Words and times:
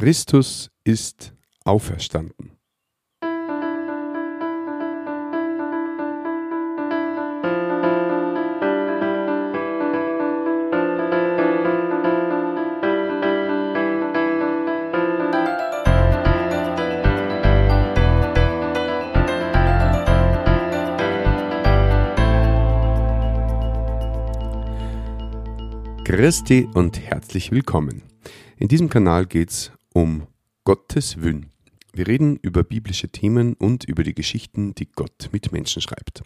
Christus 0.00 0.70
ist 0.82 1.34
auferstanden. 1.62 2.52
Christi 26.04 26.66
und 26.72 26.98
herzlich 26.98 27.52
willkommen. 27.52 28.02
In 28.56 28.68
diesem 28.68 28.88
Kanal 28.88 29.26
geht 29.26 29.50
es 29.50 29.72
um 29.92 30.26
Gottes 30.64 31.20
Willen. 31.22 31.46
Wir 31.92 32.06
reden 32.06 32.36
über 32.36 32.62
biblische 32.62 33.08
Themen 33.08 33.54
und 33.54 33.84
über 33.84 34.02
die 34.02 34.14
Geschichten, 34.14 34.74
die 34.74 34.90
Gott 34.90 35.30
mit 35.32 35.52
Menschen 35.52 35.82
schreibt. 35.82 36.22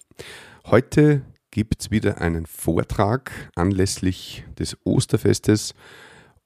Heute 0.67 1.23
gibt 1.51 1.81
es 1.81 1.91
wieder 1.91 2.21
einen 2.21 2.47
Vortrag 2.47 3.51
anlässlich 3.55 4.45
des 4.59 4.77
Osterfestes 4.85 5.75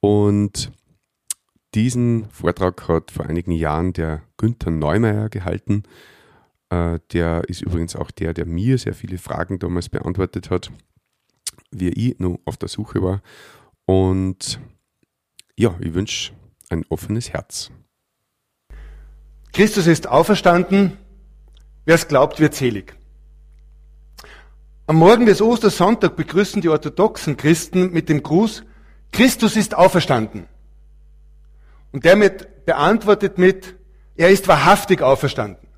und 0.01 0.71
diesen 1.75 2.31
Vortrag 2.31 2.89
hat 2.89 3.11
vor 3.11 3.27
einigen 3.27 3.53
Jahren 3.53 3.93
der 3.93 4.23
Günther 4.37 4.71
Neumeier 4.71 5.29
gehalten. 5.29 5.83
Äh, 6.71 7.01
der 7.13 7.43
ist 7.49 7.63
übrigens 7.63 7.97
auch 7.97 8.11
der, 8.11 8.35
der 8.35 8.47
mir 8.47 8.79
sehr 8.79 8.95
viele 8.95 9.19
Fragen 9.19 9.59
damals 9.59 9.89
beantwortet 9.89 10.51
hat 10.51 10.71
wie 11.71 11.89
ich 11.89 12.19
noch 12.19 12.39
auf 12.45 12.57
der 12.57 12.69
Suche 12.69 13.03
war. 13.03 13.23
Und 13.85 14.61
ja, 15.57 15.77
ich 15.81 15.95
wünsche 15.95 16.33
ein 16.71 16.85
offenes 16.89 17.33
Herz. 17.33 17.71
Christus 19.53 19.87
ist 19.87 20.07
auferstanden. 20.07 20.99
Wer 21.85 21.95
es 21.95 22.09
glaubt, 22.09 22.41
wird 22.41 22.55
selig. 22.55 22.95
Am 24.87 24.97
Morgen 24.97 25.27
des 25.27 25.43
Ostersonntag 25.43 26.17
begrüßen 26.17 26.63
die 26.63 26.69
orthodoxen 26.69 27.37
Christen 27.37 27.93
mit 27.93 28.09
dem 28.09 28.23
Gruß, 28.23 28.65
Christus 29.13 29.57
ist 29.57 29.75
auferstanden. 29.75 30.47
Und 31.93 32.05
damit 32.05 32.65
beantwortet 32.67 33.39
mit, 33.39 33.75
er 34.17 34.31
ist 34.31 34.49
wahrhaftig 34.49 35.03
auferstanden. 35.03 35.69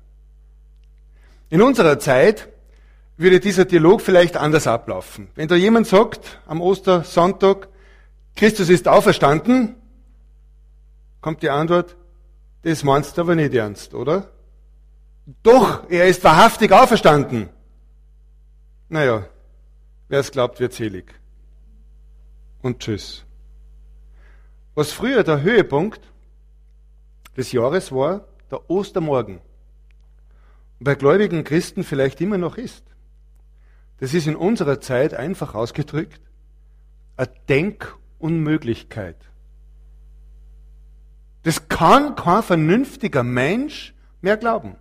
In 1.49 1.61
unserer 1.61 1.99
Zeit 1.99 2.49
würde 3.17 3.39
dieser 3.39 3.65
Dialog 3.65 4.01
vielleicht 4.01 4.37
anders 4.37 4.67
ablaufen. 4.67 5.29
Wenn 5.35 5.47
da 5.47 5.55
jemand 5.55 5.87
sagt 5.87 6.39
am 6.45 6.61
Ostersonntag, 6.61 7.67
Christus 8.35 8.69
ist 8.69 8.87
auferstanden, 8.87 9.75
kommt 11.21 11.41
die 11.43 11.49
Antwort, 11.49 11.95
das 12.63 12.83
meinst 12.83 13.17
du 13.17 13.21
aber 13.21 13.35
nicht 13.35 13.53
ernst, 13.53 13.93
oder? 13.93 14.31
Doch, 15.43 15.89
er 15.89 16.07
ist 16.07 16.23
wahrhaftig 16.23 16.71
auferstanden. 16.71 17.49
Naja, 18.89 19.25
wer 20.09 20.19
es 20.19 20.31
glaubt, 20.31 20.59
wird 20.59 20.73
selig. 20.73 21.13
Und 22.61 22.79
tschüss. 22.79 23.23
Was 24.75 24.91
früher 24.91 25.23
der 25.23 25.41
Höhepunkt 25.41 26.01
des 27.37 27.51
Jahres 27.51 27.91
war, 27.91 28.25
der 28.49 28.69
Ostermorgen. 28.69 29.39
Bei 30.79 30.95
gläubigen 30.95 31.43
Christen 31.43 31.83
vielleicht 31.83 32.21
immer 32.21 32.37
noch 32.37 32.57
ist. 32.57 32.83
Das 33.99 34.13
ist 34.13 34.27
in 34.27 34.35
unserer 34.35 34.81
Zeit 34.81 35.13
einfach 35.13 35.53
ausgedrückt 35.53 36.21
eine 37.17 37.29
Denkunmöglichkeit. 37.49 39.30
Das 41.43 41.67
kann 41.67 42.15
kein 42.15 42.43
vernünftiger 42.43 43.23
Mensch 43.23 43.93
mehr 44.21 44.37
glauben. 44.37 44.75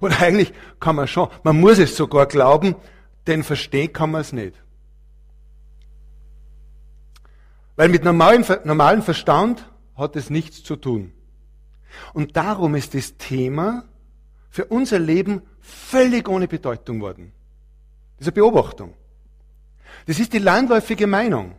Oder 0.00 0.20
eigentlich 0.20 0.52
kann 0.80 0.96
man 0.96 1.06
schon, 1.06 1.28
man 1.42 1.60
muss 1.60 1.78
es 1.78 1.96
sogar 1.96 2.26
glauben, 2.26 2.74
denn 3.26 3.44
verstehen 3.44 3.92
kann 3.92 4.10
man 4.10 4.22
es 4.22 4.32
nicht. 4.32 4.54
Weil 7.76 7.88
mit 7.88 8.04
normalem, 8.04 8.44
normalem 8.64 9.02
Verstand 9.02 9.70
hat 9.96 10.16
es 10.16 10.30
nichts 10.30 10.62
zu 10.62 10.76
tun. 10.76 11.12
Und 12.12 12.36
darum 12.36 12.74
ist 12.74 12.94
das 12.94 13.16
Thema 13.16 13.84
für 14.50 14.64
unser 14.66 14.98
Leben 14.98 15.42
völlig 15.60 16.28
ohne 16.28 16.48
Bedeutung 16.48 17.00
worden. 17.00 17.32
Das 18.18 18.26
ist 18.26 18.34
eine 18.34 18.42
Beobachtung. 18.42 18.94
Das 20.06 20.18
ist 20.18 20.32
die 20.32 20.38
landläufige 20.38 21.06
Meinung. 21.06 21.54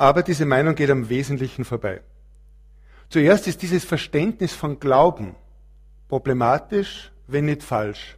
Aber 0.00 0.22
diese 0.22 0.46
Meinung 0.46 0.76
geht 0.76 0.88
am 0.88 1.10
Wesentlichen 1.10 1.66
vorbei. 1.66 2.00
Zuerst 3.10 3.46
ist 3.46 3.60
dieses 3.60 3.84
Verständnis 3.84 4.54
von 4.54 4.80
Glauben 4.80 5.34
problematisch, 6.08 7.12
wenn 7.26 7.44
nicht 7.44 7.62
falsch. 7.62 8.16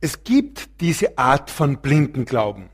Es 0.00 0.22
gibt 0.22 0.80
diese 0.80 1.18
Art 1.18 1.50
von 1.50 1.78
blinden 1.78 2.26
Glauben. 2.26 2.70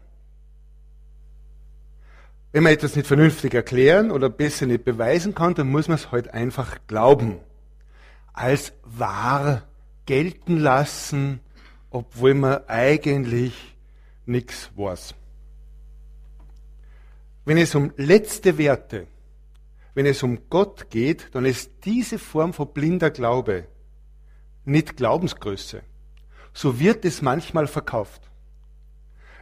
Wenn 2.53 2.63
man 2.63 2.75
etwas 2.75 2.95
nicht 2.95 3.09
vernünftig 3.09 3.55
erklären 3.55 4.11
oder 4.11 4.29
besser 4.29 4.67
nicht 4.67 4.85
beweisen 4.85 5.35
kann, 5.35 5.55
dann 5.55 5.71
muss 5.71 5.89
man 5.89 5.95
es 5.95 6.13
halt 6.13 6.35
einfach 6.35 6.77
glauben 6.89 7.39
als 8.35 8.75
wahr 8.85 9.63
gelten 10.05 10.59
lassen, 10.59 11.41
obwohl 11.89 12.35
man 12.35 12.69
eigentlich 12.69 13.55
nichts 14.27 14.71
weiß. 14.77 15.15
Wenn 17.51 17.59
es 17.59 17.75
um 17.75 17.93
letzte 17.97 18.59
Werte, 18.59 19.09
wenn 19.95 20.07
es 20.07 20.23
um 20.23 20.49
Gott 20.49 20.89
geht, 20.89 21.35
dann 21.35 21.45
ist 21.45 21.73
diese 21.85 22.17
Form 22.17 22.53
von 22.53 22.73
blinder 22.73 23.11
Glaube 23.11 23.67
nicht 24.65 24.97
Glaubensgröße. 24.97 25.83
So 26.53 26.79
wird 26.79 27.05
es 27.05 27.23
manchmal 27.23 27.67
verkauft. 27.67 28.31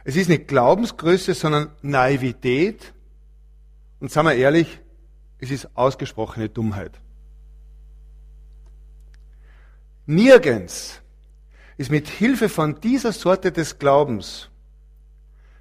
Es 0.05 0.15
ist 0.15 0.27
nicht 0.27 0.47
Glaubensgröße, 0.47 1.35
sondern 1.35 1.69
Naivität. 1.83 2.95
Und 3.99 4.11
sagen 4.11 4.29
wir 4.29 4.33
ehrlich, 4.33 4.79
es 5.37 5.51
ist 5.51 5.77
ausgesprochene 5.77 6.49
Dummheit. 6.49 6.99
Nirgends 10.07 10.99
ist 11.77 11.91
mit 11.91 12.07
Hilfe 12.07 12.49
von 12.49 12.81
dieser 12.81 13.13
Sorte 13.13 13.51
des 13.51 13.77
Glaubens 13.77 14.49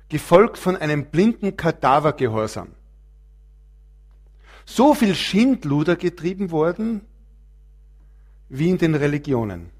gefolgt 0.08 0.58
von 0.58 0.76
einem 0.76 1.06
blinden 1.06 1.56
Kadavergehorsam 1.56 2.68
so 4.64 4.92
viel 4.92 5.14
Schindluder 5.14 5.96
getrieben 5.96 6.50
worden 6.50 7.00
wie 8.50 8.68
in 8.68 8.76
den 8.76 8.94
Religionen, 8.94 9.70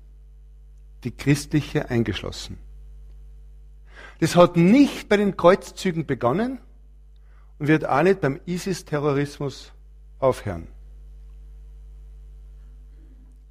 die 1.04 1.10
christliche 1.10 1.90
eingeschlossen. 1.90 2.56
Das 4.20 4.34
hat 4.34 4.56
nicht 4.56 5.10
bei 5.10 5.18
den 5.18 5.36
Kreuzzügen 5.36 6.06
begonnen 6.06 6.58
und 7.58 7.68
wird 7.68 7.86
auch 7.86 8.02
nicht 8.02 8.22
beim 8.22 8.40
ISIS-Terrorismus 8.46 9.72
aufhören. 10.18 10.68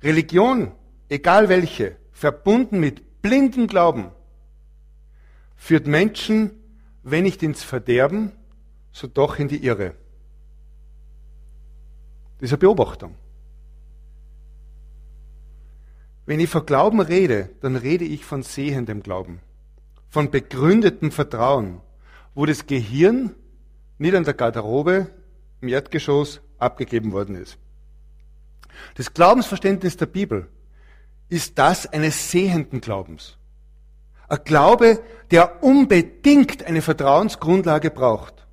Religion 0.01 0.71
egal 1.09 1.49
welche, 1.49 1.97
verbunden 2.11 2.79
mit 2.79 3.21
blindem 3.21 3.67
Glauben, 3.67 4.11
führt 5.55 5.87
Menschen, 5.87 6.51
wenn 7.09 7.23
nicht 7.23 7.41
ins 7.41 7.63
Verderben, 7.63 8.33
so 8.91 9.07
doch 9.07 9.39
in 9.39 9.47
die 9.47 9.63
Irre. 9.63 9.93
Das 12.41 12.55
Beobachtung. 12.57 13.15
Wenn 16.25 16.41
ich 16.41 16.49
von 16.49 16.65
Glauben 16.65 16.99
rede, 16.99 17.49
dann 17.61 17.77
rede 17.77 18.03
ich 18.03 18.25
von 18.25 18.43
sehendem 18.43 19.03
Glauben, 19.03 19.39
von 20.09 20.29
begründetem 20.31 21.11
Vertrauen, 21.11 21.79
wo 22.35 22.45
das 22.45 22.67
Gehirn 22.67 23.33
nicht 23.97 24.13
an 24.13 24.25
der 24.25 24.33
Garderobe 24.33 25.09
im 25.61 25.69
Erdgeschoss 25.69 26.41
abgegeben 26.57 27.13
worden 27.13 27.35
ist. 27.35 27.57
Das 28.95 29.13
Glaubensverständnis 29.13 29.95
der 29.95 30.07
Bibel 30.07 30.49
ist 31.29 31.57
das 31.57 31.87
eines 31.87 32.31
sehenden 32.31 32.81
Glaubens. 32.81 33.36
Ein 34.27 34.39
Glaube, 34.43 35.01
der 35.31 35.63
unbedingt 35.63 36.65
eine 36.65 36.81
Vertrauensgrundlage 36.81 37.91
braucht. 37.91 38.47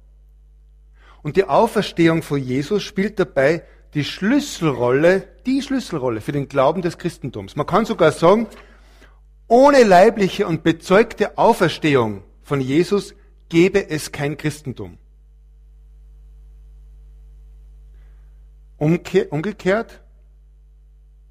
Und 1.22 1.36
die 1.36 1.44
Auferstehung 1.44 2.22
von 2.22 2.38
Jesus 2.38 2.82
spielt 2.82 3.18
dabei 3.18 3.64
die 3.94 4.04
Schlüsselrolle, 4.04 5.28
die 5.46 5.62
Schlüsselrolle 5.62 6.20
für 6.20 6.32
den 6.32 6.48
Glauben 6.48 6.82
des 6.82 6.98
Christentums. 6.98 7.56
Man 7.56 7.66
kann 7.66 7.86
sogar 7.86 8.12
sagen, 8.12 8.46
ohne 9.46 9.84
leibliche 9.84 10.46
und 10.46 10.62
bezeugte 10.62 11.38
Auferstehung 11.38 12.24
von 12.42 12.60
Jesus 12.60 13.14
gäbe 13.48 13.88
es 13.88 14.12
kein 14.12 14.36
Christentum. 14.36 14.98
Umgekehrt, 18.76 20.02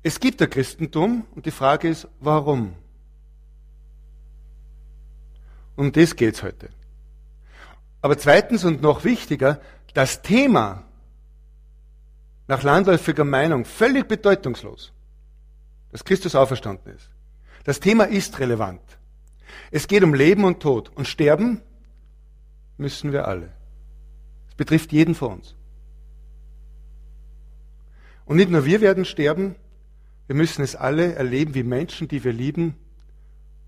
es 0.01 0.19
gibt 0.19 0.41
ein 0.41 0.49
Christentum 0.49 1.25
und 1.35 1.45
die 1.45 1.51
Frage 1.51 1.89
ist, 1.89 2.07
warum? 2.19 2.75
Um 5.75 5.91
das 5.91 6.15
geht's 6.15 6.43
heute. 6.43 6.69
Aber 8.01 8.17
zweitens 8.17 8.65
und 8.65 8.81
noch 8.81 9.03
wichtiger, 9.03 9.61
das 9.93 10.21
Thema 10.21 10.83
nach 12.47 12.63
landläufiger 12.63 13.23
Meinung 13.23 13.65
völlig 13.65 14.07
bedeutungslos, 14.07 14.91
dass 15.91 16.03
Christus 16.03 16.35
auferstanden 16.35 16.93
ist. 16.93 17.09
Das 17.63 17.79
Thema 17.79 18.03
ist 18.03 18.39
relevant. 18.39 18.81
Es 19.71 19.87
geht 19.87 20.03
um 20.03 20.13
Leben 20.13 20.43
und 20.43 20.59
Tod 20.59 20.91
und 20.95 21.07
sterben 21.07 21.61
müssen 22.77 23.13
wir 23.13 23.27
alle. 23.27 23.49
Es 24.49 24.55
betrifft 24.55 24.91
jeden 24.91 25.15
von 25.15 25.33
uns. 25.33 25.55
Und 28.25 28.37
nicht 28.37 28.49
nur 28.49 28.65
wir 28.65 28.81
werden 28.81 29.05
sterben, 29.05 29.55
wir 30.27 30.35
müssen 30.35 30.61
es 30.61 30.75
alle 30.75 31.15
erleben, 31.15 31.55
wie 31.55 31.63
Menschen, 31.63 32.07
die 32.07 32.23
wir 32.23 32.33
lieben, 32.33 32.75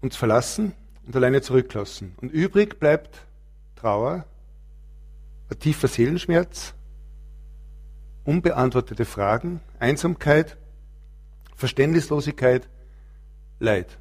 uns 0.01 0.15
verlassen 0.15 0.73
und 1.05 1.15
alleine 1.15 1.41
zurücklassen. 1.41 2.15
Und 2.21 2.31
übrig 2.31 2.79
bleibt 2.79 3.25
Trauer, 3.75 4.25
ein 5.49 5.59
tiefer 5.59 5.87
Seelenschmerz, 5.87 6.73
unbeantwortete 8.23 9.05
Fragen, 9.05 9.61
Einsamkeit, 9.79 10.57
Verständnislosigkeit, 11.55 12.67
Leid. 13.59 13.97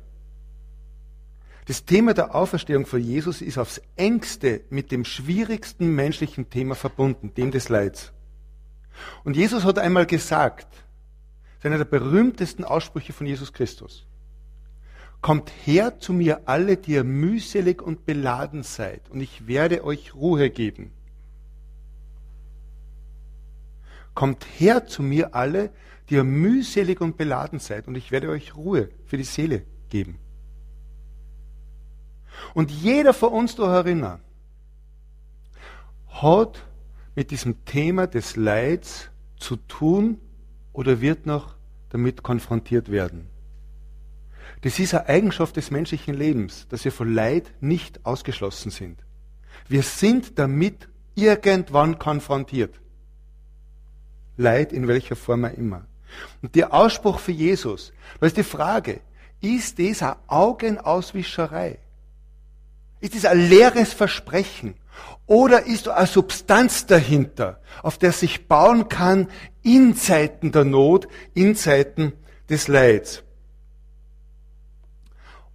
Das 1.66 1.84
Thema 1.84 2.12
der 2.12 2.34
Auferstehung 2.34 2.84
von 2.84 3.00
Jesus 3.00 3.40
ist 3.40 3.56
aufs 3.56 3.80
engste 3.96 4.62
mit 4.68 4.90
dem 4.90 5.04
schwierigsten 5.04 5.94
menschlichen 5.94 6.50
Thema 6.50 6.74
verbunden, 6.74 7.32
dem 7.34 7.50
des 7.50 7.68
Leids. 7.68 8.12
Und 9.24 9.36
Jesus 9.36 9.64
hat 9.64 9.78
einmal 9.78 10.06
gesagt, 10.06 10.66
das 10.70 11.58
ist 11.60 11.66
einer 11.66 11.78
der 11.78 11.84
berühmtesten 11.84 12.64
Aussprüche 12.64 13.12
von 13.12 13.26
Jesus 13.26 13.52
Christus. 13.52 14.06
Kommt 15.24 15.50
her 15.64 15.98
zu 16.00 16.12
mir 16.12 16.42
alle, 16.44 16.76
die 16.76 16.92
ihr 16.92 17.02
mühselig 17.02 17.80
und 17.80 18.04
beladen 18.04 18.62
seid, 18.62 19.08
und 19.08 19.22
ich 19.22 19.46
werde 19.46 19.82
euch 19.82 20.14
Ruhe 20.14 20.50
geben. 20.50 20.92
Kommt 24.12 24.44
her 24.58 24.86
zu 24.86 25.02
mir 25.02 25.34
alle, 25.34 25.70
die 26.10 26.16
ihr 26.16 26.24
mühselig 26.24 27.00
und 27.00 27.16
beladen 27.16 27.58
seid, 27.58 27.88
und 27.88 27.94
ich 27.94 28.10
werde 28.12 28.28
euch 28.28 28.54
Ruhe 28.54 28.90
für 29.06 29.16
die 29.16 29.24
Seele 29.24 29.64
geben. 29.88 30.18
Und 32.52 32.70
jeder 32.70 33.14
von 33.14 33.32
uns 33.32 33.56
da 33.56 33.72
herinnen 33.72 34.20
hat 36.08 36.66
mit 37.14 37.30
diesem 37.30 37.64
Thema 37.64 38.06
des 38.06 38.36
Leids 38.36 39.08
zu 39.38 39.56
tun 39.56 40.20
oder 40.74 41.00
wird 41.00 41.24
noch 41.24 41.56
damit 41.88 42.22
konfrontiert 42.22 42.90
werden. 42.90 43.30
Das 44.64 44.78
ist 44.78 44.94
eine 44.94 45.10
Eigenschaft 45.10 45.58
des 45.58 45.70
menschlichen 45.70 46.14
Lebens, 46.14 46.66
dass 46.70 46.86
wir 46.86 46.90
von 46.90 47.12
Leid 47.12 47.52
nicht 47.60 48.06
ausgeschlossen 48.06 48.70
sind. 48.70 48.98
Wir 49.68 49.82
sind 49.82 50.38
damit 50.38 50.88
irgendwann 51.14 51.98
konfrontiert. 51.98 52.80
Leid 54.38 54.72
in 54.72 54.88
welcher 54.88 55.16
Form 55.16 55.44
auch 55.44 55.52
immer. 55.52 55.84
Und 56.40 56.54
der 56.54 56.72
Ausspruch 56.72 57.18
für 57.18 57.32
Jesus, 57.32 57.92
da 58.18 58.26
ist 58.26 58.38
die 58.38 58.42
Frage, 58.42 59.02
ist 59.42 59.78
das 59.78 60.02
eine 60.02 60.16
Augenauswischerei? 60.28 61.78
Ist 63.00 63.16
das 63.16 63.26
ein 63.26 63.46
leeres 63.46 63.92
Versprechen? 63.92 64.76
Oder 65.26 65.66
ist 65.66 65.88
da 65.88 65.94
eine 65.96 66.06
Substanz 66.06 66.86
dahinter, 66.86 67.60
auf 67.82 67.98
der 67.98 68.12
sich 68.12 68.48
bauen 68.48 68.88
kann 68.88 69.28
in 69.60 69.94
Zeiten 69.94 70.52
der 70.52 70.64
Not, 70.64 71.06
in 71.34 71.54
Zeiten 71.54 72.14
des 72.48 72.66
Leids? 72.66 73.23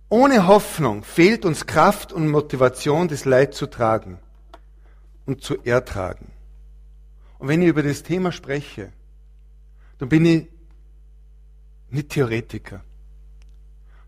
Ohne 0.09 0.47
Hoffnung 0.47 1.03
fehlt 1.03 1.45
uns 1.45 1.67
Kraft 1.67 2.11
und 2.11 2.29
Motivation, 2.29 3.07
das 3.07 3.25
Leid 3.25 3.53
zu 3.53 3.67
tragen 3.67 4.19
und 5.27 5.43
zu 5.43 5.63
ertragen. 5.63 6.31
Und 7.37 7.47
wenn 7.47 7.61
ich 7.61 7.69
über 7.69 7.83
das 7.83 8.01
Thema 8.01 8.31
spreche, 8.31 8.91
dann 9.99 10.09
bin 10.09 10.25
ich 10.25 10.47
nicht 11.91 12.09
Theoretiker. 12.09 12.83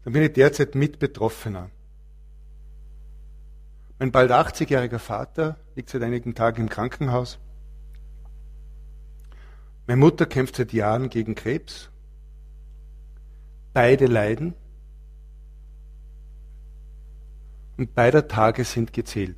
Dann 0.03 0.13
bin 0.13 0.23
ich 0.23 0.33
derzeit 0.33 0.73
Mitbetroffener. 0.73 1.69
Mein 3.99 4.11
bald 4.11 4.31
80-jähriger 4.31 4.97
Vater 4.97 5.57
liegt 5.75 5.89
seit 5.89 6.01
einigen 6.01 6.33
Tagen 6.33 6.63
im 6.63 6.69
Krankenhaus. 6.69 7.37
Meine 9.85 9.99
Mutter 9.99 10.25
kämpft 10.25 10.55
seit 10.55 10.73
Jahren 10.73 11.09
gegen 11.09 11.35
Krebs. 11.35 11.91
Beide 13.73 14.07
leiden. 14.07 14.55
Und 17.81 17.95
beide 17.95 18.27
Tage 18.27 18.63
sind 18.63 18.93
gezählt. 18.93 19.35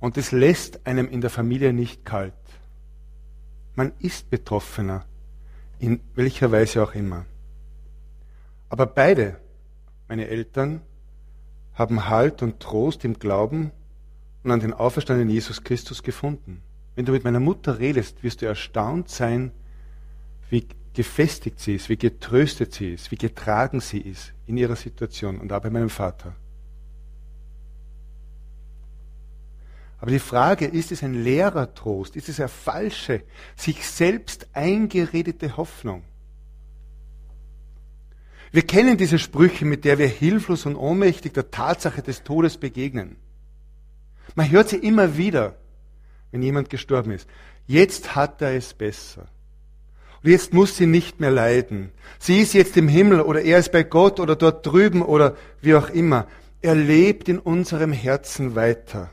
Und 0.00 0.18
es 0.18 0.32
lässt 0.32 0.86
einem 0.86 1.08
in 1.08 1.22
der 1.22 1.30
Familie 1.30 1.72
nicht 1.72 2.04
kalt. 2.04 2.34
Man 3.74 3.92
ist 3.98 4.28
Betroffener, 4.28 5.06
in 5.78 6.00
welcher 6.14 6.52
Weise 6.52 6.82
auch 6.82 6.94
immer. 6.94 7.24
Aber 8.68 8.84
beide, 8.84 9.40
meine 10.08 10.28
Eltern, 10.28 10.82
haben 11.72 12.06
Halt 12.06 12.42
und 12.42 12.60
Trost 12.60 13.06
im 13.06 13.18
Glauben 13.18 13.72
und 14.42 14.50
an 14.50 14.60
den 14.60 14.74
auferstandenen 14.74 15.30
Jesus 15.30 15.64
Christus 15.64 16.02
gefunden. 16.02 16.60
Wenn 16.96 17.06
du 17.06 17.12
mit 17.12 17.24
meiner 17.24 17.40
Mutter 17.40 17.78
redest, 17.78 18.22
wirst 18.22 18.42
du 18.42 18.46
erstaunt 18.46 19.08
sein, 19.08 19.52
wie 20.50 20.68
gefestigt 20.94 21.60
sie 21.60 21.74
ist, 21.74 21.88
wie 21.88 21.96
getröstet 21.96 22.72
sie 22.74 22.92
ist, 22.92 23.10
wie 23.10 23.16
getragen 23.16 23.80
sie 23.80 24.00
ist 24.00 24.32
in 24.46 24.56
ihrer 24.56 24.76
Situation 24.76 25.38
und 25.38 25.52
auch 25.52 25.60
bei 25.60 25.70
meinem 25.70 25.90
Vater. 25.90 26.34
Aber 30.00 30.10
die 30.10 30.20
Frage, 30.20 30.66
ist 30.66 30.92
es 30.92 31.02
ein 31.02 31.24
leerer 31.24 31.74
Trost? 31.74 32.14
Ist 32.14 32.28
es 32.28 32.38
eine 32.38 32.48
falsche, 32.48 33.22
sich 33.56 33.86
selbst 33.86 34.46
eingeredete 34.52 35.56
Hoffnung? 35.56 36.04
Wir 38.50 38.62
kennen 38.62 38.96
diese 38.96 39.18
Sprüche, 39.18 39.64
mit 39.64 39.84
der 39.84 39.98
wir 39.98 40.06
hilflos 40.06 40.66
und 40.66 40.76
ohnmächtig 40.76 41.34
der 41.34 41.50
Tatsache 41.50 42.02
des 42.02 42.22
Todes 42.22 42.56
begegnen. 42.56 43.16
Man 44.34 44.50
hört 44.50 44.68
sie 44.68 44.76
immer 44.76 45.16
wieder, 45.16 45.56
wenn 46.30 46.42
jemand 46.42 46.70
gestorben 46.70 47.10
ist. 47.10 47.28
Jetzt 47.66 48.14
hat 48.14 48.40
er 48.40 48.54
es 48.54 48.72
besser. 48.72 49.28
Und 50.22 50.30
jetzt 50.30 50.52
muss 50.52 50.76
sie 50.76 50.86
nicht 50.86 51.20
mehr 51.20 51.30
leiden. 51.30 51.90
Sie 52.18 52.40
ist 52.40 52.54
jetzt 52.54 52.76
im 52.76 52.88
Himmel 52.88 53.20
oder 53.20 53.42
er 53.42 53.58
ist 53.58 53.72
bei 53.72 53.82
Gott 53.84 54.18
oder 54.18 54.34
dort 54.34 54.66
drüben 54.66 55.02
oder 55.02 55.36
wie 55.60 55.74
auch 55.74 55.90
immer. 55.90 56.26
Er 56.60 56.74
lebt 56.74 57.28
in 57.28 57.38
unserem 57.38 57.92
Herzen 57.92 58.54
weiter. 58.56 59.10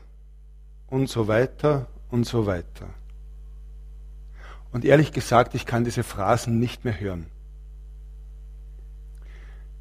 Und 0.88 1.08
so 1.08 1.28
weiter 1.28 1.86
und 2.10 2.24
so 2.24 2.46
weiter. 2.46 2.88
Und 4.72 4.84
ehrlich 4.84 5.12
gesagt, 5.12 5.54
ich 5.54 5.66
kann 5.66 5.84
diese 5.84 6.02
Phrasen 6.02 6.58
nicht 6.58 6.84
mehr 6.84 6.98
hören. 6.98 7.26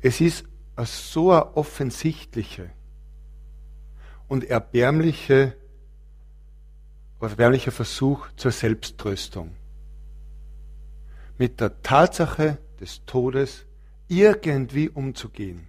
Es 0.02 0.22
ist 0.22 0.46
so 0.84 1.32
ein 1.32 1.42
offensichtliche 1.54 2.70
und 4.28 4.44
erbärmliche, 4.44 5.56
erbärmlicher 7.20 7.72
Versuch 7.72 8.28
zur 8.36 8.52
Selbsttröstung. 8.52 9.56
Mit 11.38 11.60
der 11.60 11.82
Tatsache 11.82 12.58
des 12.80 13.06
Todes 13.06 13.66
irgendwie 14.08 14.90
umzugehen. 14.90 15.68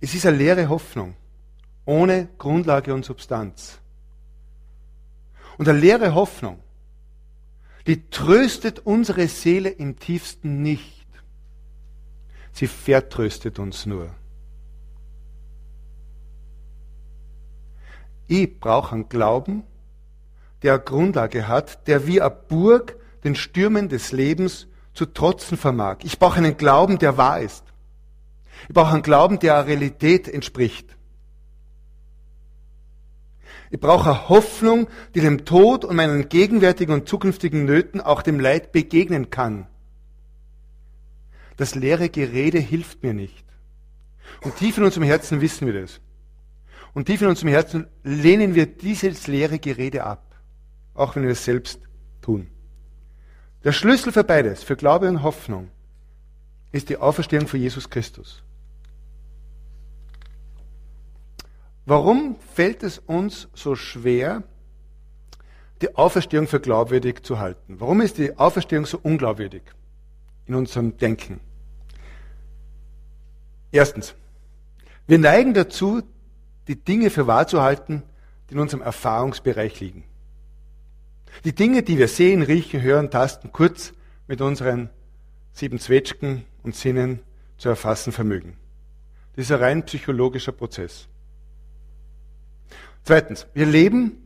Es 0.00 0.14
ist 0.14 0.26
eine 0.26 0.36
leere 0.36 0.68
Hoffnung, 0.68 1.16
ohne 1.84 2.28
Grundlage 2.38 2.94
und 2.94 3.04
Substanz. 3.04 3.78
Und 5.56 5.68
eine 5.68 5.78
leere 5.78 6.14
Hoffnung 6.14 6.60
die 7.88 8.10
tröstet 8.10 8.80
unsere 8.80 9.28
Seele 9.28 9.70
im 9.70 9.98
tiefsten 9.98 10.60
nicht. 10.62 11.06
Sie 12.52 12.66
vertröstet 12.66 13.58
uns 13.58 13.86
nur. 13.86 14.14
Ich 18.26 18.60
brauche 18.60 18.94
einen 18.94 19.08
Glauben, 19.08 19.62
der 20.62 20.78
Grundlage 20.78 21.48
hat, 21.48 21.86
der 21.86 22.06
wie 22.06 22.20
eine 22.20 22.30
Burg 22.30 22.96
den 23.24 23.34
Stürmen 23.34 23.88
des 23.88 24.12
Lebens 24.12 24.66
zu 24.92 25.06
trotzen 25.06 25.56
vermag. 25.56 25.98
Ich 26.02 26.18
brauche 26.18 26.38
einen 26.38 26.56
Glauben, 26.56 26.98
der 26.98 27.16
wahr 27.16 27.40
ist. 27.40 27.64
Ich 28.68 28.74
brauche 28.74 28.92
einen 28.92 29.02
Glauben, 29.02 29.38
der 29.38 29.54
einer 29.54 29.66
Realität 29.66 30.28
entspricht. 30.28 30.96
Ich 33.70 33.80
brauche 33.80 34.10
eine 34.10 34.28
Hoffnung, 34.28 34.88
die 35.14 35.20
dem 35.20 35.44
Tod 35.44 35.84
und 35.84 35.96
meinen 35.96 36.28
gegenwärtigen 36.28 36.94
und 36.94 37.08
zukünftigen 37.08 37.64
Nöten 37.64 38.00
auch 38.00 38.22
dem 38.22 38.40
Leid 38.40 38.72
begegnen 38.72 39.30
kann. 39.30 39.66
Das 41.56 41.74
leere 41.74 42.08
Gerede 42.08 42.58
hilft 42.58 43.02
mir 43.02 43.12
nicht. 43.12 43.44
Und 44.42 44.56
tief 44.56 44.78
in 44.78 44.84
unserem 44.84 45.04
Herzen 45.04 45.40
wissen 45.40 45.66
wir 45.66 45.80
das. 45.80 46.00
Und 46.94 47.06
tief 47.06 47.20
in 47.20 47.28
unserem 47.28 47.50
Herzen 47.50 47.86
lehnen 48.02 48.54
wir 48.54 48.66
dieses 48.66 49.26
leere 49.26 49.58
Gerede 49.58 50.04
ab, 50.04 50.27
auch 50.98 51.16
wenn 51.16 51.22
wir 51.22 51.30
es 51.30 51.44
selbst 51.44 51.80
tun. 52.20 52.48
Der 53.64 53.72
Schlüssel 53.72 54.12
für 54.12 54.24
beides, 54.24 54.62
für 54.62 54.76
Glaube 54.76 55.08
und 55.08 55.22
Hoffnung, 55.22 55.70
ist 56.72 56.88
die 56.88 56.96
Auferstehung 56.96 57.46
von 57.46 57.60
Jesus 57.60 57.88
Christus. 57.88 58.42
Warum 61.86 62.36
fällt 62.54 62.82
es 62.82 62.98
uns 62.98 63.48
so 63.54 63.74
schwer, 63.74 64.42
die 65.80 65.96
Auferstehung 65.96 66.46
für 66.46 66.60
glaubwürdig 66.60 67.22
zu 67.22 67.38
halten? 67.38 67.80
Warum 67.80 68.02
ist 68.02 68.18
die 68.18 68.36
Auferstehung 68.36 68.84
so 68.84 68.98
unglaubwürdig 69.02 69.62
in 70.46 70.54
unserem 70.54 70.96
Denken? 70.98 71.40
Erstens, 73.72 74.14
wir 75.06 75.18
neigen 75.18 75.54
dazu, 75.54 76.02
die 76.68 76.76
Dinge 76.76 77.08
für 77.08 77.26
wahr 77.26 77.46
zu 77.46 77.62
halten, 77.62 78.02
die 78.48 78.54
in 78.54 78.60
unserem 78.60 78.82
Erfahrungsbereich 78.82 79.80
liegen. 79.80 80.04
Die 81.44 81.54
Dinge, 81.54 81.82
die 81.82 81.98
wir 81.98 82.08
sehen, 82.08 82.42
riechen, 82.42 82.82
hören, 82.82 83.10
tasten, 83.10 83.52
kurz 83.52 83.92
mit 84.26 84.40
unseren 84.40 84.90
sieben 85.52 85.78
Zwetschgen 85.78 86.44
und 86.62 86.74
Sinnen 86.74 87.20
zu 87.56 87.68
erfassen 87.68 88.12
vermögen. 88.12 88.56
Das 89.34 89.46
ist 89.46 89.52
ein 89.52 89.58
rein 89.58 89.86
psychologischer 89.86 90.52
Prozess. 90.52 91.08
Zweitens, 93.04 93.46
wir 93.54 93.66
leben 93.66 94.22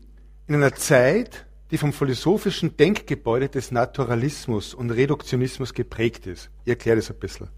in 0.47 0.57
einer 0.57 0.75
Zeit, 0.75 1.47
die 1.71 1.79
vom 1.79 1.93
philosophischen 1.93 2.77
Denkgebäude 2.77 3.49
des 3.49 3.71
Naturalismus 3.71 4.75
und 4.75 4.91
Reduktionismus 4.91 5.73
geprägt 5.73 6.27
ist. 6.27 6.51
Ich 6.65 6.71
erkläre 6.71 6.97
das 6.97 7.11
ein 7.11 7.19
bisschen. 7.19 7.49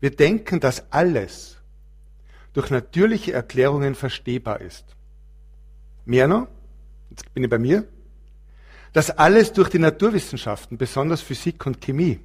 Wir 0.00 0.10
denken, 0.10 0.58
dass 0.58 0.90
alles 0.90 1.58
durch 2.52 2.70
natürliche 2.70 3.32
Erklärungen 3.32 3.94
verstehbar 3.94 4.60
ist. 4.60 4.96
Mehr 6.04 6.26
noch, 6.26 6.48
jetzt 7.10 7.32
bin 7.32 7.44
ich 7.44 7.50
bei 7.50 7.58
mir, 7.58 7.86
dass 8.92 9.10
alles 9.10 9.52
durch 9.52 9.70
die 9.70 9.78
Naturwissenschaften, 9.78 10.76
besonders 10.76 11.22
Physik 11.22 11.64
und 11.66 11.80
Chemie, 11.80 12.20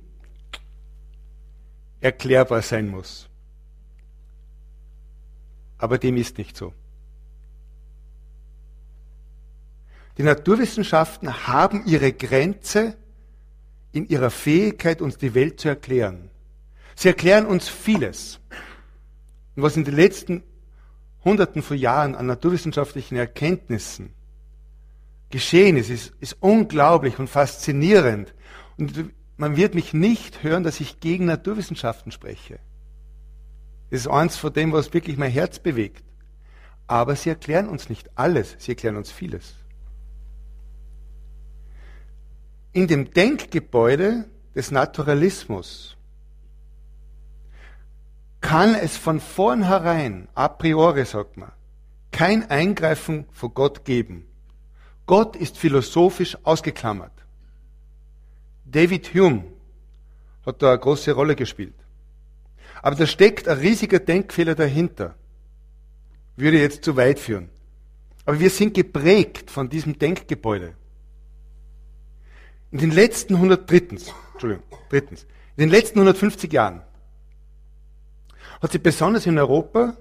erklärbar 2.01 2.62
sein 2.62 2.89
muss. 2.89 3.29
Aber 5.77 5.97
dem 5.97 6.17
ist 6.17 6.38
nicht 6.38 6.57
so. 6.57 6.74
Die 10.17 10.24
Naturwissenschaften 10.24 11.47
haben 11.47 11.86
ihre 11.86 12.12
Grenze 12.12 12.97
in 13.91 14.07
ihrer 14.07 14.31
Fähigkeit, 14.31 15.01
uns 15.01 15.17
die 15.17 15.36
Welt 15.36 15.59
zu 15.59 15.69
erklären. 15.69 16.29
Sie 16.95 17.07
erklären 17.07 17.45
uns 17.45 17.69
vieles. 17.69 18.39
Und 19.55 19.63
was 19.63 19.77
in 19.77 19.86
den 19.86 19.95
letzten 19.95 20.43
Hunderten 21.24 21.62
von 21.62 21.77
Jahren 21.77 22.15
an 22.15 22.25
naturwissenschaftlichen 22.25 23.15
Erkenntnissen 23.15 24.13
geschehen 25.29 25.77
ist, 25.77 25.89
ist, 25.89 26.13
ist 26.19 26.38
unglaublich 26.39 27.19
und 27.19 27.29
faszinierend. 27.29 28.34
Und 28.77 29.12
man 29.38 29.55
wird 29.55 29.75
mich 29.75 29.93
nicht 29.93 30.43
hören, 30.43 30.63
dass 30.63 30.79
ich 30.79 31.00
gegen 31.00 31.25
Naturwissenschaften 31.25 32.12
spreche. 32.12 32.60
Das 33.89 34.01
ist 34.01 34.07
eins 34.07 34.38
von 34.38 34.53
dem, 34.53 34.74
was 34.74 34.93
wirklich 34.93 35.17
mein 35.17 35.31
Herz 35.31 35.60
bewegt. 35.60 36.03
Aber 36.88 37.15
sie 37.15 37.29
erklären 37.29 37.69
uns 37.69 37.89
nicht 37.89 38.10
alles, 38.15 38.55
sie 38.60 38.72
erklären 38.72 38.96
uns 38.96 39.12
vieles. 39.12 39.55
In 42.72 42.88
dem 42.88 43.12
Denkgebäude 43.12 44.25
des 44.55 44.72
Naturalismus 44.72 45.98
kann 48.39 48.75
es 48.75 48.98
von 48.98 49.19
vornherein, 49.19 50.27
a 50.36 50.48
priori 50.48 51.05
sagt 51.05 51.38
man, 51.38 51.51
kein 52.12 52.50
Eingreifen 52.50 53.25
von 53.31 53.53
Gott 53.53 53.84
geben. 53.84 54.25
Gott 55.07 55.35
ist 55.37 55.57
philosophisch 55.57 56.37
ausgeklammert. 56.43 57.13
David 58.65 59.13
Hume 59.13 59.45
hat 60.45 60.61
da 60.61 60.71
eine 60.71 60.79
große 60.79 61.13
Rolle 61.13 61.35
gespielt. 61.35 61.73
Aber 62.81 62.95
da 62.95 63.07
steckt 63.07 63.47
ein 63.47 63.57
riesiger 63.57 63.99
Denkfehler 63.99 64.53
dahinter. 64.53 65.15
Würde 66.35 66.59
jetzt 66.59 66.83
zu 66.83 66.95
weit 66.97 67.19
führen. 67.19 67.49
Aber 68.25 68.39
wir 68.39 68.49
sind 68.49 68.73
geprägt 68.73 69.49
von 69.49 69.69
diesem 69.69 69.97
Denkgebäude. 69.97 70.75
In 72.71 72.79
den 72.79 72.91
letzten 72.91 73.35
100, 73.35 73.69
drittens, 73.71 74.13
Entschuldigung, 74.33 74.65
drittens, 74.89 75.23
in 75.55 75.61
den 75.61 75.69
letzten 75.69 75.99
150 75.99 76.51
Jahren 76.51 76.81
hat 78.61 78.73
sich 78.73 78.83
besonders 78.83 79.25
in 79.25 79.39
Europa 79.39 79.95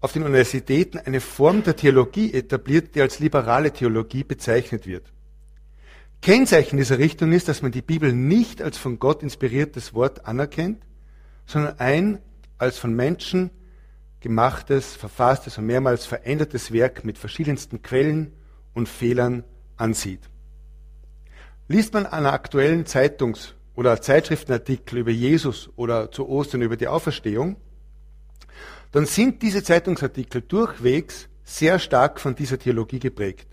auf 0.00 0.12
den 0.12 0.22
Universitäten 0.22 0.98
eine 0.98 1.20
Form 1.20 1.62
der 1.62 1.76
Theologie 1.76 2.32
etabliert, 2.32 2.94
die 2.94 3.02
als 3.02 3.18
liberale 3.18 3.72
Theologie 3.72 4.24
bezeichnet 4.24 4.86
wird. 4.86 5.12
Kennzeichen 6.22 6.76
dieser 6.76 6.98
Richtung 6.98 7.32
ist, 7.32 7.48
dass 7.48 7.62
man 7.62 7.72
die 7.72 7.82
Bibel 7.82 8.12
nicht 8.12 8.60
als 8.62 8.76
von 8.76 8.98
Gott 8.98 9.22
inspiriertes 9.22 9.94
Wort 9.94 10.26
anerkennt, 10.26 10.82
sondern 11.46 11.78
ein 11.78 12.18
als 12.58 12.78
von 12.78 12.94
Menschen 12.94 13.50
gemachtes, 14.20 14.94
verfasstes 14.94 15.56
und 15.56 15.66
mehrmals 15.66 16.04
verändertes 16.04 16.72
Werk 16.72 17.04
mit 17.04 17.16
verschiedensten 17.16 17.82
Quellen 17.82 18.32
und 18.74 18.88
Fehlern 18.88 19.44
ansieht. 19.76 20.20
Liest 21.68 21.94
man 21.94 22.06
einen 22.06 22.26
aktuellen 22.26 22.84
Zeitungs- 22.84 23.54
oder 23.74 24.02
Zeitschriftenartikel 24.02 24.98
über 24.98 25.10
Jesus 25.10 25.70
oder 25.76 26.10
zu 26.10 26.28
Ostern 26.28 26.60
über 26.62 26.76
die 26.76 26.88
Auferstehung, 26.88 27.56
dann 28.92 29.06
sind 29.06 29.42
diese 29.42 29.62
Zeitungsartikel 29.62 30.42
durchwegs 30.42 31.28
sehr 31.44 31.78
stark 31.78 32.20
von 32.20 32.34
dieser 32.34 32.58
Theologie 32.58 32.98
geprägt. 32.98 33.46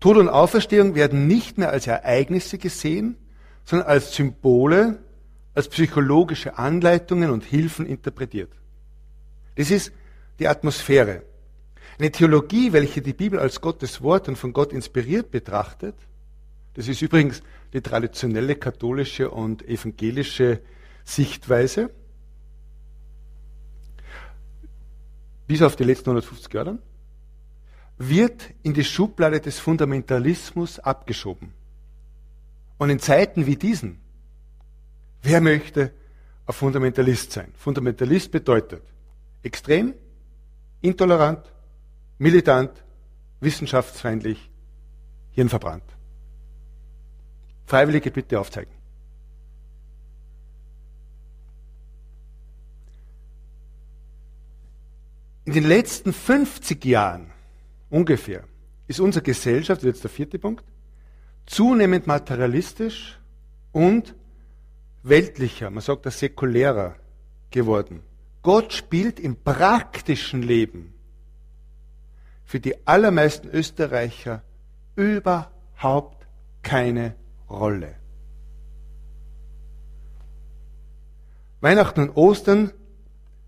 Tod 0.00 0.16
und 0.16 0.28
Auferstehung 0.28 0.94
werden 0.94 1.26
nicht 1.26 1.58
mehr 1.58 1.70
als 1.70 1.86
Ereignisse 1.86 2.58
gesehen, 2.58 3.16
sondern 3.64 3.88
als 3.88 4.14
Symbole, 4.14 4.98
als 5.54 5.68
psychologische 5.68 6.58
Anleitungen 6.58 7.30
und 7.30 7.44
Hilfen 7.44 7.86
interpretiert. 7.86 8.52
Das 9.56 9.70
ist 9.70 9.92
die 10.38 10.48
Atmosphäre. 10.48 11.22
Eine 11.98 12.12
Theologie, 12.12 12.72
welche 12.72 13.00
die 13.00 13.14
Bibel 13.14 13.38
als 13.38 13.60
Gottes 13.60 14.02
Wort 14.02 14.28
und 14.28 14.36
von 14.36 14.52
Gott 14.52 14.72
inspiriert 14.72 15.30
betrachtet, 15.30 15.94
das 16.74 16.88
ist 16.88 17.00
übrigens 17.00 17.42
die 17.72 17.80
traditionelle 17.80 18.54
katholische 18.56 19.30
und 19.30 19.66
evangelische 19.66 20.60
Sichtweise, 21.04 21.90
bis 25.46 25.62
auf 25.62 25.76
die 25.76 25.84
letzten 25.84 26.10
150 26.10 26.52
Jahre 26.52 26.78
wird 27.98 28.50
in 28.62 28.74
die 28.74 28.84
Schublade 28.84 29.40
des 29.40 29.58
Fundamentalismus 29.58 30.78
abgeschoben. 30.78 31.52
Und 32.78 32.90
in 32.90 32.98
Zeiten 32.98 33.46
wie 33.46 33.56
diesen, 33.56 34.00
wer 35.22 35.40
möchte 35.40 35.92
ein 36.46 36.52
Fundamentalist 36.52 37.32
sein? 37.32 37.52
Fundamentalist 37.56 38.30
bedeutet 38.30 38.82
extrem, 39.42 39.94
intolerant, 40.82 41.50
militant, 42.18 42.70
wissenschaftsfeindlich, 43.40 44.50
hirnverbrannt. 45.30 45.84
Freiwillige 47.64 48.10
bitte 48.10 48.38
aufzeigen. 48.38 48.75
In 55.46 55.52
den 55.52 55.64
letzten 55.64 56.12
50 56.12 56.84
Jahren 56.84 57.30
ungefähr 57.88 58.42
ist 58.88 58.98
unsere 58.98 59.22
Gesellschaft, 59.22 59.84
jetzt 59.84 60.02
der 60.02 60.10
vierte 60.10 60.40
Punkt, 60.40 60.64
zunehmend 61.46 62.08
materialistisch 62.08 63.20
und 63.70 64.16
weltlicher, 65.04 65.70
man 65.70 65.82
sagt 65.82 66.04
das 66.04 66.18
säkulärer 66.18 66.96
geworden. 67.52 68.02
Gott 68.42 68.72
spielt 68.72 69.20
im 69.20 69.36
praktischen 69.36 70.42
Leben 70.42 70.92
für 72.44 72.58
die 72.58 72.84
allermeisten 72.84 73.48
Österreicher 73.48 74.42
überhaupt 74.96 76.26
keine 76.64 77.14
Rolle. 77.48 77.94
Weihnachten 81.60 82.00
und 82.00 82.16
Ostern 82.16 82.72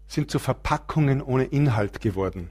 sind 0.08 0.30
zu 0.30 0.38
Verpackungen 0.38 1.22
ohne 1.22 1.44
Inhalt 1.44 2.00
geworden. 2.00 2.48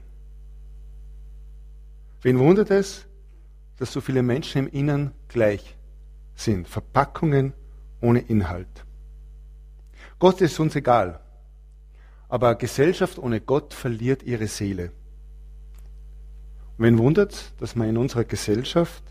Wen 2.22 2.38
wundert 2.38 2.70
es, 2.70 3.06
dass 3.76 3.92
so 3.92 4.00
viele 4.00 4.22
Menschen 4.22 4.66
im 4.66 4.68
Innern 4.68 5.12
gleich 5.28 5.76
sind? 6.34 6.68
Verpackungen 6.68 7.52
ohne 8.00 8.20
Inhalt. 8.20 8.84
Gott 10.18 10.40
ist 10.40 10.58
uns 10.58 10.74
egal. 10.74 11.20
Aber 12.28 12.54
Gesellschaft 12.54 13.18
ohne 13.18 13.40
Gott 13.40 13.74
verliert 13.74 14.22
ihre 14.22 14.48
Seele. 14.48 14.92
Und 16.76 16.84
wen 16.84 16.98
wundert, 16.98 17.52
dass 17.60 17.74
man 17.74 17.88
in 17.88 17.96
unserer 17.96 18.24
Gesellschaft, 18.24 19.02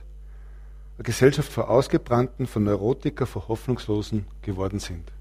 eine 0.97 1.03
Gesellschaft 1.03 1.51
vor 1.51 1.69
Ausgebrannten, 1.69 2.45
von 2.47 2.63
Neurotiker, 2.63 3.25
vor 3.25 3.47
Hoffnungslosen 3.47 4.25
geworden 4.41 4.79
sind? 4.79 5.11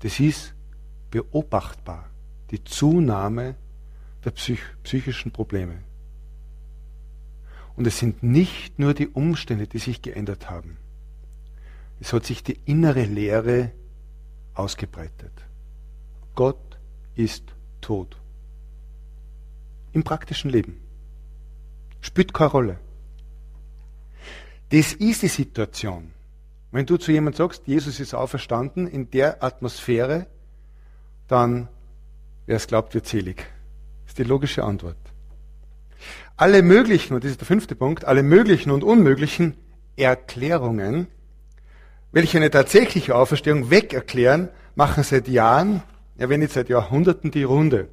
Das 0.00 0.18
ist 0.18 0.54
beobachtbar 1.10 2.08
die 2.50 2.62
Zunahme 2.64 3.56
der 4.24 4.32
psych 4.32 4.60
psychischen 4.82 5.32
Probleme. 5.32 5.82
Und 7.76 7.86
es 7.86 7.98
sind 7.98 8.22
nicht 8.22 8.78
nur 8.78 8.94
die 8.94 9.08
Umstände, 9.08 9.66
die 9.66 9.78
sich 9.78 10.02
geändert 10.02 10.50
haben. 10.50 10.76
Es 12.00 12.12
hat 12.12 12.26
sich 12.26 12.42
die 12.42 12.58
innere 12.64 13.04
Leere 13.04 13.72
ausgebreitet. 14.54 15.32
Gott 16.34 16.78
ist 17.14 17.54
tot. 17.80 18.20
im 19.92 20.04
praktischen 20.04 20.50
Leben. 20.50 20.80
Spielt 22.00 22.32
keine 22.32 22.50
Rolle. 22.50 22.78
Das 24.70 24.92
ist 24.92 25.22
die 25.22 25.28
Situation. 25.28 26.12
Wenn 26.70 26.86
du 26.86 26.96
zu 26.96 27.10
jemandem 27.10 27.38
sagst, 27.38 27.66
Jesus 27.66 27.98
ist 27.98 28.14
auferstanden 28.14 28.86
in 28.86 29.10
der 29.10 29.42
Atmosphäre, 29.42 30.26
dann, 31.30 31.68
wer 32.46 32.56
es 32.56 32.66
glaubt, 32.66 32.94
wird 32.94 33.06
selig. 33.06 33.36
Das 34.04 34.12
ist 34.12 34.18
die 34.18 34.24
logische 34.24 34.64
Antwort. 34.64 34.96
Alle 36.36 36.62
möglichen, 36.62 37.14
und 37.14 37.24
das 37.24 37.32
ist 37.32 37.40
der 37.40 37.46
fünfte 37.46 37.74
Punkt, 37.74 38.04
alle 38.04 38.22
möglichen 38.22 38.70
und 38.70 38.82
unmöglichen 38.82 39.56
Erklärungen, 39.96 41.06
welche 42.12 42.38
eine 42.38 42.50
tatsächliche 42.50 43.14
Auferstehung 43.14 43.70
wegerklären, 43.70 44.48
machen 44.74 45.04
seit 45.04 45.28
Jahren, 45.28 45.82
ja 46.16 46.28
wenn 46.28 46.40
nicht 46.40 46.52
seit 46.52 46.68
Jahrhunderten 46.68 47.30
die 47.30 47.44
Runde. 47.44 47.88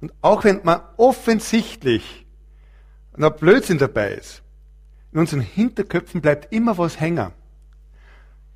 Und 0.00 0.12
auch 0.20 0.44
wenn 0.44 0.60
man 0.62 0.80
offensichtlich 0.96 2.26
noch 3.16 3.30
Blödsinn 3.30 3.78
dabei 3.78 4.12
ist, 4.12 4.42
in 5.12 5.18
unseren 5.20 5.40
Hinterköpfen 5.40 6.20
bleibt 6.20 6.52
immer 6.52 6.76
was 6.78 7.00
hängen. 7.00 7.32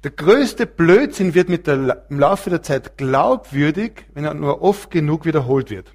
Der 0.04 0.12
größte 0.12 0.66
Blödsinn 0.66 1.34
wird 1.34 1.48
mit 1.48 1.66
der, 1.66 2.06
im 2.08 2.20
Laufe 2.20 2.50
der 2.50 2.62
Zeit 2.62 2.96
glaubwürdig, 2.96 4.06
wenn 4.14 4.24
er 4.24 4.34
nur 4.34 4.62
oft 4.62 4.90
genug 4.90 5.24
wiederholt 5.24 5.70
wird. 5.70 5.92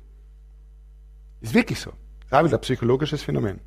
Ist 1.39 1.53
wirklich 1.53 1.79
so. 1.79 1.93
Das 2.29 2.45
ist 2.45 2.53
ein 2.53 2.61
psychologisches 2.61 3.21
Phänomen. 3.21 3.59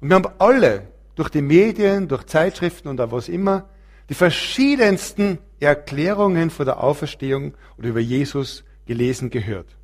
Und 0.00 0.08
wir 0.08 0.16
haben 0.16 0.28
alle 0.38 0.88
durch 1.14 1.28
die 1.28 1.42
Medien, 1.42 2.08
durch 2.08 2.24
Zeitschriften 2.26 2.88
und 2.88 3.00
auch 3.00 3.12
was 3.12 3.28
immer, 3.28 3.68
die 4.08 4.14
verschiedensten 4.14 5.38
Erklärungen 5.60 6.50
vor 6.50 6.64
der 6.64 6.82
Auferstehung 6.82 7.54
oder 7.76 7.88
über 7.88 8.00
Jesus 8.00 8.64
gelesen, 8.86 9.30
gehört. 9.30 9.76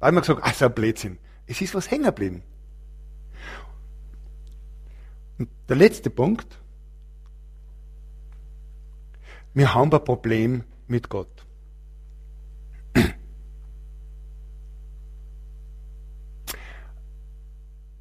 Da 0.00 0.06
haben 0.06 0.16
wir 0.16 0.20
gesagt, 0.20 0.40
ach, 0.42 0.54
so 0.54 0.66
ein 0.66 0.74
Blödsinn. 0.74 1.18
Es 1.46 1.60
ist 1.60 1.74
was 1.74 1.90
hängen 1.90 2.04
geblieben. 2.04 2.42
Und 5.38 5.48
der 5.68 5.76
letzte 5.76 6.10
Punkt. 6.10 6.58
Wir 9.56 9.72
haben 9.72 9.90
ein 9.90 10.04
Problem 10.04 10.64
mit 10.86 11.08
Gott. 11.08 11.46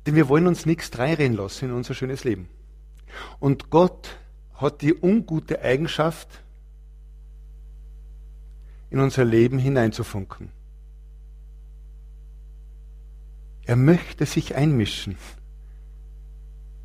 Denn 0.06 0.16
wir 0.16 0.28
wollen 0.28 0.48
uns 0.48 0.66
nichts 0.66 1.00
reinreden 1.00 1.38
lassen 1.38 1.70
in 1.70 1.72
unser 1.72 1.94
schönes 1.94 2.26
Leben. 2.26 2.50
Und 3.40 3.70
Gott 3.70 4.18
hat 4.56 4.82
die 4.82 4.94
ungute 4.94 5.62
Eigenschaft, 5.62 6.28
in 8.90 9.00
unser 9.00 9.24
Leben 9.24 9.58
hineinzufunken. 9.58 10.52
Er 13.64 13.78
möchte 13.78 14.26
sich 14.26 14.56
einmischen. 14.56 15.18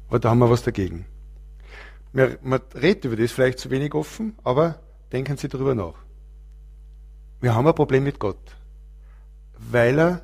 Aber 0.07 0.21
da 0.21 0.31
haben 0.31 0.39
wir 0.39 0.49
was 0.49 0.62
dagegen. 0.62 1.07
Man 2.12 2.61
redet 2.75 3.05
über 3.05 3.17
das 3.17 3.33
vielleicht 3.33 3.59
zu 3.59 3.71
wenig 3.71 3.95
offen, 3.95 4.37
aber 4.43 4.81
denken 5.12 5.37
Sie 5.37 5.49
darüber 5.49 5.75
nach. 5.75 5.95
Wir 7.40 7.55
haben 7.55 7.67
ein 7.67 7.75
Problem 7.75 8.05
mit 8.05 8.19
Gott, 8.19 8.57
weil 9.57 9.99
er 9.99 10.23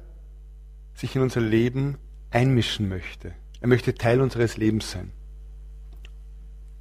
sich 0.94 1.14
in 1.14 1.22
unser 1.22 1.40
Leben 1.40 1.98
einmischen 2.30 2.88
möchte. 2.88 3.34
Er 3.60 3.68
möchte 3.68 3.94
Teil 3.94 4.20
unseres 4.20 4.56
Lebens 4.56 4.90
sein. 4.90 5.12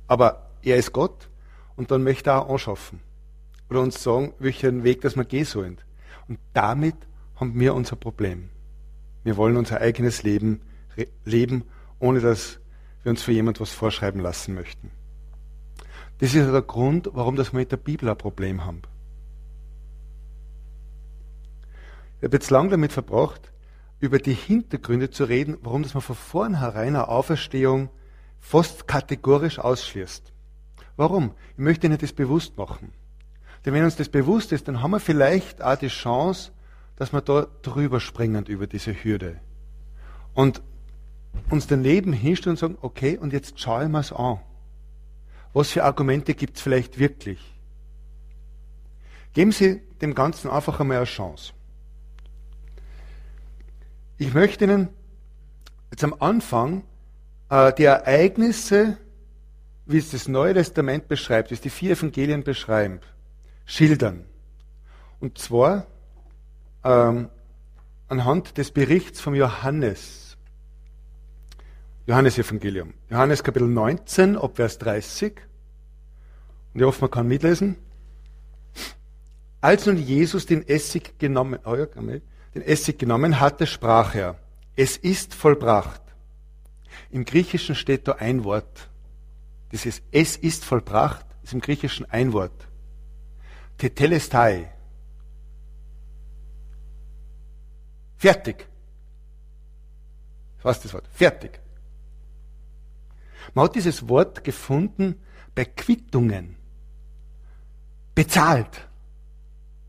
Aber 0.07 0.51
er 0.61 0.77
ist 0.77 0.91
Gott 0.91 1.29
und 1.75 1.91
dann 1.91 2.03
möchte 2.03 2.31
er 2.31 2.41
auch 2.43 2.53
anschaffen. 2.53 2.99
Oder 3.69 3.81
uns 3.81 4.01
sagen, 4.01 4.33
welchen 4.39 4.83
Weg 4.83 5.01
dass 5.01 5.15
wir 5.15 5.25
gehen 5.25 5.45
sollen. 5.45 5.77
Und 6.27 6.39
damit 6.53 6.95
haben 7.35 7.59
wir 7.59 7.73
unser 7.73 7.95
Problem. 7.95 8.49
Wir 9.23 9.37
wollen 9.37 9.57
unser 9.57 9.81
eigenes 9.81 10.23
Leben 10.23 10.61
leben, 11.23 11.63
ohne 11.99 12.19
dass 12.19 12.59
wir 13.03 13.11
uns 13.11 13.23
für 13.23 13.31
jemand 13.31 13.59
was 13.59 13.71
vorschreiben 13.71 14.21
lassen 14.21 14.53
möchten. 14.53 14.91
Das 16.19 16.33
ist 16.33 16.51
der 16.51 16.61
Grund, 16.61 17.09
warum 17.13 17.35
das 17.35 17.51
wir 17.51 17.59
mit 17.59 17.71
der 17.71 17.77
Bibel 17.77 18.09
ein 18.09 18.17
Problem 18.17 18.65
haben. 18.65 18.81
Ich 22.19 22.23
habe 22.23 22.37
jetzt 22.37 22.49
lange 22.49 22.69
damit 22.69 22.93
verbracht, 22.93 23.51
über 23.99 24.19
die 24.19 24.33
Hintergründe 24.33 25.09
zu 25.09 25.25
reden, 25.25 25.57
warum 25.61 25.83
das 25.83 25.93
man 25.93 26.01
von 26.01 26.15
vornherein 26.15 26.95
eine 26.95 27.07
Auferstehung 27.07 27.89
fast 28.39 28.87
kategorisch 28.87 29.59
ausschließt. 29.59 30.31
Warum? 30.95 31.31
Ich 31.53 31.57
möchte 31.57 31.87
Ihnen 31.87 31.97
das 31.97 32.13
bewusst 32.13 32.57
machen. 32.57 32.93
Denn 33.65 33.73
wenn 33.73 33.83
uns 33.83 33.95
das 33.95 34.09
bewusst 34.09 34.51
ist, 34.51 34.67
dann 34.67 34.81
haben 34.81 34.91
wir 34.91 34.99
vielleicht 34.99 35.61
auch 35.61 35.75
die 35.75 35.87
Chance, 35.87 36.51
dass 36.95 37.11
wir 37.11 37.21
da 37.21 37.47
drüber 37.61 37.99
springen 37.99 38.45
über 38.45 38.67
diese 38.67 38.93
Hürde. 38.93 39.39
Und 40.33 40.61
uns 41.49 41.67
daneben 41.67 42.13
hinstellen 42.13 42.53
und 42.53 42.59
sagen, 42.59 42.77
okay, 42.81 43.17
und 43.17 43.33
jetzt 43.33 43.59
schauen 43.59 43.91
wir 43.91 43.99
es 43.99 44.13
an. 44.13 44.39
Was 45.55 45.71
für 45.71 45.85
Argumente 45.85 46.33
gibt 46.33 46.57
es 46.57 46.61
vielleicht 46.61 46.99
wirklich? 46.99 47.39
Geben 49.31 49.53
Sie 49.53 49.81
dem 50.01 50.13
Ganzen 50.13 50.49
einfach 50.49 50.81
einmal 50.81 50.97
eine 50.97 51.05
Chance. 51.05 51.53
Ich 54.17 54.33
möchte 54.33 54.65
Ihnen 54.65 54.89
jetzt 55.91 56.03
am 56.03 56.13
Anfang 56.19 56.83
äh, 57.49 57.71
die 57.71 57.85
Ereignisse, 57.85 58.97
wie 59.85 59.97
es 59.97 60.11
das 60.11 60.27
Neue 60.27 60.55
Testament 60.55 61.07
beschreibt, 61.07 61.51
wie 61.51 61.53
es 61.53 61.61
die 61.61 61.69
vier 61.69 61.91
Evangelien 61.91 62.43
beschreiben, 62.43 62.99
schildern. 63.65 64.25
Und 65.21 65.37
zwar 65.37 65.87
ähm, 66.83 67.29
anhand 68.09 68.57
des 68.57 68.71
Berichts 68.71 69.21
vom 69.21 69.35
Johannes. 69.35 70.24
Johannes 72.07 72.37
Evangelium. 72.37 72.93
Johannes 73.09 73.43
Kapitel 73.43 73.67
19, 73.67 74.37
ab 74.37 74.55
Vers 74.55 74.77
30. 74.77 75.41
Und 76.73 76.79
ich 76.79 76.85
hoffe, 76.85 77.01
man 77.01 77.11
kann 77.11 77.27
mitlesen. 77.27 77.77
Als 79.61 79.85
nun 79.85 79.97
Jesus 79.97 80.45
den 80.45 80.67
Essig 80.67 81.17
genommen, 81.17 81.59
oh 81.65 81.75
den 81.75 82.61
Essig 82.61 82.99
genommen 82.99 83.39
hatte, 83.39 83.65
sprach 83.65 84.13
er, 84.13 84.37
es 84.75 84.97
ist 84.97 85.33
vollbracht. 85.33 86.01
Im 87.09 87.25
Griechischen 87.25 87.75
steht 87.75 88.07
da 88.07 88.13
ein 88.13 88.43
Wort. 88.43 88.89
Dieses 89.71 90.01
Es 90.11 90.37
ist 90.37 90.63
vollbracht 90.63 91.25
ist 91.45 91.53
im 91.53 91.61
Griechischen 91.61 92.05
ein 92.09 92.33
Wort. 92.33 92.67
Tetelestai. 93.77 94.71
Fertig. 98.17 98.67
Was 100.63 100.77
ist 100.77 100.85
das 100.85 100.93
Wort? 100.93 101.07
Fertig. 101.11 101.64
Man 103.53 103.65
hat 103.65 103.75
dieses 103.75 104.09
Wort 104.09 104.43
gefunden 104.43 105.15
bei 105.53 105.65
Quittungen. 105.65 106.55
Bezahlt. 108.13 108.87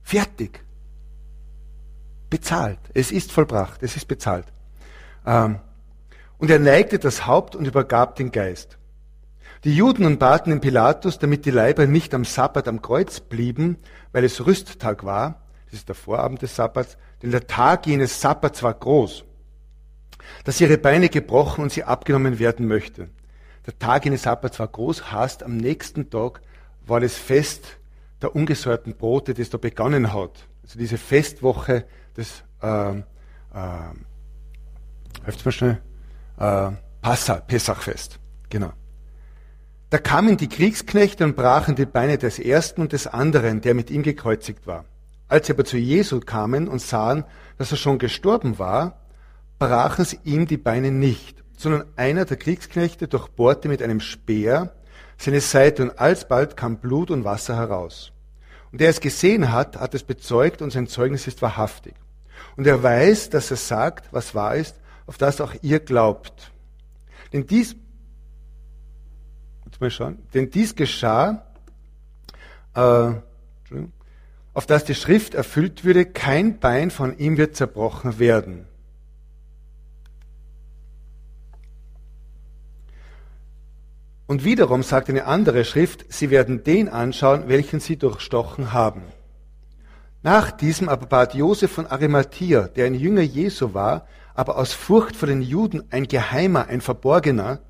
Fertig 0.02 0.66
bezahlt. 2.30 2.78
Es 2.94 3.12
ist 3.12 3.32
vollbracht. 3.32 3.82
Es 3.82 3.96
ist 3.96 4.06
bezahlt. 4.06 4.46
Ähm, 5.24 5.60
und 6.38 6.50
er 6.50 6.58
neigte 6.58 6.98
das 6.98 7.26
Haupt 7.26 7.56
und 7.56 7.66
übergab 7.66 8.16
den 8.16 8.30
Geist. 8.30 8.78
Die 9.64 9.74
Juden 9.74 10.02
nun 10.02 10.18
baten 10.18 10.50
den 10.50 10.60
Pilatus, 10.60 11.18
damit 11.18 11.46
die 11.46 11.50
Leiber 11.50 11.86
nicht 11.86 12.14
am 12.14 12.24
Sabbat 12.24 12.68
am 12.68 12.82
Kreuz 12.82 13.20
blieben, 13.20 13.78
weil 14.12 14.24
es 14.24 14.44
Rüsttag 14.44 15.04
war, 15.04 15.42
das 15.64 15.80
ist 15.80 15.88
der 15.88 15.94
Vorabend 15.94 16.42
des 16.42 16.54
Sabbats, 16.54 16.98
denn 17.22 17.30
der 17.30 17.46
Tag 17.46 17.86
jenes 17.86 18.20
Sabbats 18.20 18.62
war 18.62 18.74
groß, 18.74 19.24
dass 20.44 20.60
ihre 20.60 20.78
Beine 20.78 21.08
gebrochen 21.08 21.62
und 21.62 21.72
sie 21.72 21.84
abgenommen 21.84 22.38
werden 22.38 22.68
möchte. 22.68 23.08
Der 23.66 23.78
Tag 23.78 24.04
jenes 24.04 24.22
Sabbats 24.22 24.58
war 24.60 24.68
groß, 24.68 25.10
heißt, 25.10 25.42
am 25.42 25.56
nächsten 25.56 26.08
Tag 26.08 26.40
war 26.86 27.00
das 27.00 27.16
Fest 27.16 27.78
der 28.22 28.34
ungesäuerten 28.34 28.94
Brote, 28.96 29.34
das 29.34 29.50
da 29.50 29.58
begonnen 29.58 30.12
hat. 30.12 30.46
Also 30.62 30.78
diese 30.78 30.98
Festwoche 30.98 31.84
das, 32.14 32.44
äh, 32.62 32.90
äh, 32.90 33.02
mir 35.44 35.52
schnell, 35.52 35.82
äh, 36.38 36.70
Passa, 37.02 37.34
Pessachfest, 37.40 38.18
genau. 38.48 38.72
Da 39.90 39.98
kamen 39.98 40.36
die 40.36 40.48
Kriegsknechte 40.48 41.24
und 41.24 41.36
brachen 41.36 41.76
die 41.76 41.86
Beine 41.86 42.18
des 42.18 42.38
ersten 42.38 42.80
und 42.80 42.92
des 42.92 43.06
anderen, 43.06 43.60
der 43.60 43.74
mit 43.74 43.90
ihm 43.90 44.02
gekreuzigt 44.02 44.66
war. 44.66 44.84
Als 45.28 45.46
sie 45.46 45.52
aber 45.52 45.64
zu 45.64 45.76
Jesu 45.76 46.20
kamen 46.20 46.68
und 46.68 46.80
sahen, 46.80 47.24
dass 47.58 47.70
er 47.70 47.76
schon 47.76 47.98
gestorben 47.98 48.58
war, 48.58 49.00
brachen 49.58 50.04
sie 50.04 50.18
ihm 50.24 50.46
die 50.46 50.56
Beine 50.56 50.90
nicht, 50.90 51.44
sondern 51.56 51.84
einer 51.96 52.24
der 52.24 52.36
Kriegsknechte 52.36 53.08
durchbohrte 53.08 53.68
mit 53.68 53.82
einem 53.82 54.00
Speer 54.00 54.72
seine 55.18 55.40
Seite 55.40 55.82
und 55.82 55.98
alsbald 55.98 56.56
kam 56.56 56.78
Blut 56.78 57.10
und 57.10 57.24
Wasser 57.24 57.56
heraus. 57.56 58.12
Und 58.70 58.80
der 58.80 58.90
es 58.90 59.00
gesehen 59.00 59.52
hat, 59.52 59.78
hat 59.78 59.94
es 59.94 60.02
bezeugt 60.02 60.60
und 60.60 60.70
sein 60.70 60.86
Zeugnis 60.86 61.26
ist 61.26 61.40
wahrhaftig. 61.40 61.94
Und 62.56 62.66
er 62.66 62.82
weiß, 62.82 63.30
dass 63.30 63.50
er 63.50 63.56
sagt, 63.56 64.12
was 64.12 64.34
wahr 64.34 64.56
ist, 64.56 64.76
auf 65.06 65.16
das 65.16 65.40
auch 65.40 65.54
ihr 65.62 65.80
glaubt. 65.80 66.50
Denn 67.32 67.46
dies, 67.46 67.76
mal 69.78 69.90
schauen, 69.90 70.18
denn 70.32 70.50
dies 70.50 70.74
geschah, 70.74 71.46
äh, 72.74 73.12
auf 74.54 74.66
das 74.66 74.84
die 74.84 74.94
Schrift 74.94 75.34
erfüllt 75.34 75.84
würde, 75.84 76.06
kein 76.06 76.58
Bein 76.58 76.90
von 76.90 77.18
ihm 77.18 77.36
wird 77.36 77.56
zerbrochen 77.56 78.18
werden. 78.18 78.66
Und 84.26 84.44
wiederum 84.44 84.82
sagt 84.82 85.08
eine 85.08 85.26
andere 85.26 85.64
Schrift, 85.64 86.04
sie 86.08 86.30
werden 86.30 86.64
den 86.64 86.88
anschauen, 86.88 87.44
welchen 87.46 87.80
sie 87.80 87.96
durchstochen 87.96 88.72
haben. 88.72 89.02
Nach 90.22 90.50
diesem 90.50 90.88
aber 90.88 91.06
bat 91.06 91.34
Josef 91.34 91.70
von 91.70 91.86
Arimathea, 91.86 92.66
der 92.68 92.86
ein 92.86 92.94
Jünger 92.94 93.22
Jesu 93.22 93.74
war, 93.74 94.06
aber 94.34 94.58
aus 94.58 94.72
Furcht 94.72 95.14
vor 95.14 95.28
den 95.28 95.42
Juden 95.42 95.84
ein 95.90 96.08
Geheimer, 96.08 96.66
ein 96.66 96.80
Verborgener, 96.80 97.60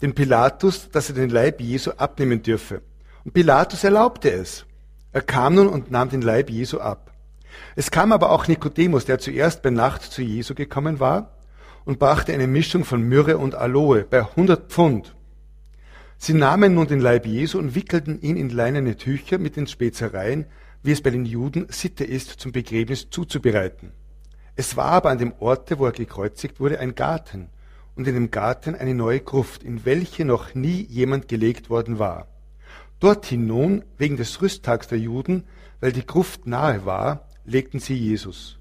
den 0.00 0.14
Pilatus, 0.14 0.88
dass 0.90 1.08
er 1.08 1.16
den 1.16 1.30
Leib 1.30 1.60
Jesu 1.60 1.90
abnehmen 1.96 2.42
dürfe. 2.42 2.82
Und 3.24 3.34
Pilatus 3.34 3.82
erlaubte 3.82 4.30
es. 4.30 4.64
Er 5.12 5.22
kam 5.22 5.54
nun 5.54 5.68
und 5.68 5.90
nahm 5.90 6.10
den 6.10 6.22
Leib 6.22 6.50
Jesu 6.50 6.78
ab. 6.78 7.12
Es 7.76 7.90
kam 7.90 8.12
aber 8.12 8.30
auch 8.30 8.46
Nikodemus, 8.46 9.04
der 9.04 9.18
zuerst 9.18 9.62
bei 9.62 9.70
Nacht 9.70 10.02
zu 10.02 10.22
Jesu 10.22 10.54
gekommen 10.54 11.00
war 11.00 11.32
und 11.84 11.98
brachte 11.98 12.32
eine 12.32 12.46
Mischung 12.46 12.84
von 12.84 13.02
Myrrhe 13.02 13.38
und 13.38 13.54
Aloe 13.54 14.04
bei 14.08 14.20
100 14.20 14.70
Pfund. 14.70 15.14
Sie 16.24 16.32
nahmen 16.32 16.72
nun 16.72 16.86
den 16.86 17.00
Leib 17.00 17.26
Jesu 17.26 17.58
und 17.58 17.74
wickelten 17.74 18.18
ihn 18.22 18.38
in 18.38 18.48
leinene 18.48 18.96
Tücher 18.96 19.36
mit 19.36 19.56
den 19.56 19.66
Spezereien, 19.66 20.46
wie 20.82 20.92
es 20.92 21.02
bei 21.02 21.10
den 21.10 21.26
Juden 21.26 21.66
Sitte 21.68 22.02
ist, 22.02 22.40
zum 22.40 22.50
Begräbnis 22.50 23.10
zuzubereiten. 23.10 23.92
Es 24.56 24.74
war 24.74 24.86
aber 24.86 25.10
an 25.10 25.18
dem 25.18 25.34
Orte, 25.38 25.78
wo 25.78 25.84
er 25.84 25.92
gekreuzigt 25.92 26.60
wurde, 26.60 26.80
ein 26.80 26.94
Garten 26.94 27.50
und 27.94 28.08
in 28.08 28.14
dem 28.14 28.30
Garten 28.30 28.74
eine 28.74 28.94
neue 28.94 29.20
Gruft, 29.20 29.62
in 29.62 29.84
welche 29.84 30.24
noch 30.24 30.54
nie 30.54 30.86
jemand 30.88 31.28
gelegt 31.28 31.68
worden 31.68 31.98
war. 31.98 32.26
Dorthin 33.00 33.46
nun, 33.46 33.84
wegen 33.98 34.16
des 34.16 34.40
Rüsttags 34.40 34.88
der 34.88 34.98
Juden, 34.98 35.44
weil 35.80 35.92
die 35.92 36.06
Gruft 36.06 36.46
nahe 36.46 36.86
war, 36.86 37.28
legten 37.44 37.80
sie 37.80 37.96
Jesus. 37.96 38.58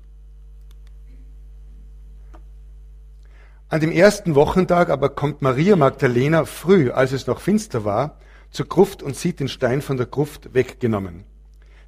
An 3.74 3.80
dem 3.80 3.92
ersten 3.92 4.36
Wochentag 4.36 4.92
aber 4.92 5.10
kommt 5.10 5.42
Maria 5.42 5.76
Magdalena 5.76 6.46
früh, 6.46 6.92
als 6.92 7.12
es 7.12 7.26
noch 7.26 7.42
finster 7.42 7.84
war, 7.84 8.20
zur 8.52 8.68
Gruft 8.68 9.02
und 9.02 9.16
sieht 9.16 9.40
den 9.40 9.48
Stein 9.48 9.82
von 9.82 9.98
der 9.98 10.06
Gruft 10.06 10.54
weggenommen. 10.54 11.24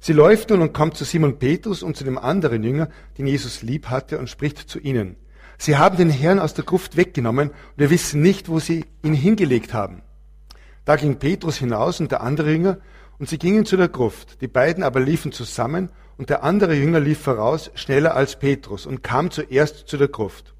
Sie 0.00 0.12
läuft 0.12 0.50
nun 0.50 0.62
und 0.62 0.72
kommt 0.72 0.96
zu 0.96 1.04
Simon 1.04 1.38
Petrus 1.38 1.84
und 1.84 1.96
zu 1.96 2.02
dem 2.02 2.18
anderen 2.18 2.64
Jünger, 2.64 2.88
den 3.18 3.28
Jesus 3.28 3.62
lieb 3.62 3.86
hatte, 3.86 4.18
und 4.18 4.28
spricht 4.28 4.58
zu 4.68 4.80
ihnen. 4.80 5.14
Sie 5.58 5.76
haben 5.76 5.96
den 5.96 6.10
Herrn 6.10 6.40
aus 6.40 6.54
der 6.54 6.64
Gruft 6.64 6.96
weggenommen 6.96 7.50
und 7.50 7.76
wir 7.76 7.90
wissen 7.90 8.20
nicht, 8.20 8.48
wo 8.48 8.58
sie 8.58 8.84
ihn 9.04 9.14
hingelegt 9.14 9.72
haben. 9.72 10.02
Da 10.84 10.96
ging 10.96 11.20
Petrus 11.20 11.56
hinaus 11.56 12.00
und 12.00 12.10
der 12.10 12.20
andere 12.20 12.50
Jünger 12.50 12.78
und 13.20 13.28
sie 13.28 13.38
gingen 13.38 13.64
zu 13.64 13.76
der 13.76 13.90
Gruft. 13.90 14.40
Die 14.40 14.48
beiden 14.48 14.82
aber 14.82 14.98
liefen 14.98 15.30
zusammen 15.30 15.90
und 16.16 16.30
der 16.30 16.42
andere 16.42 16.74
Jünger 16.74 16.98
lief 16.98 17.20
voraus, 17.20 17.70
schneller 17.76 18.16
als 18.16 18.40
Petrus 18.40 18.86
und 18.86 19.04
kam 19.04 19.30
zuerst 19.30 19.86
zu 19.86 19.96
der 19.96 20.08
Gruft. 20.08 20.55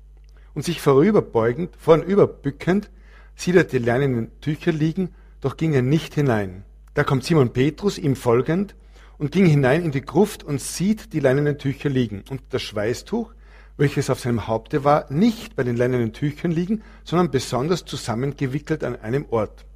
Und 0.57 0.63
sich 0.63 0.81
vorüberbeugend, 0.81 1.77
vornüberbückend, 1.77 2.89
sieht 3.35 3.57
er 3.57 3.65
die 3.65 3.77
leinenen 3.77 4.41
Tücher 4.41 4.73
liegen, 4.73 5.15
doch 5.43 5.59
ging 5.59 5.75
er 5.75 5.83
nicht 5.83 6.15
hinein. 6.15 6.65
Da 6.95 7.05
kommt 7.05 7.25
Simon 7.25 7.53
Petrus 7.53 7.99
ihm 7.99 8.17
folgend 8.17 8.75
und 9.19 9.33
ging 9.33 9.45
hinein 9.45 9.85
in 9.85 9.91
die 9.91 10.01
Gruft 10.01 10.45
und 10.45 10.63
sieht 10.63 11.13
die 11.13 11.21
leinenen 11.21 11.59
Tücher 11.59 11.91
liegen 11.91 12.25
und 12.31 12.41
das 12.49 12.63
Schweißtuch, 12.63 13.35
welches 13.77 14.09
auf 14.09 14.21
seinem 14.21 14.47
Haupte 14.47 14.83
war, 14.83 15.05
nicht 15.13 15.57
bei 15.57 15.63
den 15.63 15.77
leinenen 15.77 16.15
Tüchern 16.15 16.53
liegen, 16.53 16.83
sondern 17.05 17.31
besonders 17.31 17.85
zusammengewickelt 17.85 18.83
an 18.83 18.97
einem 18.97 19.27
Ort. 19.29 19.67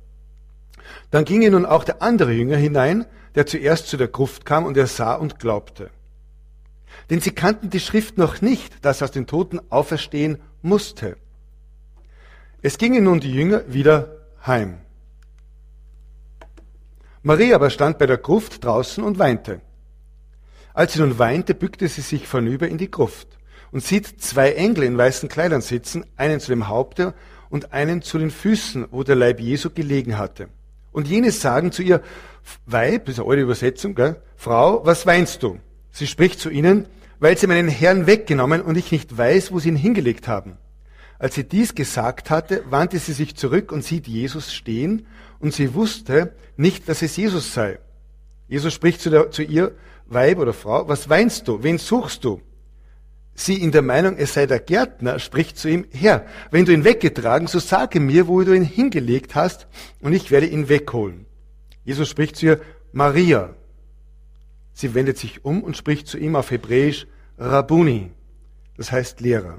Dann 1.11 1.27
ging 1.27 1.41
nun 1.51 1.67
auch 1.67 1.85
der 1.85 2.01
andere 2.01 2.33
Jünger 2.33 2.57
hinein, 2.57 3.05
der 3.35 3.45
zuerst 3.45 3.89
zu 3.89 3.99
der 3.99 4.09
Gruft 4.09 4.47
kam, 4.47 4.65
und 4.65 4.79
er 4.79 4.87
sah 4.87 5.15
und 5.15 5.39
glaubte. 5.39 5.91
Denn 7.11 7.21
sie 7.21 7.33
kannten 7.33 7.69
die 7.69 7.81
Schrift 7.81 8.17
noch 8.17 8.41
nicht, 8.41 8.83
dass 8.83 9.03
aus 9.03 9.11
den 9.11 9.27
Toten 9.27 9.61
auferstehen 9.69 10.39
musste. 10.63 11.17
Es 12.63 12.79
gingen 12.79 13.05
nun 13.05 13.21
die 13.21 13.33
Jünger 13.33 13.63
wieder 13.69 14.17
heim. 14.47 14.79
Maria 17.23 17.57
aber 17.57 17.71
stand 17.71 17.99
bei 17.99 18.07
der 18.07 18.19
Gruft 18.19 18.65
draußen 18.65 19.05
und 19.05 19.19
weinte. 19.19 19.61
Als 20.73 20.95
sie 20.95 21.01
nun 21.01 21.19
weinte, 21.19 21.55
bückte 21.55 21.89
sie 21.89 22.01
sich 22.01 22.27
vornüber 22.27 22.69
in 22.69 22.79
die 22.79 22.91
Gruft 22.91 23.39
und 23.73 23.83
sieht 23.83 24.23
zwei 24.23 24.53
Engel 24.53 24.85
in 24.85 24.97
weißen 24.97 25.29
Kleidern 25.29 25.61
sitzen, 25.61 26.05
einen 26.17 26.41
zu 26.41 26.51
dem 26.51 26.69
Haupte 26.69 27.15
und 27.51 27.73
einen 27.73 28.03
zu 28.03 28.19
den 28.19 28.31
Füßen, 28.31 28.89
wo 28.91 29.03
der 29.03 29.17
Leib 29.17 29.41
Jesu 29.41 29.71
gelegen 29.71 30.17
hatte. 30.17 30.49
Und 30.93 31.09
jene 31.09 31.31
sagen 31.31 31.73
zu 31.73 31.83
ihr, 31.83 32.03
Weib, 32.67 33.07
das 33.07 33.17
ist 33.17 33.21
eine 33.21 33.29
alte 33.29 33.43
Übersetzung, 33.43 33.95
gell? 33.95 34.17
Frau, 34.37 34.85
was 34.85 35.07
weinst 35.07 35.43
du? 35.43 35.59
Sie 35.93 36.07
spricht 36.07 36.41
zu 36.41 36.51
ihnen, 36.51 36.87
weil 37.21 37.39
sie 37.39 37.47
meinen 37.47 37.69
Herrn 37.69 38.07
weggenommen 38.07 38.63
und 38.63 38.77
ich 38.77 38.91
nicht 38.91 39.17
weiß, 39.17 39.53
wo 39.53 39.61
sie 39.61 39.69
ihn 39.69 39.77
hingelegt 39.77 40.27
haben. 40.27 40.57
Als 41.19 41.35
sie 41.35 41.45
dies 41.45 41.75
gesagt 41.75 42.31
hatte, 42.31 42.65
wandte 42.71 42.99
sie 42.99 43.13
sich 43.13 43.37
zurück 43.37 43.73
und 43.73 43.85
sieht 43.85 44.09
Jesus 44.09 44.55
stehen 44.55 45.07
und 45.39 45.53
sie 45.53 45.75
wusste 45.75 46.35
nicht, 46.57 46.89
dass 46.89 47.03
es 47.03 47.17
Jesus 47.17 47.53
sei. 47.53 47.79
Jesus 48.49 48.73
spricht 48.73 49.03
zu, 49.03 49.11
der, 49.11 49.31
zu 49.31 49.43
ihr, 49.43 49.73
Weib 50.07 50.39
oder 50.39 50.55
Frau, 50.55 50.89
was 50.89 51.09
weinst 51.09 51.47
du? 51.47 51.63
Wen 51.63 51.79
suchst 51.79 52.25
du? 52.25 52.41
Sie 53.35 53.55
in 53.55 53.71
der 53.71 53.83
Meinung, 53.83 54.17
es 54.17 54.35
sei 54.35 54.47
der 54.47 54.59
Gärtner, 54.59 55.19
spricht 55.19 55.57
zu 55.57 55.69
ihm, 55.69 55.87
Herr, 55.93 56.27
wenn 56.51 56.65
du 56.65 56.73
ihn 56.73 56.85
weggetragen, 56.85 57.47
so 57.47 57.59
sage 57.59 58.01
mir, 58.01 58.27
wo 58.27 58.43
du 58.43 58.53
ihn 58.53 58.65
hingelegt 58.65 59.35
hast, 59.35 59.69
und 60.01 60.13
ich 60.13 60.31
werde 60.31 60.47
ihn 60.47 60.69
wegholen. 60.69 61.27
Jesus 61.85 62.09
spricht 62.09 62.37
zu 62.37 62.47
ihr, 62.47 62.61
Maria. 62.93 63.55
Sie 64.81 64.95
wendet 64.95 65.19
sich 65.19 65.45
um 65.45 65.63
und 65.63 65.77
spricht 65.77 66.07
zu 66.07 66.17
ihm 66.17 66.35
auf 66.35 66.51
Hebräisch, 66.51 67.07
Rabuni, 67.37 68.13
das 68.79 68.91
heißt 68.91 69.21
Lehrer. 69.21 69.59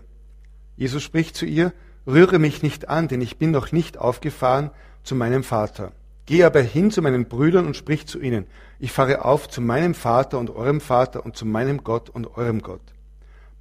Jesus 0.78 1.04
spricht 1.04 1.36
zu 1.36 1.46
ihr, 1.46 1.74
rühre 2.08 2.40
mich 2.40 2.64
nicht 2.64 2.90
an, 2.90 3.08
denn 3.08 3.22
ich 3.22 3.38
bin 3.38 3.52
noch 3.52 3.72
nicht 3.72 4.00
aufgefahren 4.00 4.72
zu 5.04 5.14
meinem 5.14 5.44
Vater. 5.44 5.92
Geh 6.26 6.44
aber 6.44 6.62
hin 6.62 6.90
zu 6.90 7.04
meinen 7.04 7.26
Brüdern 7.26 7.68
und 7.68 7.78
sprich 7.78 8.08
zu 8.08 8.20
ihnen, 8.20 8.48
ich 8.80 8.92
fahre 8.92 9.24
auf 9.24 9.48
zu 9.48 9.62
meinem 9.62 9.94
Vater 9.94 10.40
und 10.40 10.50
eurem 10.50 10.82
Vater 10.82 11.24
und 11.24 11.38
zu 11.38 11.46
meinem 11.46 11.84
Gott 11.84 12.10
und 12.10 12.36
eurem 12.36 12.64
Gott. 12.64 12.82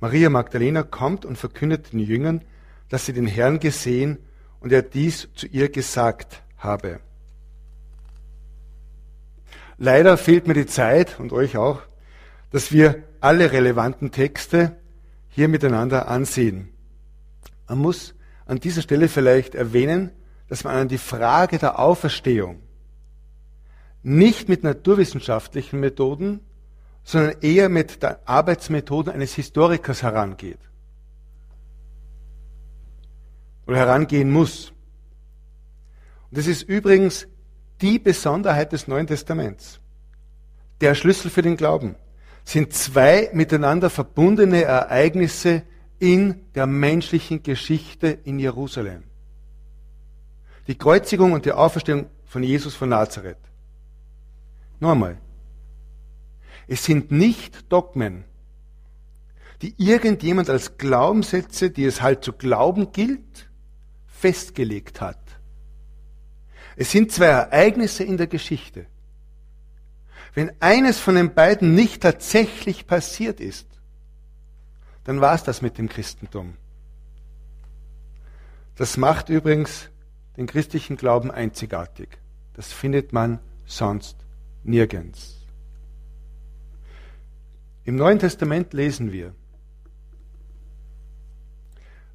Maria 0.01 0.31
Magdalena 0.31 0.83
kommt 0.83 1.27
und 1.27 1.37
verkündet 1.37 1.93
den 1.93 1.99
Jüngern, 1.99 2.41
dass 2.89 3.05
sie 3.05 3.13
den 3.13 3.27
Herrn 3.27 3.61
gesehen 3.61 4.17
und 4.61 4.73
er 4.73 4.81
dies 4.81 5.29
zu 5.35 5.47
ihr 5.47 5.69
gesagt 5.69 6.43
habe. 6.57 7.01
Leider 9.83 10.19
fehlt 10.19 10.47
mir 10.47 10.53
die 10.53 10.67
Zeit 10.67 11.19
und 11.19 11.33
euch 11.33 11.57
auch, 11.57 11.81
dass 12.51 12.71
wir 12.71 13.03
alle 13.19 13.51
relevanten 13.51 14.11
Texte 14.11 14.77
hier 15.31 15.49
miteinander 15.49 16.07
ansehen. 16.07 16.69
Man 17.67 17.79
muss 17.79 18.15
an 18.45 18.61
dieser 18.61 18.83
Stelle 18.83 19.09
vielleicht 19.09 19.55
erwähnen, 19.55 20.11
dass 20.49 20.65
man 20.65 20.77
an 20.77 20.89
die 20.89 20.99
Frage 20.99 21.57
der 21.57 21.79
Auferstehung 21.79 22.61
nicht 24.03 24.51
mit 24.51 24.65
naturwissenschaftlichen 24.65 25.81
Methoden, 25.81 26.41
sondern 27.03 27.37
eher 27.41 27.71
mit 27.71 28.03
der 28.03 28.21
Arbeitsmethoden 28.29 29.11
eines 29.11 29.33
Historikers 29.33 30.03
herangeht. 30.03 30.61
Oder 33.67 33.79
herangehen 33.79 34.31
muss. 34.31 34.75
Und 36.31 36.37
das 36.37 36.47
ist 36.47 36.65
übrigens 36.65 37.27
die 37.81 37.99
Besonderheit 37.99 38.73
des 38.73 38.89
Neuen 38.89 39.07
Testaments. 39.07 39.81
Der 40.81 40.95
Schlüssel 40.95 41.31
für 41.31 41.43
den 41.43 41.57
Glauben 41.57 41.97
sind 42.45 42.73
zwei 42.73 43.31
miteinander 43.33 43.91
verbundene 43.91 44.63
Ereignisse 44.63 45.63
in 45.99 46.47
der 46.55 46.67
menschlichen 46.67 47.43
Geschichte 47.43 48.09
in 48.09 48.39
Jerusalem. 48.39 49.05
Die 50.67 50.77
Kreuzigung 50.77 51.33
und 51.33 51.45
die 51.45 51.53
Auferstehung 51.53 52.07
von 52.25 52.43
Jesus 52.43 52.75
von 52.75 52.89
Nazareth. 52.89 53.39
Nochmal. 54.79 55.19
Es 56.67 56.85
sind 56.85 57.11
nicht 57.11 57.71
Dogmen, 57.71 58.25
die 59.61 59.75
irgendjemand 59.77 60.49
als 60.49 60.79
Glaubenssätze, 60.79 61.71
die 61.71 61.85
es 61.85 62.01
halt 62.01 62.25
zu 62.25 62.33
glauben 62.33 62.93
gilt, 62.93 63.51
festgelegt 64.07 65.01
hat. 65.01 65.19
Es 66.81 66.93
sind 66.93 67.13
zwei 67.13 67.27
Ereignisse 67.27 68.05
in 68.05 68.17
der 68.17 68.27
Geschichte. 68.27 68.87
Wenn 70.33 70.51
eines 70.63 70.99
von 70.99 71.15
den 71.15 71.35
beiden 71.35 71.75
nicht 71.75 72.01
tatsächlich 72.01 72.87
passiert 72.87 73.39
ist, 73.39 73.67
dann 75.05 75.21
war 75.21 75.35
es 75.35 75.43
das 75.43 75.61
mit 75.61 75.77
dem 75.77 75.91
Christentum. 75.91 76.57
Das 78.77 78.97
macht 78.97 79.29
übrigens 79.29 79.91
den 80.39 80.47
christlichen 80.47 80.97
Glauben 80.97 81.31
einzigartig. 81.31 82.09
Das 82.55 82.73
findet 82.73 83.13
man 83.13 83.41
sonst 83.67 84.17
nirgends. 84.65 85.37
Im 87.85 87.97
Neuen 87.97 88.21
Testament 88.21 88.73
lesen 88.73 89.13
wir, 89.13 89.35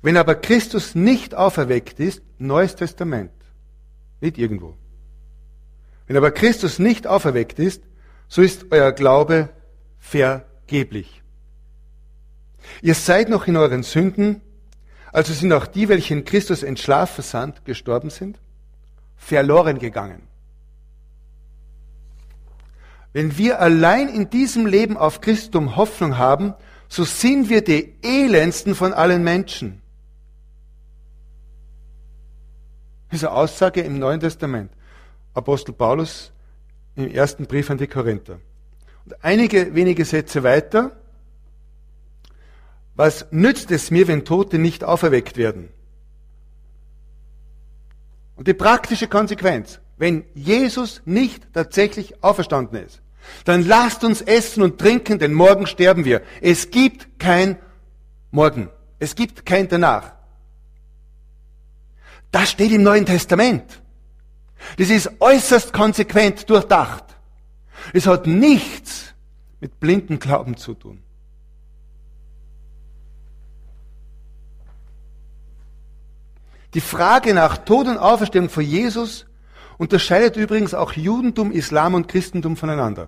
wenn 0.01 0.17
aber 0.17 0.33
Christus 0.33 0.95
nicht 0.95 1.35
auferweckt 1.35 1.99
ist, 1.99 2.23
Neues 2.39 2.75
Testament, 2.75 3.31
nicht 4.21 4.37
irgendwo. 4.37 4.75
Wenn 6.07 6.17
aber 6.17 6.31
Christus 6.31 6.79
nicht 6.79 7.07
auferweckt 7.07 7.59
ist, 7.59 7.83
so 8.27 8.41
ist 8.41 8.67
euer 8.71 8.91
Glaube 8.91 9.49
vergeblich. 9.99 11.21
Ihr 12.81 12.95
seid 12.95 13.29
noch 13.29 13.47
in 13.47 13.57
euren 13.57 13.83
Sünden, 13.83 14.41
also 15.11 15.33
sind 15.33 15.53
auch 15.53 15.67
die, 15.67 15.87
welche 15.87 16.13
in 16.13 16.25
Christus 16.25 16.63
entschlafen 16.63 17.23
sind, 17.23 17.65
gestorben 17.65 18.09
sind. 18.09 18.37
verloren 19.17 19.79
gegangen. 19.79 20.27
Wenn 23.13 23.37
wir 23.37 23.61
allein 23.61 24.09
in 24.09 24.29
diesem 24.29 24.65
Leben 24.65 24.97
auf 24.97 25.21
Christum 25.21 25.75
Hoffnung 25.75 26.17
haben, 26.17 26.53
so 26.89 27.03
sind 27.05 27.49
wir 27.49 27.63
die 27.63 27.95
elendsten 28.03 28.75
von 28.75 28.93
allen 28.93 29.23
Menschen. 29.23 29.81
Diese 33.11 33.31
Aussage 33.31 33.81
im 33.81 33.99
Neuen 33.99 34.19
Testament. 34.19 34.71
Apostel 35.33 35.73
Paulus 35.73 36.31
im 36.95 37.11
ersten 37.11 37.45
Brief 37.45 37.69
an 37.69 37.77
die 37.77 37.87
Korinther. 37.87 38.39
Und 39.05 39.23
einige 39.23 39.75
wenige 39.75 40.05
Sätze 40.05 40.43
weiter. 40.43 40.91
Was 42.95 43.27
nützt 43.31 43.71
es 43.71 43.91
mir, 43.91 44.07
wenn 44.07 44.23
Tote 44.23 44.57
nicht 44.57 44.83
auferweckt 44.83 45.37
werden? 45.37 45.69
Und 48.35 48.47
die 48.47 48.53
praktische 48.53 49.07
Konsequenz, 49.07 49.79
wenn 49.97 50.25
Jesus 50.33 51.01
nicht 51.05 51.53
tatsächlich 51.53 52.23
auferstanden 52.23 52.83
ist, 52.83 53.01
dann 53.43 53.65
lasst 53.65 54.03
uns 54.03 54.21
essen 54.21 54.61
und 54.61 54.79
trinken, 54.79 55.19
denn 55.19 55.33
morgen 55.33 55.67
sterben 55.67 56.05
wir. 56.05 56.21
Es 56.41 56.69
gibt 56.69 57.19
kein 57.19 57.57
Morgen. 58.31 58.69
Es 58.99 59.15
gibt 59.15 59.45
kein 59.45 59.67
danach. 59.67 60.14
Das 62.35 62.51
steht 62.51 62.73
im 62.73 62.83
Neuen 62.83 63.05
Testament. 63.05 63.63
Das 64.75 64.89
ist 64.89 65.09
äußerst 65.21 65.71
konsequent 65.71 66.49
durchdacht. 66.49 67.05
Es 67.93 68.07
hat 68.07 68.27
nichts 68.27 69.13
mit 69.61 69.79
blinden 69.79 70.19
Glauben 70.19 70.57
zu 70.57 70.73
tun. 70.73 71.01
Die 76.73 76.81
Frage 76.81 77.33
nach 77.33 77.59
Tod 77.59 77.87
und 77.87 77.97
Auferstehung 77.97 78.49
von 78.49 78.65
Jesus 78.65 79.25
unterscheidet 79.77 80.35
übrigens 80.35 80.73
auch 80.73 80.91
Judentum, 80.91 81.53
Islam 81.53 81.93
und 81.93 82.09
Christentum 82.09 82.57
voneinander. 82.57 83.07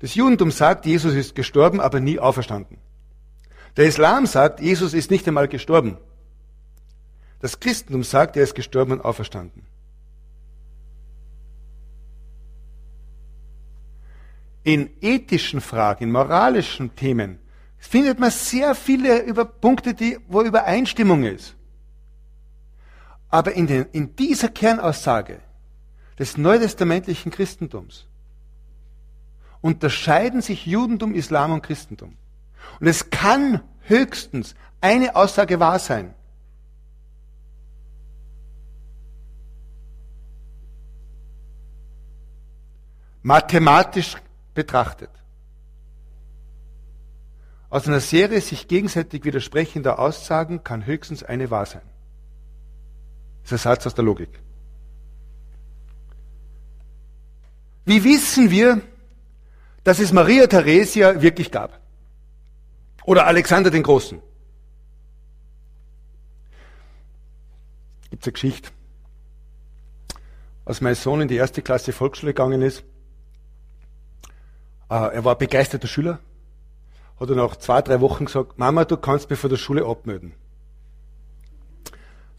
Das 0.00 0.14
Judentum 0.14 0.50
sagt, 0.50 0.84
Jesus 0.84 1.14
ist 1.14 1.34
gestorben, 1.34 1.80
aber 1.80 2.00
nie 2.00 2.18
auferstanden. 2.18 2.76
Der 3.78 3.86
Islam 3.86 4.26
sagt, 4.26 4.60
Jesus 4.60 4.92
ist 4.92 5.10
nicht 5.10 5.26
einmal 5.26 5.48
gestorben. 5.48 5.96
Das 7.40 7.58
Christentum 7.58 8.04
sagt, 8.04 8.36
er 8.36 8.44
ist 8.44 8.54
gestorben 8.54 8.92
und 8.92 9.00
auferstanden. 9.00 9.66
In 14.62 14.90
ethischen 15.00 15.62
Fragen, 15.62 16.04
in 16.04 16.12
moralischen 16.12 16.94
Themen 16.94 17.38
findet 17.78 18.18
man 18.18 18.30
sehr 18.30 18.74
viele 18.74 19.22
über 19.22 19.46
Punkte, 19.46 19.94
die, 19.94 20.18
wo 20.28 20.42
Übereinstimmung 20.42 21.24
ist. 21.24 21.56
Aber 23.30 23.52
in, 23.52 23.66
den, 23.66 23.86
in 23.92 24.14
dieser 24.16 24.48
Kernaussage 24.48 25.40
des 26.18 26.36
neutestamentlichen 26.36 27.32
Christentums 27.32 28.06
unterscheiden 29.62 30.42
sich 30.42 30.66
Judentum, 30.66 31.14
Islam 31.14 31.52
und 31.52 31.62
Christentum. 31.62 32.18
Und 32.80 32.86
es 32.86 33.08
kann 33.08 33.62
höchstens 33.82 34.54
eine 34.82 35.16
Aussage 35.16 35.58
wahr 35.58 35.78
sein. 35.78 36.14
Mathematisch 43.22 44.16
betrachtet. 44.54 45.10
Aus 47.68 47.86
einer 47.86 48.00
Serie 48.00 48.40
sich 48.40 48.66
gegenseitig 48.66 49.24
widersprechender 49.24 49.98
Aussagen 49.98 50.64
kann 50.64 50.86
höchstens 50.86 51.22
eine 51.22 51.50
wahr 51.50 51.66
sein. 51.66 51.82
Das 53.42 53.52
ist 53.52 53.66
ein 53.66 53.70
Satz 53.70 53.86
aus 53.86 53.94
der 53.94 54.04
Logik. 54.04 54.40
Wie 57.84 58.02
wissen 58.04 58.50
wir, 58.50 58.80
dass 59.84 59.98
es 59.98 60.12
Maria 60.12 60.46
Theresia 60.46 61.22
wirklich 61.22 61.50
gab? 61.50 61.80
Oder 63.04 63.26
Alexander 63.26 63.70
den 63.70 63.82
Großen? 63.82 64.20
Gibt 68.10 68.22
es 68.22 68.26
eine 68.26 68.32
Geschichte, 68.32 68.70
als 70.64 70.80
mein 70.80 70.94
Sohn 70.96 71.20
in 71.22 71.28
die 71.28 71.36
erste 71.36 71.62
Klasse 71.62 71.92
Volksschule 71.92 72.34
gegangen 72.34 72.62
ist. 72.62 72.84
Äh, 74.90 75.14
er 75.14 75.24
war 75.24 75.36
begeisterter 75.38 75.86
Schüler, 75.86 76.18
hat 77.18 77.30
er 77.30 77.36
nach 77.36 77.56
zwei, 77.56 77.80
drei 77.80 78.00
Wochen 78.00 78.24
gesagt, 78.24 78.58
Mama, 78.58 78.84
du 78.84 78.96
kannst 78.96 79.30
mich 79.30 79.38
von 79.38 79.48
der 79.48 79.56
Schule 79.56 79.86
abmelden. 79.86 80.34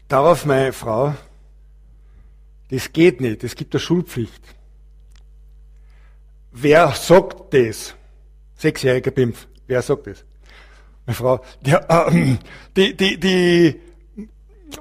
Darauf 0.06 0.44
meine 0.44 0.74
Frau, 0.74 1.14
das 2.70 2.92
geht 2.92 3.22
nicht, 3.22 3.42
es 3.42 3.54
gibt 3.54 3.74
eine 3.74 3.80
Schulpflicht. 3.80 4.42
Wer 6.50 6.92
sagt 6.92 7.54
das? 7.54 7.94
Sechsjähriger 8.56 9.10
Pimpf, 9.10 9.48
wer 9.66 9.80
sagt 9.80 10.06
das? 10.06 10.22
Meine 11.06 11.16
Frau, 11.16 11.40
der, 11.62 11.90
äh, 11.90 12.36
die, 12.76 12.94
die, 12.94 13.18
die 13.18 13.80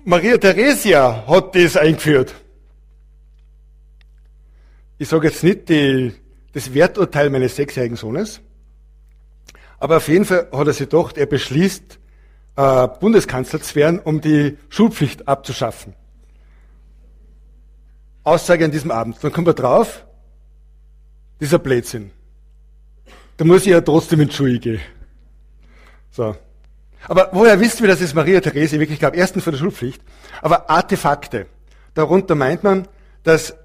Maria 0.04 0.38
Theresia 0.38 1.26
hat 1.26 1.56
das 1.56 1.78
eingeführt. 1.78 2.36
Ich 4.98 5.08
sage 5.08 5.30
jetzt 5.30 5.44
nicht 5.44 5.70
die, 5.70 6.14
das 6.54 6.74
Werturteil 6.74 7.30
meines 7.30 7.56
sechsjährigen 7.56 7.98
Sohnes, 7.98 8.42
aber 9.80 9.98
auf 9.98 10.08
jeden 10.08 10.26
Fall 10.26 10.48
hat 10.52 10.68
er 10.68 10.74
sich 10.74 10.90
gedacht, 10.90 11.18
er 11.18 11.26
beschließt, 11.26 12.00
äh, 12.56 12.88
Bundeskanzler 13.00 13.62
zu 13.62 13.76
werden, 13.76 14.00
um 14.00 14.22
die 14.22 14.58
Schulpflicht 14.70 15.28
abzuschaffen. 15.28 15.96
Aussage 18.24 18.66
an 18.66 18.72
diesem 18.72 18.92
Abend. 18.92 19.18
Dann 19.22 19.32
kommt 19.32 19.48
er 19.48 19.56
drauf, 19.56 20.06
dieser 21.40 21.58
Blödsinn. 21.58 22.12
Da 23.38 23.46
muss 23.46 23.62
ich 23.62 23.70
ja 23.70 23.82
trotzdem 23.82 24.22
in 24.22 24.30
die 24.30 24.36
Schule 24.36 24.60
gehen. 24.60 24.82
So. 26.12 26.36
Aber 27.08 27.30
woher 27.32 27.60
wissen 27.60 27.82
wir, 27.82 27.88
dass 27.88 28.02
es 28.02 28.14
Maria 28.14 28.40
Therese 28.40 28.80
wirklich 28.80 29.00
gab? 29.00 29.16
Erstens 29.16 29.44
von 29.44 29.54
der 29.54 29.58
Schulpflicht. 29.58 30.04
Aber 30.44 30.70
Artefakte. 30.70 31.48
Darunter 31.96 32.36
meint 32.36 32.64
man, 32.64 32.88
dass 33.24 33.56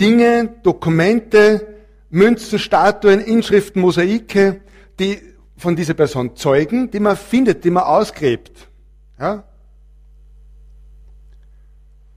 Dinge, 0.00 0.56
Dokumente, 0.62 1.66
Münzen, 2.08 2.58
Statuen, 2.58 3.20
Inschriften, 3.20 3.80
Mosaike, 3.80 4.62
die 4.98 5.20
von 5.56 5.76
dieser 5.76 5.94
Person 5.94 6.34
zeugen, 6.36 6.90
die 6.90 7.00
man 7.00 7.16
findet, 7.16 7.64
die 7.64 7.70
man 7.70 7.84
ausgräbt. 7.84 8.68
Ja? 9.18 9.44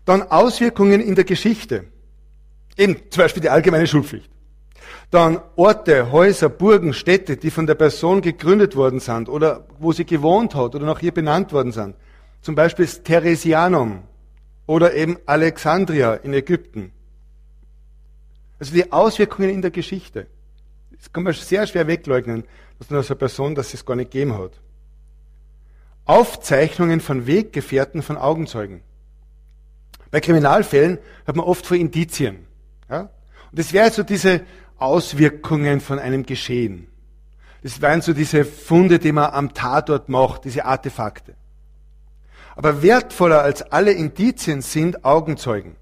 Dann 0.06 0.24
Auswirkungen 0.24 1.02
in 1.02 1.16
der 1.16 1.26
Geschichte. 1.26 1.86
Eben 2.78 2.96
zum 3.10 3.22
Beispiel 3.22 3.42
die 3.42 3.50
allgemeine 3.50 3.86
Schulpflicht. 3.86 4.30
Dann 5.12 5.40
Orte, 5.56 6.12
Häuser, 6.12 6.50
Burgen, 6.50 6.94
Städte, 6.94 7.38
die 7.38 7.52
von 7.52 7.68
der 7.68 7.76
Person 7.76 8.22
gegründet 8.22 8.76
worden 8.76 9.00
sind 9.00 9.30
oder 9.30 9.68
wo 9.78 9.92
sie 9.92 10.06
gewohnt 10.06 10.56
hat 10.56 10.74
oder 10.74 10.86
nach 10.86 11.02
ihr 11.02 11.14
benannt 11.14 11.54
worden 11.54 11.72
sind. 11.72 11.96
Zum 12.42 12.56
Beispiel 12.56 12.86
das 12.86 13.04
Theresianum 13.04 14.04
oder 14.66 14.96
eben 14.96 15.18
Alexandria 15.26 16.16
in 16.16 16.34
Ägypten. 16.34 16.92
Also 18.64 18.76
die 18.76 18.94
Auswirkungen 18.94 19.50
in 19.50 19.62
der 19.62 19.72
Geschichte. 19.72 20.26
Das 20.98 21.12
kann 21.12 21.24
man 21.24 21.34
sehr 21.34 21.68
schwer 21.68 21.86
wegleugnen, 21.86 22.46
dass 22.80 22.90
man 22.90 23.04
so 23.04 23.10
eine 23.10 23.20
Person, 23.20 23.56
dass 23.56 23.74
es 23.74 23.86
gar 23.86 23.98
nicht 23.98 24.12
gegeben 24.12 24.38
hat. 24.38 24.62
Aufzeichnungen 26.06 27.02
von 27.02 27.28
Weggefährten 27.28 28.02
von 28.02 28.16
Augenzeugen. 28.16 28.80
Bei 30.12 30.22
Kriminalfällen 30.22 31.00
hat 31.28 31.36
man 31.36 31.46
oft 31.46 31.66
von 31.66 31.76
Indizien. 31.76 32.48
Ja? 32.90 33.02
Und 33.02 33.60
das 33.60 33.74
wäre 33.74 33.92
so 33.92 34.02
diese 34.02 34.44
Auswirkungen 34.78 35.82
von 35.82 36.00
einem 36.00 36.26
Geschehen. 36.26 36.88
Das 37.64 37.82
wären 37.82 38.02
so 38.02 38.14
diese 38.14 38.46
Funde, 38.46 38.98
die 38.98 39.12
man 39.12 39.32
am 39.32 39.54
Tatort 39.54 40.08
macht, 40.08 40.46
diese 40.46 40.64
Artefakte. 40.64 41.36
Aber 42.56 42.82
wertvoller 42.82 43.42
als 43.42 43.62
alle 43.62 43.92
Indizien 43.92 44.62
sind 44.62 45.04
Augenzeugen. 45.04 45.76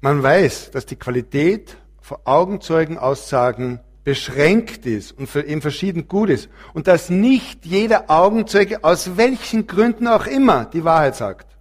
Man 0.00 0.22
weiß, 0.22 0.70
dass 0.70 0.86
die 0.86 0.96
Qualität 0.96 1.76
von 2.00 2.18
Augenzeugenaussagen 2.24 3.80
beschränkt 4.02 4.86
ist 4.86 5.12
und 5.12 5.26
für 5.26 5.44
eben 5.44 5.60
verschieden 5.60 6.08
gut 6.08 6.30
ist 6.30 6.48
und 6.72 6.86
dass 6.86 7.10
nicht 7.10 7.66
jeder 7.66 8.10
Augenzeuge 8.10 8.82
aus 8.82 9.16
welchen 9.18 9.66
Gründen 9.66 10.08
auch 10.08 10.26
immer 10.26 10.64
die 10.64 10.84
Wahrheit 10.84 11.16
sagt. 11.16 11.56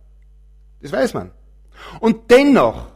Das 0.82 0.92
weiß 0.92 1.14
man. 1.14 1.32
Und 2.00 2.32
dennoch 2.32 2.88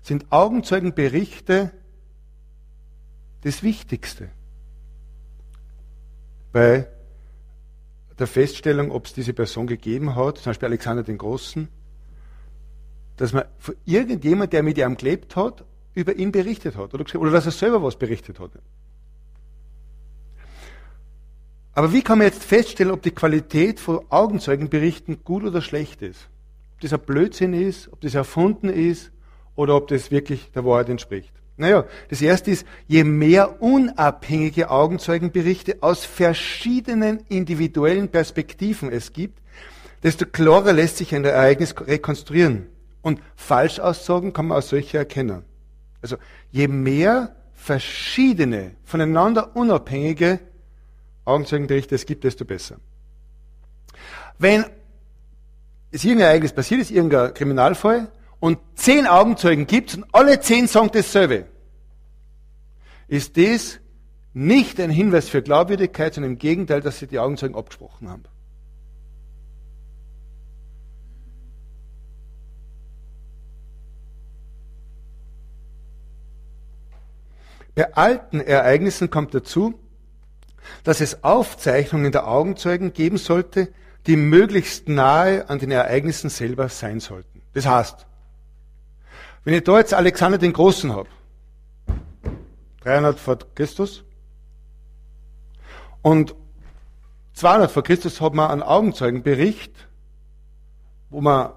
sind 0.00 0.30
Augenzeugenberichte 0.30 1.72
das 3.40 3.62
Wichtigste 3.62 4.30
bei 6.52 6.88
der 8.16 8.28
Feststellung, 8.28 8.92
ob 8.92 9.06
es 9.06 9.12
diese 9.12 9.32
Person 9.32 9.66
gegeben 9.66 10.14
hat, 10.14 10.38
zum 10.38 10.50
Beispiel 10.50 10.68
Alexander 10.68 11.02
den 11.02 11.18
Großen, 11.18 11.68
dass 13.16 13.32
man 13.32 13.44
von 13.58 13.74
irgendjemand, 13.84 14.52
der 14.52 14.62
mit 14.62 14.78
ihm 14.78 14.96
gelebt 14.96 15.36
hat, 15.36 15.64
über 15.94 16.14
ihn 16.14 16.32
berichtet 16.32 16.76
hat 16.76 16.94
oder, 16.94 17.04
oder 17.20 17.30
dass 17.30 17.46
er 17.46 17.52
selber 17.52 17.82
was 17.82 17.96
berichtet 17.96 18.40
hat. 18.40 18.50
Aber 21.72 21.92
wie 21.92 22.02
kann 22.02 22.18
man 22.18 22.28
jetzt 22.28 22.44
feststellen, 22.44 22.92
ob 22.92 23.02
die 23.02 23.10
Qualität 23.10 23.80
von 23.80 24.00
Augenzeugenberichten 24.08 25.24
gut 25.24 25.44
oder 25.44 25.60
schlecht 25.60 26.02
ist? 26.02 26.28
Ob 26.74 26.80
das 26.80 26.92
ein 26.92 27.00
Blödsinn 27.00 27.52
ist, 27.52 27.92
ob 27.92 28.00
das 28.00 28.14
erfunden 28.14 28.68
ist 28.68 29.10
oder 29.56 29.76
ob 29.76 29.88
das 29.88 30.10
wirklich 30.10 30.50
der 30.52 30.64
Wahrheit 30.64 30.88
entspricht? 30.88 31.32
Naja, 31.56 31.84
das 32.08 32.20
erste 32.20 32.50
ist, 32.50 32.66
je 32.88 33.04
mehr 33.04 33.62
unabhängige 33.62 34.70
Augenzeugenberichte 34.70 35.78
aus 35.80 36.04
verschiedenen 36.04 37.20
individuellen 37.28 38.08
Perspektiven 38.08 38.90
es 38.90 39.12
gibt, 39.12 39.40
desto 40.02 40.26
klarer 40.26 40.72
lässt 40.72 40.96
sich 40.96 41.14
ein 41.14 41.24
Ereignis 41.24 41.74
rekonstruieren. 41.80 42.66
Und 43.04 43.20
Falschaussagen 43.36 44.32
kann 44.32 44.46
man 44.46 44.56
als 44.56 44.70
solche 44.70 44.96
erkennen. 44.96 45.44
Also 46.00 46.16
je 46.50 46.68
mehr 46.68 47.36
verschiedene, 47.52 48.72
voneinander 48.82 49.54
unabhängige 49.54 50.40
Augenzeugenberichte 51.26 51.94
es 51.94 52.06
gibt, 52.06 52.24
desto 52.24 52.46
besser. 52.46 52.76
Wenn 54.38 54.64
es 55.90 56.02
irgendein 56.02 56.28
Ereignis 56.28 56.54
passiert 56.54 56.80
ist, 56.80 56.90
irgendein 56.90 57.34
Kriminalfall, 57.34 58.10
und 58.40 58.58
zehn 58.74 59.06
Augenzeugen 59.06 59.66
gibt 59.66 59.94
und 59.94 60.06
alle 60.12 60.40
zehn 60.40 60.66
sagen 60.66 60.90
dasselbe, 60.92 61.46
ist 63.06 63.36
das 63.36 63.80
nicht 64.32 64.80
ein 64.80 64.90
Hinweis 64.90 65.28
für 65.28 65.42
Glaubwürdigkeit, 65.42 66.14
sondern 66.14 66.32
im 66.32 66.38
Gegenteil, 66.38 66.80
dass 66.80 66.98
sie 66.98 67.06
die 67.06 67.18
Augenzeugen 67.18 67.54
abgesprochen 67.54 68.08
haben. 68.08 68.24
Bei 77.74 77.94
alten 77.94 78.40
Ereignissen 78.40 79.10
kommt 79.10 79.34
dazu, 79.34 79.74
dass 80.84 81.00
es 81.00 81.24
Aufzeichnungen 81.24 82.12
der 82.12 82.28
Augenzeugen 82.28 82.92
geben 82.92 83.18
sollte, 83.18 83.72
die 84.06 84.16
möglichst 84.16 84.88
nahe 84.88 85.48
an 85.48 85.58
den 85.58 85.70
Ereignissen 85.70 86.30
selber 86.30 86.68
sein 86.68 87.00
sollten. 87.00 87.42
Das 87.52 87.66
heißt, 87.66 88.06
wenn 89.44 89.54
ich 89.54 89.64
da 89.64 89.78
jetzt 89.78 89.94
Alexander 89.94 90.38
den 90.38 90.52
Großen 90.52 90.92
habe, 90.92 91.08
300 92.82 93.18
vor 93.18 93.38
Christus, 93.54 94.04
und 96.02 96.34
200 97.34 97.70
vor 97.70 97.82
Christus 97.82 98.20
hat 98.20 98.34
man 98.34 98.50
einen 98.50 98.62
Augenzeugenbericht, 98.62 99.88
wo 101.08 101.20
man, 101.20 101.52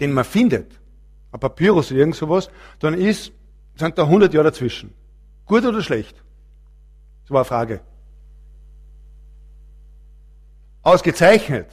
den 0.00 0.12
man 0.12 0.24
findet, 0.24 0.80
ein 1.30 1.40
Papyrus 1.40 1.90
oder 1.90 2.00
irgend 2.00 2.16
sowas, 2.16 2.50
dann 2.78 2.94
ist, 2.94 3.32
sind 3.76 3.98
da 3.98 4.04
100 4.04 4.32
Jahre 4.32 4.50
dazwischen. 4.50 4.94
Gut 5.46 5.64
oder 5.64 5.82
schlecht? 5.82 6.16
Das 7.22 7.30
war 7.30 7.40
eine 7.40 7.44
Frage. 7.44 7.80
Ausgezeichnet. 10.82 11.68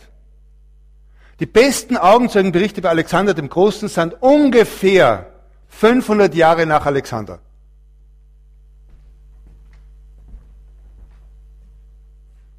Die 1.39 1.45
besten 1.45 1.97
Augenzeugenberichte 1.97 2.82
bei 2.82 2.89
Alexander 2.89 3.34
dem 3.34 3.49
Großen 3.49 3.88
sind 3.88 4.21
ungefähr 4.21 5.32
500 5.69 6.36
Jahre 6.36 6.65
nach 6.65 6.86
Alexander. 6.86 7.39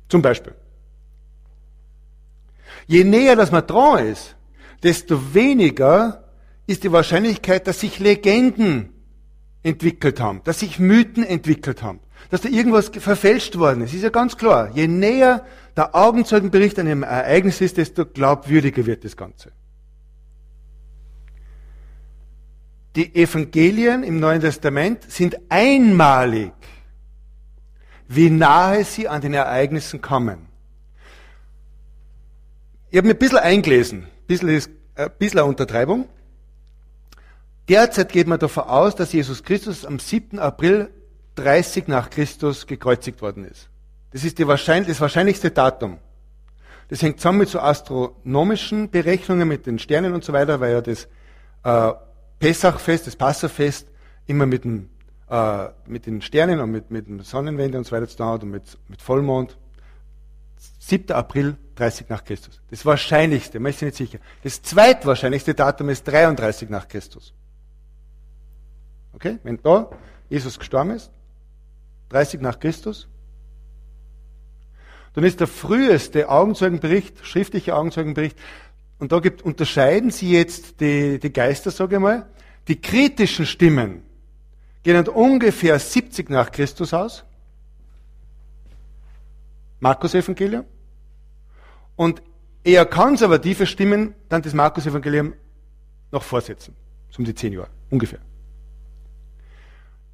Zum 0.09 0.23
Beispiel. 0.23 0.55
Je 2.87 3.05
näher 3.05 3.37
das 3.37 3.53
man 3.53 3.66
dran 3.66 4.07
ist, 4.07 4.35
desto 4.83 5.35
weniger 5.35 6.25
ist 6.66 6.83
die 6.83 6.90
Wahrscheinlichkeit, 6.90 7.66
dass 7.66 7.81
sich 7.81 7.99
Legenden 7.99 8.92
entwickelt 9.62 10.20
haben, 10.20 10.40
dass 10.44 10.61
sich 10.61 10.79
Mythen 10.79 11.25
entwickelt 11.25 11.83
haben, 11.83 12.01
dass 12.31 12.40
da 12.40 12.49
irgendwas 12.49 12.88
verfälscht 12.88 13.59
worden 13.59 13.83
ist. 13.83 13.94
Ist 13.94 14.03
ja 14.03 14.09
ganz 14.09 14.37
klar. 14.37 14.70
Je 14.75 14.88
näher 14.88 15.44
der 15.77 15.94
Augenzeugenbericht 15.94 16.79
an 16.79 16.87
einem 16.87 17.03
Ereignis 17.03 17.61
ist, 17.61 17.77
desto 17.77 18.07
glaubwürdiger 18.07 18.87
wird 18.87 19.05
das 19.05 19.16
Ganze. 19.16 19.53
Die 22.96 23.14
Evangelien 23.14 24.03
im 24.03 24.18
Neuen 24.18 24.40
Testament 24.40 25.11
sind 25.11 25.37
einmalig, 25.49 26.53
wie 28.09 28.31
nahe 28.31 28.85
sie 28.85 29.07
an 29.07 29.20
den 29.20 29.35
Ereignissen 29.35 30.01
kommen. 30.01 30.49
Ich 32.90 32.96
habe 32.96 33.07
mir 33.07 33.14
ein 33.14 33.18
bisschen 33.18 33.38
eingelesen, 33.38 34.03
ein 34.03 34.27
bisschen, 34.27 34.49
ist, 34.49 34.70
ein 34.96 35.11
bisschen 35.18 35.38
eine 35.38 35.49
Untertreibung. 35.49 36.09
Derzeit 37.70 38.11
geht 38.11 38.26
man 38.26 38.40
davon 38.40 38.64
aus, 38.64 38.96
dass 38.96 39.12
Jesus 39.12 39.44
Christus 39.44 39.87
am 39.87 40.00
7. 40.00 40.40
April 40.40 40.90
30 41.37 41.87
nach 41.87 42.11
Christus 42.11 42.66
gekreuzigt 42.66 43.22
worden 43.22 43.44
ist. 43.44 43.68
Das 44.11 44.24
ist 44.24 44.44
wahrscheinlich, 44.44 44.88
das 44.88 45.00
wahrscheinlichste 45.00 45.52
Datum. 45.52 45.98
Das 46.88 47.00
hängt 47.00 47.20
zusammen 47.20 47.38
mit 47.38 47.48
so 47.48 47.61
astronomischen 47.61 48.90
Berechnungen 48.90 49.46
mit 49.46 49.66
den 49.66 49.78
Sternen 49.78 50.14
und 50.14 50.24
so 50.24 50.33
weiter, 50.33 50.59
weil 50.59 50.72
ja 50.72 50.80
das 50.80 51.06
äh, 51.62 51.92
Pessachfest, 52.40 53.06
das 53.06 53.14
Passafest 53.14 53.87
immer 54.26 54.46
mit, 54.46 54.64
dem, 54.64 54.90
äh, 55.28 55.68
mit 55.87 56.06
den 56.06 56.22
Sternen 56.22 56.59
und 56.59 56.72
mit, 56.72 56.90
mit 56.90 57.06
dem 57.06 57.20
Sonnenwende 57.20 57.78
und 57.78 57.85
so 57.85 57.92
weiter 57.92 58.09
zu 58.09 58.16
tun 58.16 58.26
hat 58.26 58.42
und 58.42 58.50
mit, 58.50 58.64
mit 58.88 59.00
Vollmond. 59.00 59.56
7. 60.80 61.12
April 61.12 61.56
30 61.76 62.09
nach 62.09 62.24
Christus. 62.24 62.61
Das 62.68 62.85
wahrscheinlichste, 62.85 63.61
man 63.61 63.70
ist 63.70 63.78
sich 63.78 63.87
nicht 63.87 63.96
sicher. 63.96 64.18
Das 64.42 64.61
zweitwahrscheinlichste 64.61 65.54
Datum 65.54 65.88
ist 65.88 66.02
33 66.09 66.68
nach 66.68 66.88
Christus. 66.88 67.33
Okay? 69.12 69.38
Wenn 69.42 69.61
da 69.62 69.90
Jesus 70.29 70.59
gestorben 70.59 70.90
ist, 70.90 71.11
30 72.11 72.40
nach 72.40 72.59
Christus, 72.59 73.09
dann 75.14 75.25
ist 75.25 75.40
der 75.40 75.46
früheste 75.46 76.29
Augenzeugenbericht, 76.29 77.25
schriftliche 77.27 77.75
Augenzeugenbericht, 77.75 78.38
und 78.99 79.12
da 79.12 79.18
gibt, 79.18 79.42
unterscheiden 79.42 80.11
sie 80.11 80.31
jetzt 80.31 80.81
die, 80.81 81.18
die 81.18 81.33
Geister, 81.33 81.70
sage 81.70 81.96
ich 81.96 82.01
mal, 82.01 82.27
die 82.68 82.81
kritischen 82.81 83.46
Stimmen 83.46 84.03
gehen 84.83 85.09
ungefähr 85.09 85.79
70 85.79 86.31
nach 86.31 86.53
Christus 86.53 86.92
aus, 86.94 87.25
Markus 89.81 90.14
Evangelium, 90.14 90.64
und 91.96 92.23
eher 92.62 92.85
konservative 92.87 93.66
Stimmen 93.66 94.14
dann 94.29 94.42
das 94.42 94.53
Markus 94.53 94.87
Evangelium 94.87 95.35
noch 96.12 96.23
vorsetzen, 96.23 96.75
so 97.11 97.18
um 97.18 97.25
die 97.25 97.35
zehn 97.35 97.53
Jahre, 97.53 97.68
ungefähr. 97.90 98.20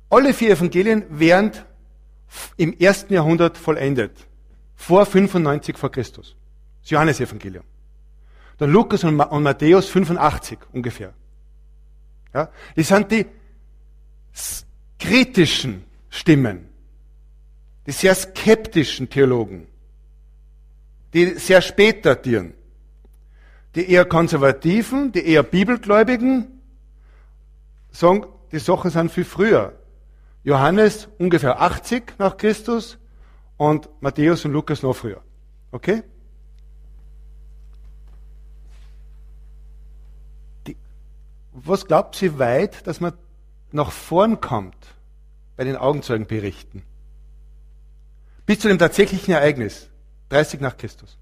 Alle 0.09 0.33
vier 0.33 0.51
Evangelien 0.51 1.05
werden 1.09 1.53
im 2.57 2.79
ersten 2.79 3.13
Jahrhundert 3.13 3.59
vollendet. 3.59 4.27
Vor 4.77 5.07
95 5.07 5.77
vor 5.77 5.91
Christus. 5.91 6.37
Das 6.83 6.91
Johannesevangelium. 6.91 7.65
Dann 8.59 8.71
Lukas 8.71 9.05
und 9.05 9.17
Matthäus 9.17 9.89
85 9.89 10.59
ungefähr. 10.73 11.13
Ja, 12.33 12.51
das 12.75 12.89
sind 12.89 13.11
die 13.11 13.27
kritischen 14.99 15.85
Stimmen, 16.11 16.69
die 17.87 17.93
sehr 17.93 18.15
skeptischen 18.15 19.09
Theologen, 19.09 19.67
die 21.13 21.39
sehr 21.39 21.63
spät 21.63 22.05
datieren, 22.05 22.55
die 23.75 23.91
eher 23.91 24.05
konservativen, 24.05 25.13
die 25.13 25.27
eher 25.27 25.43
bibelgläubigen 25.43 26.57
sagen, 27.91 28.27
die 28.53 28.59
Sachen 28.59 28.91
sind 28.91 29.11
viel 29.11 29.25
früher. 29.25 29.75
Johannes 30.47 31.09
ungefähr 31.19 31.61
80 31.61 32.21
nach 32.21 32.37
Christus 32.37 32.99
und 33.57 33.89
Matthäus 34.01 34.45
und 34.45 34.53
Lukas 34.53 34.81
noch 34.81 34.95
früher. 34.95 35.21
Okay? 35.73 36.05
Die, 40.69 40.77
was 41.51 41.85
glaubt 41.85 42.15
sie 42.15 42.39
weit, 42.39 42.87
dass 42.87 43.01
man 43.01 43.15
nach 43.73 43.91
vorn 43.91 44.41
kommt 44.41 44.77
bei 45.57 45.65
den 45.65 45.75
Augenzeugenberichten? 45.75 46.85
Bis 48.47 48.61
zu 48.61 48.69
dem 48.69 48.79
tatsächlichen 48.79 49.35
Ereignis, 49.35 49.91
30 50.29 50.61
nach 50.61 50.77
Christus. 50.77 51.19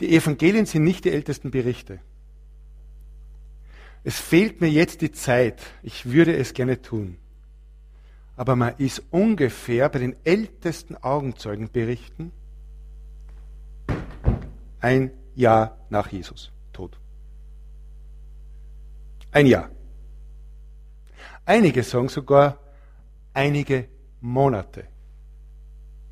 Die 0.00 0.16
Evangelien 0.16 0.66
sind 0.66 0.82
nicht 0.82 1.04
die 1.04 1.12
ältesten 1.12 1.52
Berichte. 1.52 2.00
Es 4.02 4.18
fehlt 4.18 4.60
mir 4.60 4.70
jetzt 4.70 5.02
die 5.02 5.12
Zeit. 5.12 5.60
Ich 5.82 6.06
würde 6.06 6.36
es 6.36 6.54
gerne 6.54 6.82
tun. 6.82 7.18
Aber 8.40 8.56
man 8.56 8.74
ist 8.78 9.02
ungefähr 9.10 9.90
bei 9.90 9.98
den 9.98 10.16
ältesten 10.24 10.96
Augenzeugenberichten 10.96 12.32
ein 14.80 15.10
Jahr 15.34 15.76
nach 15.90 16.10
Jesus 16.10 16.50
tot. 16.72 16.98
Ein 19.30 19.44
Jahr. 19.44 19.68
Einige 21.44 21.82
sagen 21.82 22.08
sogar 22.08 22.56
einige 23.34 23.88
Monate, 24.22 24.86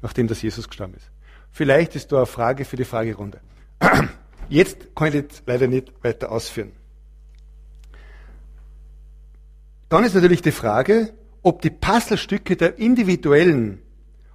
nachdem 0.03 0.29
das 0.29 0.43
Jesus 0.43 0.69
gestorben 0.69 0.93
ist. 0.97 1.11
Vielleicht 1.51 1.97
ist 1.97 2.13
da 2.13 2.19
eine 2.19 2.27
Frage 2.27 2.67
für 2.67 2.77
die 2.77 2.85
Fragerunde. 2.85 3.41
Jetzt 4.51 4.95
kann 4.95 5.15
ich 5.15 5.29
das 5.29 5.43
leider 5.47 5.67
nicht 5.67 5.95
weiter 6.05 6.31
ausführen. 6.31 6.73
Dann 9.89 10.05
ist 10.05 10.15
natürlich 10.15 10.43
die 10.43 10.53
Frage, 10.53 11.15
ob 11.49 11.63
die 11.63 11.71
Puzzlestücke 11.71 12.57
der 12.57 12.79
individuellen 12.79 13.81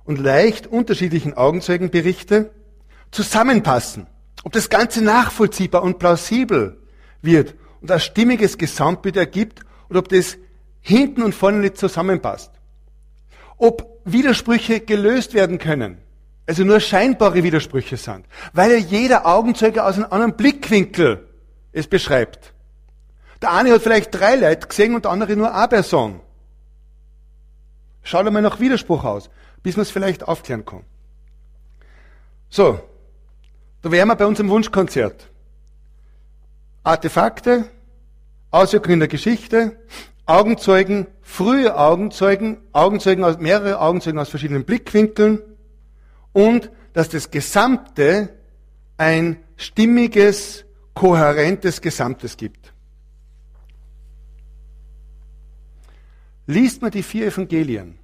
und 0.03 0.19
leicht 0.19 0.65
unterschiedlichen 0.65 1.35
Augenzeugenberichte 1.35 2.49
zusammenpassen. 3.11 4.07
Ob 4.43 4.51
das 4.51 4.67
Ganze 4.67 5.03
nachvollziehbar 5.03 5.83
und 5.83 5.99
plausibel 5.99 6.81
wird 7.21 7.53
und 7.81 7.91
ein 7.91 7.99
stimmiges 7.99 8.57
Gesamtbild 8.57 9.15
ergibt 9.15 9.59
oder 9.89 9.99
ob 9.99 10.09
das 10.09 10.37
hinten 10.81 11.21
und 11.21 11.35
vorne 11.35 11.59
nicht 11.59 11.77
zusammenpasst. 11.77 12.51
Ob 13.57 14.01
Widersprüche 14.05 14.79
gelöst 14.79 15.35
werden 15.35 15.59
können, 15.59 15.99
also 16.47 16.63
nur 16.63 16.79
scheinbare 16.79 17.43
Widersprüche 17.43 17.95
sind, 17.95 18.25
weil 18.53 18.71
ja 18.71 18.77
jeder 18.77 19.27
Augenzeuge 19.27 19.85
aus 19.85 19.97
einem 19.97 20.07
anderen 20.09 20.35
Blickwinkel 20.35 21.29
es 21.73 21.85
beschreibt. 21.85 22.53
Der 23.43 23.53
eine 23.53 23.71
hat 23.71 23.83
vielleicht 23.83 24.15
drei 24.15 24.35
Leute 24.35 24.67
gesehen 24.67 24.95
und 24.95 25.05
der 25.05 25.11
andere 25.11 25.35
nur 25.35 25.53
eine 25.53 25.67
Person. 25.67 26.22
Schaut 28.03 28.27
einmal 28.27 28.41
nach 28.41 28.59
Widerspruch 28.59 29.03
aus, 29.03 29.29
bis 29.63 29.77
man 29.77 29.83
es 29.83 29.91
vielleicht 29.91 30.27
aufklären 30.27 30.65
kann. 30.65 30.83
So, 32.49 32.79
da 33.81 33.91
wären 33.91 34.09
wir 34.09 34.15
bei 34.15 34.25
unserem 34.25 34.49
Wunschkonzert. 34.49 35.29
Artefakte, 36.83 37.65
Auswirkungen 38.51 38.99
der 38.99 39.07
Geschichte, 39.07 39.77
Augenzeugen, 40.25 41.07
frühe 41.21 41.77
Augenzeugen, 41.77 42.57
Augenzeugen 42.73 43.23
aus, 43.23 43.37
mehrere 43.39 43.79
Augenzeugen 43.79 44.19
aus 44.19 44.29
verschiedenen 44.29 44.65
Blickwinkeln 44.65 45.41
und 46.33 46.69
dass 46.93 47.09
das 47.09 47.31
Gesamte 47.31 48.29
ein 48.97 49.37
stimmiges, 49.55 50.65
kohärentes 50.93 51.81
Gesamtes 51.81 52.37
gibt. 52.37 52.72
Liest 56.45 56.81
man 56.81 56.91
die 56.91 57.03
vier 57.03 57.27
Evangelien, 57.27 57.97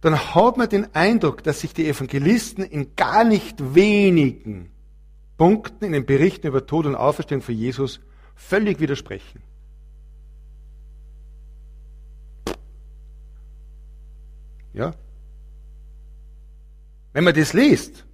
dann 0.00 0.34
hat 0.34 0.56
man 0.56 0.68
den 0.68 0.94
Eindruck, 0.94 1.42
dass 1.42 1.60
sich 1.60 1.74
die 1.74 1.88
Evangelisten 1.88 2.64
in 2.64 2.94
gar 2.94 3.24
nicht 3.24 3.74
wenigen 3.74 4.70
Punkten 5.36 5.84
in 5.84 5.92
den 5.92 6.06
Berichten 6.06 6.46
über 6.46 6.66
Tod 6.66 6.86
und 6.86 6.94
Auferstehung 6.94 7.42
von 7.42 7.54
Jesus 7.54 8.00
völlig 8.34 8.80
widersprechen. 8.80 9.42
Ja? 14.72 14.94
Wenn 17.12 17.24
man 17.24 17.34
das 17.34 17.52
liest, 17.52 18.04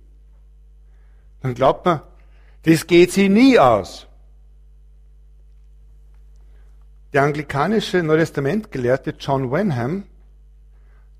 dann 1.40 1.54
glaubt 1.54 1.84
man, 1.84 2.00
das 2.62 2.86
geht 2.86 3.12
sie 3.12 3.28
nie 3.28 3.58
aus. 3.58 4.06
Der 7.14 7.22
anglikanische 7.22 8.02
Neutestamentgelehrte 8.02 9.14
John 9.16 9.52
Wenham, 9.52 10.02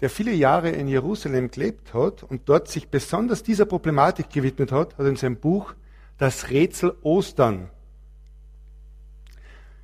der 0.00 0.10
viele 0.10 0.32
Jahre 0.32 0.70
in 0.70 0.88
Jerusalem 0.88 1.52
gelebt 1.52 1.94
hat 1.94 2.24
und 2.24 2.48
dort 2.48 2.66
sich 2.66 2.88
besonders 2.88 3.44
dieser 3.44 3.64
Problematik 3.64 4.28
gewidmet 4.28 4.72
hat, 4.72 4.98
hat 4.98 5.06
in 5.06 5.14
seinem 5.14 5.36
Buch 5.36 5.72
Das 6.18 6.50
Rätsel 6.50 6.96
Ostern 7.02 7.70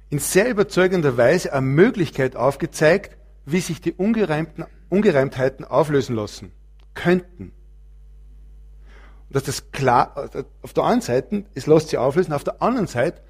in 0.09 0.19
sehr 0.19 0.51
überzeugender 0.51 1.17
Weise 1.17 1.53
eine 1.53 1.65
Möglichkeit 1.65 2.35
aufgezeigt, 2.35 3.17
wie 3.47 3.61
sich 3.61 3.81
die 3.81 3.93
Ungereimtheiten 3.93 5.65
auflösen 5.65 6.17
lassen 6.17 6.51
könnten. 6.95 7.53
Und 9.29 9.37
dass 9.37 9.45
das 9.45 9.71
klar, 9.71 10.29
auf 10.63 10.73
der 10.73 10.83
einen 10.83 11.03
Seite, 11.03 11.45
es 11.55 11.69
lässt 11.69 11.91
sich 11.91 11.99
auflösen, 12.01 12.33
auf 12.33 12.43
der 12.43 12.61
anderen 12.61 12.89
Seite, 12.89 13.23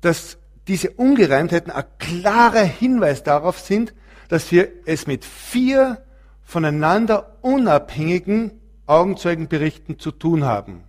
dass 0.00 0.38
diese 0.68 0.90
Ungereimtheiten 0.90 1.72
ein 1.72 1.84
klarer 1.98 2.62
Hinweis 2.62 3.22
darauf 3.22 3.58
sind, 3.58 3.94
dass 4.28 4.50
wir 4.52 4.70
es 4.86 5.06
mit 5.06 5.24
vier 5.24 6.04
voneinander 6.42 7.38
unabhängigen 7.42 8.52
Augenzeugenberichten 8.86 9.98
zu 9.98 10.10
tun 10.10 10.44
haben. 10.44 10.84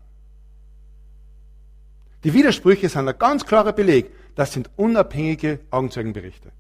Die 2.24 2.34
Widersprüche 2.34 2.88
sind 2.90 3.08
ein 3.08 3.18
ganz 3.18 3.46
klarer 3.46 3.74
Beleg. 3.74 4.12
Das 4.36 4.54
sind 4.54 4.70
unabhängige 4.78 5.60
Augenzeugenberichte. 5.70 6.52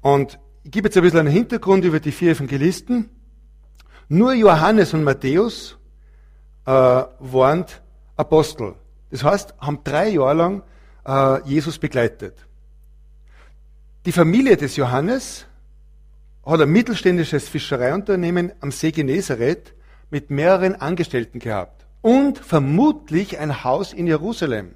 Und 0.00 0.38
ich 0.62 0.70
gebe 0.70 0.88
jetzt 0.88 0.96
ein 0.96 1.02
bisschen 1.02 1.20
einen 1.20 1.28
Hintergrund 1.28 1.84
über 1.84 2.00
die 2.00 2.12
vier 2.12 2.32
Evangelisten. 2.32 3.10
Nur 4.08 4.32
Johannes 4.34 4.94
und 4.94 5.04
Matthäus 5.04 5.78
äh, 6.66 6.70
waren 6.70 7.64
Apostel. 8.16 8.74
Das 9.10 9.24
heißt, 9.24 9.54
haben 9.58 9.80
drei 9.84 10.08
Jahre 10.08 10.34
lang 10.34 10.62
äh, 11.06 11.48
Jesus 11.48 11.78
begleitet. 11.78 12.34
Die 14.04 14.12
Familie 14.12 14.56
des 14.56 14.76
Johannes 14.76 15.46
hat 16.44 16.60
ein 16.60 16.70
mittelständisches 16.70 17.48
Fischereiunternehmen 17.48 18.52
am 18.60 18.70
See 18.70 18.90
Genezareth 18.90 19.74
mit 20.10 20.30
mehreren 20.30 20.76
Angestellten 20.76 21.38
gehabt 21.38 21.86
und 22.00 22.38
vermutlich 22.38 23.38
ein 23.38 23.64
Haus 23.64 23.92
in 23.92 24.06
Jerusalem. 24.06 24.74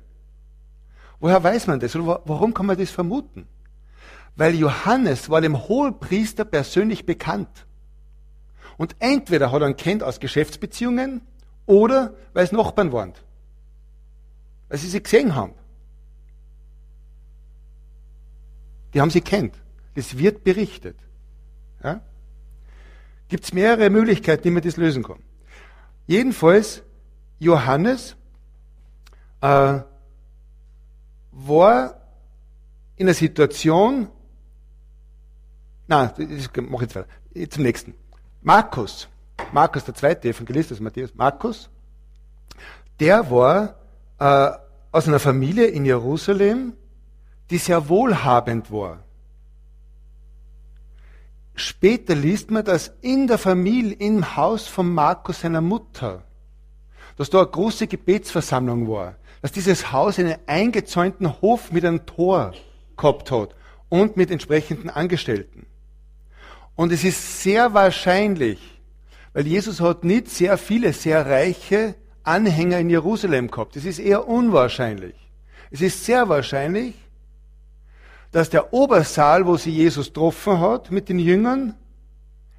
Woher 1.21 1.43
weiß 1.43 1.69
man 1.69 1.81
das? 1.81 1.95
Oder 1.95 2.21
warum 2.25 2.53
kann 2.53 2.67
man 2.67 2.77
das 2.77 2.91
vermuten? 2.91 3.47
Weil 4.37 4.55
Johannes 4.55 5.31
war 5.31 5.41
dem 5.41 5.69
Hohepriester 5.69 6.45
persönlich 6.45 7.07
bekannt. 7.07 7.67
Und 8.77 8.97
entweder 8.99 9.53
hat 9.53 9.63
er 9.63 9.69
ihn 9.69 9.77
kennt 9.77 10.03
aus 10.03 10.21
Geschäftsbeziehungen 10.21 11.21
oder 11.67 12.15
weil 12.33 12.45
es 12.45 12.53
Nachbarn 12.53 12.93
waren. 12.93 13.13
Weil 14.73 14.79
sie 14.79 14.89
sie 14.89 15.03
gesehen 15.03 15.35
haben. 15.35 15.53
Die 18.95 19.03
haben 19.03 19.11
sie 19.11 19.21
kennt. 19.21 19.55
Das 19.95 20.17
wird 20.17 20.45
berichtet. 20.45 20.97
Ja? 21.85 22.01
Gibt 23.29 23.45
es 23.45 23.53
mehrere 23.53 23.91
Möglichkeiten, 23.91 24.45
wie 24.45 24.51
man 24.51 24.63
das 24.63 24.79
lösen 24.79 25.03
kann. 25.03 25.19
Jedenfalls, 26.07 26.83
Johannes 27.39 28.17
äh, 29.43 29.81
war 31.33 32.01
in 32.97 33.07
einer 33.07 33.13
Situation, 33.13 34.09
na, 35.87 36.07
das 36.07 36.51
mache 36.63 36.85
jetzt 36.85 36.97
weiter. 36.97 37.09
Zum 37.51 37.63
nächsten. 37.63 37.93
Markus, 38.41 39.07
Markus, 39.53 39.85
der 39.85 39.95
zweite 39.95 40.31
Evangelist, 40.31 40.71
das 40.71 40.79
ist 40.79 40.83
Matthäus, 40.83 41.15
Markus, 41.15 41.69
der 42.99 43.31
war 43.31 43.77
äh, 44.19 44.62
aus 44.93 45.09
einer 45.09 45.19
Familie 45.19 45.67
in 45.67 45.87
Jerusalem, 45.87 46.75
die 47.51 47.59
sehr 47.59 47.89
wohlhabend 47.89 48.71
war. 48.71 49.03
Später 51.55 52.15
liest 52.15 52.51
man, 52.51 52.65
dass 52.65 52.93
in 53.01 53.27
der 53.27 53.39
Familie, 53.39 53.95
im 53.95 54.37
Haus 54.37 54.67
von 54.67 54.93
Markus 54.93 55.41
seiner 55.41 55.61
Mutter, 55.61 56.25
dass 57.17 57.31
da 57.31 57.41
eine 57.41 57.49
große 57.49 57.87
Gebetsversammlung 57.87 58.89
war, 58.89 59.17
dass 59.43 59.53
dieses 59.53 59.93
Haus 59.93 60.19
einen 60.19 60.37
eingezäunten 60.47 61.41
Hof 61.41 61.73
mit 61.73 61.85
einem 61.85 62.07
Tor 62.07 62.53
gehabt 62.97 63.31
hat 63.31 63.55
und 63.89 64.17
mit 64.17 64.31
entsprechenden 64.31 64.89
Angestellten. 64.89 65.67
Und 66.75 66.93
es 66.93 67.05
ist 67.05 67.43
sehr 67.43 67.75
wahrscheinlich, 67.75 68.81
weil 69.35 69.47
Jesus 69.47 69.81
hat 69.81 70.05
nicht 70.05 70.29
sehr 70.29 70.57
viele, 70.57 70.93
sehr 70.93 71.27
reiche 71.27 71.95
Anhänger 72.25 72.79
in 72.79 72.91
Jerusalem 72.91 73.51
gehabt. 73.51 73.77
Es 73.77 73.85
ist 73.85 73.99
eher 73.99 74.29
unwahrscheinlich. 74.29 75.15
Es 75.71 75.81
ist 75.81 76.05
sehr 76.05 76.29
wahrscheinlich, 76.29 76.95
dass 78.31 78.51
der 78.51 78.73
Obersaal, 78.73 79.47
wo 79.47 79.57
sie 79.57 79.71
Jesus 79.71 80.09
getroffen 80.09 80.61
hat 80.61 80.91
mit 80.91 81.09
den 81.09 81.19
Jüngern, 81.19 81.75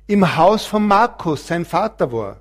im 0.08 0.36
Haus 0.36 0.66
von 0.66 0.88
Markus, 0.88 1.48
sein 1.48 1.66
Vater 1.66 2.12
war. 2.12 2.40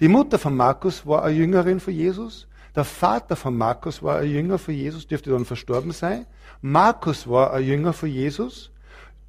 Die 0.00 0.08
Mutter 0.08 0.38
von 0.38 0.56
Markus 0.56 1.06
war 1.06 1.24
eine 1.24 1.36
Jüngerin 1.36 1.80
von 1.80 1.92
Jesus. 1.92 2.46
Der 2.74 2.84
Vater 2.84 3.36
von 3.36 3.56
Markus 3.56 4.02
war 4.02 4.18
ein 4.18 4.30
Jünger 4.30 4.58
von 4.58 4.74
Jesus, 4.74 5.06
dürfte 5.06 5.30
dann 5.30 5.44
verstorben 5.44 5.92
sein. 5.92 6.26
Markus 6.62 7.28
war 7.28 7.52
ein 7.52 7.64
Jünger 7.64 7.92
von 7.92 8.08
Jesus, 8.08 8.70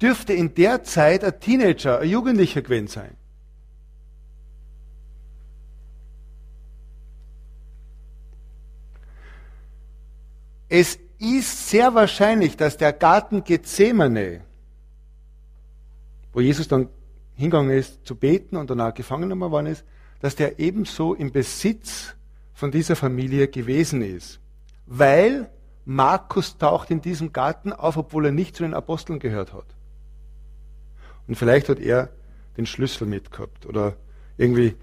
dürfte 0.00 0.32
in 0.32 0.54
der 0.54 0.82
Zeit 0.84 1.24
ein 1.24 1.40
Teenager, 1.40 2.00
ein 2.00 2.08
Jugendlicher 2.08 2.62
gewesen 2.62 2.88
sein. 2.88 3.16
Es 10.74 10.98
ist 11.18 11.68
sehr 11.68 11.94
wahrscheinlich, 11.94 12.56
dass 12.56 12.78
der 12.78 12.94
Garten 12.94 13.44
Gethsemane, 13.44 14.40
wo 16.32 16.40
Jesus 16.40 16.66
dann 16.66 16.88
hingegangen 17.34 17.76
ist 17.76 18.06
zu 18.06 18.16
beten 18.16 18.56
und 18.56 18.70
danach 18.70 18.94
gefangen 18.94 19.24
genommen 19.24 19.50
worden 19.50 19.66
ist, 19.66 19.84
dass 20.20 20.34
der 20.34 20.58
ebenso 20.58 21.12
im 21.12 21.30
Besitz 21.30 22.14
von 22.54 22.70
dieser 22.70 22.96
Familie 22.96 23.48
gewesen 23.48 24.00
ist. 24.00 24.40
Weil 24.86 25.50
Markus 25.84 26.56
taucht 26.56 26.90
in 26.90 27.02
diesem 27.02 27.34
Garten 27.34 27.74
auf, 27.74 27.98
obwohl 27.98 28.24
er 28.24 28.32
nicht 28.32 28.56
zu 28.56 28.62
den 28.62 28.72
Aposteln 28.72 29.18
gehört 29.18 29.52
hat. 29.52 29.66
Und 31.28 31.34
vielleicht 31.34 31.68
hat 31.68 31.80
er 31.80 32.08
den 32.56 32.64
Schlüssel 32.64 33.06
mitgehabt 33.06 33.66
oder 33.66 33.94
irgendwie, 34.38 34.74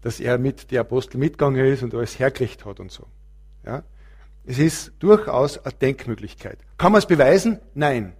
dass 0.00 0.18
er 0.18 0.36
mit 0.36 0.72
der 0.72 0.80
Apostel 0.80 1.18
mitgegangen 1.18 1.64
ist 1.64 1.84
und 1.84 1.94
alles 1.94 2.18
hergekriegt 2.18 2.64
hat 2.64 2.80
und 2.80 2.90
so. 2.90 3.06
Ja? 3.64 3.84
Es 4.48 4.58
ist 4.58 4.92
durchaus 5.00 5.58
eine 5.58 5.74
Denkmöglichkeit. 5.74 6.58
Kann 6.78 6.92
man 6.92 7.00
es 7.00 7.06
beweisen? 7.06 7.60
Nein. 7.74 8.14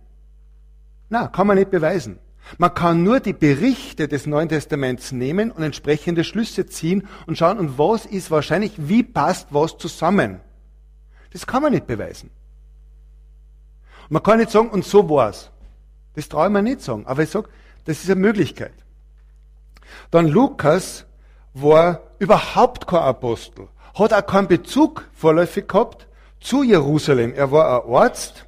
Na, 1.08 1.26
kann 1.28 1.46
man 1.46 1.56
nicht 1.56 1.70
beweisen. 1.70 2.18
Man 2.58 2.74
kann 2.74 3.02
nur 3.02 3.20
die 3.20 3.32
Berichte 3.32 4.08
des 4.08 4.26
Neuen 4.26 4.50
Testaments 4.50 5.10
nehmen 5.10 5.50
und 5.50 5.62
entsprechende 5.62 6.24
Schlüsse 6.24 6.66
ziehen 6.66 7.08
und 7.26 7.38
schauen, 7.38 7.58
und 7.58 7.78
was 7.78 8.04
ist 8.04 8.30
wahrscheinlich, 8.30 8.74
wie 8.76 9.02
passt 9.02 9.54
was 9.54 9.78
zusammen. 9.78 10.42
Das 11.32 11.46
kann 11.46 11.62
man 11.62 11.72
nicht 11.72 11.86
beweisen. 11.86 12.28
Man 14.10 14.22
kann 14.22 14.36
nicht 14.38 14.50
sagen, 14.50 14.68
und 14.68 14.84
so 14.84 15.08
war's. 15.08 15.50
Das 16.14 16.28
traue 16.28 16.48
ich 16.48 16.52
mir 16.52 16.62
nicht 16.62 16.82
sagen. 16.82 17.06
Aber 17.06 17.22
ich 17.22 17.30
sage, 17.30 17.48
das 17.86 18.04
ist 18.04 18.10
eine 18.10 18.20
Möglichkeit. 18.20 18.74
Dann 20.10 20.28
Lukas 20.28 21.06
war 21.54 22.02
überhaupt 22.18 22.86
kein 22.86 23.00
Apostel, 23.00 23.68
hat 23.94 24.12
auch 24.12 24.26
keinen 24.26 24.48
Bezug 24.48 25.08
vorläufig 25.14 25.66
gehabt 25.66 26.07
zu 26.40 26.62
Jerusalem. 26.62 27.34
Er 27.34 27.50
war 27.50 27.84
ein 27.84 27.94
Arzt, 27.94 28.46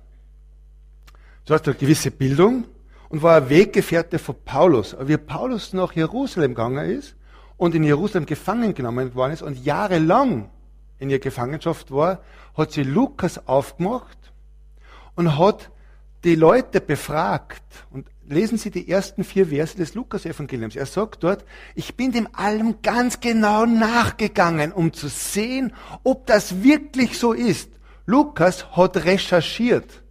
so 1.45 1.55
heißt 1.55 1.67
eine 1.67 1.77
gewisse 1.77 2.11
Bildung 2.11 2.65
und 3.09 3.23
war 3.23 3.37
ein 3.37 3.51
Weggefährte 3.51 4.19
von 4.19 4.37
Paulus. 4.45 4.95
Aber 4.95 5.09
wie 5.09 5.17
Paulus 5.17 5.73
nach 5.73 5.93
Jerusalem 5.93 6.55
gegangen 6.55 6.91
ist 6.91 7.17
und 7.57 7.75
in 7.75 7.85
Jerusalem 7.85 8.27
gefangen 8.27 8.75
genommen 8.75 9.15
worden 9.15 9.33
ist 9.33 9.43
und 9.43 9.65
jahrelang 9.65 10.51
in 10.99 11.11
ihrer 11.11 11.19
Gefangenschaft 11.19 11.91
war, 11.91 12.21
hat 12.57 12.73
sie 12.73 12.83
Lukas 12.83 13.47
aufgemacht 13.49 14.19
und 15.15 15.39
hat 15.39 15.71
die 16.25 16.35
Leute 16.35 16.81
befragt. 16.81 17.63
Und 17.91 18.07
lesen 18.29 18.59
Sie 18.59 18.71
die 18.71 18.89
ersten 18.89 19.25
vier 19.25 19.49
Verse 19.49 19.77
des 19.77 19.95
Lukas-Evangeliums. 19.95 20.77
Er 20.77 20.87
sagt 20.87 21.25
dort, 21.25 21.45
ich 21.75 21.97
bin 21.97 22.13
dem 22.13 22.29
allem 22.33 22.83
ganz 22.83 23.21
genau 23.21 23.67
nachgegangen, 23.67 24.73
um 24.73 24.93
zu 24.93 25.09
sehen, 25.09 25.73
ob 26.05 26.27
das 26.27 26.63
wirklich 26.63 27.19
so 27.19 27.33
ist. 27.33 27.71
Lukas 28.11 28.77
hat 28.77 28.97
recherchiert. 29.05 30.03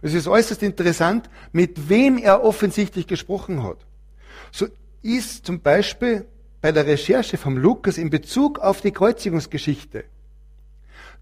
Es 0.00 0.14
ist 0.14 0.28
äußerst 0.28 0.62
interessant, 0.62 1.28
mit 1.52 1.88
wem 1.88 2.18
er 2.18 2.44
offensichtlich 2.44 3.06
gesprochen 3.06 3.62
hat. 3.62 3.78
So 4.52 4.66
ist 5.02 5.46
zum 5.46 5.60
Beispiel 5.60 6.26
bei 6.60 6.72
der 6.72 6.86
Recherche 6.86 7.36
vom 7.36 7.56
Lukas 7.56 7.98
in 7.98 8.10
Bezug 8.10 8.58
auf 8.58 8.80
die 8.80 8.92
Kreuzigungsgeschichte 8.92 10.04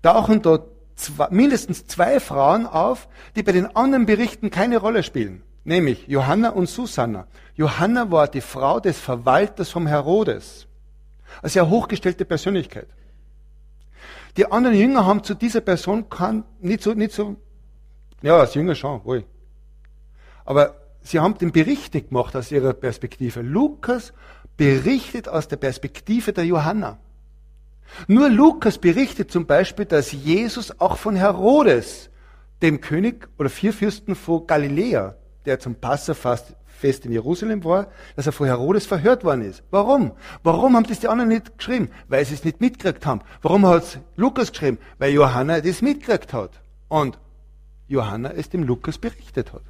tauchen 0.02 0.42
dort 0.42 0.68
zwei, 0.94 1.28
mindestens 1.30 1.86
zwei 1.86 2.20
Frauen 2.20 2.66
auf, 2.66 3.08
die 3.34 3.42
bei 3.42 3.52
den 3.52 3.74
anderen 3.74 4.06
Berichten 4.06 4.50
keine 4.50 4.78
Rolle 4.78 5.02
spielen, 5.02 5.42
nämlich 5.64 6.06
Johanna 6.06 6.50
und 6.50 6.68
Susanna. 6.68 7.26
Johanna 7.54 8.10
war 8.10 8.28
die 8.28 8.40
Frau 8.40 8.78
des 8.78 8.98
Verwalters 9.00 9.70
vom 9.70 9.86
Herodes, 9.86 10.66
eine 11.42 11.50
sehr 11.50 11.68
hochgestellte 11.68 12.24
Persönlichkeit. 12.24 12.88
Die 14.36 14.50
anderen 14.50 14.76
Jünger 14.76 15.06
haben 15.06 15.22
zu 15.24 15.34
dieser 15.34 15.60
Person 15.60 16.08
kann, 16.10 16.44
nicht 16.60 16.82
so, 16.82 16.92
nicht 16.92 17.12
so, 17.12 17.36
ja, 18.22 18.38
als 18.38 18.54
Jünger 18.54 18.74
schon, 18.74 19.04
wohl. 19.04 19.24
Aber 20.44 20.76
sie 21.02 21.20
haben 21.20 21.38
den 21.38 21.52
Bericht 21.52 21.92
gemacht 21.92 22.36
aus 22.36 22.52
ihrer 22.52 22.72
Perspektive. 22.72 23.42
Lukas 23.42 24.12
berichtet 24.56 25.28
aus 25.28 25.48
der 25.48 25.56
Perspektive 25.56 26.32
der 26.32 26.44
Johanna. 26.44 26.98
Nur 28.08 28.28
Lukas 28.28 28.78
berichtet 28.78 29.30
zum 29.30 29.46
Beispiel, 29.46 29.84
dass 29.84 30.12
Jesus 30.12 30.80
auch 30.80 30.96
von 30.96 31.14
Herodes, 31.16 32.10
dem 32.62 32.80
König 32.80 33.28
oder 33.38 33.48
Vierfürsten 33.48 34.14
von 34.14 34.46
Galiläa, 34.46 35.14
der 35.44 35.60
zum 35.60 35.76
Passafest 36.76 37.06
in 37.06 37.12
Jerusalem 37.12 37.64
war, 37.64 37.88
dass 38.14 38.26
er 38.26 38.32
von 38.32 38.46
Herodes 38.46 38.86
verhört 38.86 39.24
worden 39.24 39.42
ist. 39.42 39.62
Warum? 39.70 40.12
Warum 40.42 40.76
haben 40.76 40.86
das 40.86 41.00
die 41.00 41.08
anderen 41.08 41.28
nicht 41.28 41.58
geschrieben? 41.58 41.90
Weil 42.08 42.24
sie 42.24 42.34
es 42.34 42.44
nicht 42.44 42.60
mitgekriegt 42.60 43.06
haben. 43.06 43.22
Warum 43.42 43.66
hat 43.66 43.82
es 43.82 43.98
Lukas 44.16 44.52
geschrieben? 44.52 44.78
Weil 44.98 45.12
Johanna 45.12 45.60
das 45.60 45.82
mitgekriegt 45.82 46.32
hat. 46.32 46.60
Und 46.88 47.18
Johanna 47.88 48.30
es 48.32 48.48
dem 48.50 48.62
Lukas 48.62 48.98
berichtet 48.98 49.52
hat. 49.52 49.62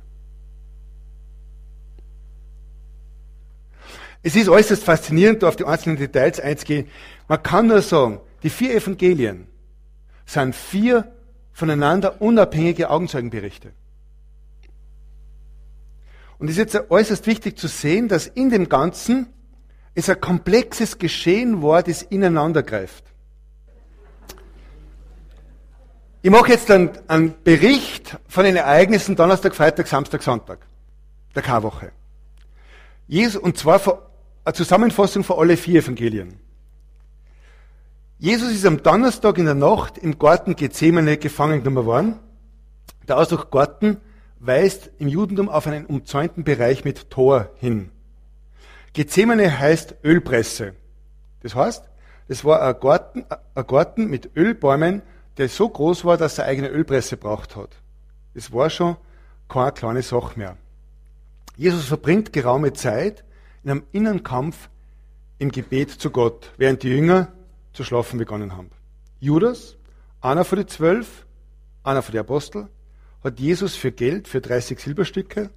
Es 4.22 4.34
ist 4.34 4.48
äußerst 4.48 4.82
faszinierend, 4.82 5.42
da 5.42 5.48
auf 5.48 5.56
die 5.56 5.64
einzelnen 5.64 5.96
Details 5.96 6.40
einzugehen. 6.40 6.88
Man 7.28 7.42
kann 7.42 7.68
nur 7.68 7.82
sagen, 7.82 8.20
die 8.42 8.50
vier 8.50 8.74
Evangelien 8.74 9.46
sind 10.24 10.54
vier 10.56 11.12
voneinander 11.52 12.20
unabhängige 12.20 12.90
Augenzeugenberichte. 12.90 13.72
Und 16.38 16.48
es 16.48 16.58
ist 16.58 16.74
jetzt 16.74 16.90
äußerst 16.90 17.26
wichtig 17.26 17.58
zu 17.58 17.66
sehen, 17.66 18.08
dass 18.08 18.26
in 18.26 18.50
dem 18.50 18.68
Ganzen 18.68 19.28
es 19.94 20.10
ein 20.10 20.20
komplexes 20.20 20.98
Geschehen 20.98 21.62
war, 21.62 21.82
das 21.82 22.02
ineinander 22.02 22.62
greift. 22.62 23.04
Ich 26.22 26.30
mache 26.30 26.52
jetzt 26.52 26.70
einen, 26.70 26.90
einen 27.08 27.34
Bericht 27.44 28.18
von 28.26 28.44
den 28.44 28.56
Ereignissen 28.56 29.16
Donnerstag, 29.16 29.54
Freitag, 29.54 29.86
Samstag, 29.86 30.22
Sonntag 30.22 30.66
der 31.34 31.42
Karwoche. 31.42 31.92
Jesus, 33.06 33.40
und 33.40 33.56
zwar 33.56 34.10
eine 34.44 34.54
Zusammenfassung 34.54 35.22
von 35.22 35.38
alle 35.38 35.56
vier 35.56 35.80
Evangelien. 35.80 36.40
Jesus 38.18 38.50
ist 38.52 38.66
am 38.66 38.82
Donnerstag 38.82 39.38
in 39.38 39.44
der 39.44 39.54
Nacht 39.54 39.98
im 39.98 40.18
Garten 40.18 40.56
Gethsemane 40.56 41.18
gefangen 41.18 41.62
genommen 41.62 41.86
worden. 41.86 42.18
Der 43.06 43.18
Ausdruck 43.18 43.50
Garten 43.50 43.98
weist 44.38 44.90
im 44.98 45.08
Judentum 45.08 45.48
auf 45.48 45.66
einen 45.66 45.86
umzäunten 45.86 46.44
Bereich 46.44 46.84
mit 46.84 47.10
Tor 47.10 47.50
hin. 47.56 47.90
Gethsemane 48.92 49.58
heißt 49.58 49.96
Ölpresse. 50.04 50.74
Das 51.40 51.54
heißt, 51.54 51.88
es 52.28 52.44
war 52.44 52.62
ein 52.62 52.80
Garten, 52.80 53.24
ein 53.54 53.66
Garten 53.66 54.08
mit 54.08 54.36
Ölbäumen, 54.36 55.02
der 55.36 55.48
so 55.48 55.68
groß 55.68 56.04
war, 56.04 56.16
dass 56.16 56.38
er 56.38 56.46
eigene 56.46 56.68
Ölpresse 56.68 57.16
braucht 57.16 57.56
hat. 57.56 57.76
Es 58.34 58.52
war 58.52 58.70
schon 58.70 58.96
keine 59.48 59.72
kleine 59.72 60.02
Sache 60.02 60.38
mehr. 60.38 60.56
Jesus 61.56 61.86
verbringt 61.86 62.32
geraume 62.32 62.72
Zeit 62.72 63.24
in 63.62 63.70
einem 63.70 63.82
Innenkampf 63.92 64.68
im 65.38 65.50
Gebet 65.50 65.90
zu 65.90 66.10
Gott, 66.10 66.52
während 66.56 66.82
die 66.82 66.88
Jünger 66.88 67.32
zu 67.72 67.84
schlafen 67.84 68.18
begonnen 68.18 68.56
haben. 68.56 68.70
Judas, 69.20 69.76
einer 70.20 70.44
von 70.44 70.58
den 70.58 70.68
zwölf, 70.68 71.26
einer 71.82 72.02
von 72.02 72.12
den 72.12 72.20
Aposteln, 72.20 72.68
hat 73.22 73.40
Jesus 73.40 73.76
für 73.76 73.92
Geld, 73.92 74.28
für 74.28 74.40
30 74.40 74.78
Silberstücke, 74.78 75.50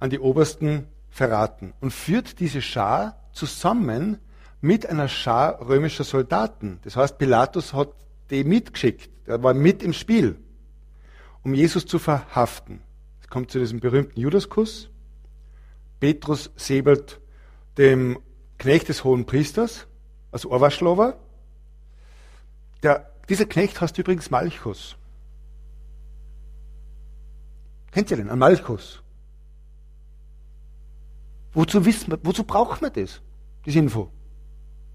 an 0.00 0.10
die 0.10 0.18
Obersten 0.18 0.86
verraten 1.10 1.72
und 1.80 1.92
führt 1.92 2.40
diese 2.40 2.62
Schar 2.62 3.18
zusammen 3.32 4.18
mit 4.60 4.86
einer 4.86 5.08
Schar 5.08 5.66
römischer 5.68 6.04
Soldaten. 6.04 6.80
Das 6.82 6.96
heißt, 6.96 7.18
Pilatus 7.18 7.72
hat 7.72 7.90
die 8.30 8.44
mitgeschickt. 8.44 9.10
Er 9.26 9.42
war 9.42 9.54
mit 9.54 9.82
im 9.82 9.92
Spiel, 9.92 10.36
um 11.42 11.54
Jesus 11.54 11.86
zu 11.86 11.98
verhaften. 11.98 12.80
Es 13.20 13.28
kommt 13.28 13.50
zu 13.50 13.58
diesem 13.58 13.80
berühmten 13.80 14.18
Judaskuss. 14.18 14.90
Petrus 16.00 16.50
säbelt 16.56 17.20
dem 17.76 18.18
Knecht 18.58 18.88
des 18.88 19.04
hohen 19.04 19.24
Priesters, 19.24 19.86
also 20.32 20.50
Orwaschlover, 20.50 21.18
der, 22.82 23.10
dieser 23.28 23.46
Knecht 23.46 23.80
heißt 23.80 23.98
übrigens 23.98 24.30
Malchus. 24.30 24.96
Kennt 27.98 28.12
ihr 28.12 28.16
den? 28.18 28.30
Ein 28.30 28.38
Malchus. 28.38 29.02
Wozu, 31.52 31.84
wissen 31.84 32.12
wir, 32.12 32.20
wozu 32.22 32.44
braucht 32.44 32.80
man 32.80 32.92
das, 32.92 33.20
diese 33.66 33.80
Info? 33.80 34.12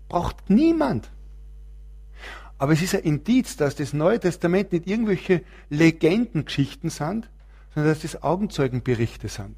Braucht 0.08 0.50
niemand. 0.50 1.12
Aber 2.58 2.72
es 2.72 2.82
ist 2.82 2.96
ein 2.96 3.02
Indiz, 3.02 3.58
dass 3.58 3.76
das 3.76 3.92
Neue 3.92 4.22
Testament 4.22 4.72
nicht 4.72 4.88
irgendwelche 4.88 5.44
Legendengeschichten 5.70 6.90
sind, 6.90 7.30
sondern 7.74 7.92
dass 7.92 8.04
das 8.04 8.24
Augenzeugenberichte 8.24 9.28
sind. 9.28 9.58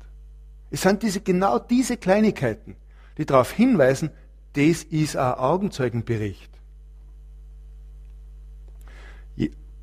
Es 0.71 0.81
sind 0.81 1.03
diese, 1.03 1.21
genau 1.21 1.59
diese 1.59 1.97
Kleinigkeiten, 1.97 2.75
die 3.19 3.27
darauf 3.27 3.51
hinweisen, 3.51 4.09
das 4.53 4.81
ist 4.81 5.17
ein 5.17 5.33
Augenzeugenbericht. 5.35 6.49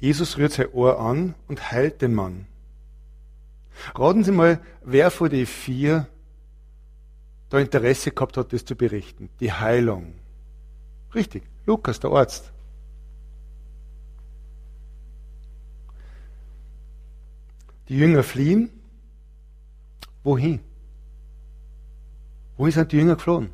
Jesus 0.00 0.36
rührt 0.36 0.50
sein 0.50 0.66
Ohr 0.72 0.98
an 0.98 1.36
und 1.46 1.70
heilt 1.70 2.02
den 2.02 2.12
Mann. 2.12 2.48
Raten 3.94 4.24
Sie 4.24 4.32
mal, 4.32 4.60
wer 4.82 5.10
von 5.10 5.30
den 5.30 5.46
vier 5.46 6.06
da 7.48 7.58
Interesse 7.58 8.10
gehabt 8.10 8.36
hat, 8.36 8.52
das 8.52 8.64
zu 8.64 8.74
berichten. 8.74 9.28
Die 9.40 9.52
Heilung. 9.52 10.14
Richtig, 11.14 11.42
Lukas, 11.66 12.00
der 12.00 12.10
Arzt. 12.10 12.52
Die 17.88 17.98
Jünger 17.98 18.22
fliehen. 18.22 18.70
Wohin? 20.24 20.60
Wohin 22.56 22.72
sind 22.72 22.92
die 22.92 22.96
Jünger 22.96 23.16
geflohen? 23.16 23.50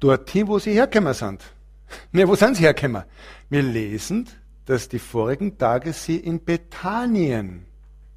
Dorthin, 0.00 0.46
wo 0.46 0.58
sie 0.58 0.72
hergekommen 0.72 1.14
sind. 1.14 1.42
Ne, 2.12 2.28
wo 2.28 2.34
sind 2.34 2.56
sie 2.56 2.64
hergekommen? 2.64 3.04
Wir 3.48 3.62
lesen, 3.62 4.28
dass 4.68 4.90
die 4.90 4.98
vorigen 4.98 5.56
Tage 5.56 5.94
sie 5.94 6.18
in 6.18 6.44
Bethanien 6.44 7.64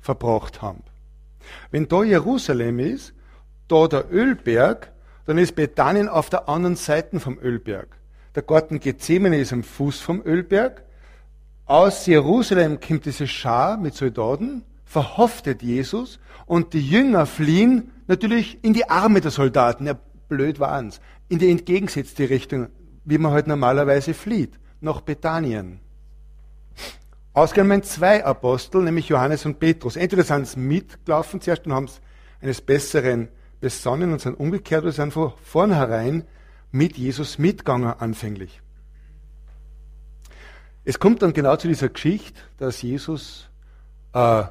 verbracht 0.02 0.62
haben. 0.62 0.84
Wenn 1.72 1.88
da 1.88 2.04
Jerusalem 2.04 2.80
ist, 2.80 3.14
da 3.70 3.88
der 3.88 4.12
Ölberg, 4.12 4.92
dann 5.26 5.38
ist 5.38 5.56
Bethanien 5.56 6.10
auf 6.10 6.30
der 6.30 6.50
anderen 6.50 6.76
Seite 6.76 7.22
vom 7.22 7.40
Ölberg. 7.40 7.88
Der 8.36 8.44
Garten 8.44 8.82
Gethsemane 8.82 9.40
ist 9.40 9.54
am 9.54 9.64
Fuß 9.64 10.02
vom 10.02 10.22
Ölberg. 10.26 10.84
Aus 11.66 12.06
Jerusalem 12.06 12.82
kommt 12.82 13.06
diese 13.06 13.28
Schar 13.28 13.78
mit 13.78 13.94
Soldaten 13.94 14.66
verhaftet 14.84 15.64
Jesus 15.64 16.20
und 16.48 16.74
die 16.74 16.86
Jünger 16.86 17.26
fliehen 17.26 17.92
natürlich 18.08 18.62
in 18.62 18.74
die 18.74 18.90
Arme 18.90 19.22
der 19.22 19.32
Soldaten. 19.32 19.86
Ja, 19.86 19.98
blöd 20.28 20.60
waren's. 20.60 21.00
In 21.30 21.40
die 21.40 21.50
entgegengesetzte 21.50 22.30
Richtung, 22.30 22.68
wie 23.06 23.18
man 23.18 23.32
halt 23.32 23.48
normalerweise 23.48 24.14
flieht, 24.14 24.60
nach 24.82 25.00
Bethanien. 25.00 25.80
Ausgenommen 27.34 27.82
zwei 27.84 28.26
Apostel, 28.26 28.82
nämlich 28.82 29.08
Johannes 29.08 29.46
und 29.46 29.60
Petrus. 29.60 29.96
Entweder 29.96 30.24
sind 30.24 30.48
sie 30.48 30.60
mitgelaufen 30.60 31.40
zuerst 31.40 31.66
und 31.66 31.74
haben 31.74 31.86
es 31.86 32.02
eines 32.42 32.60
Besseren 32.60 33.30
besonnen 33.62 34.12
und 34.12 34.20
sind 34.20 34.38
umgekehrt 34.38 34.84
oder 34.84 34.92
sind 34.92 35.14
von 35.14 35.32
vornherein 35.42 36.26
mit 36.72 36.98
Jesus 36.98 37.38
mitgegangen 37.38 37.94
anfänglich. 37.94 38.62
Es 40.84 41.00
kommt 41.00 41.22
dann 41.22 41.32
genau 41.32 41.56
zu 41.56 41.70
dieser 41.70 41.90
Geschichte, 41.90 42.42
dass 42.58 42.82
Jesus 42.82 43.50
äh, 44.14 44.44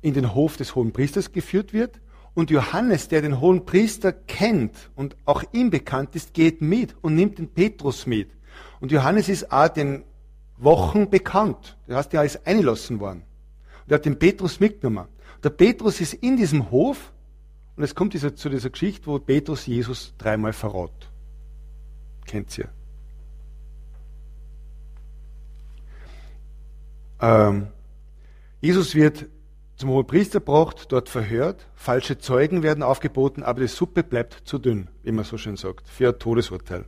in 0.00 0.14
den 0.14 0.34
Hof 0.34 0.56
des 0.56 0.74
hohen 0.74 0.92
Priesters 0.92 1.30
geführt 1.30 1.72
wird 1.72 2.00
und 2.34 2.50
Johannes, 2.50 3.08
der 3.08 3.22
den 3.22 3.40
hohen 3.40 3.64
Priester 3.64 4.12
kennt 4.12 4.90
und 4.96 5.16
auch 5.24 5.44
ihm 5.52 5.70
bekannt 5.70 6.16
ist, 6.16 6.34
geht 6.34 6.62
mit 6.62 6.96
und 7.02 7.14
nimmt 7.14 7.38
den 7.38 7.48
Petrus 7.48 8.06
mit. 8.06 8.30
Und 8.80 8.90
Johannes 8.90 9.28
ist 9.28 9.52
auch 9.52 9.68
den 9.68 10.04
Wochen 10.58 11.10
bekannt. 11.10 11.76
Der 11.86 11.96
heißt, 11.96 12.14
er 12.14 12.24
ist 12.24 12.46
eingelassen 12.46 13.00
worden. 13.00 13.22
Und 13.84 13.92
er 13.92 13.96
hat 13.96 14.04
den 14.04 14.18
Petrus 14.18 14.60
mitgenommen. 14.60 15.08
Der 15.42 15.50
Petrus 15.50 16.00
ist 16.00 16.14
in 16.14 16.36
diesem 16.36 16.70
Hof 16.70 17.12
und 17.76 17.84
es 17.84 17.94
kommt 17.94 18.14
dieser, 18.14 18.34
zu 18.34 18.48
dieser 18.48 18.70
Geschichte, 18.70 19.06
wo 19.06 19.18
Petrus 19.18 19.66
Jesus 19.66 20.14
dreimal 20.16 20.52
verrat. 20.52 21.10
Kennt 22.24 22.56
ihr? 22.58 22.68
Ähm, 27.20 27.68
Jesus 28.60 28.94
wird 28.94 29.26
zum 29.76 29.90
Hohepriester 29.90 30.40
gebracht, 30.40 30.86
dort 30.90 31.10
verhört, 31.10 31.66
falsche 31.74 32.18
Zeugen 32.18 32.62
werden 32.62 32.82
aufgeboten, 32.82 33.42
aber 33.42 33.60
die 33.60 33.68
Suppe 33.68 34.02
bleibt 34.02 34.42
zu 34.46 34.58
dünn, 34.58 34.88
wie 35.02 35.12
man 35.12 35.24
so 35.24 35.36
schön 35.36 35.56
sagt, 35.56 35.86
für 35.88 36.08
ein 36.08 36.18
Todesurteil. 36.18 36.86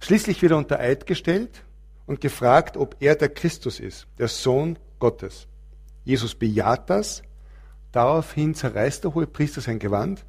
Schließlich 0.00 0.40
wird 0.40 0.52
er 0.52 0.58
unter 0.58 0.80
Eid 0.80 1.06
gestellt 1.06 1.62
und 2.08 2.22
gefragt, 2.22 2.78
ob 2.78 2.96
er 3.00 3.14
der 3.16 3.28
Christus 3.28 3.78
ist, 3.78 4.06
der 4.18 4.28
Sohn 4.28 4.78
Gottes. 4.98 5.46
Jesus 6.04 6.34
bejaht 6.34 6.88
das, 6.88 7.22
daraufhin 7.92 8.54
zerreißt 8.54 9.04
der 9.04 9.14
Hohepriester 9.14 9.60
sein 9.60 9.78
Gewand. 9.78 10.24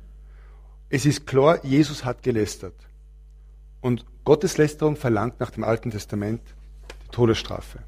Es 0.89 1.05
ist 1.05 1.25
klar, 1.25 1.63
Jesus 1.63 2.03
hat 2.03 2.21
gelästert. 2.21 2.75
Und 3.79 4.05
Gotteslästerung 4.25 4.97
verlangt 4.97 5.39
nach 5.39 5.51
dem 5.51 5.63
Alten 5.63 5.89
Testament 5.89 6.41
die 7.05 7.11
Todesstrafe. 7.11 7.79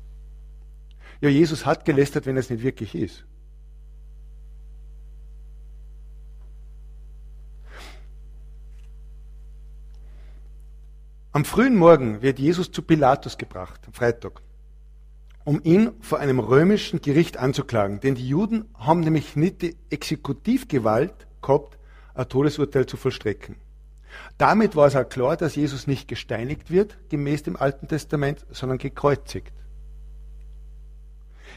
Ja, 1.19 1.27
Jesus 1.27 1.65
hat 1.65 1.83
gelästert, 1.83 2.25
wenn 2.25 2.37
es 2.37 2.49
nicht 2.49 2.63
wirklich 2.63 2.95
ist. 2.95 3.25
Am 11.34 11.45
frühen 11.45 11.77
Morgen 11.77 12.21
wird 12.21 12.39
Jesus 12.39 12.73
zu 12.73 12.82
Pilatus 12.82 13.38
gebracht, 13.38 13.79
am 13.88 13.93
Freitag, 13.93 14.41
um 15.45 15.61
ihn 15.63 15.91
vor 16.01 16.19
einem 16.19 16.39
römischen 16.39 17.01
Gericht 17.01 17.38
anzuklagen. 17.38 18.01
Denn 18.01 18.15
die 18.15 18.27
Juden 18.27 18.65
haben 18.77 18.99
nämlich 18.99 19.38
nicht 19.38 19.61
die 19.61 19.77
Exekutivgewalt 19.89 21.13
gehabt, 21.41 21.77
ein 22.15 22.27
Todesurteil 22.27 22.86
zu 22.86 22.97
vollstrecken. 22.97 23.55
Damit 24.38 24.75
war 24.75 24.88
es 24.88 24.95
auch 24.97 25.07
klar, 25.07 25.38
dass 25.38 25.55
Jesus 25.55 25.88
nicht 25.88 26.09
gesteinigt 26.09 26.69
wird, 26.69 26.97
gemäß 27.07 27.43
dem 27.43 27.55
Alten 27.55 27.88
Testament, 27.88 28.45
sondern 28.51 28.77
gekreuzigt. 28.77 29.53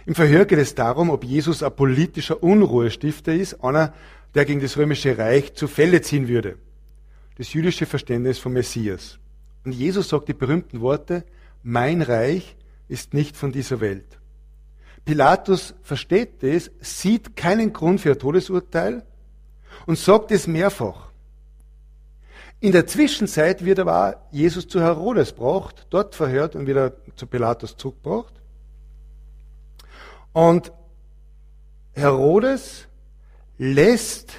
Im 0.07 0.15
Verhör 0.15 0.45
geht 0.45 0.61
es 0.61 0.77
darum, 0.77 1.11
ob 1.11 1.25
Jesus 1.25 1.65
ein 1.65 1.75
politischer 1.75 2.45
Unruhestifter 2.45 3.35
ist, 3.35 3.55
einer, 3.55 3.93
der 4.37 4.45
gegen 4.45 4.61
das 4.61 4.77
römische 4.77 5.19
Reich 5.19 5.55
zu 5.55 5.67
Fälle 5.67 6.01
ziehen 6.01 6.29
würde. 6.29 6.59
Das 7.39 7.53
jüdische 7.53 7.87
Verständnis 7.87 8.39
vom 8.39 8.53
Messias. 8.53 9.19
Und 9.65 9.73
Jesus 9.73 10.09
sagt 10.09 10.29
die 10.29 10.35
berühmten 10.35 10.81
Worte, 10.81 11.25
mein 11.63 12.03
Reich 12.03 12.57
ist 12.89 13.15
nicht 13.15 13.37
von 13.37 13.53
dieser 13.53 13.81
Welt. 13.81 14.19
Pilatus 15.05 15.75
versteht 15.83 16.43
das, 16.43 16.71
sieht 16.81 17.37
keinen 17.37 17.73
Grund 17.73 18.01
für 18.01 18.13
ein 18.13 18.19
Todesurteil 18.19 19.05
und 19.87 19.99
sagt 19.99 20.31
es 20.31 20.47
mehrfach. 20.47 21.09
In 22.61 22.73
der 22.73 22.87
Zwischenzeit 22.87 23.65
wird 23.65 23.79
aber 23.79 24.27
Jesus 24.31 24.67
zu 24.69 24.81
Herodes 24.81 25.35
gebracht, 25.35 25.87
dort 25.91 26.15
verhört 26.15 26.57
und 26.57 26.67
wieder 26.67 26.93
zu 27.17 27.27
Pilatus 27.27 27.77
zurückgebracht. 27.77 28.33
Und 30.33 30.73
Herodes 31.93 32.87
lässt 33.59 34.33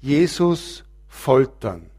Jesus 0.00 0.84
foltern 1.08 1.89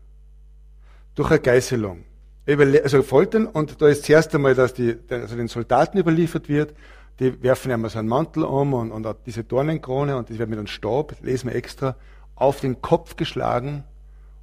durch 1.22 1.32
eine 1.32 1.40
Geißelung. 1.40 2.04
Also 2.48 3.04
foltern 3.04 3.46
und 3.46 3.80
da 3.80 3.88
ist 3.88 4.06
zuerst 4.06 4.34
einmal, 4.34 4.56
dass 4.56 4.74
die, 4.74 4.98
also 5.10 5.36
den 5.36 5.48
Soldaten 5.48 6.00
überliefert 6.00 6.50
wird, 6.50 6.74
die 7.20 7.42
werfen 7.44 7.72
einmal 7.72 7.92
so 7.92 8.00
einen 8.00 8.08
Mantel 8.08 8.44
um 8.44 8.74
und, 8.74 8.92
und 8.92 9.08
diese 9.28 9.44
Dornenkrone 9.44 10.18
und 10.18 10.30
die 10.30 10.40
werden 10.40 10.50
mit 10.50 10.58
einem 10.58 10.68
Stab, 10.68 11.16
lesen 11.22 11.50
wir 11.50 11.56
extra, 11.56 11.96
auf 12.36 12.60
den 12.60 12.82
Kopf 12.82 13.16
geschlagen 13.16 13.84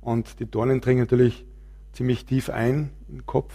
und 0.00 0.38
die 0.38 0.46
Dornen 0.48 0.80
dringen 0.80 1.00
natürlich 1.00 1.44
ziemlich 1.92 2.24
tief 2.24 2.48
ein 2.48 2.90
in 3.08 3.16
den 3.16 3.26
Kopf. 3.26 3.52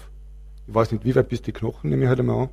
Ich 0.67 0.75
weiß 0.75 0.91
nicht, 0.91 1.05
wie 1.05 1.15
weit 1.15 1.29
bis 1.29 1.41
die 1.41 1.53
Knochen, 1.53 1.89
nehme 1.89 2.03
ich 2.03 2.09
halt 2.09 2.19
einmal 2.19 2.43
an. 2.43 2.49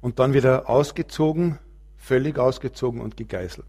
Und 0.00 0.20
dann 0.20 0.34
wieder 0.34 0.68
ausgezogen, 0.68 1.58
völlig 1.96 2.38
ausgezogen 2.38 3.00
und 3.00 3.16
gegeißelt. 3.16 3.66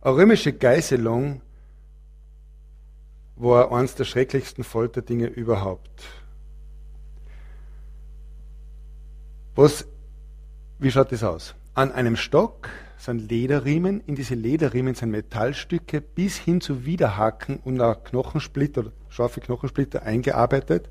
Eine 0.00 0.16
römische 0.16 0.54
Geißelung 0.54 1.42
war 3.36 3.72
eines 3.72 3.94
der 3.94 4.04
schrecklichsten 4.04 4.64
Folterdinge 4.64 5.26
überhaupt. 5.26 6.04
Was, 9.54 9.86
wie 10.78 10.90
schaut 10.90 11.12
das 11.12 11.22
aus? 11.22 11.54
An 11.74 11.92
einem 11.92 12.16
Stock 12.16 12.68
sind 12.96 13.30
Lederriemen, 13.30 14.00
in 14.06 14.14
diese 14.14 14.34
Lederriemen 14.34 14.94
sind 14.94 15.10
Metallstücke 15.10 16.00
bis 16.00 16.36
hin 16.36 16.60
zu 16.60 16.84
Widerhaken 16.84 17.58
und 17.58 17.80
ein 17.80 17.96
Knochensplitter, 18.04 18.92
scharfe 19.08 19.40
Knochensplitter 19.40 20.02
eingearbeitet 20.02 20.88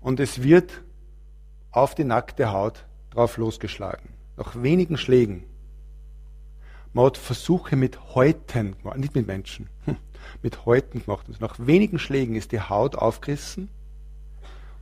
und 0.00 0.20
es 0.20 0.42
wird 0.42 0.82
auf 1.72 1.94
die 1.94 2.04
nackte 2.04 2.52
Haut 2.52 2.86
drauf 3.10 3.36
losgeschlagen. 3.36 4.10
Nach 4.36 4.60
wenigen 4.62 4.96
Schlägen. 4.96 5.44
Man 6.92 7.06
hat 7.06 7.18
Versuche 7.18 7.76
mit 7.76 8.14
Häuten 8.14 8.76
gemacht, 8.78 8.98
nicht 8.98 9.14
mit 9.14 9.26
Menschen. 9.26 9.68
Hm 9.84 9.96
mit 10.42 10.66
Häuten 10.66 11.02
gemacht. 11.04 11.28
Und 11.28 11.40
nach 11.40 11.56
wenigen 11.58 11.98
Schlägen 11.98 12.34
ist 12.34 12.52
die 12.52 12.60
Haut 12.60 12.96
aufgerissen 12.96 13.68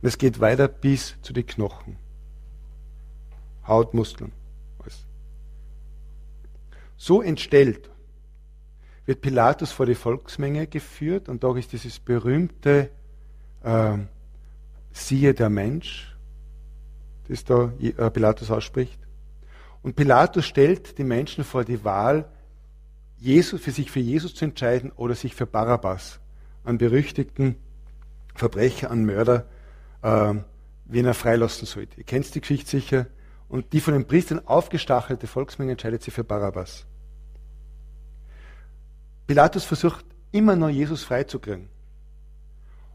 und 0.01 0.07
es 0.07 0.17
geht 0.17 0.39
weiter 0.39 0.67
bis 0.67 1.15
zu 1.21 1.33
den 1.33 1.45
Knochen. 1.45 1.97
Haut, 3.67 3.93
Muskeln. 3.93 4.31
Alles. 4.79 5.05
So 6.97 7.21
entstellt 7.21 7.89
wird 9.05 9.21
Pilatus 9.21 9.71
vor 9.71 9.85
die 9.85 9.95
Volksmenge 9.95 10.67
geführt 10.67 11.29
und 11.29 11.43
da 11.43 11.55
ist 11.55 11.73
dieses 11.73 11.99
berühmte 11.99 12.89
äh, 13.63 13.97
Siehe 14.91 15.33
der 15.33 15.49
Mensch, 15.49 16.15
das 17.27 17.43
da 17.43 17.71
äh, 17.79 18.09
Pilatus 18.09 18.51
ausspricht. 18.51 18.99
Und 19.81 19.95
Pilatus 19.95 20.45
stellt 20.45 20.97
die 20.97 21.03
Menschen 21.03 21.43
vor 21.43 21.63
die 21.63 21.83
Wahl, 21.83 22.29
Jesus, 23.19 23.61
für 23.61 23.71
sich 23.71 23.91
für 23.91 23.99
Jesus 23.99 24.33
zu 24.33 24.45
entscheiden 24.45 24.91
oder 24.91 25.13
sich 25.13 25.35
für 25.35 25.45
Barabbas, 25.45 26.19
einen 26.63 26.77
berüchtigten 26.77 27.57
Verbrecher, 28.33 28.91
einen 28.91 29.05
Mörder, 29.05 29.45
äh, 30.01 30.35
wen 30.85 31.05
er 31.05 31.13
freilassen 31.13 31.67
sollte. 31.67 31.97
Ihr 31.97 32.05
kennt 32.05 32.33
die 32.33 32.41
Geschichte 32.41 32.69
sicher. 32.69 33.07
Und 33.49 33.73
die 33.73 33.81
von 33.81 33.93
den 33.93 34.05
Priestern 34.05 34.45
aufgestachelte 34.45 35.25
Volksmenge 35.25 35.71
entscheidet 35.71 36.03
sich 36.03 36.13
für 36.13 36.23
Barabbas. 36.23 36.85
Pilatus 39.25 39.65
versucht 39.65 40.05
immer 40.31 40.55
noch 40.55 40.69
Jesus 40.69 41.03
freizukriegen. 41.03 41.67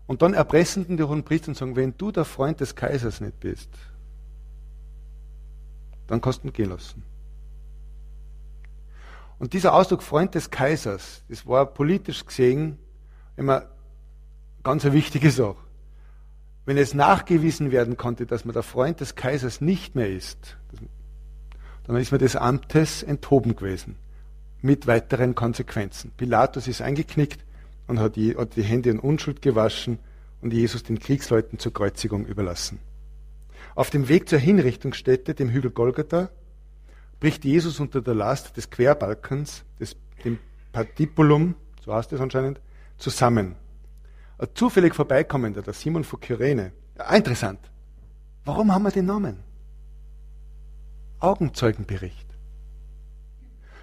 Und 0.07 0.23
dann 0.23 0.35
erpressen 0.35 0.97
die 0.97 1.03
hohen 1.03 1.25
Priester 1.25 1.49
und 1.49 1.57
sagen, 1.57 1.77
wenn 1.77 1.97
du 1.97 2.13
der 2.13 2.25
Freund 2.25 2.61
des 2.61 2.75
Kaisers 2.75 3.21
nicht 3.21 3.41
bist, 3.41 3.71
dann 6.07 6.21
kannst 6.21 6.45
du 6.45 6.49
ihn 6.49 6.53
gehen 6.53 6.71
lassen. 6.71 7.03
Und 9.45 9.53
dieser 9.53 9.75
Ausdruck 9.75 10.03
Freund 10.03 10.35
des 10.35 10.51
Kaisers, 10.51 11.23
das 11.29 11.47
war 11.47 11.67
politisch 11.67 12.25
gesehen 12.25 12.79
immer 13.37 13.67
ganz 14.63 14.87
eine 14.87 14.95
wichtige 14.95 15.31
Sache. 15.31 15.59
Wenn 16.65 16.79
es 16.79 16.95
nachgewiesen 16.95 17.71
werden 17.71 17.99
konnte, 17.99 18.25
dass 18.25 18.47
man 18.47 18.55
der 18.55 18.63
Freund 18.63 19.01
des 19.01 19.17
Kaisers 19.17 19.61
nicht 19.61 19.97
mehr 19.97 20.11
ist, 20.11 20.57
dann 21.87 21.97
ist 21.97 22.11
man 22.11 22.21
des 22.21 22.37
Amtes 22.37 23.03
enthoben 23.03 23.55
gewesen. 23.55 23.97
Mit 24.63 24.87
weiteren 24.87 25.35
Konsequenzen. 25.35 26.11
Pilatus 26.17 26.67
ist 26.67 26.81
eingeknickt 26.81 27.45
und 27.87 27.99
hat 27.99 28.17
die, 28.17 28.35
hat 28.39 28.57
die 28.57 28.63
Hände 28.63 28.89
in 28.89 28.99
Unschuld 28.99 29.43
gewaschen 29.43 29.99
und 30.41 30.55
Jesus 30.55 30.85
den 30.85 30.99
Kriegsleuten 30.99 31.59
zur 31.59 31.75
Kreuzigung 31.75 32.25
überlassen. 32.25 32.79
Auf 33.75 33.91
dem 33.91 34.09
Weg 34.09 34.27
zur 34.27 34.39
Hinrichtungsstätte, 34.39 35.35
dem 35.35 35.51
Hügel 35.51 35.71
Golgatha, 35.71 36.31
bricht 37.25 37.47
Jesus 37.47 37.81
unter 37.81 38.03
der 38.03 38.13
Last 38.15 38.55
des 38.59 38.69
Querbalkens, 38.69 39.65
des, 39.81 39.97
dem 40.23 40.39
Patipulum, 40.73 41.55
so 41.83 41.95
heißt 41.95 42.13
es 42.13 42.21
anscheinend, 42.21 42.61
zusammen. 42.99 43.57
Ein 44.37 44.49
zufällig 44.53 44.95
vorbeikommender, 44.95 45.63
der 45.63 45.73
Simon 45.73 46.05
von 46.05 46.21
Kyrene. 46.21 46.73
Ja, 46.99 47.15
interessant. 47.15 47.61
Warum 48.45 48.75
haben 48.75 48.83
wir 48.83 48.91
den 48.91 49.07
Namen? 49.07 49.39
Augenzeugenbericht. 51.19 52.29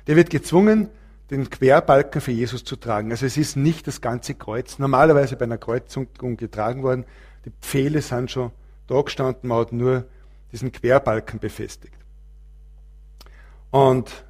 Der 0.06 0.16
wird 0.16 0.30
gezwungen, 0.30 0.90
den 1.32 1.50
Querbalken 1.50 2.22
für 2.22 2.32
Jesus 2.32 2.64
zu 2.64 2.76
tragen. 2.76 3.10
Also 3.10 3.26
es 3.26 3.38
ist 3.38 3.56
nicht 3.56 3.88
das 3.88 4.02
ganze 4.02 4.36
Kreuz. 4.36 4.78
Normalerweise 4.78 5.36
bei 5.36 5.46
einer 5.46 5.58
Kreuzung 5.58 6.10
getragen 6.38 6.84
worden. 6.84 7.06
Die 7.46 7.52
Pfähle 7.60 8.04
sind 8.04 8.30
schon 8.30 8.52
da 8.86 9.02
gestanden, 9.02 9.50
man 9.50 9.62
hat 9.62 9.72
nur 9.72 10.06
diesen 10.52 10.72
Querbalken 10.72 11.40
befestigt. 11.40 12.01
Und 13.72 14.26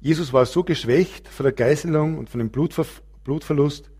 Jesus 0.00 0.32
war 0.32 0.46
so 0.46 0.64
geschwächt 0.64 1.28
von 1.28 1.44
der 1.44 1.52
Geißelung 1.52 2.18
und 2.18 2.30
von 2.30 2.38
dem 2.38 2.50
Blutver 2.50 2.86
Blutverlust, 3.24 3.90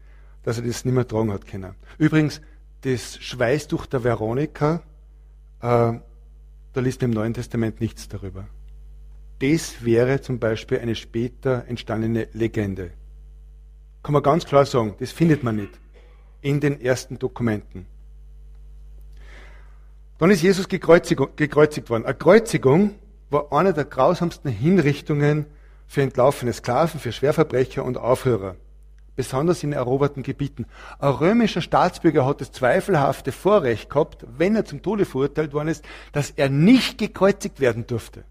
dass 0.42 0.58
er 0.58 0.64
das 0.64 0.84
nicht 0.84 0.94
mehr 0.94 1.06
tragen 1.06 1.32
hat 1.32 1.46
können. 1.46 1.74
Übrigens, 1.98 2.40
das 2.82 3.18
Schweißtuch 3.18 3.86
der 3.86 4.04
Veronika, 4.04 4.82
äh, 5.60 5.94
da 6.72 6.80
liest 6.80 7.02
im 7.02 7.10
Neuen 7.10 7.34
Testament 7.34 7.80
nichts 7.80 8.08
darüber. 8.08 8.46
Das 9.40 9.84
wäre 9.84 10.20
zum 10.20 10.38
Beispiel 10.38 10.78
eine 10.78 10.94
später 10.94 11.64
entstandene 11.66 12.28
Legende. 12.32 12.92
Kann 14.02 14.12
man 14.12 14.22
ganz 14.22 14.46
klar 14.46 14.64
sagen, 14.64 14.94
das 15.00 15.10
findet 15.10 15.42
man 15.42 15.56
nicht 15.56 15.80
in 16.40 16.60
den 16.60 16.80
ersten 16.80 17.18
Dokumenten. 17.18 17.86
Dann 20.18 20.30
ist 20.30 20.42
Jesus 20.42 20.68
gekreuzigt, 20.68 21.20
gekreuzigt 21.36 21.90
worden. 21.90 22.04
Eine 22.04 22.14
Kreuzigung 22.14 22.94
war 23.30 23.52
eine 23.52 23.72
der 23.72 23.84
grausamsten 23.84 24.50
Hinrichtungen 24.50 25.46
für 25.86 26.02
entlaufene 26.02 26.52
Sklaven, 26.52 27.00
für 27.00 27.12
Schwerverbrecher 27.12 27.84
und 27.84 27.96
Aufhörer, 27.96 28.56
besonders 29.14 29.62
in 29.62 29.72
eroberten 29.72 30.22
Gebieten. 30.22 30.66
Ein 30.98 31.10
römischer 31.10 31.60
Staatsbürger 31.60 32.24
hat 32.26 32.40
das 32.40 32.52
zweifelhafte 32.52 33.32
Vorrecht 33.32 33.90
gehabt, 33.90 34.26
wenn 34.36 34.56
er 34.56 34.64
zum 34.64 34.82
Tode 34.82 35.04
verurteilt 35.04 35.52
worden 35.52 35.68
ist, 35.68 35.84
dass 36.12 36.30
er 36.30 36.48
nicht 36.48 36.98
gekreuzigt 36.98 37.60
werden 37.60 37.86
durfte. 37.86 38.24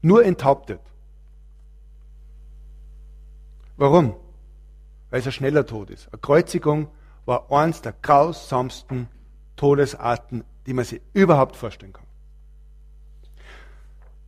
Nur 0.00 0.24
enthauptet. 0.24 0.80
Warum? 3.76 4.14
Weil 5.10 5.20
es 5.20 5.26
ein 5.26 5.32
schneller 5.32 5.66
Tod 5.66 5.90
ist. 5.90 6.08
Eine 6.12 6.20
Kreuzigung 6.20 6.88
war 7.24 7.50
eines 7.50 7.82
der 7.82 7.94
grausamsten 8.02 9.08
Todesarten, 9.56 10.44
die 10.66 10.72
man 10.72 10.84
sich 10.84 11.00
überhaupt 11.12 11.56
vorstellen 11.56 11.92
kann. 11.92 12.06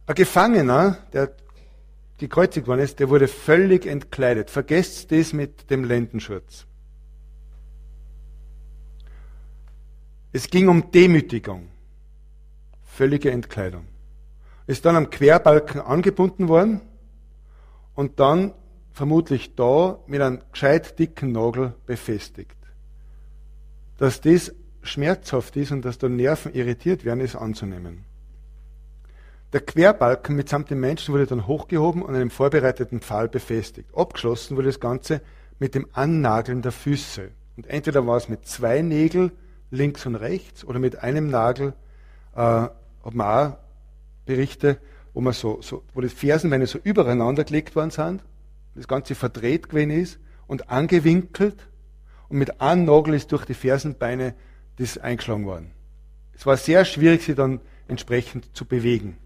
Ein 0.06 0.14
Gefangener, 0.14 0.98
der 1.12 1.32
gekreuzigt 2.18 2.66
worden 2.66 2.80
ist, 2.80 3.00
der 3.00 3.08
wurde 3.08 3.28
völlig 3.28 3.86
entkleidet. 3.86 4.50
Vergesst 4.50 5.10
das 5.10 5.32
mit 5.32 5.70
dem 5.70 5.84
Lendenschurz. 5.84 6.66
Es 10.32 10.48
ging 10.50 10.68
um 10.68 10.90
Demütigung. 10.90 11.68
Völlige 12.84 13.30
Entkleidung. 13.30 13.86
Ist 14.66 14.84
dann 14.84 14.96
am 14.96 15.10
Querbalken 15.10 15.80
angebunden 15.80 16.48
worden 16.48 16.80
und 17.94 18.20
dann 18.20 18.52
vermutlich 18.92 19.54
da 19.54 19.98
mit 20.06 20.20
einem 20.20 20.40
gescheit 20.52 20.98
dicken 20.98 21.32
Nagel 21.32 21.74
befestigt. 21.86 22.56
Dass 23.98 24.20
das 24.20 24.52
schmerzhaft 24.82 25.56
ist 25.56 25.72
und 25.72 25.84
dass 25.84 25.98
da 25.98 26.08
Nerven 26.08 26.54
irritiert 26.54 27.04
werden, 27.04 27.20
ist 27.20 27.36
anzunehmen. 27.36 28.04
Der 29.54 29.60
Querbalken 29.60 30.34
mitsamt 30.34 30.70
dem 30.70 30.80
Menschen 30.80 31.14
wurde 31.14 31.28
dann 31.28 31.46
hochgehoben 31.46 32.02
und 32.02 32.12
einem 32.12 32.30
vorbereiteten 32.30 33.00
Pfahl 33.00 33.28
befestigt. 33.28 33.88
Abgeschlossen 33.94 34.56
wurde 34.56 34.66
das 34.66 34.80
Ganze 34.80 35.20
mit 35.60 35.76
dem 35.76 35.86
Annageln 35.92 36.60
der 36.60 36.72
Füße. 36.72 37.30
Und 37.56 37.68
entweder 37.68 38.04
war 38.04 38.16
es 38.16 38.28
mit 38.28 38.48
zwei 38.48 38.82
Nägeln 38.82 39.30
links 39.70 40.06
und 40.06 40.16
rechts 40.16 40.64
oder 40.64 40.80
mit 40.80 41.04
einem 41.04 41.30
Nagel, 41.30 41.72
äh, 42.34 42.38
hat 42.40 42.74
man 43.12 43.52
auch 43.52 43.56
Berichte, 44.26 44.78
wo 45.12 45.20
man 45.20 45.32
so, 45.32 45.62
so, 45.62 45.84
wo 45.94 46.00
die 46.00 46.08
Fersenbeine 46.08 46.66
so 46.66 46.80
übereinander 46.82 47.44
gelegt 47.44 47.76
worden 47.76 47.92
sind, 47.92 48.24
das 48.74 48.88
Ganze 48.88 49.14
verdreht 49.14 49.68
gewesen 49.68 49.90
ist 49.90 50.18
und 50.48 50.68
angewinkelt 50.68 51.68
und 52.28 52.38
mit 52.38 52.60
einem 52.60 52.86
Nagel 52.86 53.14
ist 53.14 53.30
durch 53.30 53.44
die 53.44 53.54
Fersenbeine 53.54 54.34
das 54.78 54.98
eingeschlagen 54.98 55.46
worden. 55.46 55.70
Es 56.32 56.44
war 56.44 56.56
sehr 56.56 56.84
schwierig, 56.84 57.22
sie 57.22 57.36
dann 57.36 57.60
entsprechend 57.86 58.56
zu 58.56 58.64
bewegen. 58.64 59.16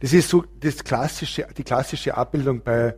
Das 0.00 0.12
ist 0.12 0.28
so 0.28 0.44
das 0.60 0.84
klassische, 0.84 1.46
die 1.56 1.64
klassische 1.64 2.16
Abbildung 2.16 2.62
bei, 2.62 2.94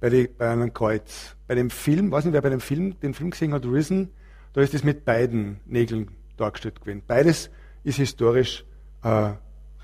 bei, 0.00 0.10
die, 0.10 0.28
bei 0.28 0.50
einem 0.50 0.72
Kreuz. 0.72 1.36
Bei 1.46 1.54
dem 1.54 1.70
Film, 1.70 2.10
weiß 2.10 2.24
nicht, 2.24 2.34
wer 2.34 2.42
bei 2.42 2.50
dem 2.50 2.60
Film, 2.60 2.98
den 3.00 3.14
Film 3.14 3.30
gesehen 3.30 3.52
hat, 3.52 3.64
Risen, 3.64 4.10
da 4.52 4.60
ist 4.60 4.74
es 4.74 4.84
mit 4.84 5.04
beiden 5.04 5.60
Nägeln 5.66 6.10
dargestellt 6.36 6.80
gewesen. 6.80 7.02
Beides 7.06 7.50
ist 7.84 7.96
historisch 7.96 8.64
äh, 9.02 9.32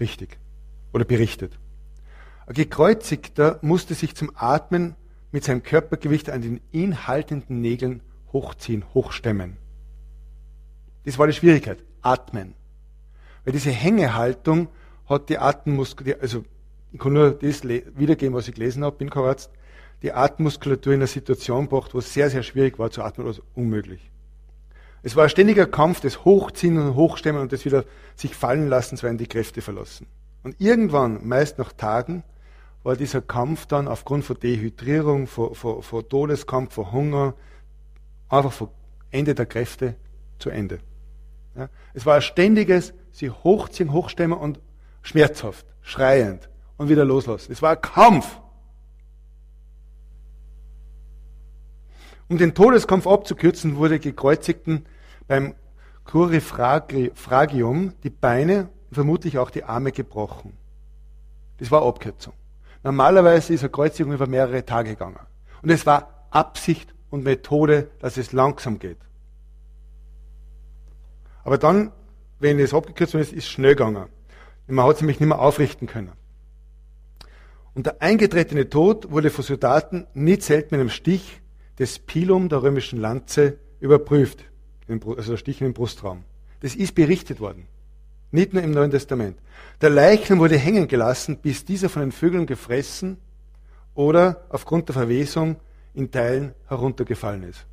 richtig 0.01 0.39
oder 0.93 1.05
berichtet. 1.05 1.59
Ein 2.47 2.55
Gekreuzigter 2.55 3.59
musste 3.63 3.95
sich 3.95 4.15
zum 4.15 4.33
Atmen 4.35 4.97
mit 5.31 5.45
seinem 5.45 5.63
Körpergewicht 5.63 6.31
an 6.31 6.43
den 6.43 6.61
ihn 6.73 7.07
haltenden 7.07 7.61
Nägeln 7.61 8.03
hochziehen, 8.33 8.85
hochstemmen. 8.95 9.57
Das 11.05 11.19
war 11.19 11.27
die 11.27 11.33
Schwierigkeit, 11.33 11.79
atmen. 12.01 12.55
Weil 13.45 13.53
diese 13.53 13.71
Hängehaltung 13.71 14.69
hat 15.07 15.29
die 15.29 15.39
Atemmuskulatur, 15.39 16.23
also 16.23 16.45
ich 16.93 16.99
kann 16.99 17.14
nur 17.14 17.30
das 17.30 17.64
wiedergeben, 17.64 18.34
was 18.34 18.49
ich 18.49 18.55
gelesen 18.55 18.84
habe, 18.84 18.97
bin 18.97 19.11
kein 19.11 19.24
Arzt, 19.24 19.51
die 20.03 20.12
Atemmuskulatur 20.12 20.93
in 20.93 21.01
eine 21.01 21.07
Situation 21.07 21.68
gebracht, 21.68 21.95
wo 21.95 21.99
es 21.99 22.12
sehr, 22.12 22.28
sehr 22.28 22.43
schwierig 22.43 22.78
war 22.78 22.90
zu 22.90 23.03
atmen, 23.03 23.26
oder 23.26 23.38
unmöglich. 23.55 24.11
Es 25.03 25.16
war 25.16 25.24
ein 25.24 25.30
ständiger 25.30 25.66
Kampf, 25.66 26.01
das 26.01 26.24
Hochziehen 26.24 26.78
und 26.78 26.95
Hochstemmen 26.95 27.40
und 27.40 27.53
das 27.53 27.64
wieder 27.64 27.84
sich 28.14 28.36
fallen 28.36 28.68
lassen, 28.68 28.97
so 28.97 29.05
werden 29.05 29.18
die 29.18 29.26
Kräfte 29.26 29.62
verlassen. 29.62 30.07
Und 30.43 30.57
irgendwann, 30.61 31.26
meist 31.26 31.59
nach 31.59 31.72
Tagen, 31.72 32.24
war 32.82 32.97
dieser 32.97 33.22
Kampf 33.22 33.66
dann 33.66 33.88
aufgrund 33.88 34.24
von 34.24 34.38
Dehydrierung, 34.38 35.26
von, 35.26 35.55
von, 35.55 35.82
von 35.82 36.09
Todeskampf, 36.09 36.74
von 36.74 36.93
Hunger, 36.93 37.34
einfach 38.28 38.53
von 38.53 38.68
Ende 39.11 39.34
der 39.34 39.47
Kräfte 39.47 39.95
zu 40.38 40.51
Ende. 40.51 40.80
Ja? 41.57 41.68
Es 41.95 42.07
war 42.07 42.16
ein 42.16 42.22
ständiges, 42.22 42.93
sie 43.12 43.30
hochziehen, 43.30 43.93
hochstemmen 43.93 44.38
und 44.38 44.61
schmerzhaft, 45.03 45.64
schreiend 45.80 46.49
und 46.83 46.89
wieder 46.89 47.05
loslassen. 47.05 47.53
Es 47.53 47.62
war 47.62 47.72
ein 47.72 47.80
Kampf. 47.80 48.39
Um 52.28 52.39
den 52.39 52.55
Todeskampf 52.55 53.07
abzukürzen, 53.07 53.76
wurde 53.76 53.99
gekreuzigten 53.99 54.87
beim 55.28 55.55
Curifragium 56.05 57.95
die 58.03 58.11
Beine, 58.11 58.68
vermutlich 58.91 59.39
auch 59.39 59.51
die 59.51 59.64
Arme 59.64 59.93
gebrochen. 59.93 60.57
Das 61.59 61.70
war 61.70 61.83
Abkürzung. 61.87 62.33
Normalerweise 62.83 63.55
ist 63.55 63.62
eine 63.62 63.70
Kreuzigung 63.70 64.12
über 64.12 64.26
mehrere 64.26 64.64
Tage 64.64 64.91
gegangen. 64.91 65.20
Und 65.62 65.70
es 65.70 65.87
war 65.87 66.26
Absicht 66.30 66.93
und 67.11 67.22
Methode, 67.22 67.91
dass 68.01 68.16
es 68.16 68.33
langsam 68.33 68.78
geht. 68.78 68.99
Aber 71.45 71.59
dann, 71.59 71.93
wenn 72.41 72.59
es 72.59 72.74
abgekürzt 72.74 73.14
ist, 73.14 73.33
ist 73.33 73.45
es 73.45 73.49
schnell 73.49 73.76
gegangen. 73.76 74.07
Man 74.66 74.87
hat 74.87 74.97
sich 74.97 75.03
nämlich 75.03 75.20
nicht 75.20 75.28
mehr 75.28 75.39
aufrichten 75.39 75.87
können. 75.87 76.12
Und 77.75 77.87
der 77.87 78.03
eingetretene 78.03 78.68
Tod 78.68 79.11
wurde 79.11 79.31
von 79.31 79.45
Soldaten 79.45 80.07
nicht 80.14 80.43
selten 80.43 80.75
mit 80.75 80.81
einem 80.81 80.91
Stich 80.91 81.41
des 81.79 81.99
Pilum 81.99 82.49
der 82.49 82.62
römischen 82.62 83.01
Lanze 83.01 83.59
überprüft. 83.81 84.45
Also 84.89 85.33
der 85.33 85.39
Stich 85.39 85.61
in 85.61 85.68
den 85.68 85.75
Brustraum. 85.75 86.25
Das 86.61 86.75
ist 86.75 86.95
berichtet 86.95 87.41
worden. 87.41 87.66
Nicht 88.31 88.53
nur 88.53 88.62
im 88.62 88.70
Neuen 88.70 88.91
Testament. 88.91 89.39
Der 89.81 89.91
Leichnam 89.91 90.39
wurde 90.39 90.57
hängen 90.59 90.87
gelassen, 90.87 91.39
bis 91.39 91.64
dieser 91.64 91.89
von 91.89 92.03
den 92.03 92.12
Vögeln 92.12 92.47
gefressen 92.47 93.18
oder 93.95 94.45
aufgrund 94.49 94.89
der 94.89 94.95
Verwesung 94.95 95.57
in 95.95 96.11
Teilen 96.11 96.55
heruntergefallen 96.68 97.43
ist. 97.43 97.66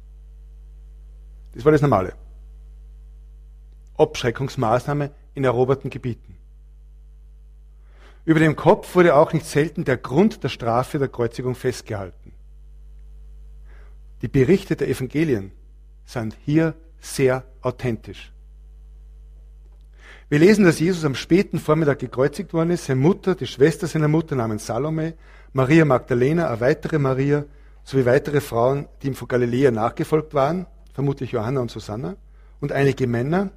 Das 1.54 1.64
war 1.66 1.72
das 1.72 1.82
Normale. 1.82 2.14
Abschreckungsmaßnahme 3.98 5.12
in 5.34 5.44
eroberten 5.44 5.90
Gebieten. 5.90 6.39
Über 8.26 8.40
dem 8.40 8.56
Kopf 8.56 8.96
wurde 8.96 9.16
auch 9.16 9.34
nicht 9.34 9.46
selten 9.46 9.86
der 9.86 9.98
Grund 9.98 10.44
der 10.44 10.50
Strafe 10.50 11.00
der 11.00 11.08
Kreuzigung 11.08 11.56
festgehalten. 11.56 12.34
Die 14.22 14.28
Berichte 14.28 14.76
der 14.76 14.90
Evangelien 14.90 15.52
sind 16.06 16.36
hier 16.46 16.76
sehr 17.00 17.44
authentisch. 17.62 18.32
Wir 20.28 20.40
lesen, 20.40 20.64
dass 20.66 20.80
Jesus 20.80 21.06
am 21.06 21.16
späten 21.16 21.58
Vormittag 21.58 22.00
gekreuzigt 22.00 22.54
worden 22.54 22.70
ist. 22.70 22.86
Seine 22.86 23.00
Mutter, 23.00 23.34
die 23.34 23.48
Schwester 23.48 23.88
seiner 23.88 24.08
Mutter 24.08 24.36
namens 24.36 24.66
Salome, 24.66 25.16
Maria 25.54 25.86
Magdalena, 25.86 26.48
eine 26.48 26.60
weitere 26.60 27.00
Maria, 27.00 27.46
sowie 27.84 28.06
weitere 28.06 28.42
Frauen, 28.42 28.88
die 29.02 29.08
ihm 29.08 29.16
von 29.16 29.28
Galiläa 29.28 29.72
nachgefolgt 29.72 30.36
waren, 30.36 30.68
vermutlich 30.94 31.32
Johanna 31.32 31.62
und 31.62 31.72
Susanna, 31.72 32.16
und 32.60 32.72
einige 32.72 33.08
Männer. 33.08 33.50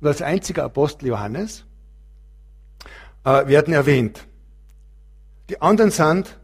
Und 0.00 0.08
als 0.08 0.22
einziger 0.22 0.64
Apostel 0.64 1.06
Johannes, 1.06 1.66
äh, 3.24 3.46
werden 3.46 3.74
erwähnt. 3.74 4.26
Die 5.50 5.60
anderen 5.60 5.90
sind 5.90 6.38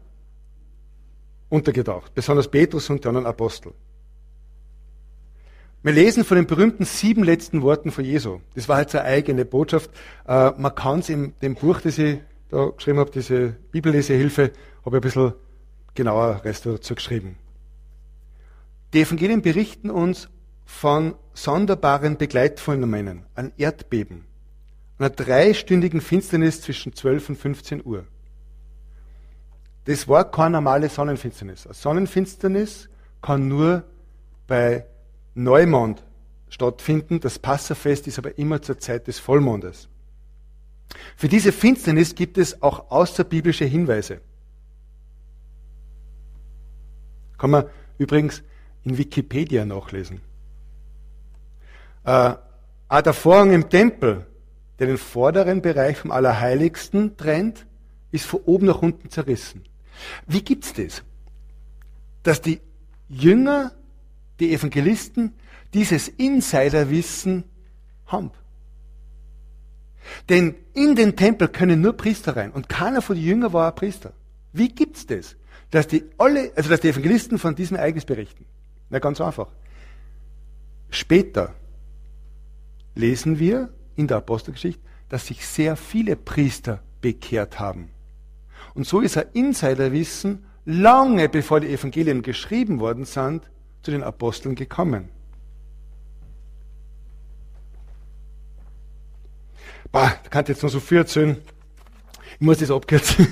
untergetaucht, 1.49 2.13
besonders 2.13 2.47
Petrus 2.47 2.89
und 2.89 3.03
die 3.03 3.07
anderen 3.07 3.25
Apostel. 3.25 3.73
Wir 5.81 5.93
lesen 5.93 6.25
von 6.25 6.35
den 6.35 6.45
berühmten 6.45 6.83
sieben 6.83 7.23
letzten 7.23 7.61
Worten 7.61 7.91
von 7.91 8.03
Jesu. 8.03 8.41
Das 8.53 8.67
war 8.67 8.77
halt 8.77 8.89
seine 8.89 9.05
eigene 9.05 9.45
Botschaft. 9.45 9.89
Äh, 10.27 10.51
man 10.57 10.75
kann 10.75 10.99
es 10.99 11.09
in 11.09 11.33
dem 11.41 11.55
Buch, 11.55 11.79
das 11.81 11.97
ich 11.97 12.19
da 12.49 12.69
geschrieben 12.69 12.99
habe, 12.99 13.11
diese 13.11 13.55
Bibellesehilfe, 13.71 14.51
habe 14.85 14.97
ich 14.97 15.01
ein 15.01 15.01
bisschen 15.01 15.33
genauer 15.93 16.41
dazu 16.43 16.95
geschrieben. 16.95 17.37
Die 18.93 19.01
Evangelien 19.01 19.41
berichten 19.41 19.89
uns 19.89 20.29
von 20.65 21.15
sonderbaren 21.33 22.17
Begleitphänomenen, 22.17 23.25
an 23.35 23.53
Erdbeben, 23.57 24.25
einer 24.99 25.09
dreistündigen 25.09 26.01
Finsternis 26.01 26.61
zwischen 26.61 26.93
12 26.93 27.29
und 27.29 27.35
15 27.37 27.85
Uhr. 27.85 28.05
Das 29.85 30.07
war 30.07 30.29
keine 30.29 30.51
normale 30.51 30.89
Sonnenfinsternis. 30.89 31.65
Eine 31.65 31.73
Sonnenfinsternis 31.73 32.89
kann 33.21 33.47
nur 33.47 33.83
bei 34.45 34.85
Neumond 35.33 36.03
stattfinden. 36.49 37.19
Das 37.21 37.39
Passafest 37.39 38.07
ist 38.07 38.19
aber 38.19 38.37
immer 38.37 38.61
zur 38.61 38.77
Zeit 38.77 39.07
des 39.07 39.19
Vollmondes. 39.19 39.87
Für 41.15 41.29
diese 41.29 41.51
Finsternis 41.51 42.13
gibt 42.13 42.37
es 42.37 42.61
auch 42.61 42.91
außerbiblische 42.91 43.65
Hinweise. 43.65 44.21
Kann 47.37 47.51
man 47.51 47.65
übrigens 47.97 48.43
in 48.83 48.97
Wikipedia 48.97 49.65
nachlesen. 49.65 50.21
Äh, 52.03 52.33
auch 52.87 53.01
der 53.01 53.13
Vorhang 53.13 53.53
im 53.53 53.69
Tempel, 53.69 54.25
der 54.79 54.87
den 54.87 54.97
vorderen 54.97 55.61
Bereich 55.61 55.97
vom 55.97 56.11
Allerheiligsten 56.11 57.17
trennt, 57.17 57.65
ist 58.11 58.25
von 58.25 58.41
oben 58.45 58.67
nach 58.67 58.81
unten 58.81 59.09
zerrissen. 59.09 59.63
Wie 60.25 60.41
gibt's 60.41 60.73
das? 60.73 61.03
Dass 62.23 62.41
die 62.41 62.61
Jünger, 63.09 63.73
die 64.39 64.53
Evangelisten, 64.53 65.33
dieses 65.73 66.07
Insiderwissen 66.07 67.43
haben. 68.05 68.31
Denn 70.29 70.55
in 70.73 70.95
den 70.95 71.15
Tempel 71.15 71.49
können 71.49 71.81
nur 71.81 71.93
Priester 71.93 72.35
rein 72.35 72.51
und 72.51 72.69
keiner 72.69 73.01
von 73.01 73.15
den 73.15 73.25
Jüngern 73.25 73.53
war 73.53 73.69
ein 73.69 73.75
Priester. 73.75 74.13
Wie 74.53 74.69
gibt's 74.69 75.05
das? 75.05 75.35
Dass 75.69 75.87
die 75.87 76.03
alle, 76.17 76.51
also 76.55 76.69
dass 76.69 76.79
die 76.79 76.89
Evangelisten 76.89 77.37
von 77.37 77.55
diesem 77.55 77.77
Ereignis 77.77 78.05
berichten. 78.05 78.45
Na, 78.89 78.99
ganz 78.99 79.21
einfach. 79.21 79.49
Später 80.89 81.53
lesen 82.95 83.37
wir 83.37 83.69
in 83.99 84.07
der 84.07 84.17
Apostelgeschichte, 84.17 84.81
dass 85.09 85.27
sich 85.27 85.45
sehr 85.45 85.75
viele 85.75 86.15
Priester 86.15 86.81
bekehrt 87.01 87.59
haben. 87.59 87.89
Und 88.73 88.87
so 88.87 89.01
ist 89.01 89.17
ein 89.17 89.25
Insiderwissen 89.33 90.45
lange 90.65 91.27
bevor 91.27 91.59
die 91.59 91.67
Evangelien 91.67 92.21
geschrieben 92.21 92.79
worden 92.79 93.03
sind, 93.03 93.49
zu 93.81 93.91
den 93.91 94.03
Aposteln 94.03 94.55
gekommen. 94.55 95.09
Bah, 99.91 100.13
da 100.23 100.29
kann 100.29 100.43
ich 100.43 100.49
jetzt 100.49 100.63
noch 100.63 100.69
so 100.69 100.79
viel 100.79 100.99
erzählen. 100.99 101.37
Ich 102.35 102.41
muss 102.41 102.59
das 102.59 102.71
abkürzen. 102.71 103.27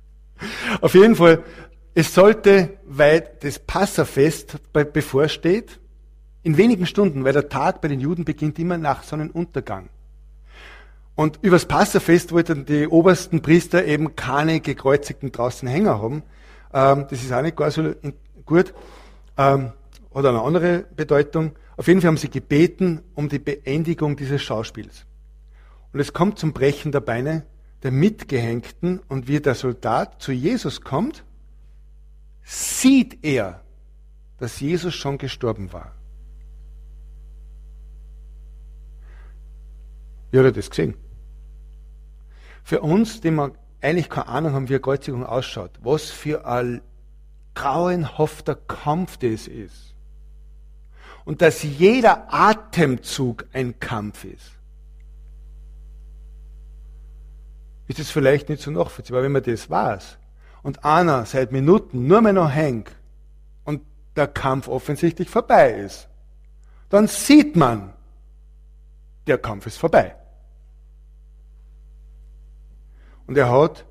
Auf 0.80 0.94
jeden 0.94 1.14
Fall, 1.14 1.44
es 1.94 2.12
sollte, 2.14 2.78
weil 2.84 3.30
das 3.40 3.58
Passafest 3.60 4.56
bevorsteht, 4.72 5.78
in 6.48 6.56
wenigen 6.56 6.86
Stunden, 6.86 7.24
weil 7.24 7.34
der 7.34 7.50
Tag 7.50 7.82
bei 7.82 7.88
den 7.88 8.00
Juden 8.00 8.24
beginnt 8.24 8.58
immer 8.58 8.78
nach 8.78 9.02
Sonnenuntergang. 9.02 9.90
Und 11.14 11.38
übers 11.42 11.66
Passafest 11.66 12.32
wollten 12.32 12.64
die 12.64 12.88
obersten 12.88 13.42
Priester 13.42 13.84
eben 13.84 14.16
keine 14.16 14.60
gekreuzigten 14.60 15.30
draußen 15.30 15.68
Hänger 15.68 16.00
haben. 16.00 16.22
Ähm, 16.72 17.04
das 17.10 17.22
ist 17.22 17.34
auch 17.34 17.42
nicht 17.42 17.54
gar 17.54 17.70
so 17.70 17.92
gut. 18.46 18.72
Ähm, 19.36 19.72
hat 20.14 20.24
eine 20.24 20.40
andere 20.40 20.86
Bedeutung. 20.96 21.52
Auf 21.76 21.86
jeden 21.86 22.00
Fall 22.00 22.08
haben 22.08 22.16
sie 22.16 22.30
gebeten 22.30 23.02
um 23.14 23.28
die 23.28 23.40
Beendigung 23.40 24.16
dieses 24.16 24.40
Schauspiels. 24.40 25.04
Und 25.92 26.00
es 26.00 26.14
kommt 26.14 26.38
zum 26.38 26.54
Brechen 26.54 26.92
der 26.92 27.00
Beine 27.00 27.44
der 27.82 27.90
Mitgehängten 27.90 29.00
und 29.06 29.28
wie 29.28 29.40
der 29.40 29.54
Soldat 29.54 30.22
zu 30.22 30.32
Jesus 30.32 30.80
kommt, 30.80 31.24
sieht 32.42 33.18
er, 33.22 33.60
dass 34.38 34.60
Jesus 34.60 34.94
schon 34.94 35.18
gestorben 35.18 35.74
war. 35.74 35.97
Wie 40.30 40.38
hat 40.38 40.44
er 40.44 40.52
das 40.52 40.70
gesehen? 40.70 40.94
Für 42.62 42.80
uns, 42.80 43.20
die 43.20 43.30
wir 43.30 43.52
eigentlich 43.80 44.10
keine 44.10 44.28
Ahnung 44.28 44.52
haben, 44.52 44.68
wie 44.68 44.74
eine 44.74 44.80
Kreuzigung 44.80 45.24
ausschaut, 45.24 45.72
was 45.82 46.10
für 46.10 46.46
ein 46.46 46.82
grauenhafter 47.54 48.54
Kampf 48.54 49.16
das 49.18 49.46
ist. 49.46 49.94
Und 51.24 51.42
dass 51.42 51.62
jeder 51.62 52.32
Atemzug 52.32 53.46
ein 53.52 53.78
Kampf 53.80 54.24
ist. 54.24 54.58
ist 57.88 57.98
es 57.98 58.10
vielleicht 58.10 58.48
nicht 58.48 58.62
so 58.62 58.70
nachvollziehbar, 58.70 59.22
wenn 59.22 59.32
man 59.32 59.42
das 59.42 59.68
weiß. 59.68 60.18
Und 60.62 60.84
einer 60.84 61.24
seit 61.24 61.52
Minuten 61.52 62.06
nur 62.06 62.20
mehr 62.20 62.34
noch 62.34 62.50
hängt 62.50 62.92
und 63.64 63.82
der 64.14 64.28
Kampf 64.28 64.68
offensichtlich 64.68 65.30
vorbei 65.30 65.72
ist, 65.72 66.08
dann 66.90 67.08
sieht 67.08 67.56
man, 67.56 67.94
der 69.28 69.38
Kampf 69.38 69.66
ist 69.66 69.76
vorbei. 69.76 70.16
Und 73.26 73.36
er 73.36 73.50
hat 73.50 73.84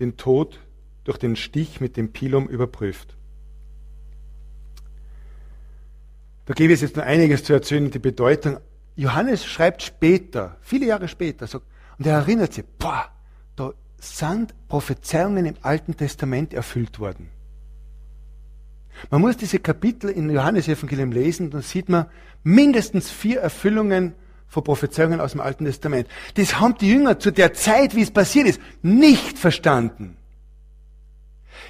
den 0.00 0.16
Tod 0.16 0.58
durch 1.04 1.18
den 1.18 1.36
Stich 1.36 1.80
mit 1.80 1.96
dem 1.96 2.12
Pilum 2.12 2.48
überprüft. 2.48 3.16
Da 6.46 6.54
gebe 6.54 6.72
es 6.72 6.80
jetzt 6.80 6.96
noch 6.96 7.04
einiges 7.04 7.44
zu 7.44 7.52
erzählen, 7.52 7.90
die 7.90 8.00
Bedeutung. 8.00 8.58
Johannes 8.96 9.44
schreibt 9.44 9.82
später, 9.82 10.56
viele 10.60 10.86
Jahre 10.86 11.06
später, 11.06 11.46
sagt, 11.46 11.64
und 11.98 12.06
er 12.06 12.14
erinnert 12.14 12.52
sich, 12.52 12.64
boah, 12.78 13.08
da 13.54 13.72
sind 13.98 14.54
Prophezeiungen 14.66 15.46
im 15.46 15.54
Alten 15.62 15.96
Testament 15.96 16.52
erfüllt 16.52 16.98
worden. 16.98 17.28
Man 19.10 19.20
muss 19.20 19.36
diese 19.36 19.60
Kapitel 19.60 20.10
in 20.10 20.28
Johannes 20.28 20.66
Evangelium 20.66 21.12
lesen, 21.12 21.50
dann 21.50 21.62
sieht 21.62 21.88
man 21.88 22.06
mindestens 22.42 23.10
vier 23.10 23.40
Erfüllungen 23.40 24.14
von 24.50 24.64
Prophezeiungen 24.64 25.20
aus 25.20 25.32
dem 25.32 25.40
Alten 25.40 25.64
Testament. 25.64 26.08
Das 26.34 26.58
haben 26.58 26.76
die 26.76 26.90
Jünger 26.90 27.18
zu 27.18 27.30
der 27.30 27.54
Zeit, 27.54 27.94
wie 27.94 28.02
es 28.02 28.10
passiert 28.10 28.48
ist, 28.48 28.60
nicht 28.82 29.38
verstanden. 29.38 30.16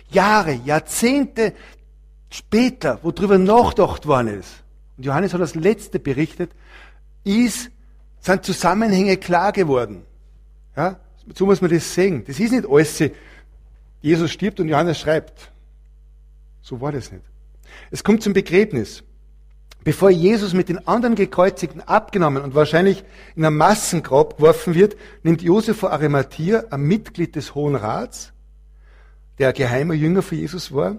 Jahre, 0.08 0.54
Jahrzehnte 0.64 1.52
später, 2.30 2.98
wo 3.02 3.12
drüber 3.12 3.38
nachgedacht 3.38 4.06
worden 4.06 4.40
ist, 4.40 4.64
und 4.96 5.04
Johannes 5.04 5.34
hat 5.34 5.40
das 5.40 5.54
letzte 5.54 5.98
berichtet, 5.98 6.50
ist, 7.22 7.70
sind 8.20 8.44
Zusammenhänge 8.44 9.18
klar 9.18 9.52
geworden. 9.52 10.02
Ja, 10.76 10.98
so 11.34 11.46
muss 11.46 11.60
man 11.60 11.70
das 11.70 11.94
sehen. 11.94 12.24
Das 12.26 12.40
ist 12.40 12.50
nicht 12.50 12.66
alles, 12.68 13.02
Jesus 14.00 14.30
stirbt 14.30 14.58
und 14.60 14.68
Johannes 14.68 14.98
schreibt. 14.98 15.50
So 16.62 16.80
war 16.80 16.92
das 16.92 17.12
nicht. 17.12 17.24
Es 17.90 18.02
kommt 18.02 18.22
zum 18.22 18.32
Begräbnis. 18.32 19.02
Bevor 19.82 20.10
Jesus 20.10 20.52
mit 20.52 20.68
den 20.68 20.86
anderen 20.86 21.14
Gekreuzigten 21.14 21.80
abgenommen 21.80 22.42
und 22.42 22.54
wahrscheinlich 22.54 23.02
in 23.34 23.44
ein 23.44 23.56
Massengrab 23.56 24.36
geworfen 24.36 24.74
wird, 24.74 24.96
nimmt 25.22 25.40
Josef 25.40 25.78
von 25.78 25.90
Arimathea, 25.90 26.64
ein 26.70 26.82
Mitglied 26.82 27.34
des 27.34 27.54
Hohen 27.54 27.76
Rats, 27.76 28.32
der 29.38 29.54
geheimer 29.54 29.94
Jünger 29.94 30.20
für 30.20 30.36
Jesus 30.36 30.74
war, 30.74 30.98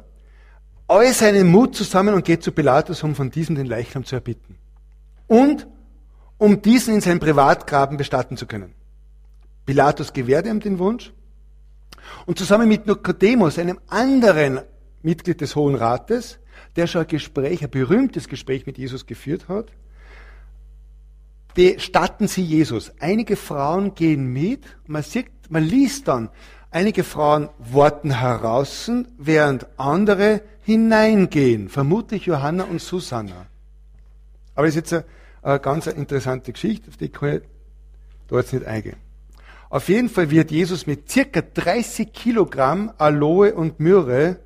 all 0.87 1.13
seinen 1.13 1.47
Mut 1.47 1.75
zusammen 1.75 2.15
und 2.15 2.25
geht 2.25 2.43
zu 2.43 2.51
Pilatus, 2.51 3.03
um 3.03 3.13
von 3.13 3.29
diesem 3.29 3.55
den 3.55 3.67
Leichnam 3.67 4.03
zu 4.03 4.15
erbitten. 4.15 4.57
Und 5.27 5.67
um 6.37 6.63
diesen 6.63 6.95
in 6.95 7.01
seinem 7.01 7.19
Privatgraben 7.19 7.97
bestatten 7.97 8.35
zu 8.35 8.47
können. 8.47 8.73
Pilatus 9.65 10.11
gewährte 10.11 10.49
ihm 10.49 10.59
den 10.59 10.79
Wunsch. 10.79 11.13
Und 12.25 12.39
zusammen 12.39 12.67
mit 12.67 12.87
Nikodemus, 12.87 13.59
einem 13.59 13.79
anderen 13.87 14.61
Mitglied 15.03 15.39
des 15.39 15.55
Hohen 15.55 15.75
Rates, 15.75 16.39
der 16.75 16.87
schon 16.87 17.01
ein 17.01 17.07
Gespräch, 17.07 17.63
ein 17.63 17.69
berühmtes 17.69 18.27
Gespräch 18.27 18.65
mit 18.65 18.77
Jesus 18.77 19.05
geführt 19.05 19.47
hat, 19.47 19.71
bestatten 21.53 22.27
sie 22.27 22.43
Jesus. 22.43 22.91
Einige 22.99 23.35
Frauen 23.35 23.93
gehen 23.93 24.27
mit, 24.27 24.63
man 24.87 25.03
sieht, 25.03 25.27
man 25.49 25.63
liest 25.63 26.07
dann, 26.07 26.29
einige 26.69 27.03
Frauen 27.03 27.49
warten 27.59 28.19
heraus, 28.19 28.89
während 29.17 29.67
andere 29.77 30.41
hineingehen, 30.63 31.69
vermutlich 31.69 32.25
Johanna 32.25 32.63
und 32.63 32.81
Susanna. 32.81 33.47
Aber 34.55 34.67
das 34.67 34.75
ist 34.75 34.91
jetzt 34.91 35.05
eine, 35.41 35.59
ganz 35.59 35.87
interessante 35.87 36.53
Geschichte, 36.53 36.89
auf 36.89 36.97
die 36.97 37.09
kann 37.09 37.37
ich 37.37 37.41
da 38.27 38.37
jetzt 38.37 38.53
nicht 38.53 38.65
eingehen. 38.65 38.97
Auf 39.69 39.87
jeden 39.87 40.09
Fall 40.09 40.29
wird 40.29 40.51
Jesus 40.51 40.85
mit 40.85 41.09
circa 41.09 41.41
30 41.41 42.11
Kilogramm 42.11 42.91
Aloe 42.97 43.53
und 43.53 43.79
Myrrhe 43.79 44.39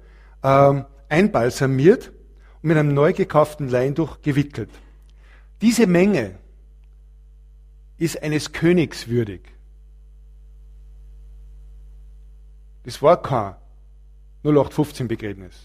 ähm, 0.44 0.86
einbalsamiert 1.10 2.12
mit 2.66 2.78
einem 2.78 2.94
neu 2.94 3.14
gekauften 3.14 3.70
Leintuch 3.70 4.22
gewickelt. 4.22 4.72
Diese 5.62 5.86
Menge 5.86 6.40
ist 7.98 8.22
eines 8.22 8.52
Königs 8.52 9.08
würdig. 9.08 9.42
Das 12.84 13.02
war 13.02 13.22
kein 13.22 13.56
0815 14.44 15.08
Begräbnis. 15.08 15.56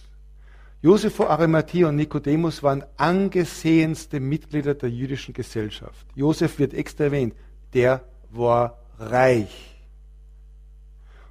Josef 0.82 1.14
von 1.14 1.26
Arimathea 1.26 1.88
und 1.88 1.96
Nikodemus 1.96 2.62
waren 2.62 2.84
angesehenste 2.96 4.20
Mitglieder 4.20 4.74
der 4.74 4.90
jüdischen 4.90 5.34
Gesellschaft. 5.34 6.07
Josef 6.14 6.59
wird 6.59 6.74
extra 6.74 7.05
erwähnt. 7.05 7.34
Der 7.72 8.05
war 8.30 8.78
reich. 8.98 9.74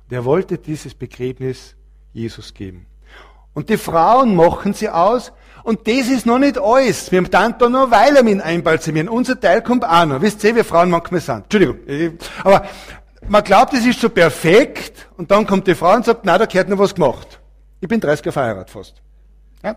Der 0.09 0.26
wollte 0.26 0.57
dieses 0.57 0.95
Begräbnis 0.95 1.76
Jesus 2.13 2.53
geben. 2.53 2.88
Und 3.53 3.70
die 3.70 3.78
Frauen 3.78 4.36
machen 4.36 4.74
sie 4.74 4.89
aus. 4.89 5.32
Und 5.64 5.88
das 5.88 6.07
ist 6.07 6.26
noch 6.26 6.39
nicht 6.39 6.57
alles. 6.57 7.12
Wir 7.12 7.20
haben 7.20 7.55
da 7.57 7.70
noch 7.70 7.91
Weilermin 7.91 8.41
einbalsamieren. 8.41 9.10
Unser 9.10 9.39
Teil 9.39 9.62
kommt 9.62 9.84
auch 9.84 10.05
noch. 10.05 10.22
Wisst 10.22 10.43
ihr, 10.43 10.55
wie 10.55 10.64
Frauen 10.64 10.89
manchmal 10.89 11.22
sind. 11.22 11.43
Entschuldigung. 11.43 12.18
Aber 12.43 12.66
man 13.28 13.43
glaubt, 13.43 13.74
es 13.74 13.86
ist 13.86 13.99
so 13.99 14.10
perfekt. 14.10 15.07
Und 15.18 15.30
dann 15.32 15.45
kommt 15.45 15.68
die 15.68 15.76
Frau 15.76 15.95
und 15.95 16.05
sagt, 16.05 16.22
na, 16.24 16.38
da 16.38 16.45
gehört 16.45 16.70
noch 16.70 16.80
was 16.80 16.95
gemacht. 16.95 17.39
Ich 17.82 17.88
bin 17.88 17.99
30 17.99 18.26
Jahre 18.26 18.34
verheiratet 18.34 18.70
fast. 18.70 18.95
Ja? 19.64 19.76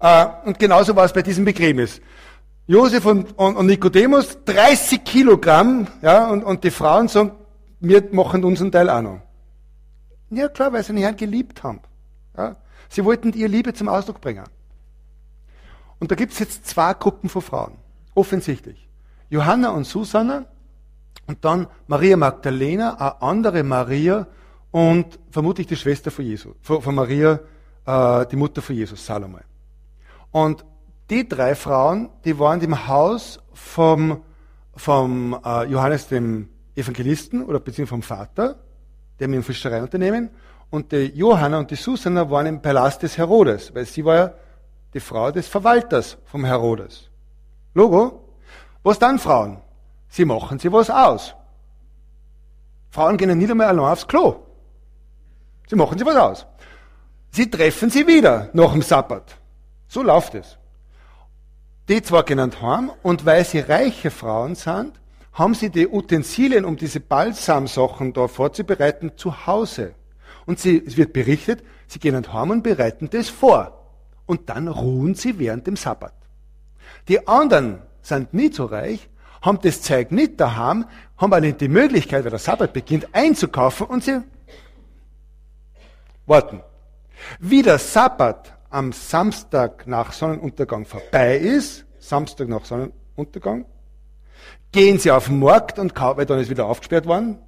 Äh, 0.00 0.48
und 0.48 0.58
genauso 0.58 0.94
war 0.96 1.04
es 1.04 1.12
bei 1.12 1.22
diesem 1.22 1.44
Begräbnis. 1.44 2.00
Josef 2.66 3.04
und, 3.04 3.38
und, 3.38 3.56
und 3.56 3.66
Nikodemus, 3.66 4.38
30 4.44 5.04
Kilogramm, 5.04 5.86
ja, 6.00 6.28
und, 6.28 6.42
und 6.42 6.64
die 6.64 6.70
Frauen 6.70 7.08
sagen, 7.08 7.32
wir 7.80 8.02
machen 8.12 8.42
unseren 8.42 8.72
Teil 8.72 8.88
auch 8.88 9.02
noch. 9.02 9.20
Ja, 10.30 10.48
klar, 10.48 10.72
weil 10.72 10.82
sie 10.82 10.94
den 10.94 11.02
Herrn 11.02 11.16
geliebt 11.16 11.62
haben. 11.62 11.80
Ja? 12.36 12.56
Sie 12.88 13.04
wollten 13.04 13.32
ihr 13.34 13.48
Liebe 13.48 13.74
zum 13.74 13.88
Ausdruck 13.88 14.20
bringen. 14.20 14.44
Und 15.98 16.10
da 16.10 16.14
gibt 16.14 16.32
es 16.32 16.38
jetzt 16.38 16.66
zwei 16.66 16.94
Gruppen 16.94 17.28
von 17.28 17.42
Frauen. 17.42 17.72
Offensichtlich. 18.14 18.88
Johanna 19.30 19.70
und 19.70 19.84
Susanna 19.84 20.46
und 21.26 21.44
dann 21.44 21.66
Maria 21.86 22.16
Magdalena, 22.16 22.94
eine 22.94 23.22
andere 23.22 23.62
Maria 23.62 24.26
und 24.70 25.18
vermutlich 25.30 25.66
die 25.66 25.76
Schwester 25.76 26.10
von 26.10 26.24
Jesus, 26.24 26.54
von, 26.60 26.94
Maria, 26.94 27.40
äh, 27.86 28.26
die 28.26 28.36
Mutter 28.36 28.60
von 28.60 28.76
Jesus, 28.76 29.04
Salome. 29.04 29.40
Und 30.30 30.64
die 31.10 31.28
drei 31.28 31.54
Frauen, 31.54 32.10
die 32.24 32.38
waren 32.38 32.60
im 32.60 32.86
Haus 32.88 33.40
vom, 33.52 34.22
vom 34.74 35.38
äh, 35.44 35.64
Johannes 35.66 36.08
dem 36.08 36.48
Evangelisten 36.74 37.44
oder 37.44 37.60
beziehungsweise 37.60 37.90
vom 37.90 38.02
Vater, 38.02 38.56
der 39.18 39.28
mit 39.28 39.36
dem 39.36 39.42
Fischereiunternehmen. 39.44 40.30
Und 40.70 40.92
die 40.92 41.12
Johanna 41.14 41.58
und 41.58 41.70
die 41.70 41.76
Susanna 41.76 42.28
waren 42.30 42.46
im 42.46 42.60
Palast 42.60 43.02
des 43.02 43.16
Herodes, 43.16 43.74
weil 43.74 43.86
sie 43.86 44.04
war 44.04 44.16
ja 44.16 44.34
die 44.94 45.00
Frau 45.00 45.30
des 45.30 45.48
Verwalters 45.48 46.16
vom 46.24 46.44
Herodes. 46.44 47.10
Logo? 47.74 48.28
Was 48.82 48.98
dann 48.98 49.18
Frauen? 49.18 49.60
Sie 50.08 50.24
machen 50.24 50.58
sie 50.58 50.72
was 50.72 50.88
aus. 50.88 51.34
Frauen 52.90 53.16
gehen 53.16 53.36
nicht 53.36 53.50
einmal 53.50 53.66
allein 53.66 53.92
aufs 53.92 54.06
Klo. 54.06 54.36
Sie 55.68 55.74
machen 55.74 55.98
sie 55.98 56.06
was 56.06 56.16
aus. 56.16 56.46
Sie 57.30 57.50
treffen 57.50 57.90
sie 57.90 58.06
wieder 58.06 58.50
nach 58.52 58.72
dem 58.72 58.82
Sabbat. 58.82 59.36
So 59.88 60.02
läuft 60.02 60.36
es. 60.36 60.56
Die 61.88 62.00
zwar 62.00 62.22
genannt 62.22 62.62
haben, 62.62 62.90
und 63.02 63.26
weil 63.26 63.44
sie 63.44 63.58
reiche 63.58 64.10
Frauen 64.10 64.54
sind, 64.54 65.00
haben 65.32 65.54
sie 65.54 65.70
die 65.70 65.88
Utensilien, 65.88 66.64
um 66.64 66.76
diese 66.76 67.00
Balsamsachen 67.00 68.12
da 68.12 68.28
vorzubereiten, 68.28 69.12
zu 69.16 69.46
Hause. 69.46 69.94
Und 70.46 70.60
sie, 70.60 70.82
es 70.86 70.96
wird 70.96 71.12
berichtet, 71.12 71.64
sie 71.88 71.98
gehen 71.98 72.14
nach 72.14 72.32
Hause 72.32 72.52
und 72.52 72.62
bereiten 72.62 73.10
das 73.10 73.28
vor. 73.28 73.83
Und 74.26 74.48
dann 74.48 74.68
ruhen 74.68 75.14
sie 75.14 75.38
während 75.38 75.66
dem 75.66 75.76
Sabbat. 75.76 76.14
Die 77.08 77.26
anderen 77.28 77.80
sind 78.02 78.32
nicht 78.34 78.54
so 78.54 78.64
reich, 78.64 79.08
haben 79.42 79.58
das 79.62 79.82
Zeug 79.82 80.10
nicht 80.10 80.40
daheim, 80.40 80.86
haben 81.16 81.32
aber 81.32 81.40
nicht 81.40 81.60
die 81.60 81.68
Möglichkeit, 81.68 82.24
weil 82.24 82.30
der 82.30 82.38
Sabbat 82.38 82.72
beginnt, 82.72 83.08
einzukaufen 83.12 83.86
und 83.86 84.02
sie 84.02 84.22
warten. 86.26 86.60
Wie 87.38 87.62
der 87.62 87.78
Sabbat 87.78 88.54
am 88.70 88.92
Samstag 88.92 89.86
nach 89.86 90.12
Sonnenuntergang 90.12 90.86
vorbei 90.86 91.36
ist, 91.36 91.84
Samstag 91.98 92.48
nach 92.48 92.64
Sonnenuntergang, 92.64 93.66
gehen 94.72 94.98
sie 94.98 95.10
auf 95.10 95.26
den 95.26 95.38
Markt 95.38 95.78
und 95.78 95.94
kaufen, 95.94 96.18
weil 96.18 96.26
dann 96.26 96.40
ist 96.40 96.50
wieder 96.50 96.66
aufgesperrt 96.66 97.06
worden, 97.06 97.38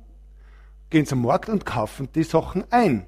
gehen 0.91 1.07
zum 1.07 1.23
Markt 1.23 1.49
und 1.49 1.67
kaufen 1.67 2.09
die 2.15 2.23
Sachen 2.23 2.65
ein. 2.71 3.07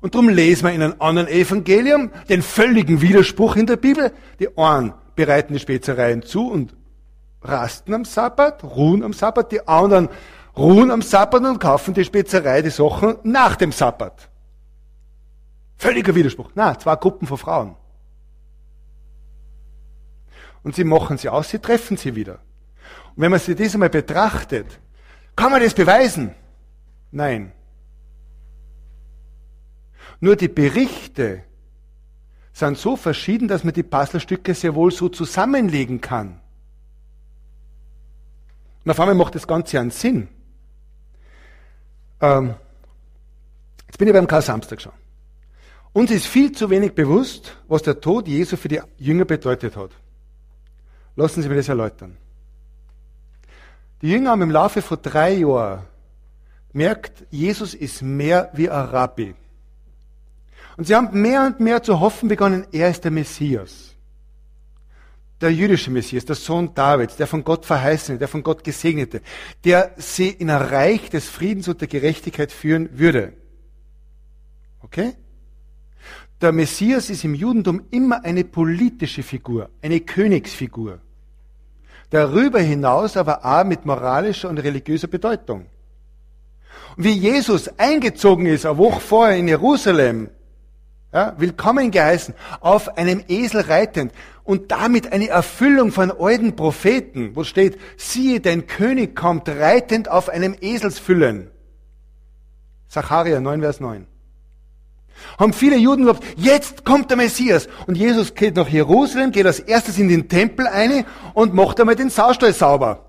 Und 0.00 0.14
darum 0.14 0.28
lesen 0.28 0.64
wir 0.64 0.72
in 0.72 0.82
einem 0.82 0.94
anderen 1.00 1.28
Evangelium 1.28 2.10
den 2.28 2.42
völligen 2.42 3.00
Widerspruch 3.00 3.56
in 3.56 3.66
der 3.66 3.76
Bibel. 3.76 4.12
Die 4.38 4.56
einen 4.56 4.94
bereiten 5.16 5.54
die 5.54 5.58
Spezereien 5.58 6.22
zu 6.22 6.50
und 6.50 6.76
rasten 7.42 7.94
am 7.94 8.04
Sabbat, 8.04 8.62
ruhen 8.62 9.02
am 9.02 9.12
Sabbat, 9.12 9.50
die 9.50 9.66
anderen 9.66 10.08
ruhen 10.56 10.90
am 10.90 11.02
Sabbat 11.02 11.44
und 11.44 11.58
kaufen 11.58 11.94
die 11.94 12.04
Spezerei, 12.04 12.62
die 12.62 12.70
Sachen 12.70 13.16
nach 13.22 13.56
dem 13.56 13.72
Sabbat. 13.72 14.28
Völliger 15.76 16.14
Widerspruch. 16.14 16.50
Na, 16.54 16.76
zwei 16.78 16.96
Gruppen 16.96 17.26
von 17.26 17.38
Frauen. 17.38 17.76
Und 20.62 20.74
sie 20.74 20.84
machen 20.84 21.18
sie 21.18 21.28
aus, 21.28 21.48
sie 21.48 21.60
treffen 21.60 21.96
sie 21.96 22.14
wieder. 22.14 22.40
Und 23.14 23.22
wenn 23.22 23.30
man 23.30 23.40
sich 23.40 23.56
das 23.56 23.74
einmal 23.74 23.90
betrachtet, 23.90 24.80
kann 25.36 25.52
man 25.52 25.62
das 25.62 25.74
beweisen? 25.74 26.34
Nein. 27.12 27.52
Nur 30.20 30.36
die 30.36 30.48
Berichte 30.48 31.44
sind 32.52 32.76
so 32.76 32.96
verschieden, 32.96 33.46
dass 33.48 33.64
man 33.64 33.72
die 33.72 33.82
Puzzlestücke 33.82 34.54
sehr 34.54 34.74
wohl 34.74 34.90
so 34.90 35.08
zusammenlegen 35.08 36.00
kann. 36.00 36.40
Und 38.84 38.90
auf 38.90 39.00
einmal 39.00 39.14
macht 39.14 39.34
das 39.34 39.46
Ganze 39.46 39.78
einen 39.78 39.90
Sinn. 39.90 40.28
Ähm, 42.20 42.54
jetzt 43.86 43.98
bin 43.98 44.08
ich 44.08 44.14
beim 44.14 44.26
Karl 44.26 44.42
Samstag 44.42 44.80
schon. 44.80 44.92
Uns 45.92 46.10
ist 46.10 46.26
viel 46.26 46.52
zu 46.52 46.68
wenig 46.70 46.94
bewusst, 46.94 47.56
was 47.68 47.82
der 47.82 48.00
Tod 48.00 48.28
Jesu 48.28 48.56
für 48.56 48.68
die 48.68 48.80
Jünger 48.98 49.24
bedeutet 49.24 49.76
hat. 49.76 49.90
Lassen 51.16 51.42
Sie 51.42 51.48
mir 51.48 51.56
das 51.56 51.68
erläutern. 51.68 52.16
Die 54.02 54.10
Jünger 54.10 54.30
haben 54.30 54.42
im 54.42 54.50
Laufe 54.50 54.82
von 54.82 54.98
drei 55.02 55.32
Jahren 55.32 55.84
merkt, 56.72 57.24
Jesus 57.30 57.74
ist 57.74 58.02
mehr 58.02 58.50
wie 58.52 58.70
ein 58.70 58.86
Rabbi. 58.86 59.34
Und 60.78 60.84
sie 60.86 60.94
haben 60.94 61.20
mehr 61.20 61.44
und 61.44 61.58
mehr 61.58 61.82
zu 61.82 61.98
hoffen 61.98 62.28
begonnen, 62.28 62.64
er 62.70 62.88
ist 62.88 63.02
der 63.02 63.10
Messias. 63.10 63.96
Der 65.40 65.52
jüdische 65.52 65.90
Messias, 65.90 66.24
der 66.24 66.36
Sohn 66.36 66.72
Davids, 66.72 67.16
der 67.16 67.26
von 67.26 67.42
Gott 67.42 67.66
verheißene, 67.66 68.16
der 68.16 68.28
von 68.28 68.44
Gott 68.44 68.62
gesegnete, 68.62 69.20
der 69.64 69.90
sie 69.96 70.28
in 70.28 70.48
ein 70.50 70.62
Reich 70.62 71.10
des 71.10 71.28
Friedens 71.28 71.66
und 71.66 71.80
der 71.80 71.88
Gerechtigkeit 71.88 72.52
führen 72.52 72.96
würde. 72.96 73.32
Okay? 74.80 75.14
Der 76.40 76.52
Messias 76.52 77.10
ist 77.10 77.24
im 77.24 77.34
Judentum 77.34 77.82
immer 77.90 78.24
eine 78.24 78.44
politische 78.44 79.24
Figur, 79.24 79.70
eine 79.82 79.98
Königsfigur. 79.98 81.00
Darüber 82.10 82.60
hinaus 82.60 83.16
aber 83.16 83.44
auch 83.44 83.64
mit 83.64 83.84
moralischer 83.84 84.48
und 84.48 84.58
religiöser 84.58 85.08
Bedeutung. 85.08 85.66
Und 86.96 87.02
wie 87.02 87.14
Jesus 87.14 87.66
eingezogen 87.78 88.46
ist, 88.46 88.64
eine 88.64 88.78
Woche 88.78 89.00
vorher 89.00 89.36
in 89.36 89.48
Jerusalem, 89.48 90.30
ja, 91.12 91.34
willkommen 91.38 91.90
geheißen, 91.90 92.34
auf 92.60 92.98
einem 92.98 93.24
Esel 93.28 93.62
reitend 93.62 94.12
und 94.44 94.70
damit 94.70 95.12
eine 95.12 95.28
Erfüllung 95.28 95.90
von 95.90 96.12
alten 96.12 96.54
Propheten, 96.54 97.34
wo 97.34 97.44
steht, 97.44 97.78
siehe, 97.96 98.40
dein 98.40 98.66
König 98.66 99.16
kommt 99.16 99.48
reitend 99.48 100.10
auf 100.10 100.28
einem 100.28 100.54
Eselsfüllen. 100.60 101.50
Zacharia 102.88 103.40
9, 103.40 103.60
Vers 103.60 103.80
9. 103.80 104.06
Haben 105.38 105.52
viele 105.52 105.76
Juden 105.76 106.04
geglaubt, 106.04 106.24
jetzt 106.36 106.84
kommt 106.84 107.10
der 107.10 107.16
Messias. 107.16 107.68
Und 107.86 107.96
Jesus 107.96 108.34
geht 108.34 108.54
nach 108.54 108.68
Jerusalem, 108.68 109.32
geht 109.32 109.46
als 109.46 109.58
erstes 109.58 109.98
in 109.98 110.08
den 110.08 110.28
Tempel 110.28 110.66
ein 110.66 111.04
und 111.34 111.54
macht 111.54 111.80
einmal 111.80 111.96
den 111.96 112.10
Saustall 112.10 112.52
sauber. 112.52 113.06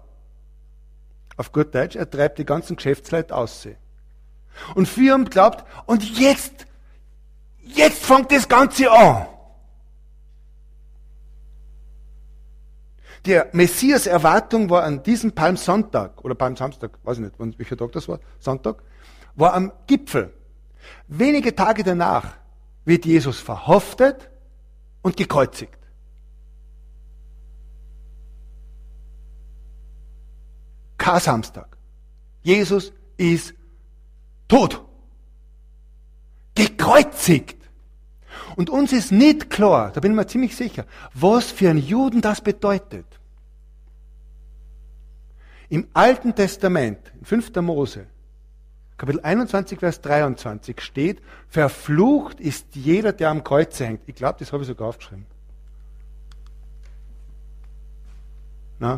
Auf 1.37 1.51
gut 1.51 1.73
Deutsch, 1.75 1.95
er 1.95 2.09
treibt 2.09 2.39
die 2.39 2.45
ganzen 2.45 2.75
Geschäftsleute 2.75 3.35
aus. 3.35 3.67
Und 4.73 4.87
viele 4.87 5.13
haben 5.13 5.25
geglaubt, 5.25 5.63
und 5.85 6.03
jetzt 6.19 6.65
Jetzt 7.75 8.03
fängt 8.03 8.31
das 8.31 8.47
Ganze 8.47 8.91
an. 8.91 9.27
Die 13.25 13.39
Messias-Erwartung 13.51 14.69
war 14.69 14.83
an 14.83 15.03
diesem 15.03 15.33
Palmsonntag, 15.33 16.23
oder 16.23 16.35
Palmsamstag, 16.35 16.97
weiß 17.03 17.17
ich 17.17 17.23
nicht, 17.25 17.59
welcher 17.59 17.77
Tag 17.77 17.91
das 17.91 18.07
war, 18.07 18.19
Sonntag, 18.39 18.81
war 19.35 19.53
am 19.53 19.71
Gipfel. 19.87 20.33
Wenige 21.07 21.53
Tage 21.53 21.83
danach 21.83 22.37
wird 22.85 23.05
Jesus 23.05 23.39
verhaftet 23.39 24.29
und 25.01 25.17
gekreuzigt. 25.17 25.77
Kar-Samstag. 30.97 31.77
Jesus 32.41 32.93
ist 33.17 33.53
tot. 34.47 34.83
Gekreuzigt. 36.55 37.58
Und 38.55 38.69
uns 38.69 38.93
ist 38.93 39.11
nicht 39.11 39.49
klar, 39.49 39.91
da 39.91 39.99
bin 39.99 40.11
ich 40.11 40.15
mir 40.15 40.27
ziemlich 40.27 40.55
sicher, 40.55 40.85
was 41.13 41.51
für 41.51 41.69
einen 41.69 41.79
Juden 41.79 42.21
das 42.21 42.41
bedeutet. 42.41 43.05
Im 45.69 45.87
Alten 45.93 46.33
Testament, 46.33 46.99
in 47.19 47.25
5. 47.25 47.55
Mose, 47.57 48.07
Kapitel 48.97 49.21
21, 49.21 49.79
Vers 49.79 50.01
23 50.01 50.81
steht, 50.81 51.21
verflucht 51.47 52.39
ist 52.39 52.75
jeder, 52.75 53.13
der 53.13 53.29
am 53.29 53.43
Kreuz 53.43 53.79
hängt. 53.79 54.01
Ich 54.07 54.15
glaube, 54.15 54.39
das 54.39 54.51
habe 54.51 54.63
ich 54.63 54.67
sogar 54.67 54.89
aufgeschrieben. 54.89 55.25
Na? 58.79 58.97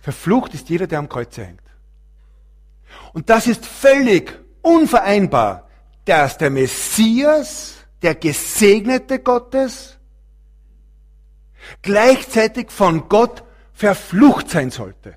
Verflucht 0.00 0.54
ist 0.54 0.68
jeder, 0.68 0.88
der 0.88 0.98
am 0.98 1.08
Kreuz 1.08 1.36
hängt. 1.36 1.62
Und 3.12 3.30
das 3.30 3.46
ist 3.46 3.64
völlig 3.64 4.40
unvereinbar, 4.62 5.68
dass 6.04 6.38
der 6.38 6.50
Messias, 6.50 7.74
der 8.02 8.14
Gesegnete 8.14 9.20
Gottes, 9.20 9.98
gleichzeitig 11.82 12.70
von 12.70 13.08
Gott 13.08 13.44
verflucht 13.72 14.50
sein 14.50 14.70
sollte. 14.70 15.16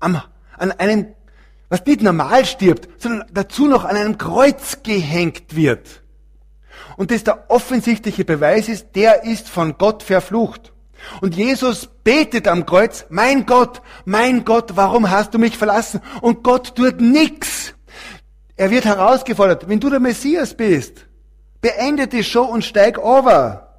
Am, 0.00 0.20
an 0.56 0.72
einem, 0.72 1.14
was 1.68 1.84
nicht 1.84 2.02
normal 2.02 2.44
stirbt, 2.44 3.00
sondern 3.00 3.28
dazu 3.32 3.66
noch 3.66 3.84
an 3.84 3.96
einem 3.96 4.18
Kreuz 4.18 4.82
gehängt 4.82 5.56
wird. 5.56 6.02
Und 6.96 7.10
das 7.10 7.24
der 7.24 7.50
offensichtliche 7.50 8.24
Beweis 8.24 8.68
ist, 8.68 8.88
der 8.94 9.24
ist 9.24 9.48
von 9.48 9.78
Gott 9.78 10.02
verflucht. 10.02 10.72
Und 11.20 11.36
Jesus 11.36 11.88
betet 12.04 12.48
am 12.48 12.66
Kreuz, 12.66 13.06
mein 13.10 13.46
Gott, 13.46 13.82
mein 14.04 14.44
Gott, 14.44 14.76
warum 14.76 15.10
hast 15.10 15.34
du 15.34 15.38
mich 15.38 15.56
verlassen? 15.56 16.00
Und 16.20 16.42
Gott 16.42 16.74
tut 16.74 17.00
nichts. 17.00 17.74
Er 18.56 18.70
wird 18.70 18.86
herausgefordert, 18.86 19.68
wenn 19.68 19.80
du 19.80 19.90
der 19.90 20.00
Messias 20.00 20.54
bist, 20.54 21.06
beende 21.60 22.06
die 22.08 22.24
Show 22.24 22.44
und 22.44 22.64
steig 22.64 22.98
over 22.98 23.74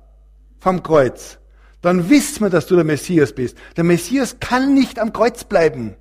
vom 0.59 0.83
Kreuz. 0.83 1.39
Dann 1.81 2.09
wissen 2.09 2.41
wir, 2.41 2.49
dass 2.49 2.67
du 2.67 2.75
der 2.75 2.83
Messias 2.83 3.33
bist. 3.33 3.57
Der 3.75 3.83
Messias 3.83 4.39
kann 4.39 4.73
nicht 4.73 4.99
am 4.99 5.13
Kreuz 5.13 5.43
bleiben. 5.43 5.95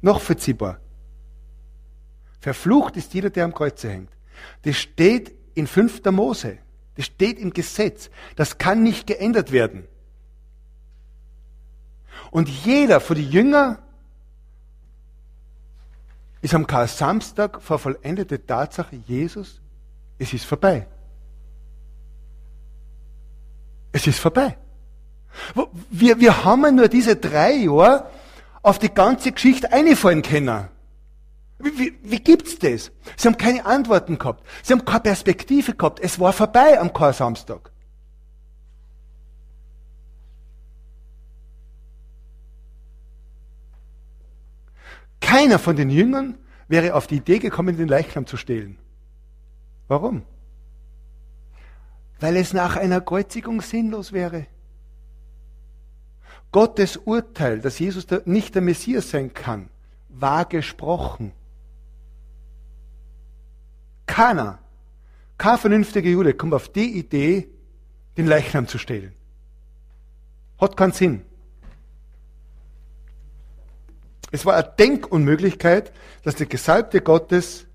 Noch 0.00 0.20
verziehbar. 0.20 0.80
Verflucht 2.40 2.96
ist 2.96 3.14
jeder, 3.14 3.30
der 3.30 3.44
am 3.44 3.54
Kreuz 3.54 3.82
hängt. 3.82 4.10
Das 4.62 4.76
steht 4.76 5.34
in 5.54 5.66
5. 5.66 6.04
Mose. 6.10 6.58
Das 6.96 7.06
steht 7.06 7.38
im 7.38 7.52
Gesetz. 7.52 8.10
Das 8.36 8.58
kann 8.58 8.82
nicht 8.82 9.06
geändert 9.06 9.50
werden. 9.50 9.86
Und 12.30 12.48
jeder 12.48 13.00
von 13.00 13.16
den 13.16 13.30
Jüngern 13.30 13.78
ist 16.44 16.54
am 16.54 16.66
Karl-Samstag 16.66 17.62
vor 17.62 17.78
vollendete 17.78 18.44
Tatsache, 18.44 18.96
Jesus, 19.06 19.62
es 20.18 20.34
ist 20.34 20.44
vorbei. 20.44 20.86
Es 23.92 24.06
ist 24.06 24.18
vorbei. 24.18 24.58
Wir, 25.90 26.20
wir 26.20 26.44
haben 26.44 26.76
nur 26.76 26.88
diese 26.88 27.16
drei 27.16 27.54
Jahre 27.54 28.10
auf 28.62 28.78
die 28.78 28.92
ganze 28.92 29.32
Geschichte 29.32 29.72
einfallen 29.72 30.20
können. 30.20 30.68
Wie, 31.60 31.78
wie, 31.78 31.98
wie 32.02 32.20
gibt's 32.20 32.58
das? 32.58 32.92
Sie 33.16 33.26
haben 33.26 33.38
keine 33.38 33.64
Antworten 33.64 34.18
gehabt. 34.18 34.46
Sie 34.62 34.74
haben 34.74 34.84
keine 34.84 35.00
Perspektive 35.00 35.74
gehabt. 35.74 35.98
Es 36.00 36.20
war 36.20 36.34
vorbei 36.34 36.78
am 36.78 36.92
Kar-Samstag. 36.92 37.72
Keiner 45.24 45.58
von 45.58 45.74
den 45.74 45.88
Jüngern 45.88 46.36
wäre 46.68 46.94
auf 46.94 47.06
die 47.06 47.16
Idee 47.16 47.38
gekommen, 47.38 47.78
den 47.78 47.88
Leichnam 47.88 48.26
zu 48.26 48.36
stehlen. 48.36 48.76
Warum? 49.88 50.22
Weil 52.20 52.36
es 52.36 52.52
nach 52.52 52.76
einer 52.76 53.00
Kreuzigung 53.00 53.62
sinnlos 53.62 54.12
wäre. 54.12 54.46
Gottes 56.52 56.98
Urteil, 56.98 57.60
dass 57.60 57.78
Jesus 57.78 58.06
nicht 58.26 58.54
der 58.54 58.60
Messias 58.60 59.10
sein 59.10 59.32
kann, 59.32 59.70
war 60.10 60.44
gesprochen. 60.44 61.32
Keiner, 64.04 64.58
kein 65.38 65.58
vernünftiger 65.58 66.10
Jude 66.10 66.34
kommt 66.34 66.52
auf 66.52 66.68
die 66.68 66.98
Idee, 66.98 67.48
den 68.18 68.26
Leichnam 68.26 68.68
zu 68.68 68.76
stehlen. 68.76 69.14
Hat 70.60 70.76
keinen 70.76 70.92
Sinn. 70.92 71.22
Es 74.34 74.44
war 74.44 74.56
eine 74.56 74.68
Denkunmöglichkeit, 74.76 75.92
dass 76.24 76.34
der 76.34 76.46
Gesalbte 76.46 77.00
Gottes 77.00 77.68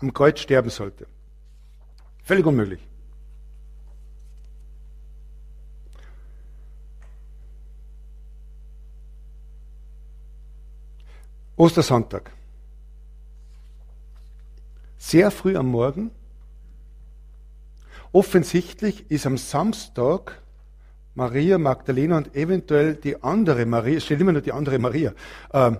am 0.00 0.12
Kreuz 0.12 0.40
sterben 0.40 0.68
sollte. 0.68 1.06
Völlig 2.24 2.44
unmöglich. 2.44 2.80
Ostersonntag. 11.54 12.32
Sehr 14.98 15.30
früh 15.30 15.56
am 15.56 15.68
Morgen. 15.68 16.10
Offensichtlich 18.10 19.08
ist 19.12 19.26
am 19.26 19.38
Samstag 19.38 20.42
Maria 21.14 21.56
Magdalena 21.58 22.16
und 22.16 22.34
eventuell 22.34 22.96
die 22.96 23.22
andere 23.22 23.64
Maria, 23.64 23.98
es 23.98 24.04
steht 24.06 24.20
immer 24.20 24.32
nur 24.32 24.42
die 24.42 24.52
andere 24.52 24.80
Maria, 24.80 25.12
äh, 25.52 25.70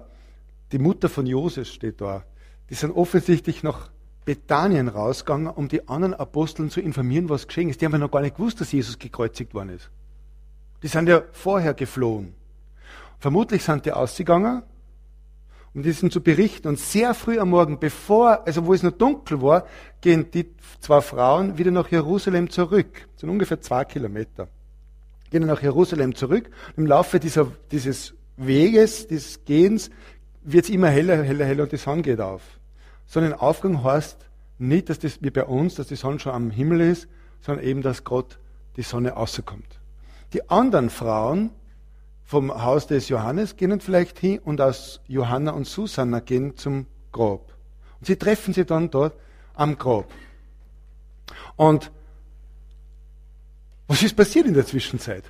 die 0.73 0.79
Mutter 0.79 1.09
von 1.09 1.27
Josef 1.27 1.69
steht 1.69 2.01
da. 2.01 2.25
Die 2.69 2.75
sind 2.75 2.93
offensichtlich 2.93 3.63
nach 3.63 3.91
Bethanien 4.25 4.89
rausgegangen, 4.89 5.49
um 5.49 5.69
die 5.69 5.89
anderen 5.89 6.15
Aposteln 6.15 6.71
zu 6.71 6.81
informieren, 6.81 7.29
was 7.29 7.47
geschehen 7.47 7.69
ist. 7.69 7.81
Die 7.81 7.85
haben 7.85 7.93
ja 7.93 7.99
noch 7.99 8.11
gar 8.11 8.21
nicht 8.21 8.37
gewusst, 8.37 8.61
dass 8.61 8.71
Jesus 8.71 8.99
gekreuzigt 8.99 9.55
worden 9.55 9.71
ist. 9.71 9.91
Die 10.83 10.89
sind 10.89 11.09
ja 11.09 11.23
vorher 11.33 11.75
geflohen. 11.75 12.35
Vermutlich 13.19 13.63
sind 13.65 13.85
die 13.87 13.93
ausgegangen, 13.93 14.63
um 15.75 15.83
diesen 15.83 16.11
zu 16.11 16.23
berichten. 16.23 16.69
Und 16.69 16.79
sehr 16.79 17.15
früh 17.15 17.39
am 17.39 17.51
Morgen, 17.51 17.79
bevor, 17.79 18.47
also 18.47 18.67
wo 18.67 18.75
es 18.75 18.83
noch 18.83 18.93
dunkel 18.93 19.43
war, 19.43 19.67
gehen 20.01 20.31
die 20.31 20.47
zwei 20.81 21.01
Frauen 21.01 21.59
wieder 21.59 21.71
nach 21.71 21.91
Jerusalem 21.91 22.51
zurück. 22.51 23.09
Das 23.13 23.21
sind 23.23 23.31
ungefähr 23.31 23.61
zwei 23.61 23.85
Kilometer. 23.85 24.49
Gehen 25.31 25.47
nach 25.47 25.63
Jerusalem 25.63 26.15
zurück. 26.15 26.51
Im 26.77 26.87
Laufe 26.87 27.21
dieser, 27.21 27.47
dieses 27.71 28.15
Weges, 28.37 29.07
des 29.07 29.45
Gehens, 29.45 29.91
wird 30.43 30.65
es 30.65 30.71
immer 30.71 30.89
heller, 30.89 31.23
heller, 31.23 31.45
heller 31.45 31.65
und 31.65 31.73
die 31.73 31.77
Sonne 31.77 32.03
geht 32.03 32.21
auf. 32.21 32.43
Sonnenaufgang 33.07 33.83
heißt 33.83 34.17
nicht, 34.59 34.89
dass 34.89 34.99
das 34.99 35.23
wie 35.23 35.31
bei 35.31 35.45
uns, 35.45 35.75
dass 35.75 35.89
die 35.89 35.97
Sonne 35.97 36.19
schon 36.19 36.33
am 36.33 36.51
Himmel 36.51 36.81
ist, 36.81 37.09
sondern 37.41 37.65
eben, 37.65 37.83
dass 37.83 38.05
Gott 38.05 38.39
die 38.77 38.83
Sonne 38.83 39.13
rauskommt. 39.13 39.81
Die 40.33 40.49
anderen 40.49 40.91
Frauen 40.91 41.51
vom 42.25 42.63
Haus 42.63 42.87
des 42.87 43.09
Johannes 43.09 43.57
gehen 43.57 43.81
vielleicht 43.81 44.19
hin 44.19 44.39
und 44.39 44.61
aus 44.61 45.01
Johanna 45.09 45.51
und 45.51 45.67
Susanna 45.67 46.21
gehen 46.21 46.57
zum 46.57 46.87
Grab. 47.11 47.53
Und 47.99 48.07
sie 48.07 48.17
treffen 48.17 48.55
sie 48.55 48.65
dann 48.65 48.91
dort 48.91 49.15
am 49.55 49.77
Grab. 49.77 50.07
Und 51.57 51.91
was 53.89 54.03
ist 54.03 54.17
passiert 54.17 54.47
in 54.47 54.55
der 54.55 54.65
Zwischenzeit? 54.65 55.25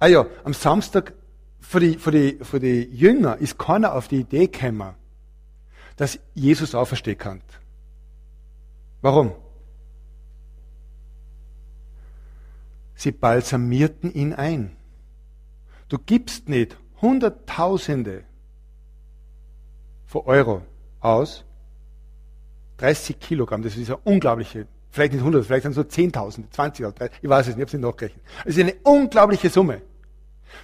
Ah 0.00 0.06
ja, 0.06 0.26
am 0.44 0.54
Samstag 0.54 1.12
für 1.68 1.80
die, 1.80 1.98
für 1.98 2.12
die, 2.12 2.38
für 2.42 2.60
die 2.60 2.82
Jünger 2.84 3.38
ist 3.38 3.58
keiner 3.58 3.94
auf 3.94 4.06
die 4.06 4.20
Idee 4.20 4.46
gekommen, 4.46 4.94
dass 5.96 6.18
Jesus 6.34 6.74
auferstehen 6.76 7.18
kann. 7.18 7.42
Warum? 9.02 9.32
Sie 12.94 13.10
balsamierten 13.10 14.14
ihn 14.14 14.32
ein. 14.32 14.76
Du 15.88 15.98
gibst 15.98 16.48
nicht 16.48 16.78
Hunderttausende 17.02 18.24
von 20.06 20.22
Euro 20.22 20.62
aus, 21.00 21.44
30 22.78 23.18
Kilogramm, 23.18 23.62
das 23.62 23.76
ist 23.76 23.90
eine 23.90 23.98
unglaubliche, 23.98 24.66
vielleicht 24.90 25.12
nicht 25.12 25.20
100, 25.20 25.44
vielleicht 25.44 25.64
sind 25.64 25.72
es 25.72 25.76
so 25.76 25.82
10.000, 25.82 26.48
20.000, 26.54 27.10
ich 27.20 27.28
weiß 27.28 27.48
es 27.48 27.56
nicht, 27.56 27.56
ich 27.56 27.60
habe 27.60 27.64
es 27.64 27.72
nicht 27.72 27.82
nachgerechnet. 27.82 28.24
Es 28.44 28.56
ist 28.56 28.62
eine 28.62 28.74
unglaubliche 28.84 29.50
Summe. 29.50 29.82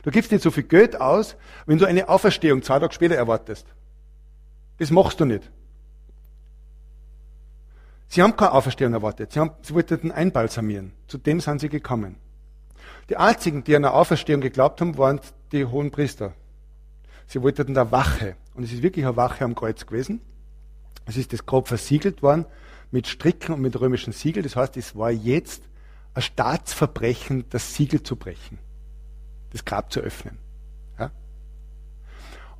Du 0.02 0.10
gibst 0.10 0.32
nicht 0.32 0.42
so 0.42 0.50
viel 0.50 0.64
Geld 0.64 1.00
aus, 1.00 1.36
wenn 1.66 1.78
du 1.78 1.86
eine 1.86 2.08
Auferstehung 2.08 2.62
zwei 2.62 2.78
Tage 2.78 2.94
später 2.94 3.16
erwartest. 3.16 3.66
Das 4.78 4.90
machst 4.90 5.20
du 5.20 5.24
nicht. 5.24 5.50
Sie 8.08 8.22
haben 8.22 8.36
keine 8.36 8.52
Auferstehung 8.52 8.92
erwartet. 8.92 9.32
Sie, 9.32 9.40
haben, 9.40 9.52
sie 9.62 9.74
wollten 9.74 10.10
einbalsamieren. 10.10 10.92
Zu 11.06 11.18
dem 11.18 11.40
sind 11.40 11.60
sie 11.60 11.68
gekommen. 11.68 12.16
Die 13.08 13.16
einzigen, 13.16 13.64
die 13.64 13.74
an 13.74 13.84
eine 13.84 13.94
Auferstehung 13.94 14.40
geglaubt 14.40 14.80
haben, 14.80 14.98
waren 14.98 15.20
die 15.52 15.64
hohen 15.64 15.90
Priester. 15.90 16.34
Sie 17.26 17.40
wollten 17.42 17.74
da 17.74 17.90
Wache. 17.90 18.36
Und 18.54 18.64
es 18.64 18.72
ist 18.72 18.82
wirklich 18.82 19.06
eine 19.06 19.16
Wache 19.16 19.44
am 19.44 19.54
Kreuz 19.54 19.86
gewesen. 19.86 20.20
Es 21.06 21.16
ist 21.16 21.32
das 21.32 21.46
Grab 21.46 21.68
versiegelt 21.68 22.22
worden 22.22 22.46
mit 22.90 23.06
Stricken 23.06 23.54
und 23.54 23.60
mit 23.60 23.80
römischen 23.80 24.12
Siegel. 24.12 24.42
Das 24.42 24.56
heißt, 24.56 24.76
es 24.76 24.94
war 24.94 25.10
jetzt 25.10 25.62
ein 26.14 26.22
Staatsverbrechen, 26.22 27.46
das 27.48 27.74
Siegel 27.74 28.02
zu 28.02 28.16
brechen, 28.16 28.58
das 29.52 29.64
Grab 29.64 29.92
zu 29.92 30.00
öffnen. 30.00 30.38
Ja? 30.98 31.10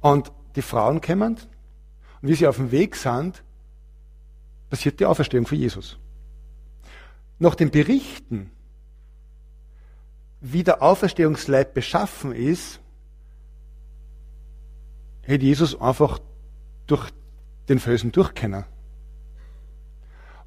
Und 0.01 0.31
die 0.55 0.62
Frauen 0.62 1.01
kommen 1.01 1.39
und 2.20 2.28
wie 2.28 2.35
sie 2.35 2.47
auf 2.47 2.56
dem 2.56 2.70
Weg 2.70 2.94
sind, 2.97 3.43
passiert 4.70 5.01
die 5.01 5.06
Auferstehung 5.06 5.47
von 5.47 5.59
Jesus. 5.59 5.98
Nach 7.39 7.55
den 7.55 7.70
Berichten 7.70 8.51
wie 10.40 10.64
der 10.64 10.82
Auferstehungsleib 10.82 11.73
beschaffen 11.73 12.32
ist, 12.32 12.81
hätte 15.23 15.44
Jesus 15.44 15.81
einfach 15.81 16.19
durch 16.86 17.10
den 17.69 17.78
Felsen 17.78 18.10
durchkennen. 18.10 18.64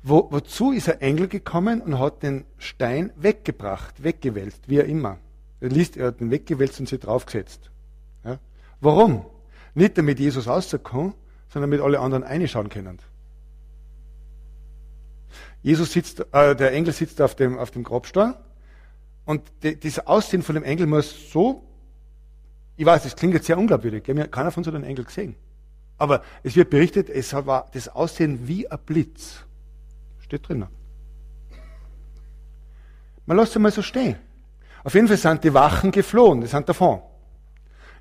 Wo, 0.04 0.28
wozu 0.32 0.72
ist 0.72 0.90
ein 0.90 1.02
Engel 1.02 1.28
gekommen 1.28 1.82
und 1.82 1.98
hat 1.98 2.24
den 2.24 2.46
Stein 2.58 3.12
weggebracht, 3.16 4.04
weggewälzt, 4.04 4.68
wie 4.68 4.78
er 4.78 4.86
immer. 4.86 5.18
Er 5.60 5.70
liest, 5.70 5.98
er 5.98 6.08
hat 6.08 6.20
den 6.20 6.32
weggewälzt 6.32 6.80
und 6.80 6.90
sie 6.90 7.00
draufgesetzt. 7.00 7.72
Ja? 8.24 8.40
Warum? 8.82 9.26
Nicht 9.74 9.98
damit 9.98 10.20
Jesus 10.20 10.48
rauskommt, 10.48 11.16
sondern 11.50 11.72
damit 11.72 11.82
alle 11.82 12.00
anderen 12.00 12.24
reinschauen 12.24 12.70
können. 12.70 13.00
Jesus 15.62 15.94
sitzt, 15.94 16.26
äh, 16.32 16.56
der 16.56 16.74
Engel 16.74 16.94
sitzt 16.94 17.22
auf 17.22 17.36
dem, 17.36 17.58
auf 17.58 17.72
dem 17.72 17.84
Grabstein 17.84 18.36
und 19.26 19.42
die, 19.64 19.80
das 19.80 20.06
Aussehen 20.06 20.44
von 20.44 20.56
dem 20.56 20.64
Engel 20.64 20.86
muss 20.86 21.32
so, 21.32 21.64
ich 22.78 22.86
weiß, 22.86 23.04
das 23.04 23.16
klingt 23.16 23.34
jetzt 23.34 23.48
sehr 23.48 23.58
unglaubwürdig, 23.58 24.04
keiner 24.04 24.52
von 24.52 24.62
uns 24.62 24.68
hat 24.68 24.76
einen 24.76 24.84
Engel 24.84 25.06
gesehen. 25.06 25.36
Aber 25.98 26.24
es 26.44 26.56
wird 26.56 26.70
berichtet, 26.70 27.10
es 27.10 27.34
war 27.34 27.70
das 27.74 27.88
Aussehen 27.88 28.48
wie 28.48 28.70
ein 28.70 28.80
Blitz. 28.86 29.46
Steht 30.20 30.48
drinnen. 30.48 30.68
Man 33.26 33.38
lässt 33.38 33.56
es 33.56 33.62
mal 33.62 33.72
so 33.72 33.82
stehen. 33.82 34.18
Auf 34.86 34.94
jeden 34.94 35.08
Fall 35.08 35.18
sind 35.18 35.44
die 35.44 35.54
Wachen 35.54 35.92
geflohen, 35.92 36.42
die 36.42 36.48
sind 36.48 36.70
davon. 36.70 37.02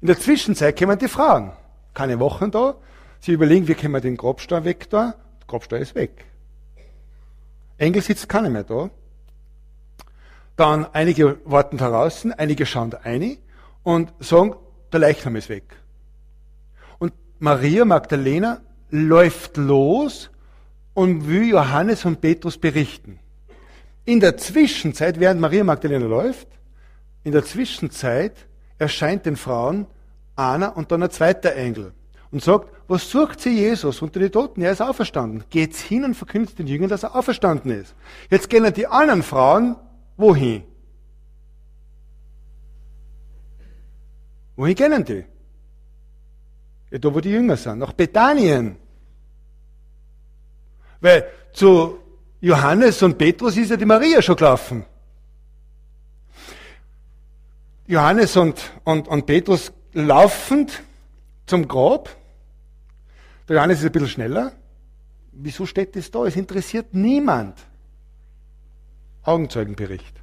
In 0.02 0.06
der 0.06 0.18
Zwischenzeit 0.18 0.78
kommen 0.78 0.98
die 0.98 1.08
Fragen. 1.08 1.54
Keine 1.94 2.20
Wochen 2.20 2.50
da. 2.50 2.74
Sie 3.20 3.32
überlegen, 3.32 3.66
wie 3.66 3.74
können 3.74 3.94
wir 3.94 4.02
den 4.02 4.18
Grabstein 4.18 4.64
weg 4.64 4.90
da? 4.90 5.14
Der 5.40 5.46
Grabstein 5.46 5.80
ist 5.80 5.94
weg. 5.94 6.26
Engel 7.78 8.02
sitzt 8.02 8.28
keiner 8.28 8.50
mehr 8.50 8.64
da. 8.64 8.90
Dann 10.56 10.86
einige 10.92 11.38
warten 11.46 11.78
draußen, 11.78 12.34
einige 12.34 12.66
schauen 12.66 12.90
da 12.90 12.98
rein 12.98 13.38
und 13.82 14.12
sagen, 14.20 14.54
der 14.92 15.00
Leichnam 15.00 15.36
ist 15.36 15.48
weg. 15.48 15.64
Und 16.98 17.14
Maria 17.38 17.86
Magdalena 17.86 18.60
läuft 18.90 19.56
los 19.56 20.30
und 20.92 21.28
will 21.28 21.48
Johannes 21.48 22.04
und 22.04 22.20
Petrus 22.20 22.58
berichten. 22.58 23.20
In 24.04 24.20
der 24.20 24.36
Zwischenzeit, 24.36 25.18
während 25.18 25.40
Maria 25.40 25.64
Magdalena 25.64 26.04
läuft, 26.04 26.48
in 27.24 27.32
der 27.32 27.44
Zwischenzeit 27.44 28.46
erscheint 28.78 29.26
den 29.26 29.36
Frauen 29.36 29.86
einer 30.36 30.76
und 30.76 30.92
dann 30.92 31.02
ein 31.02 31.10
zweiter 31.10 31.54
Engel 31.54 31.92
und 32.30 32.42
sagt, 32.42 32.68
was 32.86 33.08
sucht 33.10 33.40
sie 33.40 33.58
Jesus 33.58 34.02
unter 34.02 34.20
die 34.20 34.28
Toten? 34.28 34.60
Er 34.60 34.72
ist 34.72 34.82
auferstanden. 34.82 35.44
Geht's 35.48 35.80
hin 35.80 36.04
und 36.04 36.14
verkündet 36.14 36.58
den 36.58 36.66
Jüngern, 36.66 36.90
dass 36.90 37.02
er 37.02 37.16
auferstanden 37.16 37.70
ist. 37.70 37.94
Jetzt 38.28 38.50
gehen 38.50 38.70
die 38.74 38.86
anderen 38.86 39.22
Frauen 39.22 39.76
wohin? 40.16 40.64
Wohin 44.56 44.74
gehen 44.74 45.04
die? 45.04 45.24
Ja, 46.90 46.98
da 46.98 47.14
wo 47.14 47.20
die 47.20 47.30
Jünger 47.30 47.56
sind, 47.56 47.78
nach 47.78 47.92
Bethanien. 47.92 48.76
Weil 51.00 51.24
zu 51.52 51.98
Johannes 52.40 53.02
und 53.02 53.16
Petrus 53.16 53.56
ist 53.56 53.70
ja 53.70 53.76
die 53.76 53.84
Maria 53.84 54.20
schon 54.20 54.36
gelaufen. 54.36 54.84
Johannes 57.86 58.36
und, 58.36 58.60
und, 58.84 59.08
und 59.08 59.26
Petrus 59.26 59.72
laufend 59.92 60.82
zum 61.46 61.68
Grab. 61.68 62.08
Der 63.48 63.56
Johannes 63.56 63.80
ist 63.80 63.86
ein 63.86 63.92
bisschen 63.92 64.08
schneller. 64.08 64.52
Wieso 65.32 65.66
steht 65.66 65.96
das 65.96 66.10
da? 66.10 66.24
Es 66.24 66.36
interessiert 66.36 66.94
niemand. 66.94 67.58
Augenzeugenbericht. 69.22 70.14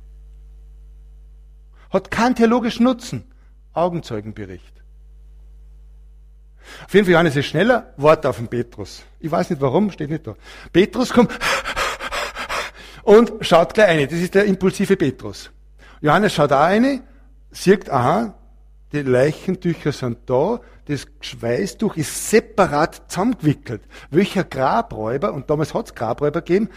Hat 1.90 2.10
keinen 2.10 2.36
theologischen 2.36 2.86
Nutzen. 2.86 3.26
Augenzeugenbericht. 3.74 4.82
Auf 6.86 6.94
jeden 6.94 7.06
Fall, 7.06 7.14
Johannes 7.14 7.36
ist 7.36 7.48
schneller, 7.48 7.94
wartet 7.98 8.28
auf 8.28 8.38
den 8.38 8.48
Petrus. 8.48 9.04
Ich 9.20 9.30
weiß 9.30 9.50
nicht 9.50 9.62
warum, 9.62 9.92
steht 9.92 10.10
nicht 10.10 10.26
da. 10.26 10.36
Petrus 10.72 11.12
kommt 11.12 11.38
und 13.04 13.34
schaut 13.42 13.74
gleich 13.74 13.90
eine. 13.90 14.08
Das 14.08 14.20
ist 14.20 14.36
der 14.36 14.46
impulsive 14.46 14.96
Petrus. 14.96 15.52
Johannes 16.02 16.34
schaut 16.34 16.52
auch 16.52 16.62
eine, 16.62 17.02
sieht, 17.52 17.90
aha, 17.90 18.36
die 18.91 19.02
Leichentücher 19.02 19.91
sind 19.91 20.18
da, 20.26 20.60
das 20.86 21.06
Schweißtuch 21.22 21.95
ist 21.95 22.30
separat 22.30 23.03
zusammengewickelt. 23.07 23.82
Welcher 24.10 24.44
Grabräuber, 24.44 25.34
und 25.34 25.49
damals 25.49 25.73
hat 25.73 25.88
es 25.88 25.95
Grabräuber 25.95 26.41
gegeben, 26.41 26.69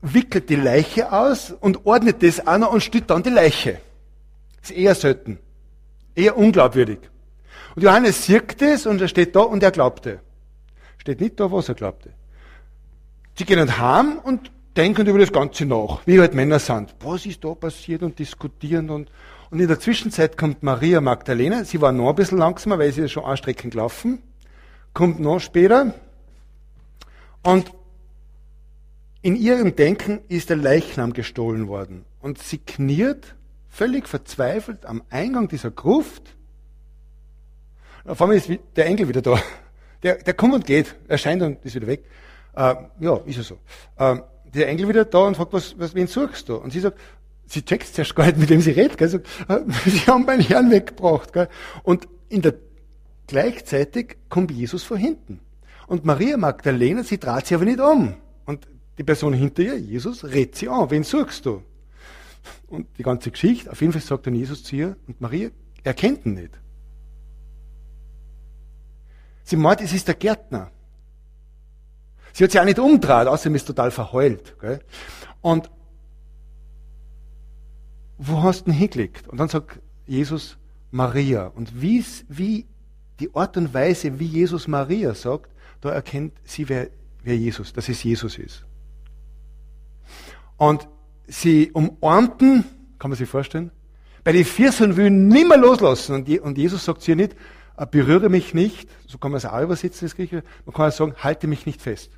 wickelt 0.00 0.48
die 0.48 0.56
Leiche 0.56 1.12
aus 1.12 1.50
und 1.50 1.84
ordnet 1.84 2.22
das 2.22 2.46
an 2.46 2.62
und 2.62 2.82
stellt 2.82 3.10
dann 3.10 3.22
die 3.22 3.30
Leiche. 3.30 3.80
Das 4.60 4.70
ist 4.70 4.76
eher 4.76 4.94
selten. 4.94 5.38
Eher 6.14 6.36
unglaubwürdig. 6.36 6.98
Und 7.74 7.82
Johannes 7.82 8.24
sieht 8.24 8.60
das 8.60 8.86
und 8.86 9.00
er 9.00 9.08
steht 9.08 9.36
da 9.36 9.40
und 9.40 9.62
er 9.62 9.70
glaubte. 9.70 10.20
Steht 10.98 11.20
nicht 11.20 11.38
da, 11.38 11.50
was 11.50 11.68
er 11.68 11.74
glaubte. 11.74 12.12
Sie 13.36 13.44
gehen 13.44 13.78
heim 13.78 14.18
und 14.22 14.50
denken 14.76 15.06
über 15.06 15.18
das 15.18 15.32
Ganze 15.32 15.64
nach, 15.66 16.00
wie 16.06 16.20
halt 16.20 16.34
Männer 16.34 16.58
sind. 16.58 16.94
Was 17.00 17.26
ist 17.26 17.44
da 17.44 17.54
passiert 17.54 18.02
und 18.02 18.18
diskutieren 18.18 18.90
und, 18.90 19.10
und 19.50 19.60
in 19.60 19.68
der 19.68 19.80
Zwischenzeit 19.80 20.36
kommt 20.36 20.62
Maria 20.62 21.00
Magdalena, 21.00 21.64
sie 21.64 21.80
war 21.80 21.92
noch 21.92 22.10
ein 22.10 22.14
bisschen 22.14 22.38
langsamer, 22.38 22.78
weil 22.78 22.92
sie 22.92 23.02
ist 23.02 23.12
schon 23.12 23.24
anstreckend 23.24 23.72
gelaufen, 23.72 24.22
kommt 24.94 25.20
noch 25.20 25.40
später 25.40 25.94
und 27.42 27.72
in 29.22 29.36
ihrem 29.36 29.76
Denken 29.76 30.20
ist 30.28 30.48
der 30.48 30.56
Leichnam 30.56 31.12
gestohlen 31.12 31.68
worden. 31.68 32.06
Und 32.20 32.38
sie 32.38 32.56
kniert 32.56 33.34
völlig 33.68 34.08
verzweifelt 34.08 34.86
am 34.86 35.02
Eingang 35.10 35.48
dieser 35.48 35.70
Gruft 35.70 36.34
auf 38.04 38.20
einmal 38.22 38.36
ist 38.36 38.50
der 38.76 38.86
Engel 38.86 39.08
wieder 39.08 39.22
da. 39.22 39.40
Der, 40.02 40.16
der 40.16 40.34
kommt 40.34 40.54
und 40.54 40.66
geht, 40.66 40.96
erscheint 41.08 41.42
und 41.42 41.64
ist 41.64 41.74
wieder 41.74 41.86
weg. 41.86 42.04
Äh, 42.54 42.74
ja, 43.00 43.16
ist 43.26 43.36
er 43.36 43.44
so. 43.44 43.58
Äh, 43.96 44.16
der 44.54 44.68
Engel 44.68 44.88
wieder 44.88 45.04
da 45.04 45.18
und 45.18 45.36
fragt, 45.36 45.52
was, 45.52 45.78
was, 45.78 45.94
wen 45.94 46.06
suchst 46.06 46.48
du? 46.48 46.56
Und 46.56 46.72
sie 46.72 46.80
sagt, 46.80 46.98
sie 47.50 47.62
checkt 47.62 47.94
zuerst 47.94 48.14
gar 48.14 48.26
nicht, 48.26 48.38
mit 48.38 48.48
wem 48.48 48.60
sie 48.60 48.70
redet. 48.70 48.96
Gell? 48.96 49.22
Äh, 49.48 49.60
sie 49.90 50.06
haben 50.06 50.24
meinen 50.24 50.42
Herrn 50.42 50.70
weggebracht. 50.70 51.32
Gell? 51.32 51.48
Und 51.82 52.08
in 52.28 52.42
der, 52.42 52.54
gleichzeitig 53.26 54.16
kommt 54.28 54.50
Jesus 54.50 54.84
von 54.84 54.96
hinten. 54.96 55.40
Und 55.86 56.04
Maria 56.04 56.36
Magdalena, 56.36 57.02
sie 57.02 57.18
dreht 57.18 57.46
sich 57.46 57.54
aber 57.54 57.64
nicht 57.64 57.80
um. 57.80 58.14
Und 58.46 58.68
die 58.96 59.04
Person 59.04 59.32
hinter 59.32 59.62
ihr, 59.62 59.78
Jesus, 59.78 60.24
redet 60.24 60.54
sie 60.54 60.68
an. 60.68 60.90
Wen 60.90 61.02
suchst 61.02 61.44
du? 61.46 61.62
Und 62.68 62.86
die 62.96 63.02
ganze 63.02 63.30
Geschichte, 63.30 63.70
auf 63.70 63.80
jeden 63.80 63.92
Fall 63.92 64.02
sagt 64.02 64.26
dann 64.26 64.34
Jesus 64.34 64.62
zu 64.62 64.76
ihr, 64.76 64.96
und 65.08 65.20
Maria 65.20 65.50
erkennt 65.82 66.24
ihn 66.26 66.34
nicht. 66.34 66.58
Sie 69.42 69.56
meint, 69.56 69.80
es 69.80 69.92
ist 69.92 70.06
der 70.06 70.14
Gärtner. 70.14 70.70
Sie 72.32 72.44
hat 72.44 72.52
sich 72.52 72.60
auch 72.60 72.64
nicht 72.64 72.78
umgedreht, 72.78 73.26
außerdem 73.26 73.56
ist 73.56 73.64
total 73.64 73.90
verheult. 73.90 74.56
Gell? 74.60 74.78
Und 75.40 75.68
wo 78.20 78.42
hast 78.42 78.66
du 78.66 78.72
hingelegt? 78.72 79.28
Und 79.28 79.38
dann 79.38 79.48
sagt 79.48 79.80
Jesus 80.06 80.58
Maria. 80.90 81.46
Und 81.46 81.80
wie, 81.80 82.66
die 83.18 83.34
Art 83.34 83.56
und 83.56 83.72
Weise, 83.72 84.18
wie 84.20 84.26
Jesus 84.26 84.68
Maria 84.68 85.14
sagt, 85.14 85.50
da 85.80 85.90
erkennt 85.90 86.34
sie, 86.44 86.68
wer, 86.68 86.90
wer 87.24 87.36
Jesus, 87.36 87.72
dass 87.72 87.88
es 87.88 88.02
Jesus 88.02 88.36
ist. 88.38 88.66
Und 90.58 90.86
sie 91.26 91.70
umarmten, 91.72 92.64
kann 92.98 93.10
man 93.10 93.16
sich 93.16 93.28
vorstellen, 93.28 93.70
bei 94.22 94.32
den 94.32 94.44
Vierseln 94.44 94.96
will 94.98 95.08
nimmer 95.08 95.56
loslassen. 95.56 96.14
Und 96.42 96.58
Jesus 96.58 96.84
sagt 96.84 97.00
sie 97.00 97.14
nicht, 97.14 97.34
äh, 97.78 97.86
berühre 97.86 98.28
mich 98.28 98.52
nicht, 98.52 98.90
so 99.06 99.16
kann 99.16 99.30
man 99.30 99.38
es 99.38 99.46
auch 99.46 99.62
übersetzen, 99.62 100.06
das 100.06 100.14
Griechische, 100.14 100.44
man 100.66 100.74
kann 100.74 100.90
auch 100.90 100.92
sagen, 100.94 101.14
halte 101.16 101.46
mich 101.46 101.64
nicht 101.64 101.80
fest. 101.80 102.10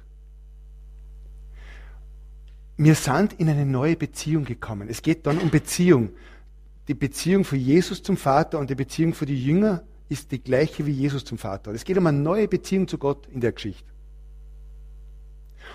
Wir 2.77 2.95
sind 2.95 3.35
in 3.35 3.49
eine 3.49 3.67
neue 3.67 3.97
Beziehung 3.97 4.45
gekommen. 4.45 4.89
Es 4.89 5.03
geht 5.03 5.27
dann 5.27 5.39
um 5.39 5.51
Beziehung. 5.51 6.11
Die 6.89 6.95
Beziehung 6.95 7.45
von 7.45 7.59
Jesus 7.59 8.03
zum 8.03 8.17
Vater 8.17 8.59
und 8.59 8.71
die 8.71 8.75
Beziehung 8.75 9.15
von 9.15 9.27
den 9.27 9.37
Jüngern 9.37 9.81
ist 10.09 10.33
die 10.33 10.43
gleiche 10.43 10.85
wie 10.87 10.91
Jesus 10.91 11.25
zum 11.25 11.39
Vater. 11.39 11.73
Es 11.73 11.85
geht 11.85 11.97
um 11.97 12.07
eine 12.07 12.19
neue 12.19 12.49
Beziehung 12.49 12.89
zu 12.89 12.99
Gott 12.99 13.27
in 13.29 13.41
der 13.41 13.53
Geschichte. 13.53 13.91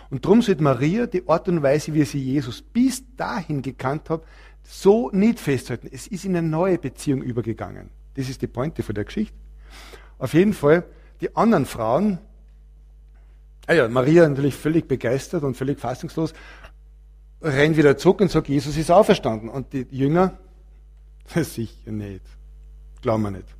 Und 0.09 0.25
darum 0.25 0.41
sollte 0.41 0.63
Maria 0.63 1.07
die 1.07 1.27
Art 1.27 1.47
und 1.47 1.63
Weise, 1.63 1.93
wie 1.93 2.03
sie 2.03 2.19
Jesus 2.19 2.61
bis 2.61 3.03
dahin 3.15 3.61
gekannt 3.61 4.09
hat, 4.09 4.23
so 4.63 5.09
nicht 5.11 5.39
festhalten. 5.39 5.89
Es 5.91 6.07
ist 6.07 6.25
in 6.25 6.35
eine 6.35 6.47
neue 6.47 6.77
Beziehung 6.77 7.21
übergegangen. 7.21 7.89
Das 8.15 8.29
ist 8.29 8.41
die 8.41 8.47
Pointe 8.47 8.83
von 8.83 8.95
der 8.95 9.05
Geschichte. 9.05 9.35
Auf 10.17 10.33
jeden 10.33 10.53
Fall, 10.53 10.83
die 11.21 11.35
anderen 11.35 11.65
Frauen, 11.65 12.19
ah 13.67 13.73
ja, 13.73 13.87
Maria 13.87 14.27
natürlich 14.27 14.55
völlig 14.55 14.87
begeistert 14.87 15.43
und 15.43 15.55
völlig 15.55 15.79
fassungslos, 15.79 16.33
rennt 17.41 17.77
wieder 17.77 17.97
zurück 17.97 18.21
und 18.21 18.31
sagt, 18.31 18.47
Jesus 18.47 18.77
ist 18.77 18.91
auferstanden. 18.91 19.49
Und 19.49 19.73
die 19.73 19.87
Jünger, 19.91 20.37
sicher 21.35 21.91
nicht. 21.91 22.25
Glauben 23.01 23.23
wir 23.23 23.31
nicht. 23.31 23.55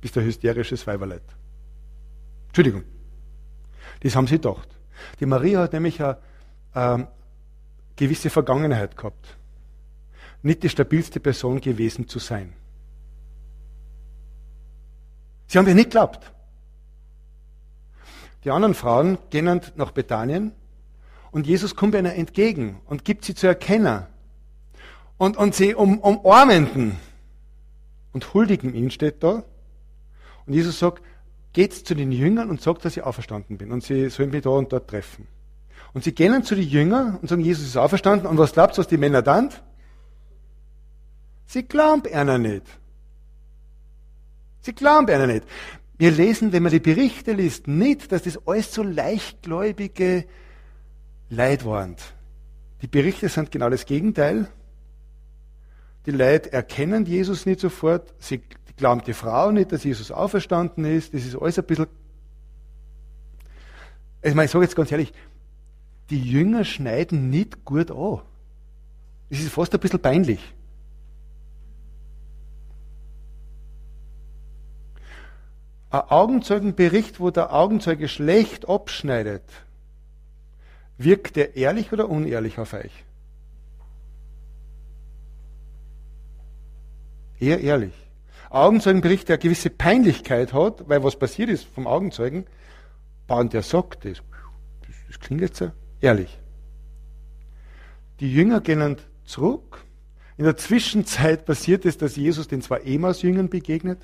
Bist 0.00 0.16
ein 0.18 0.24
hysterisches 0.24 0.86
Weiberleid. 0.86 1.22
Entschuldigung. 2.48 2.84
Das 4.00 4.16
haben 4.16 4.26
sie 4.26 4.36
gedacht. 4.36 4.68
Die 5.20 5.26
Maria 5.26 5.60
hat 5.60 5.72
nämlich 5.72 6.02
eine 6.02 6.18
äh, 6.74 7.04
gewisse 7.96 8.30
Vergangenheit 8.30 8.96
gehabt. 8.96 9.36
Nicht 10.42 10.62
die 10.62 10.68
stabilste 10.68 11.20
Person 11.20 11.60
gewesen 11.60 12.08
zu 12.08 12.18
sein. 12.18 12.54
Sie 15.46 15.58
haben 15.58 15.66
ja 15.66 15.74
nicht 15.74 15.90
geglaubt. 15.90 16.32
Die 18.44 18.50
anderen 18.50 18.74
Frauen 18.74 19.18
gehen 19.28 19.60
nach 19.76 19.90
Bethanien 19.90 20.52
und 21.32 21.46
Jesus 21.46 21.76
kommt 21.76 21.94
ihnen 21.94 22.06
entgegen 22.06 22.80
und 22.86 23.04
gibt 23.04 23.24
sie 23.24 23.34
zu 23.34 23.46
erkennen. 23.46 24.06
Und, 25.16 25.36
und 25.36 25.54
sie 25.54 25.74
um, 25.74 25.98
umarmenden 25.98 26.96
und 28.12 28.34
huldigen 28.34 28.74
ihn, 28.74 28.90
steht 28.90 29.22
da. 29.22 29.44
Und 30.46 30.54
Jesus 30.54 30.78
sagt, 30.78 31.02
geht 31.52 31.74
zu 31.74 31.94
den 31.94 32.10
Jüngern 32.12 32.50
und 32.50 32.60
sagt, 32.60 32.84
dass 32.84 32.96
ich 32.96 33.02
auferstanden 33.02 33.58
bin. 33.58 33.70
Und 33.70 33.84
sie 33.84 34.08
sollen 34.08 34.30
mich 34.30 34.42
da 34.42 34.50
und 34.50 34.72
dort 34.72 34.88
treffen. 34.88 35.26
Und 35.92 36.04
sie 36.04 36.12
gehen 36.12 36.42
zu 36.42 36.54
den 36.54 36.68
Jüngern 36.68 37.16
und 37.16 37.28
sagen, 37.28 37.42
Jesus 37.42 37.66
ist 37.66 37.76
auferstanden. 37.76 38.28
Und 38.28 38.38
was 38.38 38.52
glaubt 38.52 38.78
was 38.78 38.88
die 38.88 38.96
Männer 38.96 39.22
dann? 39.22 39.50
Sie 41.46 41.64
glauben 41.64 42.12
einer 42.12 42.38
nicht. 42.38 42.64
Sie 44.60 44.72
glauben 44.72 45.08
einer 45.10 45.26
nicht. 45.26 45.44
Wir 45.98 46.12
lesen, 46.12 46.52
wenn 46.52 46.62
man 46.62 46.72
die 46.72 46.80
Berichte 46.80 47.32
liest, 47.32 47.66
nicht, 47.66 48.12
dass 48.12 48.22
das 48.22 48.46
alles 48.46 48.72
so 48.72 48.82
leichtgläubige 48.82 50.24
Leid 51.30 51.64
waren. 51.64 51.96
Die 52.82 52.88
Berichte 52.88 53.28
sind 53.28 53.50
genau 53.50 53.70
das 53.70 53.86
Gegenteil. 53.86 54.48
Die 56.06 56.10
Leute 56.10 56.52
erkennen 56.52 57.06
Jesus 57.06 57.46
nicht 57.46 57.60
sofort. 57.60 58.12
Sie 58.18 58.42
glauben 58.76 59.02
die 59.06 59.12
Frau 59.12 59.50
nicht, 59.50 59.72
dass 59.72 59.84
Jesus 59.84 60.10
auferstanden 60.10 60.84
ist. 60.84 61.14
Das 61.14 61.24
ist 61.24 61.36
alles 61.36 61.58
ein 61.58 61.64
bisschen. 61.64 61.86
Ich 64.22 64.34
meine, 64.34 64.46
ich 64.46 64.50
sage 64.50 64.64
jetzt 64.64 64.76
ganz 64.76 64.90
ehrlich, 64.90 65.12
die 66.10 66.20
Jünger 66.20 66.64
schneiden 66.64 67.30
nicht 67.30 67.64
gut 67.64 67.90
an. 67.90 68.22
Das 69.28 69.38
ist 69.38 69.52
fast 69.52 69.72
ein 69.72 69.80
bisschen 69.80 70.00
peinlich. 70.00 70.40
Ein 75.90 76.00
Augenzeugenbericht, 76.00 77.20
wo 77.20 77.30
der 77.30 77.52
Augenzeuge 77.52 78.08
schlecht 78.08 78.68
abschneidet, 78.68 79.42
wirkt 81.02 81.36
der 81.36 81.56
ehrlich 81.56 81.92
oder 81.92 82.08
unehrlich 82.08 82.58
auf 82.58 82.72
euch? 82.72 82.92
Eher 87.38 87.60
ehrlich. 87.60 87.94
Augenzeugenbericht, 88.50 89.28
der 89.28 89.36
eine 89.36 89.42
gewisse 89.42 89.70
Peinlichkeit 89.70 90.52
hat, 90.52 90.88
weil 90.88 91.02
was 91.02 91.16
passiert 91.16 91.48
ist 91.48 91.64
vom 91.64 91.86
Augenzeugen, 91.86 92.46
und 93.28 93.52
der 93.52 93.62
sagt 93.62 94.04
das, 94.04 94.22
das 95.06 95.20
klingt 95.20 95.40
jetzt 95.40 95.58
so 95.58 95.70
ehrlich. 96.00 96.38
Die 98.18 98.32
Jünger 98.32 98.60
gehen 98.60 98.96
zurück. 99.24 99.84
In 100.36 100.44
der 100.44 100.56
Zwischenzeit 100.56 101.46
passiert 101.46 101.84
es, 101.84 101.96
dass 101.96 102.16
Jesus 102.16 102.48
den 102.48 102.60
zwei 102.60 102.80
Emaus-Jüngern 102.80 103.48
begegnet 103.48 104.00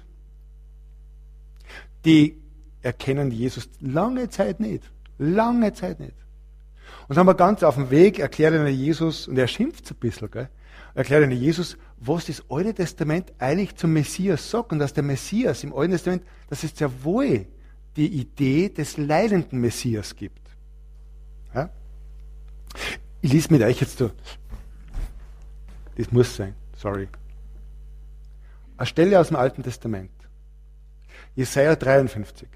die 2.06 2.40
erkennen 2.82 3.30
Jesus 3.32 3.68
lange 3.80 4.30
Zeit 4.30 4.60
nicht. 4.60 4.90
Lange 5.18 5.72
Zeit 5.72 6.00
nicht. 6.00 6.14
Und 7.08 7.16
haben 7.16 7.26
wir 7.26 7.34
ganz 7.34 7.62
auf 7.62 7.76
dem 7.76 7.90
Weg 7.90 8.18
erklärt 8.18 8.54
ihnen 8.54 8.66
Jesus, 8.68 9.28
und 9.28 9.38
er 9.38 9.46
schimpft 9.46 9.90
ein 9.90 9.96
bisschen, 9.96 10.30
gell? 10.30 10.48
erklärt 10.94 11.24
ihnen 11.24 11.40
Jesus, 11.40 11.76
was 11.98 12.26
das 12.26 12.42
Alte 12.50 12.74
Testament 12.74 13.32
eigentlich 13.38 13.76
zum 13.76 13.92
Messias 13.92 14.50
sagt 14.50 14.72
und 14.72 14.78
dass 14.78 14.92
der 14.92 15.04
Messias 15.04 15.62
im 15.62 15.74
Alten 15.74 15.92
Testament, 15.92 16.22
dass 16.48 16.64
es 16.64 16.76
sehr 16.76 17.04
wohl 17.04 17.46
die 17.96 18.08
Idee 18.08 18.68
des 18.68 18.96
leidenden 18.96 19.60
Messias 19.60 20.16
gibt. 20.16 20.40
Ja? 21.54 21.70
Ich 23.20 23.32
lese 23.32 23.52
mit 23.52 23.62
euch 23.62 23.80
jetzt 23.80 23.98
so. 23.98 24.10
Das 25.96 26.10
muss 26.10 26.34
sein, 26.34 26.54
sorry. 26.76 27.08
Eine 28.76 28.86
Stelle 28.86 29.18
aus 29.18 29.28
dem 29.28 29.36
Alten 29.36 29.62
Testament. 29.62 30.10
Jesaja 31.34 31.76
53. 31.76 32.48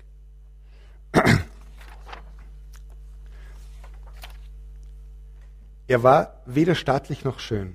Er 5.91 6.05
war 6.05 6.41
weder 6.47 6.77
stattlich 6.77 7.25
noch 7.25 7.41
schön. 7.41 7.75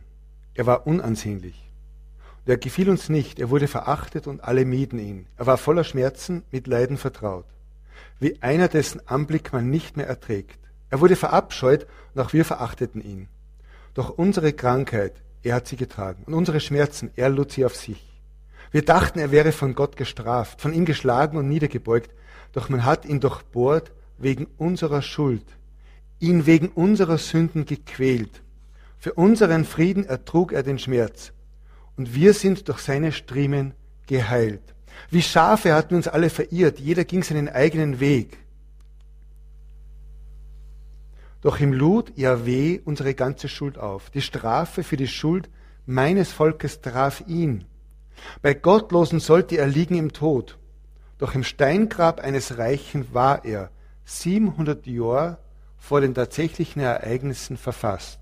Er 0.54 0.66
war 0.66 0.88
unansehnlich. 0.88 1.70
Und 2.46 2.50
er 2.50 2.56
gefiel 2.56 2.90
uns 2.90 3.10
nicht. 3.10 3.42
Er 3.42 3.50
wurde 3.50 3.68
verachtet 3.68 4.26
und 4.26 4.42
alle 4.42 4.64
mieden 4.64 5.00
ihn. 5.00 5.28
Er 5.36 5.48
war 5.48 5.58
voller 5.58 5.84
Schmerzen, 5.84 6.44
mit 6.50 6.66
Leiden 6.66 6.96
vertraut. 6.96 7.44
Wie 8.22 8.42
einer, 8.42 8.70
dessen 8.70 9.06
Anblick 9.06 9.52
man 9.52 9.70
nicht 9.70 9.98
mehr 9.98 10.08
erträgt. 10.08 10.62
Er 10.90 11.02
wurde 11.02 11.18
verabscheut 11.18 11.88
und 12.14 12.22
auch 12.22 12.32
wir 12.32 12.46
verachteten 12.46 13.02
ihn. 13.02 13.28
Doch 13.94 14.12
unsere 14.12 14.54
Krankheit, 14.54 15.22
er 15.44 15.56
hat 15.56 15.68
sie 15.68 15.76
getragen. 15.76 16.24
Und 16.26 16.36
unsere 16.36 16.62
Schmerzen, 16.62 17.12
er 17.18 17.28
lud 17.28 17.52
sie 17.52 17.66
auf 17.66 17.76
sich. 17.76 18.22
Wir 18.72 18.86
dachten, 18.86 19.20
er 19.20 19.32
wäre 19.32 19.52
von 19.52 19.76
Gott 19.76 19.98
gestraft, 19.98 20.62
von 20.62 20.74
ihm 20.74 20.86
geschlagen 20.86 21.36
und 21.36 21.50
niedergebeugt, 21.50 22.12
doch 22.54 22.70
man 22.70 22.86
hat 22.86 23.04
ihn 23.04 23.20
durchbohrt 23.20 23.92
wegen 24.18 24.48
unserer 24.58 25.02
Schuld, 25.02 25.44
ihn 26.20 26.46
wegen 26.46 26.70
unserer 26.70 27.18
Sünden 27.18 27.66
gequält. 27.66 28.42
Für 28.98 29.14
unseren 29.14 29.66
Frieden 29.66 30.06
ertrug 30.06 30.52
er 30.52 30.64
den 30.64 30.80
Schmerz, 30.80 31.32
und 31.98 32.16
wir 32.16 32.34
sind 32.34 32.68
durch 32.68 32.80
seine 32.80 33.12
Striemen 33.12 33.74
geheilt. 34.08 34.76
Wie 35.10 35.22
Schafe 35.22 35.74
hatten 35.74 35.96
uns 35.96 36.08
alle 36.08 36.30
verirrt, 36.30 36.80
jeder 36.80 37.06
ging 37.06 37.24
seinen 37.24 37.50
eigenen 37.50 38.00
Weg. 38.00 38.38
Doch 41.42 41.60
ihm 41.60 41.74
lud 41.74 42.12
Yahweh 42.18 42.80
unsere 42.86 43.14
ganze 43.14 43.48
Schuld 43.50 43.78
auf. 43.78 44.10
Die 44.10 44.22
Strafe 44.22 44.84
für 44.84 44.98
die 44.98 45.08
Schuld 45.08 45.50
meines 45.86 46.32
Volkes 46.32 46.82
traf 46.82 47.24
ihn. 47.28 47.66
Bei 48.42 48.56
Gottlosen 48.56 49.20
sollte 49.20 49.58
er 49.58 49.68
liegen 49.68 49.96
im 49.96 50.12
Tod. 50.12 50.58
Doch 51.20 51.36
im 51.36 51.44
Steingrab 51.44 52.20
eines 52.20 52.58
Reichen 52.58 53.14
war 53.14 53.46
er 53.46 53.70
700 54.06 54.88
Jahre 54.88 55.38
vor 55.88 56.02
den 56.02 56.16
tatsächlichen 56.16 56.82
Ereignissen 56.82 57.58
verfasst. 57.58 58.20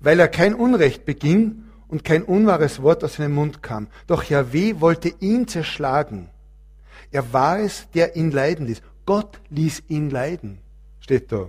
Weil 0.00 0.18
er 0.18 0.28
kein 0.28 0.54
Unrecht 0.54 1.04
beging 1.04 1.64
und 1.88 2.04
kein 2.04 2.24
unwahres 2.24 2.82
Wort 2.82 3.04
aus 3.04 3.14
seinem 3.14 3.34
Mund 3.34 3.62
kam. 3.62 3.86
Doch 4.06 4.24
Yahweh 4.24 4.80
wollte 4.80 5.14
ihn 5.20 5.46
zerschlagen. 5.46 6.28
Er 7.12 7.32
war 7.32 7.60
es, 7.60 7.88
der 7.94 8.16
ihn 8.16 8.32
leiden 8.32 8.66
ließ. 8.66 8.82
Gott 9.04 9.40
ließ 9.50 9.84
ihn 9.88 10.10
leiden, 10.10 10.58
steht 10.98 11.30
da. 11.30 11.48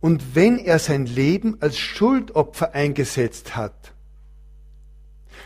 Und 0.00 0.36
wenn 0.36 0.58
er 0.58 0.78
sein 0.78 1.06
Leben 1.06 1.56
als 1.60 1.76
Schuldopfer 1.76 2.72
eingesetzt 2.72 3.56
hat, 3.56 3.92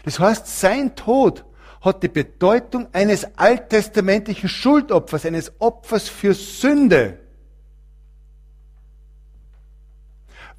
das 0.05 0.19
heißt, 0.19 0.61
sein 0.61 0.95
Tod 0.95 1.45
hat 1.81 2.03
die 2.03 2.09
Bedeutung 2.09 2.89
eines 2.93 3.39
alttestamentlichen 3.39 4.51
Schuldopfers, 4.51 5.25
eines 5.25 5.53
Opfers 5.59 6.09
für 6.09 6.35
Sünde. 6.35 7.19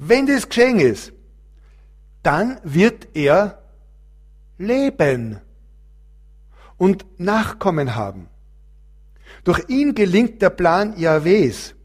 Wenn 0.04 0.26
das 0.26 0.50
geschehen 0.50 0.80
ist, 0.80 1.14
dann 2.24 2.60
wird 2.64 3.10
er 3.14 3.62
leben 4.58 5.40
und 6.78 7.06
Nachkommen 7.20 7.94
haben. 7.94 8.28
Durch 9.44 9.70
ihn 9.70 9.94
gelingt 9.94 10.42
der 10.42 10.50
Plan 10.50 10.98
Jahwes. 10.98 11.76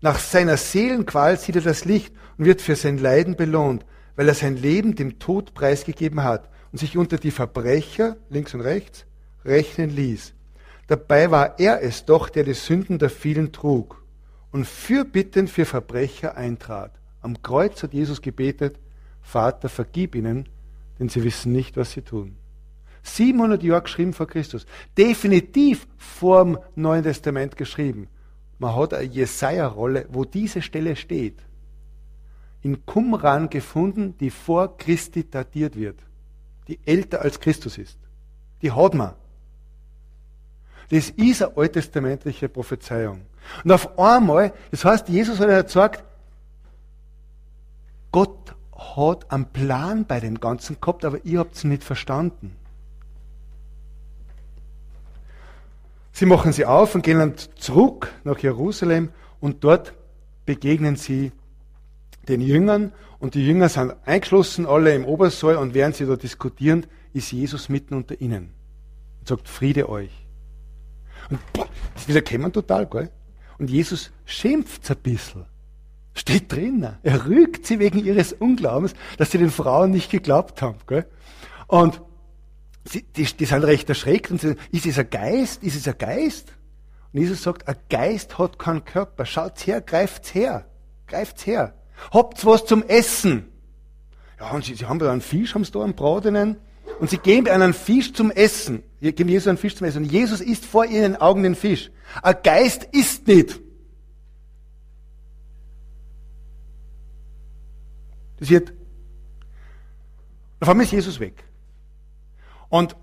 Nach 0.00 0.18
seiner 0.18 0.56
Seelenqual 0.56 1.38
sieht 1.38 1.56
er 1.56 1.60
das 1.60 1.84
Licht 1.84 2.14
und 2.38 2.46
wird 2.46 2.62
für 2.62 2.76
sein 2.76 2.96
Leiden 2.96 3.36
belohnt, 3.36 3.84
weil 4.16 4.28
er 4.28 4.34
sein 4.34 4.56
Leben 4.56 4.94
dem 4.94 5.18
Tod 5.18 5.52
preisgegeben 5.52 6.22
hat 6.22 6.48
und 6.72 6.78
sich 6.78 6.96
unter 6.96 7.18
die 7.18 7.30
Verbrecher, 7.30 8.16
links 8.30 8.54
und 8.54 8.62
rechts, 8.62 9.04
rechnen 9.44 9.90
ließ. 9.90 10.32
Dabei 10.86 11.30
war 11.30 11.58
er 11.58 11.82
es 11.82 12.06
doch, 12.06 12.30
der 12.30 12.44
die 12.44 12.54
Sünden 12.54 12.98
der 12.98 13.10
vielen 13.10 13.52
trug 13.52 14.02
und 14.50 14.66
fürbittend 14.66 15.50
für 15.50 15.66
Verbrecher 15.66 16.38
eintrat. 16.38 16.99
Am 17.20 17.42
Kreuz 17.42 17.82
hat 17.82 17.92
Jesus 17.92 18.22
gebetet, 18.22 18.78
Vater, 19.22 19.68
vergib 19.68 20.14
ihnen, 20.14 20.48
denn 20.98 21.08
sie 21.08 21.22
wissen 21.22 21.52
nicht, 21.52 21.76
was 21.76 21.92
sie 21.92 22.02
tun. 22.02 22.36
700 23.02 23.62
Jahre 23.62 23.82
geschrieben 23.82 24.12
vor 24.12 24.26
Christus. 24.26 24.66
Definitiv 24.96 25.86
vorm 25.96 26.58
Neuen 26.74 27.02
Testament 27.02 27.56
geschrieben. 27.56 28.08
Man 28.58 28.76
hat 28.76 28.92
eine 28.92 29.08
Jesaja-Rolle, 29.08 30.06
wo 30.10 30.24
diese 30.24 30.60
Stelle 30.60 30.96
steht. 30.96 31.38
In 32.62 32.84
Qumran 32.84 33.48
gefunden, 33.48 34.16
die 34.18 34.30
vor 34.30 34.76
Christi 34.76 35.28
datiert 35.30 35.76
wird 35.76 35.96
die 36.70 36.78
älter 36.86 37.20
als 37.20 37.40
Christus 37.40 37.78
ist. 37.78 37.98
Die 38.62 38.70
hat 38.70 38.94
man. 38.94 39.14
Das 40.90 41.10
ist 41.10 41.42
eine 41.42 41.56
alttestamentliche 41.56 42.48
Prophezeiung. 42.48 43.22
Und 43.64 43.72
auf 43.72 43.98
einmal, 43.98 44.52
das 44.70 44.84
heißt, 44.84 45.08
Jesus 45.08 45.40
hat 45.40 45.48
ja 45.48 45.62
gesagt, 45.62 46.04
Gott 48.12 48.54
hat 48.72 49.30
einen 49.30 49.46
Plan 49.46 50.06
bei 50.06 50.20
dem 50.20 50.40
Ganzen 50.40 50.80
gehabt, 50.80 51.04
aber 51.04 51.24
ihr 51.24 51.38
habt 51.38 51.54
es 51.54 51.64
nicht 51.64 51.84
verstanden. 51.84 52.56
Sie 56.12 56.26
machen 56.26 56.52
sie 56.52 56.66
auf 56.66 56.94
und 56.94 57.02
gehen 57.02 57.18
dann 57.18 57.34
zurück 57.56 58.12
nach 58.24 58.38
Jerusalem 58.38 59.10
und 59.40 59.64
dort 59.64 59.94
begegnen 60.44 60.96
sie 60.96 61.32
den 62.28 62.40
Jüngern 62.40 62.92
und 63.18 63.34
die 63.34 63.46
Jünger 63.46 63.68
sind 63.68 63.94
eingeschlossen, 64.04 64.66
alle 64.66 64.94
im 64.94 65.04
Obersaal 65.04 65.56
und 65.56 65.74
während 65.74 65.96
sie 65.96 66.06
da 66.06 66.16
diskutieren, 66.16 66.86
ist 67.12 67.32
Jesus 67.32 67.68
mitten 67.68 67.94
unter 67.94 68.20
ihnen 68.20 68.54
und 69.20 69.28
sagt, 69.28 69.48
Friede 69.48 69.88
euch. 69.88 70.10
Und 71.28 71.40
boah, 71.52 71.68
das 71.94 72.08
wieder 72.08 72.22
kämen 72.22 72.52
total, 72.52 72.86
gell? 72.86 73.10
Und 73.58 73.70
Jesus 73.70 74.10
schimpft 74.24 74.90
ein 74.90 74.96
bisschen. 74.96 75.44
Steht 76.20 76.52
drin. 76.52 76.86
Er 77.02 77.26
rügt 77.26 77.64
sie 77.64 77.78
wegen 77.78 78.04
ihres 78.04 78.34
Unglaubens, 78.34 78.92
dass 79.16 79.30
sie 79.30 79.38
den 79.38 79.50
Frauen 79.50 79.90
nicht 79.90 80.10
geglaubt 80.10 80.60
haben, 80.60 80.76
gell? 80.86 81.06
Und 81.66 82.02
sie, 82.84 83.04
die, 83.04 83.24
die 83.24 83.46
sind 83.46 83.64
recht 83.64 83.88
erschreckt 83.88 84.30
und 84.30 84.38
sagen, 84.38 84.58
ist 84.70 84.84
es 84.84 84.98
ein 84.98 85.08
Geist? 85.08 85.62
Ist 85.62 85.76
es 85.76 85.88
ein 85.88 85.96
Geist? 85.96 86.52
Und 87.14 87.20
Jesus 87.20 87.42
sagt, 87.42 87.66
ein 87.66 87.76
Geist 87.88 88.36
hat 88.36 88.58
keinen 88.58 88.84
Körper. 88.84 89.24
Schaut's 89.24 89.66
her, 89.66 89.80
greift's 89.80 90.34
her. 90.34 90.66
Greift's 91.06 91.46
her. 91.46 91.72
Habt's 92.12 92.44
was 92.44 92.66
zum 92.66 92.82
Essen. 92.82 93.48
Ja, 94.38 94.50
und 94.50 94.62
sie, 94.62 94.74
sie 94.74 94.84
haben 94.84 94.98
da 94.98 95.10
einen 95.10 95.22
Fisch, 95.22 95.54
haben 95.54 95.64
sie 95.64 95.72
da 95.72 95.82
einen 95.82 95.94
Bratenen. 95.94 96.56
Und 96.98 97.08
sie 97.08 97.16
geben 97.16 97.48
einen 97.48 97.72
Fisch 97.72 98.12
zum 98.12 98.30
Essen. 98.30 98.82
Sie 99.00 99.10
geben 99.14 99.30
Jesus 99.30 99.48
einen 99.48 99.56
Fisch 99.56 99.74
zum 99.74 99.86
Essen. 99.86 100.04
Und 100.04 100.12
Jesus 100.12 100.42
isst 100.42 100.66
vor 100.66 100.84
ihren 100.84 101.16
Augen 101.16 101.44
den 101.44 101.54
Fisch. 101.54 101.90
Ein 102.22 102.36
Geist 102.42 102.84
isst 102.92 103.26
nicht. 103.26 103.58
Das 108.40 108.50
wird, 108.50 108.72
auf 110.58 110.68
einmal 110.68 110.84
ist 110.84 110.92
Jesus 110.92 111.20
weg. 111.20 111.44
Und 112.68 112.96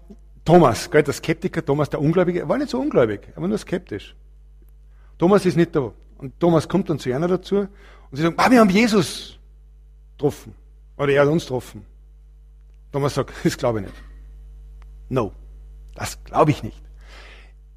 Thomas, 0.44 0.90
gell, 0.90 1.04
der 1.04 1.14
Skeptiker, 1.14 1.64
Thomas, 1.64 1.90
der 1.90 2.02
Ungläubige, 2.02 2.40
er 2.40 2.50
war 2.50 2.58
nicht 2.58 2.70
so 2.70 2.80
ungläubig, 2.80 3.30
er 3.36 3.42
war 3.42 3.48
nur 3.48 3.58
skeptisch. 3.58 4.16
Thomas 5.18 5.46
ist 5.46 5.56
nicht 5.56 5.76
da. 5.76 5.92
Und 6.18 6.40
Thomas 6.40 6.68
kommt 6.68 6.90
dann 6.90 7.00
zu 7.00 7.14
einer 7.14 7.28
dazu 7.28 7.58
und 7.58 7.70
sie 8.12 8.24
sagen, 8.24 8.36
ah, 8.38 8.50
wir 8.50 8.60
haben 8.60 8.70
Jesus 8.70 9.38
getroffen. 10.14 10.56
Oder 10.98 11.14
er 11.14 11.22
hat 11.22 11.30
uns 11.30 11.44
getroffen. 11.44 11.86
Thomas 12.92 13.14
sagt, 13.14 13.34
das 13.44 13.58
glaube 13.58 13.80
ich 13.80 13.86
nicht. 13.86 13.98
No, 15.10 15.32
das 15.96 16.24
glaube 16.24 16.52
ich 16.52 16.64
nicht. 16.64 16.82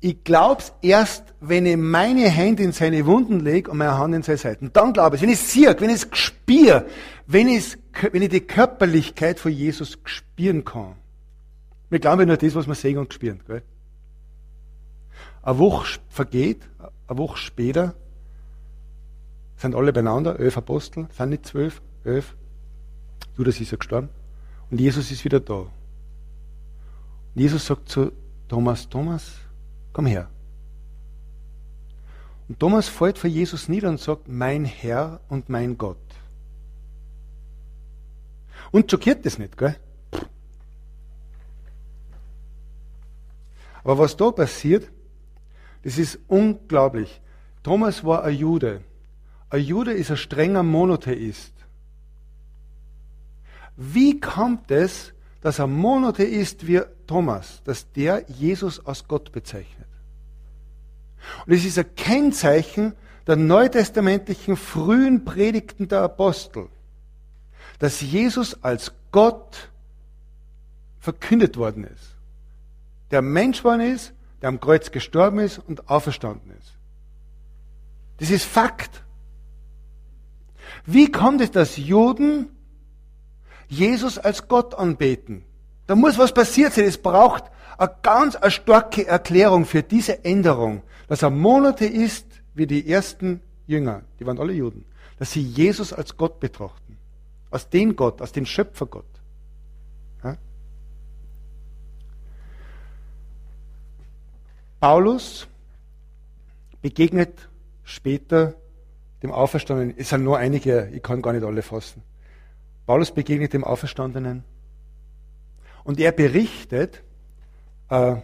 Ich 0.00 0.24
glaub's 0.24 0.72
erst, 0.80 1.34
wenn 1.40 1.66
ich 1.66 1.76
meine 1.76 2.28
Hände 2.28 2.62
in 2.62 2.72
seine 2.72 3.04
Wunden 3.04 3.40
lege 3.40 3.70
und 3.70 3.78
meine 3.78 3.98
Hand 3.98 4.14
in 4.14 4.22
seine 4.22 4.38
Seiten. 4.38 4.72
Dann 4.72 4.94
glaube 4.94 5.16
ich, 5.16 5.22
wenn 5.22 5.28
ich 5.28 5.40
sehe, 5.40 5.78
wenn 5.78 5.90
ich 5.90 6.04
es 6.04 6.08
spüre, 6.12 6.86
wenn, 7.26 7.48
wenn 7.48 8.22
ich 8.22 8.28
die 8.30 8.40
Körperlichkeit 8.40 9.38
von 9.38 9.52
Jesus 9.52 9.98
spüren 10.04 10.64
kann. 10.64 10.94
Wir 11.90 11.98
glauben 11.98 12.26
nur 12.26 12.36
das, 12.36 12.54
was 12.54 12.66
wir 12.66 12.74
sehen 12.74 12.98
und 12.98 13.12
spüren. 13.12 13.40
Gell? 13.46 13.62
Eine 15.42 15.58
Woche 15.58 15.98
vergeht, 16.08 16.62
eine 17.06 17.18
Woche 17.18 17.36
später 17.36 17.94
sind 19.56 19.74
alle 19.74 19.92
beieinander, 19.92 20.40
elf 20.40 20.56
Apostel, 20.56 21.08
sind 21.10 21.30
nicht 21.30 21.46
zwölf, 21.46 21.82
elf. 22.04 22.34
Judas 23.36 23.60
ist 23.60 23.70
ja 23.70 23.76
gestorben. 23.76 24.08
Und 24.70 24.80
Jesus 24.80 25.10
ist 25.10 25.24
wieder 25.24 25.40
da. 25.40 25.54
Und 25.54 25.70
Jesus 27.34 27.66
sagt 27.66 27.88
zu 27.88 28.12
Thomas, 28.48 28.88
Thomas, 28.88 29.32
komm 29.92 30.06
her. 30.06 30.28
Und 32.48 32.58
Thomas 32.58 32.88
fällt 32.88 33.18
vor 33.18 33.30
Jesus 33.30 33.68
nieder 33.68 33.88
und 33.88 34.00
sagt, 34.00 34.28
mein 34.28 34.64
Herr 34.64 35.20
und 35.28 35.48
mein 35.48 35.78
Gott. 35.78 35.98
Und 38.72 38.90
schockiert 38.90 39.24
das 39.24 39.38
nicht, 39.38 39.56
gell? 39.56 39.76
Aber 43.82 43.98
was 43.98 44.16
da 44.16 44.30
passiert, 44.30 44.90
das 45.82 45.96
ist 45.96 46.18
unglaublich. 46.28 47.20
Thomas 47.62 48.04
war 48.04 48.24
ein 48.24 48.36
Jude. 48.36 48.82
Ein 49.48 49.62
Jude 49.62 49.92
ist 49.92 50.10
ein 50.10 50.16
strenger 50.16 50.62
Monotheist. 50.62 51.54
Wie 53.76 54.20
kommt 54.20 54.70
es, 54.70 55.12
dass 55.40 55.60
ein 55.60 55.72
Monotheist 55.72 56.66
wie 56.66 56.82
Thomas, 57.06 57.62
dass 57.64 57.90
der 57.92 58.24
Jesus 58.28 58.84
als 58.84 59.06
Gott 59.08 59.32
bezeichnet? 59.32 59.88
Und 61.46 61.52
es 61.52 61.64
ist 61.64 61.78
ein 61.78 61.94
Kennzeichen 61.94 62.94
der 63.26 63.36
neutestamentlichen 63.36 64.56
frühen 64.56 65.24
Predigten 65.24 65.88
der 65.88 66.02
Apostel, 66.02 66.68
dass 67.78 68.00
Jesus 68.00 68.62
als 68.62 68.92
Gott 69.12 69.70
verkündet 70.98 71.56
worden 71.56 71.84
ist. 71.84 72.16
Der 73.10 73.22
Mensch 73.22 73.64
worden 73.64 73.80
ist, 73.80 74.12
der 74.40 74.48
am 74.48 74.60
Kreuz 74.60 74.90
gestorben 74.90 75.40
ist 75.40 75.58
und 75.58 75.88
auferstanden 75.88 76.52
ist. 76.58 76.74
Das 78.18 78.30
ist 78.30 78.44
Fakt. 78.44 79.02
Wie 80.84 81.10
kommt 81.10 81.40
es, 81.40 81.50
dass 81.50 81.76
Juden 81.76 82.48
Jesus 83.70 84.18
als 84.18 84.48
Gott 84.48 84.74
anbeten? 84.74 85.44
Da 85.86 85.94
muss 85.94 86.18
was 86.18 86.34
passiert 86.34 86.72
sein. 86.72 86.84
Es 86.84 86.98
braucht 86.98 87.44
eine 87.78 87.90
ganz 88.02 88.36
eine 88.36 88.50
starke 88.50 89.06
Erklärung 89.06 89.64
für 89.64 89.82
diese 89.82 90.24
Änderung, 90.24 90.82
dass 91.08 91.22
er 91.22 91.30
Monate 91.30 91.86
ist 91.86 92.26
wie 92.54 92.66
die 92.66 92.90
ersten 92.90 93.40
Jünger, 93.66 94.02
die 94.18 94.26
waren 94.26 94.38
alle 94.38 94.52
Juden, 94.52 94.84
dass 95.18 95.32
sie 95.32 95.42
Jesus 95.42 95.92
als 95.92 96.16
Gott 96.16 96.40
betrachten. 96.40 96.98
Als 97.50 97.68
den 97.68 97.96
Gott, 97.96 98.20
als 98.20 98.32
den 98.32 98.46
Schöpfergott. 98.46 99.06
Ja? 100.22 100.36
Paulus 104.78 105.48
begegnet 106.82 107.48
später 107.84 108.54
dem 109.22 109.32
Auferstandenen. 109.32 109.94
Es 109.96 110.08
sind 110.10 110.24
nur 110.24 110.38
einige, 110.38 110.88
ich 110.92 111.02
kann 111.02 111.22
gar 111.22 111.32
nicht 111.32 111.44
alle 111.44 111.62
fassen. 111.62 112.02
Paulus 112.86 113.12
begegnet 113.12 113.52
dem 113.52 113.64
Auferstandenen 113.64 114.44
und 115.84 116.00
er 116.00 116.12
berichtet, 116.12 117.02
äh, 117.88 118.16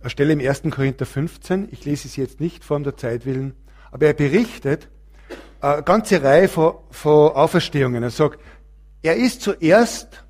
eine 0.00 0.10
Stelle 0.10 0.32
im 0.32 0.40
1. 0.40 0.62
Korinther 0.70 1.06
15, 1.06 1.68
ich 1.70 1.84
lese 1.84 2.08
es 2.08 2.16
jetzt 2.16 2.40
nicht 2.40 2.64
vor 2.64 2.80
der 2.80 2.96
Zeit 2.96 3.24
willen, 3.24 3.54
aber 3.90 4.06
er 4.06 4.14
berichtet 4.14 4.88
eine 5.60 5.82
ganze 5.82 6.22
Reihe 6.22 6.48
von, 6.48 6.74
von 6.90 7.32
Auferstehungen. 7.32 8.02
Er 8.02 8.10
sagt, 8.10 8.40
er 9.02 9.16
ist 9.16 9.42
zuerst, 9.42 10.24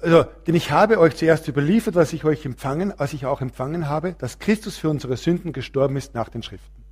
also, 0.00 0.24
denn 0.46 0.54
ich 0.54 0.70
habe 0.70 0.98
euch 0.98 1.16
zuerst 1.16 1.48
überliefert, 1.48 1.94
was 1.94 2.12
ich 2.12 2.24
euch 2.24 2.44
empfangen, 2.46 2.94
was 2.96 3.12
ich 3.12 3.26
auch 3.26 3.40
empfangen 3.40 3.88
habe, 3.88 4.14
dass 4.14 4.38
Christus 4.38 4.78
für 4.78 4.88
unsere 4.88 5.16
Sünden 5.16 5.52
gestorben 5.52 5.96
ist 5.96 6.14
nach 6.14 6.28
den 6.28 6.42
Schriften. 6.42 6.87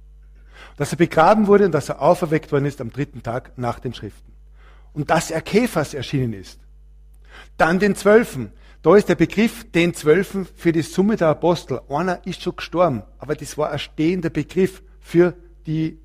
Dass 0.77 0.93
er 0.93 0.99
begraben 0.99 1.47
wurde 1.47 1.67
und 1.67 1.73
dass 1.73 1.89
er 1.89 2.01
auferweckt 2.01 2.53
worden 2.53 2.67
ist 2.67 2.81
am 2.81 2.91
dritten 2.91 3.23
Tag 3.23 3.57
nach 3.57 3.79
den 3.79 3.95
Schriften. 3.95 4.33
Und 4.93 5.11
dass 5.11 5.31
er 5.31 5.43
Käfers 5.43 5.95
erschienen 5.95 6.33
ist. 6.33 6.61
Dann 7.57 7.79
den 7.79 7.95
Zwölfen. 7.95 8.53
Da 8.83 8.97
ist 8.97 9.09
der 9.09 9.15
Begriff 9.15 9.71
den 9.73 9.95
Zwölfen 9.95 10.47
für 10.55 10.73
die 10.73 10.83
Summe 10.83 11.17
der 11.17 11.29
Apostel. 11.29 11.81
Einer 11.89 12.25
ist 12.25 12.43
schon 12.43 12.57
gestorben, 12.57 13.03
aber 13.19 13.35
das 13.35 13.59
war 13.59 13.71
ein 13.71 13.79
stehender 13.79 14.31
Begriff 14.31 14.83
für 15.01 15.35
die 15.67 15.99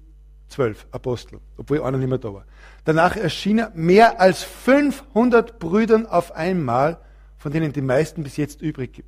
zwölf 0.52 0.86
Apostel, 0.92 1.40
obwohl 1.58 1.82
einer 1.82 1.98
nicht 1.98 2.10
mehr 2.10 2.18
da 2.18 2.34
war. 2.34 2.46
Danach 2.84 3.16
erschienen 3.16 3.68
mehr 3.74 4.20
als 4.20 4.44
500 4.44 5.60
Brüdern 5.60 6.06
auf 6.06 6.34
einmal, 6.34 7.00
von 7.38 7.52
denen 7.52 7.74
die 7.74 7.82
meisten 7.82 8.24
bis 8.24 8.38
jetzt 8.38 8.62
übrig 8.62 9.04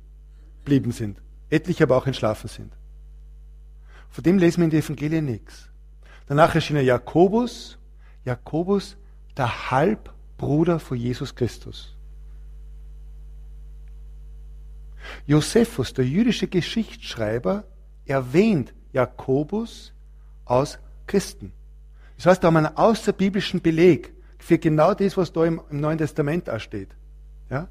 geblieben 0.64 0.92
sind. 0.92 1.20
Etliche 1.50 1.84
aber 1.84 1.96
auch 1.96 2.06
entschlafen 2.06 2.48
sind. 2.48 2.72
Von 4.14 4.22
dem 4.22 4.38
lesen 4.38 4.58
wir 4.58 4.66
in 4.66 4.70
den 4.70 4.80
Evangelien 4.80 5.24
nichts. 5.24 5.68
Danach 6.28 6.54
erschien 6.54 6.76
Jakobus, 6.76 7.78
Jakobus, 8.24 8.96
der 9.36 9.72
Halbbruder 9.72 10.78
von 10.78 10.96
Jesus 10.96 11.34
Christus. 11.34 11.96
Josephus, 15.26 15.92
der 15.94 16.06
jüdische 16.06 16.46
Geschichtsschreiber, 16.46 17.64
erwähnt 18.06 18.72
Jakobus 18.92 19.92
aus 20.44 20.78
Christen. 21.08 21.52
Das 22.14 22.26
heißt, 22.26 22.44
da 22.44 22.46
haben 22.46 22.54
wir 22.54 22.68
einen 22.68 22.76
außerbiblischen 22.76 23.62
Beleg 23.62 24.14
für 24.38 24.58
genau 24.58 24.94
das, 24.94 25.16
was 25.16 25.32
da 25.32 25.44
im, 25.44 25.60
im 25.70 25.80
Neuen 25.80 25.98
Testament 25.98 26.48
auch 26.48 26.60
steht. 26.60 26.90
Ja? 27.50 27.66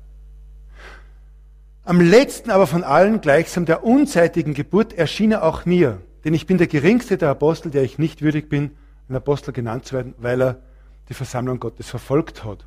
Am 1.86 2.02
letzten 2.02 2.52
aber 2.52 2.68
von 2.68 2.84
allen, 2.84 3.22
gleichsam 3.22 3.64
der 3.64 3.86
unzeitigen 3.86 4.54
Geburt, 4.54 4.92
erschien 4.92 5.32
er 5.32 5.44
auch 5.44 5.64
mir. 5.64 6.02
Denn 6.24 6.34
ich 6.34 6.48
bin 6.48 6.58
der 6.58 6.68
geringste 6.68 7.18
der 7.18 7.30
Apostel, 7.30 7.72
der 7.72 7.84
ich 7.84 7.98
nicht 7.98 8.22
würdig 8.22 8.50
bin, 8.50 8.72
ein 9.10 9.16
Apostel 9.16 9.52
genannt 9.52 9.86
zu 9.86 9.96
werden, 9.96 10.16
weil 10.18 10.42
er 10.42 10.60
die 11.10 11.14
Versammlung 11.14 11.60
Gottes 11.60 11.90
verfolgt 11.90 12.44
hat. 12.44 12.66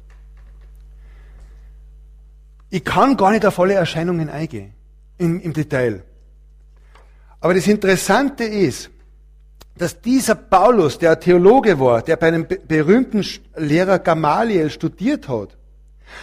Ich 2.69 2.85
kann 2.85 3.17
gar 3.17 3.31
nicht 3.31 3.47
auf 3.47 3.59
alle 3.59 3.75
Erscheinungen 3.75 4.29
eingehen, 4.29 4.75
im, 5.19 5.41
im 5.41 5.53
Detail. 5.53 6.03
Aber 7.41 7.55
das 7.55 7.67
Interessante 7.67 8.45
ist, 8.45 8.91
dass 9.77 10.01
dieser 10.01 10.35
Paulus, 10.35 10.99
der 10.99 11.21
Theologe 11.21 11.79
war, 11.79 12.03
der 12.03 12.17
bei 12.17 12.29
einem 12.29 12.47
berühmten 12.67 13.25
Lehrer 13.57 13.99
Gamaliel 13.99 14.71
studiert 14.71 15.29
hat, 15.29 15.57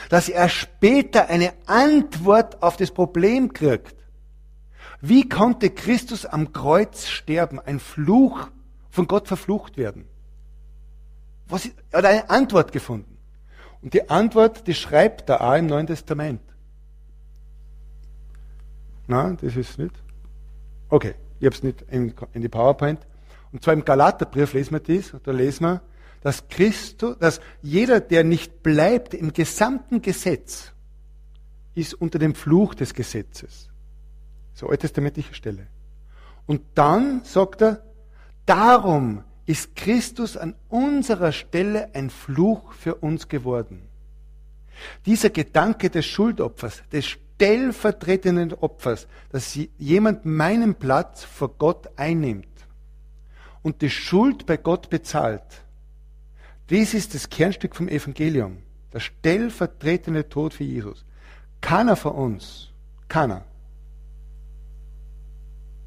dass 0.09 0.29
er 0.29 0.49
später 0.49 1.29
eine 1.29 1.53
Antwort 1.65 2.61
auf 2.61 2.77
das 2.77 2.91
Problem 2.91 3.53
kriegt. 3.53 3.95
Wie 5.05 5.27
konnte 5.27 5.69
Christus 5.69 6.25
am 6.25 6.53
Kreuz 6.53 7.07
sterben, 7.07 7.59
ein 7.59 7.81
Fluch, 7.81 8.47
von 8.89 9.05
Gott 9.05 9.27
verflucht 9.27 9.75
werden? 9.75 10.05
Was, 11.49 11.69
er 11.91 11.97
hat 11.97 12.05
eine 12.05 12.29
Antwort 12.29 12.71
gefunden. 12.71 13.17
Und 13.81 13.93
die 13.93 14.09
Antwort, 14.09 14.65
die 14.65 14.73
schreibt 14.73 15.29
er 15.29 15.41
auch 15.41 15.55
im 15.57 15.65
Neuen 15.65 15.87
Testament. 15.87 16.39
Nein, 19.05 19.37
das 19.41 19.57
ist 19.57 19.77
nicht. 19.77 19.93
Okay, 20.87 21.15
ich 21.41 21.47
habe 21.47 21.55
es 21.57 21.63
nicht 21.63 21.81
in, 21.89 22.13
in, 22.31 22.41
die 22.41 22.47
PowerPoint. 22.47 23.05
Und 23.51 23.61
zwar 23.61 23.73
im 23.73 23.83
Galaterbrief 23.83 24.53
lesen 24.53 24.71
wir 24.71 24.79
das, 24.79 25.13
da 25.21 25.31
lesen 25.31 25.65
wir, 25.65 25.81
dass 26.21 26.47
Christus, 26.47 27.17
dass 27.19 27.41
jeder, 27.61 27.99
der 27.99 28.23
nicht 28.23 28.63
bleibt 28.63 29.13
im 29.13 29.33
gesamten 29.33 30.01
Gesetz, 30.01 30.71
ist 31.75 31.93
unter 31.93 32.19
dem 32.19 32.35
Fluch 32.35 32.73
des 32.73 32.93
Gesetzes. 32.93 33.69
So 34.53 34.69
alttestamentliche 34.69 35.33
Stelle. 35.33 35.67
Und 36.45 36.61
dann 36.75 37.23
sagt 37.23 37.61
er, 37.61 37.83
darum 38.45 39.23
ist 39.45 39.75
Christus 39.75 40.37
an 40.37 40.55
unserer 40.69 41.31
Stelle 41.31 41.93
ein 41.93 42.09
Fluch 42.09 42.73
für 42.73 42.95
uns 42.95 43.27
geworden. 43.27 43.81
Dieser 45.05 45.29
Gedanke 45.29 45.89
des 45.89 46.05
Schuldopfers, 46.05 46.83
des 46.91 47.05
stellvertretenden 47.05 48.53
Opfers, 48.53 49.07
dass 49.29 49.57
jemand 49.77 50.25
meinen 50.25 50.75
Platz 50.75 51.23
vor 51.23 51.49
Gott 51.57 51.89
einnimmt 51.95 52.47
und 53.61 53.81
die 53.81 53.89
Schuld 53.89 54.45
bei 54.45 54.57
Gott 54.57 54.89
bezahlt, 54.89 55.63
das 56.67 56.93
ist 56.93 57.13
das 57.13 57.29
Kernstück 57.29 57.75
vom 57.75 57.87
Evangelium. 57.87 58.57
Der 58.93 58.99
stellvertretende 58.99 60.29
Tod 60.29 60.53
für 60.53 60.63
Jesus. 60.63 61.03
Keiner 61.61 61.95
von 61.95 62.13
uns, 62.13 62.69
keiner, 63.07 63.43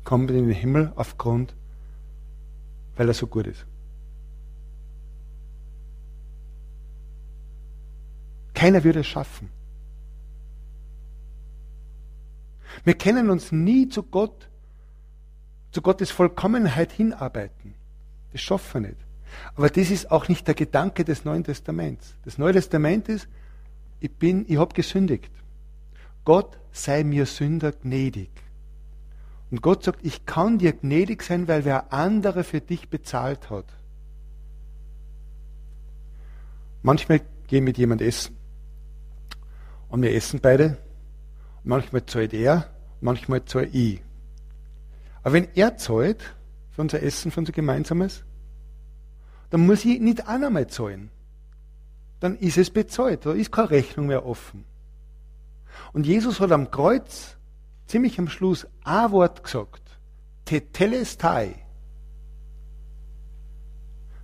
kommt 0.06 0.30
in 0.30 0.46
den 0.46 0.54
Himmel 0.54 0.92
aufgrund, 0.94 1.54
weil 2.96 3.08
er 3.08 3.14
so 3.14 3.26
gut 3.26 3.46
ist. 3.46 3.66
Keiner 8.54 8.84
würde 8.84 9.00
es 9.00 9.06
schaffen. 9.06 9.50
Wir 12.84 12.94
können 12.94 13.30
uns 13.30 13.52
nie 13.52 13.88
zu 13.88 14.04
Gott, 14.04 14.48
zu 15.72 15.82
Gottes 15.82 16.10
Vollkommenheit 16.10 16.92
hinarbeiten. 16.92 17.74
Das 18.32 18.40
schaffen 18.40 18.84
wir 18.84 18.90
nicht. 18.90 19.00
Aber 19.56 19.68
das 19.68 19.90
ist 19.90 20.10
auch 20.10 20.28
nicht 20.28 20.46
der 20.46 20.54
Gedanke 20.54 21.04
des 21.04 21.24
Neuen 21.24 21.42
Testaments. 21.42 22.14
Das 22.24 22.38
Neue 22.38 22.52
Testament 22.52 23.08
ist, 23.08 23.28
ich 23.98 24.12
bin, 24.12 24.44
ich 24.48 24.56
habe 24.56 24.72
gesündigt. 24.72 25.32
Gott 26.24 26.58
sei 26.70 27.02
mir 27.02 27.26
Sünder 27.26 27.72
gnädig. 27.72 28.30
Und 29.51 29.62
Gott 29.62 29.85
sagt, 29.85 30.05
ich 30.05 30.27
kann 30.27 30.59
dir 30.59 30.73
gnädig 30.73 31.23
sein, 31.23 31.47
weil 31.48 31.64
wer 31.64 31.93
andere 31.93 32.43
für 32.43 32.60
dich 32.60 32.89
bezahlt 32.89 33.48
hat. 33.51 33.66
Manchmal 36.82 37.20
gehe 37.47 37.59
ich 37.60 37.64
mit 37.64 37.78
jemand 37.78 38.02
essen 38.02 38.36
und 39.89 40.02
wir 40.02 40.14
essen 40.14 40.40
beide. 40.40 40.78
Manchmal 41.64 42.06
zahlt 42.06 42.32
er, 42.32 42.70
manchmal 43.01 43.44
zahle 43.44 43.66
ich. 43.66 44.01
Aber 45.23 45.32
wenn 45.32 45.48
er 45.55 45.77
zahlt 45.77 46.35
für 46.70 46.82
unser 46.82 47.02
Essen, 47.02 47.31
für 47.32 47.40
unser 47.40 47.52
Gemeinsames, 47.52 48.24
dann 49.51 49.66
muss 49.66 49.85
ich 49.85 50.01
nicht 50.01 50.24
auch 50.24 50.28
einmal 50.28 50.66
zahlen. 50.68 51.10
Dann 52.20 52.36
ist 52.36 52.59
es 52.59 52.70
bezahlt, 52.70 53.27
da 53.27 53.32
ist 53.32 53.52
keine 53.52 53.70
Rechnung 53.70 54.06
mehr 54.06 54.24
offen. 54.24 54.64
Und 55.93 56.06
Jesus 56.06 56.40
hat 56.40 56.52
am 56.52 56.70
Kreuz 56.70 57.35
ziemlich 57.86 58.18
am 58.18 58.28
Schluss 58.28 58.66
ein 58.84 59.10
Wort 59.12 59.42
gesagt. 59.42 59.82
Tetelestai. 60.44 61.56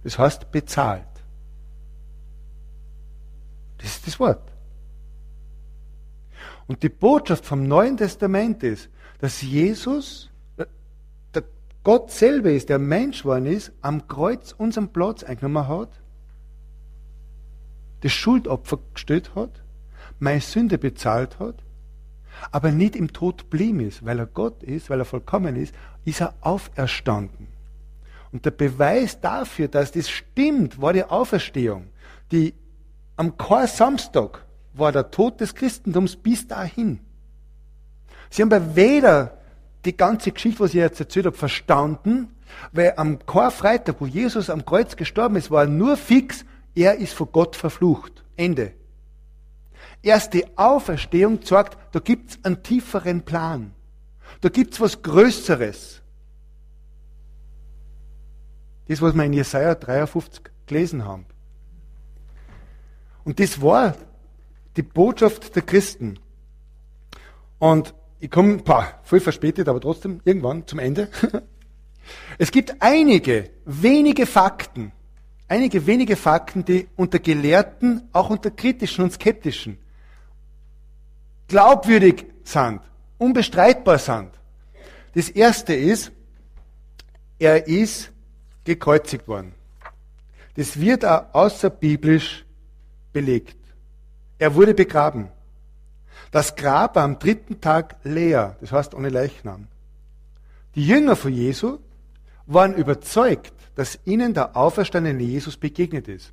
Das 0.04 0.18
heißt 0.18 0.50
bezahlt. 0.50 1.06
Das 3.78 3.96
ist 3.96 4.06
das 4.06 4.20
Wort. 4.20 4.52
Und 6.66 6.82
die 6.82 6.88
Botschaft 6.88 7.44
vom 7.44 7.64
Neuen 7.64 7.96
Testament 7.96 8.62
ist, 8.62 8.88
dass 9.18 9.42
Jesus, 9.42 10.30
der 10.56 11.44
Gott 11.84 12.10
selber 12.10 12.50
ist, 12.50 12.68
der 12.68 12.78
Mensch 12.78 13.22
geworden 13.22 13.46
ist, 13.46 13.72
am 13.80 14.06
Kreuz 14.06 14.52
unseren 14.52 14.92
Platz 14.92 15.24
eingenommen 15.24 15.68
hat, 15.68 15.90
das 18.00 18.12
Schuldopfer 18.12 18.78
gestellt 18.94 19.34
hat, 19.34 19.62
meine 20.18 20.40
Sünde 20.40 20.78
bezahlt 20.78 21.38
hat, 21.38 21.62
aber 22.50 22.70
nicht 22.70 22.96
im 22.96 23.12
Tod 23.12 23.50
blieben 23.50 23.80
ist, 23.80 24.04
weil 24.04 24.18
er 24.18 24.26
Gott 24.26 24.62
ist, 24.62 24.90
weil 24.90 25.00
er 25.00 25.04
vollkommen 25.04 25.56
ist, 25.56 25.74
ist 26.04 26.20
er 26.20 26.34
auferstanden. 26.40 27.48
Und 28.32 28.44
der 28.44 28.50
Beweis 28.50 29.20
dafür, 29.20 29.68
dass 29.68 29.92
das 29.92 30.08
stimmt, 30.08 30.80
war 30.80 30.92
die 30.92 31.04
Auferstehung, 31.04 31.88
die 32.30 32.54
am 33.16 33.36
Chor 33.36 33.66
Samstag 33.66 34.44
war 34.74 34.90
der 34.90 35.10
Tod 35.10 35.40
des 35.40 35.54
Christentums 35.54 36.16
bis 36.16 36.48
dahin. 36.48 37.00
Sie 38.30 38.40
haben 38.40 38.52
aber 38.52 38.74
weder 38.74 39.38
die 39.84 39.96
ganze 39.96 40.32
Geschichte, 40.32 40.60
was 40.60 40.70
ich 40.70 40.76
jetzt 40.76 41.00
erzählt 41.00 41.26
habe, 41.26 41.36
verstanden, 41.36 42.28
weil 42.72 42.94
am 42.96 43.24
Karfreitag, 43.24 43.96
wo 44.00 44.06
Jesus 44.06 44.48
am 44.48 44.64
Kreuz 44.64 44.96
gestorben 44.96 45.36
ist, 45.36 45.50
war 45.50 45.66
nur 45.66 45.96
fix, 45.96 46.44
er 46.74 46.96
ist 46.96 47.12
vor 47.12 47.26
Gott 47.26 47.56
verflucht. 47.56 48.24
Ende. 48.36 48.72
Erst 50.02 50.34
die 50.34 50.58
Auferstehung 50.58 51.40
sagt, 51.42 51.78
da 51.92 52.00
gibt's 52.00 52.38
einen 52.42 52.62
tieferen 52.62 53.22
Plan. 53.22 53.72
Da 54.40 54.48
gibt's 54.48 54.80
was 54.80 55.02
Größeres. 55.02 56.02
Das, 58.88 59.00
was 59.00 59.14
wir 59.14 59.24
in 59.24 59.32
Jesaja 59.32 59.74
53 59.74 60.42
gelesen 60.66 61.04
haben. 61.04 61.26
Und 63.24 63.38
das 63.38 63.62
war 63.62 63.94
die 64.76 64.82
Botschaft 64.82 65.54
der 65.54 65.62
Christen. 65.62 66.18
Und 67.58 67.94
ich 68.18 68.30
komme, 68.30 68.58
paar, 68.58 69.00
voll 69.04 69.20
verspätet, 69.20 69.68
aber 69.68 69.80
trotzdem 69.80 70.20
irgendwann 70.24 70.66
zum 70.66 70.78
Ende. 70.78 71.08
Es 72.36 72.50
gibt 72.50 72.82
einige 72.82 73.50
wenige 73.64 74.26
Fakten, 74.26 74.90
einige 75.46 75.86
wenige 75.86 76.16
Fakten, 76.16 76.64
die 76.64 76.88
unter 76.96 77.20
Gelehrten, 77.20 78.08
auch 78.12 78.28
unter 78.28 78.50
kritischen 78.50 79.04
und 79.04 79.12
skeptischen, 79.12 79.78
glaubwürdig 81.52 82.24
sind, 82.44 82.80
unbestreitbar 83.18 83.98
sind. 83.98 84.30
Das 85.14 85.28
erste 85.28 85.74
ist, 85.74 86.10
er 87.38 87.66
ist 87.66 88.10
gekreuzigt 88.64 89.28
worden. 89.28 89.52
Das 90.56 90.80
wird 90.80 91.04
auch 91.04 91.26
außerbiblisch 91.34 92.46
belegt. 93.12 93.58
Er 94.38 94.54
wurde 94.54 94.72
begraben. 94.72 95.28
Das 96.30 96.56
Grab 96.56 96.96
war 96.96 97.04
am 97.04 97.18
dritten 97.18 97.60
Tag 97.60 97.96
leer, 98.02 98.56
das 98.62 98.72
heißt 98.72 98.94
ohne 98.94 99.10
Leichnam. 99.10 99.68
Die 100.74 100.86
Jünger 100.86 101.16
von 101.16 101.34
Jesu 101.34 101.80
waren 102.46 102.72
überzeugt, 102.74 103.52
dass 103.74 103.98
ihnen 104.06 104.32
der 104.32 104.56
auferstandene 104.56 105.22
Jesus 105.22 105.58
begegnet 105.58 106.08
ist. 106.08 106.32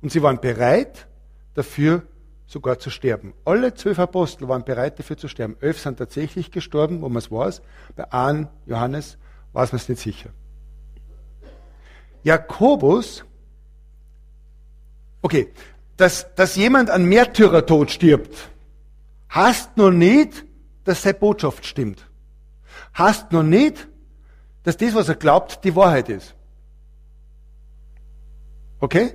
Und 0.00 0.12
sie 0.12 0.22
waren 0.22 0.40
bereit, 0.40 1.08
dafür 1.54 2.04
sogar 2.50 2.80
zu 2.80 2.90
sterben. 2.90 3.32
Alle 3.44 3.74
zwölf 3.74 4.00
Apostel 4.00 4.48
waren 4.48 4.64
bereit, 4.64 4.98
dafür 4.98 5.16
zu 5.16 5.28
sterben. 5.28 5.56
Elf 5.60 5.78
sind 5.78 5.98
tatsächlich 5.98 6.50
gestorben, 6.50 7.00
wo 7.00 7.08
man 7.08 7.18
es 7.18 7.30
weiß. 7.30 7.62
Bei 7.94 8.10
Ahn, 8.10 8.48
Johannes 8.66 9.18
weiß 9.52 9.70
man 9.70 9.80
es 9.80 9.88
nicht 9.88 10.00
sicher. 10.00 10.30
Jakobus, 12.24 13.24
okay, 15.22 15.52
dass, 15.96 16.34
dass 16.34 16.56
jemand 16.56 16.90
an 16.90 17.04
Märtyrertod 17.04 17.92
stirbt, 17.92 18.50
heißt 19.32 19.76
noch 19.76 19.92
nicht, 19.92 20.44
dass 20.82 21.02
seine 21.02 21.14
Botschaft 21.14 21.64
stimmt. 21.64 22.04
Heißt 22.98 23.30
noch 23.30 23.44
nicht, 23.44 23.86
dass 24.64 24.76
das, 24.76 24.92
was 24.96 25.08
er 25.08 25.14
glaubt, 25.14 25.62
die 25.62 25.76
Wahrheit 25.76 26.08
ist. 26.08 26.34
Okay? 28.80 29.14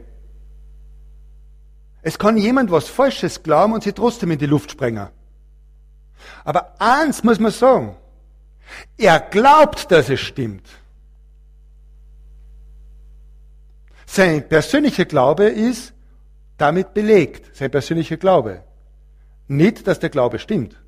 Es 2.06 2.20
kann 2.20 2.38
jemand 2.38 2.70
was 2.70 2.88
Falsches 2.88 3.42
glauben 3.42 3.74
und 3.74 3.84
sie 3.84 3.92
trotzdem 3.92 4.30
in 4.30 4.38
die 4.38 4.46
Luft 4.46 4.70
sprengen. 4.70 5.10
Aber 6.44 6.80
eins 6.80 7.24
muss 7.24 7.40
man 7.40 7.52
sagen. 7.52 7.98
Er 8.96 9.20
glaubt, 9.20 9.90
dass 9.90 10.08
es 10.10 10.20
stimmt. 10.20 10.68
Sein 14.06 14.48
persönlicher 14.48 15.06
Glaube 15.06 15.46
ist, 15.46 15.96
damit 16.60 16.94
belegt, 16.94 17.56
sein 17.56 17.72
persönlicher 17.72 18.18
Glaube. 18.18 18.64
Nicht, 19.48 19.88
dass 19.88 20.00
der 20.00 20.12
Glaube 20.12 20.38
stimmt. 20.38 20.80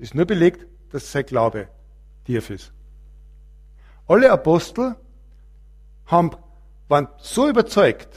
Ist 0.00 0.16
nur 0.16 0.24
belegt, 0.26 0.66
dass 0.90 1.12
sein 1.12 1.24
Glaube 1.24 1.68
tief 2.24 2.50
ist. 2.50 2.72
Alle 4.08 4.32
Apostel 4.32 4.96
haben, 6.06 6.32
waren 6.88 7.06
so 7.18 7.48
überzeugt, 7.48 8.08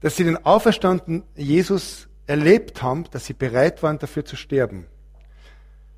dass 0.00 0.16
sie 0.16 0.24
den 0.24 0.44
auferstandenen 0.44 1.24
Jesus 1.36 2.08
erlebt 2.26 2.82
haben, 2.82 3.04
dass 3.10 3.26
sie 3.26 3.34
bereit 3.34 3.82
waren, 3.82 3.98
dafür 3.98 4.24
zu 4.24 4.36
sterben. 4.36 4.86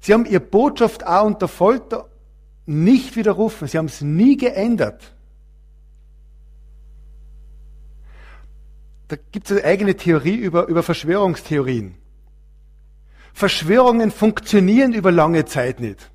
Sie 0.01 0.13
haben 0.13 0.27
ihre 0.27 0.41
Botschaft 0.41 1.07
auch 1.07 1.25
unter 1.25 1.49
Folter 1.49 2.09
nicht 2.67 3.17
widerrufen. 3.17 3.69
Sie 3.69 3.79
haben 3.79 3.87
es 3.87 4.01
nie 4.01 4.37
geändert. 4.37 5.13
da 9.13 9.19
gibt 9.31 9.51
es 9.51 9.59
eine 9.59 9.67
eigene 9.67 9.95
Theorie 9.95 10.37
über, 10.37 10.69
über 10.69 10.83
Verschwörungstheorien. 10.83 11.97
Verschwörungen 13.35 14.11
funktionieren 14.11 14.95
über 14.95 15.13
lange 15.13 15.45
Zeit 15.45 15.81
nicht. 15.81 16.11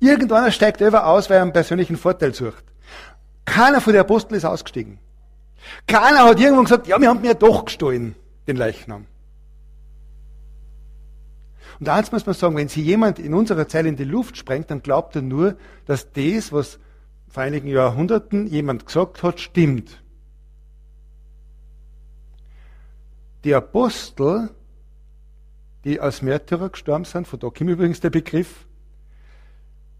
Irgendwann 0.00 0.50
steigt 0.50 0.80
über 0.80 1.06
aus, 1.06 1.30
weil 1.30 1.36
er 1.36 1.42
einen 1.42 1.52
persönlichen 1.52 1.96
Vorteil 1.96 2.34
sucht. 2.34 2.64
Keiner 3.44 3.80
von 3.80 3.92
den 3.92 4.00
Aposteln 4.00 4.36
ist 4.36 4.44
ausgestiegen. 4.44 4.98
Keiner 5.86 6.24
hat 6.24 6.40
irgendwann 6.40 6.64
gesagt, 6.64 6.86
ja, 6.86 7.00
wir 7.00 7.08
haben 7.08 7.20
mir 7.20 7.34
doch 7.34 7.64
gestohlen, 7.64 8.14
den 8.46 8.56
Leichnam. 8.56 9.06
Und 11.78 11.88
eins 11.88 12.10
muss 12.12 12.24
man 12.24 12.34
sagen, 12.34 12.56
wenn 12.56 12.68
sich 12.68 12.84
jemand 12.84 13.18
in 13.18 13.34
unserer 13.34 13.68
Zeit 13.68 13.86
in 13.86 13.96
die 13.96 14.04
Luft 14.04 14.36
sprengt, 14.36 14.70
dann 14.70 14.82
glaubt 14.82 15.14
er 15.16 15.22
nur, 15.22 15.56
dass 15.84 16.10
das, 16.12 16.52
was 16.52 16.78
vor 17.28 17.42
einigen 17.42 17.68
Jahrhunderten 17.68 18.46
jemand 18.46 18.86
gesagt 18.86 19.22
hat, 19.22 19.40
stimmt. 19.40 20.02
Die 23.44 23.54
Apostel, 23.54 24.50
die 25.84 26.00
als 26.00 26.22
Märtyrer 26.22 26.70
gestorben 26.70 27.04
sind, 27.04 27.28
von 27.28 27.38
da 27.38 27.48
kommt 27.50 27.70
übrigens 27.70 28.00
der 28.00 28.10
Begriff, 28.10 28.66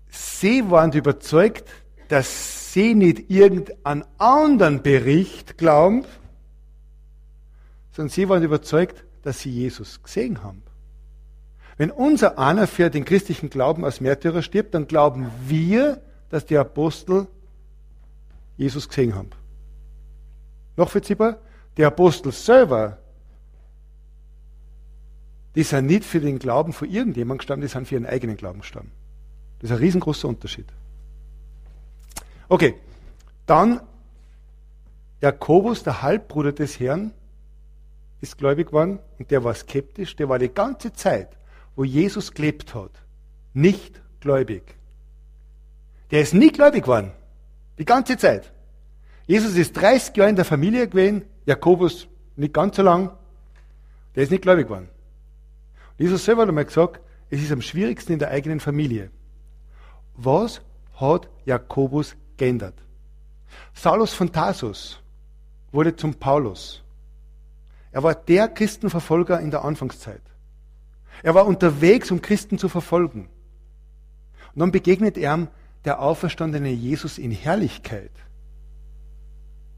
sie 0.08 0.68
waren 0.70 0.92
überzeugt, 0.92 1.68
dass 2.08 2.65
sie 2.76 2.94
nicht 2.94 3.30
irgendeinen 3.30 4.04
anderen 4.18 4.82
Bericht 4.82 5.56
glauben, 5.56 6.04
sondern 7.92 8.10
sie 8.10 8.28
waren 8.28 8.42
überzeugt, 8.42 9.02
dass 9.22 9.40
sie 9.40 9.50
Jesus 9.50 10.02
gesehen 10.02 10.42
haben. 10.42 10.62
Wenn 11.78 11.90
unser 11.90 12.38
einer 12.38 12.66
für 12.66 12.90
den 12.90 13.06
christlichen 13.06 13.48
Glauben 13.48 13.82
als 13.82 14.02
Märtyrer 14.02 14.42
stirbt, 14.42 14.74
dann 14.74 14.86
glauben 14.86 15.30
wir, 15.46 16.02
dass 16.28 16.44
die 16.44 16.58
Apostel 16.58 17.26
Jesus 18.58 18.90
gesehen 18.90 19.14
haben. 19.14 19.30
Noch 20.76 20.90
verziehbar? 20.90 21.38
Die 21.78 21.84
Apostel 21.84 22.30
selber, 22.30 22.98
die 25.54 25.62
sind 25.62 25.86
nicht 25.86 26.04
für 26.04 26.20
den 26.20 26.38
Glauben 26.38 26.74
von 26.74 26.90
irgendjemandem 26.90 27.38
gestorben, 27.38 27.62
die 27.62 27.68
sind 27.68 27.88
für 27.88 27.94
ihren 27.94 28.04
eigenen 28.04 28.36
Glauben 28.36 28.60
gestorben. 28.60 28.92
Das 29.60 29.70
ist 29.70 29.76
ein 29.76 29.82
riesengroßer 29.82 30.28
Unterschied. 30.28 30.66
Okay, 32.48 32.74
dann 33.47 33.81
Jakobus, 35.20 35.82
der 35.82 36.02
Halbbruder 36.02 36.52
des 36.52 36.78
Herrn, 36.78 37.12
ist 38.20 38.39
gläubig 38.39 38.68
geworden 38.68 38.98
und 39.18 39.31
der 39.31 39.44
war 39.44 39.55
skeptisch, 39.55 40.16
der 40.16 40.28
war 40.28 40.39
die 40.39 40.48
ganze 40.48 40.93
Zeit 40.93 41.36
wo 41.77 41.85
Jesus 41.85 42.32
gelebt 42.32 42.74
hat, 42.74 42.90
nicht 43.52 44.01
gläubig. 44.20 44.74
Der 46.10 46.23
ist 46.23 46.35
nie 46.35 46.51
gläubig 46.51 46.85
geworden. 46.85 47.12
Die 47.78 47.85
ganze 47.85 48.16
Zeit. 48.16 48.52
Jesus 49.27 49.55
ist 49.56 49.74
30 49.74 50.16
Jahre 50.16 50.31
in 50.31 50.36
der 50.36 50.44
Familie 50.44 50.89
gewesen, 50.89 51.24
Jakobus 51.44 52.09
nicht 52.36 52.55
ganz 52.55 52.77
so 52.77 52.82
lang. 52.82 53.12
Der 54.14 54.23
ist 54.23 54.31
nicht 54.31 54.43
gläubig 54.43 54.66
geworden. 54.66 54.89
Jesus 55.98 56.24
selber 56.24 56.43
hat 56.43 56.48
einmal 56.48 56.64
gesagt, 56.64 57.01
es 57.28 57.43
ist 57.43 57.52
am 57.52 57.60
schwierigsten 57.60 58.12
in 58.12 58.18
der 58.18 58.31
eigenen 58.31 58.60
Familie. 58.60 59.10
Was 60.14 60.62
hat 60.94 61.28
Jakobus 61.44 62.16
geändert? 62.36 62.74
Saulus 63.74 64.14
von 64.14 64.32
Tarsus 64.32 65.00
wurde 65.72 65.94
zum 65.96 66.14
Paulus. 66.14 66.82
Er 67.92 68.02
war 68.02 68.14
der 68.14 68.48
Christenverfolger 68.48 69.40
in 69.40 69.50
der 69.50 69.64
Anfangszeit. 69.64 70.22
Er 71.22 71.34
war 71.34 71.46
unterwegs, 71.46 72.10
um 72.10 72.20
Christen 72.20 72.58
zu 72.58 72.68
verfolgen. 72.68 73.28
Und 74.54 74.60
dann 74.60 74.72
begegnet 74.72 75.16
er 75.16 75.48
der 75.84 76.00
auferstandene 76.00 76.70
Jesus 76.70 77.18
in 77.18 77.30
Herrlichkeit. 77.30 78.10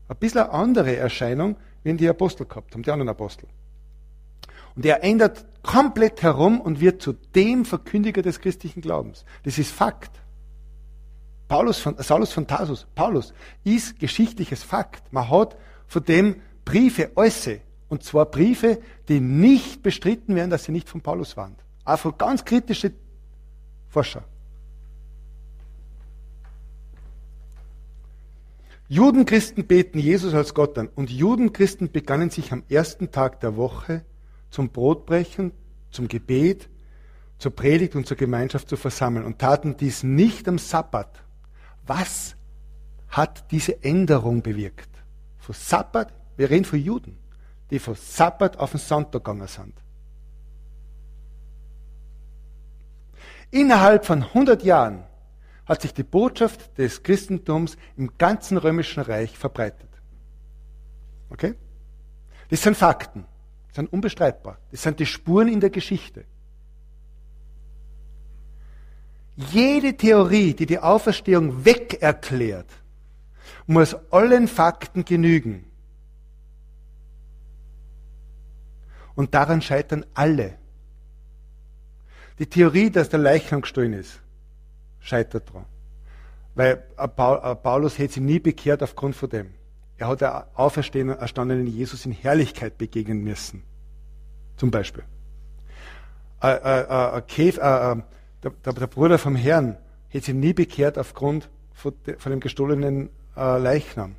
Ein 0.09 0.17
bisschen 0.17 0.41
eine 0.41 0.53
andere 0.53 0.97
Erscheinung, 0.97 1.57
wie 1.83 1.95
die 1.95 2.09
Apostel 2.09 2.47
gehabt 2.47 2.75
haben, 2.75 2.83
die 2.83 2.91
anderen 2.91 3.11
Apostel. 3.11 3.47
Und 4.75 4.87
er 4.87 5.03
ändert 5.05 5.45
komplett 5.63 6.23
herum 6.23 6.61
und 6.61 6.81
wird 6.81 7.03
zu 7.03 7.13
dem 7.13 7.65
Verkündiger 7.65 8.23
des 8.23 8.41
christlichen 8.41 8.81
Glaubens. 8.81 9.25
Das 9.43 9.59
ist 9.59 9.71
Fakt. 9.71 10.13
Paulus 11.49 11.81
von, 11.81 11.97
Saulus 11.99 12.33
von 12.33 12.47
Tarsus, 12.47 12.87
Paulus, 12.95 13.33
ist 13.65 13.99
geschichtliches 13.99 14.63
Fakt. 14.63 15.13
Man 15.13 15.29
hat 15.31 15.57
von 15.87 16.05
dem 16.05 16.37
Briefe, 16.65 17.11
äußere, 17.17 17.61
und 17.89 18.05
zwar 18.05 18.27
Briefe, 18.27 18.79
die 19.09 19.19
nicht 19.21 19.83
bestritten 19.83 20.37
werden, 20.37 20.51
dass 20.51 20.65
sie 20.65 20.73
nicht 20.73 20.89
von 20.89 21.01
Paulus 21.01 21.37
waren. 21.39 21.57
Auch 21.85 21.99
von 21.99 22.17
ganz 22.19 22.45
kritische 22.45 22.93
Forscher. 23.89 24.25
Judenchristen 28.91 29.67
beten 29.67 29.99
Jesus 29.99 30.35
als 30.35 30.55
Gott 30.55 30.79
an 30.79 30.89
und 30.95 31.11
Judenchristen 31.11 31.91
begannen 31.91 32.31
sich 32.31 32.53
am 32.53 32.63
ersten 32.69 33.11
Tag 33.11 33.41
der 33.41 33.57
Woche 33.57 34.05
zum 34.51 34.71
Brotbrechen, 34.71 35.53
zum 35.91 36.09
Gebet, 36.09 36.69
zur 37.39 37.55
Predigt 37.55 37.95
und 37.97 38.07
zur 38.07 38.17
Gemeinschaft 38.17 38.69
zu 38.69 38.77
versammeln 38.77 39.25
und 39.25 39.39
taten 39.39 39.77
dies 39.77 40.03
nicht 40.03 40.49
am 40.49 40.59
Sabbat. 40.59 41.23
Was 41.89 42.37
hat 43.09 43.51
diese 43.51 43.83
Änderung 43.83 44.43
bewirkt? 44.43 44.91
Von 45.39 45.57
Sabbat, 45.57 46.13
wir 46.37 46.49
reden 46.49 46.65
von 46.65 46.79
Juden 46.79 47.19
die 47.71 47.79
von 47.79 47.95
Sabbat 47.95 48.59
auf 48.59 48.71
den 48.73 48.81
Sonntag 48.81 49.25
gegangen 49.25 49.47
sind. 49.47 49.75
Innerhalb 53.51 54.05
von 54.05 54.23
100 54.23 54.63
Jahren 54.63 55.05
hat 55.67 55.83
sich 55.83 55.93
die 55.93 56.03
Botschaft 56.03 56.77
des 56.79 57.03
Christentums 57.03 57.77
im 57.97 58.17
ganzen 58.19 58.59
römischen 58.59 59.03
Reich 59.03 59.37
verbreitet. 59.37 59.89
Okay? 61.31 61.55
Das 62.51 62.63
sind 62.63 62.77
Fakten, 62.77 63.27
das 63.69 63.77
sind 63.77 63.93
unbestreitbar. 63.93 64.59
Das 64.71 64.83
sind 64.83 64.99
die 64.99 65.07
Spuren 65.07 65.49
in 65.49 65.61
der 65.61 65.71
Geschichte. 65.71 66.25
Jede 69.39 69.97
Theorie, 69.97 70.53
die 70.53 70.67
die 70.67 70.81
Auferstehung 70.81 71.65
weg 71.65 72.03
erklärt, 72.03 72.67
muss 73.67 73.97
allen 74.11 74.49
Fakten 74.49 75.05
genügen. 75.05 75.65
Und 79.15 79.35
daran 79.35 79.63
scheitern 79.63 80.05
alle. 80.15 80.59
Die 82.41 82.47
Theorie, 82.47 82.91
dass 82.91 83.11
der 83.11 83.21
Leichnam 83.21 83.61
gestohlen 83.61 83.93
ist, 83.93 84.21
scheitert 84.99 85.49
daran. 85.49 85.67
Weil 86.57 86.77
Paulus 87.63 87.97
hätte 87.97 88.15
sich 88.15 88.23
nie 88.23 88.41
bekehrt 88.41 88.83
aufgrund 88.83 89.15
von 89.15 89.31
dem. 89.31 89.55
Er 89.99 90.09
hat 90.09 90.21
der 90.21 90.49
auferstandenen 90.55 91.67
Jesus 91.69 92.07
in 92.07 92.13
Herrlichkeit 92.13 92.77
begegnen 92.77 93.23
müssen. 93.23 93.63
Zum 94.57 94.73
Beispiel. 94.73 95.05
Äh, 96.43 96.55
äh, 96.55 97.19
äh, 97.19 98.03
Äh, 98.43 98.51
der, 98.65 98.73
der, 98.73 98.87
Bruder 98.87 99.19
vom 99.19 99.37
Herrn 99.37 99.77
hätte 100.09 100.27
sich 100.27 100.35
nie 100.35 100.53
bekehrt 100.53 100.99
aufgrund 100.99 101.49
von, 101.73 101.95
von 102.19 102.31
dem 102.31 102.41
gestohlenen 102.41 103.11
äh, 103.37 103.59
Leichnam. 103.59 104.17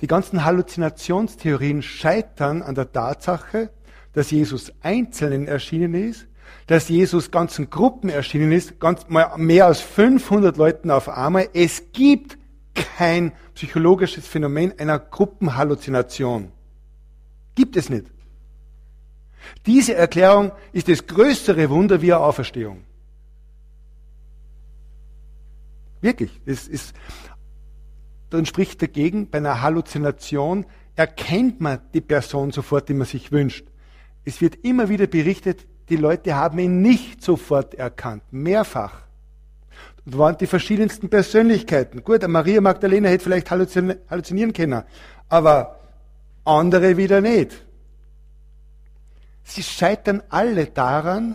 Die 0.00 0.06
ganzen 0.06 0.44
Halluzinationstheorien 0.44 1.82
scheitern 1.82 2.62
an 2.62 2.74
der 2.74 2.90
Tatsache, 2.90 3.70
dass 4.14 4.30
Jesus 4.30 4.72
Einzelnen 4.82 5.46
erschienen 5.46 5.94
ist, 5.94 6.26
dass 6.66 6.88
Jesus 6.88 7.30
ganzen 7.30 7.68
Gruppen 7.70 8.08
erschienen 8.08 8.52
ist, 8.52 8.80
ganz 8.80 9.06
mehr 9.08 9.66
als 9.66 9.80
500 9.80 10.56
Leuten 10.56 10.90
auf 10.90 11.08
einmal. 11.08 11.48
Es 11.52 11.92
gibt 11.92 12.38
kein 12.74 13.32
psychologisches 13.54 14.26
Phänomen 14.26 14.78
einer 14.78 14.98
Gruppenhalluzination. 14.98 16.50
Gibt 17.54 17.76
es 17.76 17.90
nicht. 17.90 18.06
Diese 19.66 19.94
Erklärung 19.94 20.52
ist 20.72 20.88
das 20.88 21.06
größere 21.06 21.70
Wunder 21.70 22.02
wie 22.02 22.12
eine 22.12 22.22
Auferstehung. 22.22 22.84
Wirklich. 26.00 26.40
Das 26.46 26.66
ist, 26.66 26.94
dann 28.30 28.46
spricht 28.46 28.80
dagegen, 28.80 29.28
bei 29.28 29.38
einer 29.38 29.60
Halluzination 29.60 30.66
erkennt 30.96 31.60
man 31.60 31.80
die 31.94 32.00
Person 32.00 32.50
sofort, 32.52 32.88
die 32.88 32.94
man 32.94 33.06
sich 33.06 33.32
wünscht. 33.32 33.66
Es 34.24 34.40
wird 34.40 34.56
immer 34.64 34.88
wieder 34.88 35.06
berichtet, 35.06 35.66
die 35.88 35.96
Leute 35.96 36.34
haben 36.34 36.58
ihn 36.58 36.82
nicht 36.82 37.22
sofort 37.22 37.74
erkannt, 37.74 38.22
mehrfach. 38.30 39.02
Und 40.04 40.18
waren 40.18 40.36
die 40.38 40.46
verschiedensten 40.46 41.08
Persönlichkeiten. 41.08 42.04
Gut, 42.04 42.26
Maria 42.28 42.60
Magdalena 42.60 43.08
hätte 43.08 43.24
vielleicht 43.24 43.50
halluzinieren 43.50 44.52
können, 44.52 44.84
aber 45.28 45.80
andere 46.44 46.96
wieder 46.96 47.20
nicht. 47.20 47.66
Sie 49.50 49.64
scheitern 49.64 50.22
alle 50.28 50.66
daran, 50.66 51.34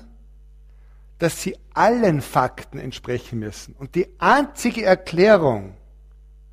dass 1.20 1.42
sie 1.42 1.58
allen 1.74 2.22
Fakten 2.22 2.80
entsprechen 2.80 3.40
müssen. 3.40 3.76
Und 3.76 3.94
die 3.96 4.08
einzige 4.20 4.86
Erklärung, 4.86 5.76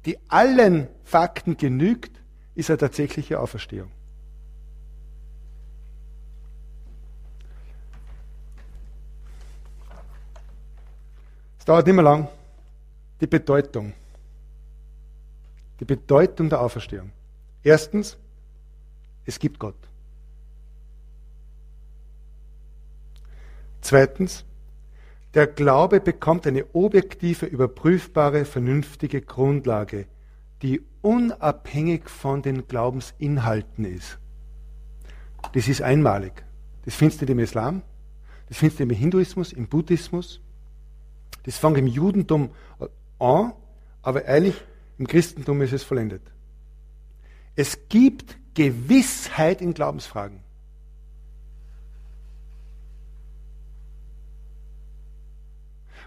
die 0.04 0.18
allen 0.28 0.88
Fakten 1.04 1.56
genügt, 1.56 2.20
ist 2.56 2.68
eine 2.68 2.78
tatsächliche 2.78 3.38
Auferstehung. 3.38 3.92
Es 11.60 11.64
dauert 11.64 11.86
nicht 11.86 11.94
mehr 11.94 12.02
lang. 12.02 12.26
Die 13.20 13.28
Bedeutung. 13.28 13.92
Die 15.78 15.84
Bedeutung 15.84 16.48
der 16.48 16.60
Auferstehung. 16.60 17.12
Erstens, 17.62 18.16
es 19.24 19.38
gibt 19.38 19.60
Gott. 19.60 19.76
Zweitens, 23.82 24.46
der 25.34 25.46
Glaube 25.46 26.00
bekommt 26.00 26.46
eine 26.46 26.64
objektive, 26.74 27.46
überprüfbare, 27.46 28.44
vernünftige 28.44 29.20
Grundlage, 29.20 30.06
die 30.62 30.80
unabhängig 31.02 32.08
von 32.08 32.42
den 32.42 32.66
Glaubensinhalten 32.68 33.84
ist. 33.84 34.18
Das 35.52 35.68
ist 35.68 35.82
einmalig. 35.82 36.44
Das 36.84 36.94
findest 36.94 37.22
du 37.22 37.26
im 37.26 37.38
Islam, 37.38 37.82
das 38.48 38.58
findest 38.58 38.80
du 38.80 38.84
im 38.84 38.90
Hinduismus, 38.90 39.52
im 39.52 39.66
Buddhismus. 39.68 40.40
Das 41.44 41.58
fängt 41.58 41.78
im 41.78 41.86
Judentum 41.86 42.50
an, 43.18 43.52
aber 44.02 44.24
eigentlich 44.26 44.62
im 44.98 45.06
Christentum 45.06 45.62
ist 45.62 45.72
es 45.72 45.82
vollendet. 45.82 46.22
Es 47.56 47.88
gibt 47.88 48.36
Gewissheit 48.54 49.60
in 49.60 49.74
Glaubensfragen. 49.74 50.40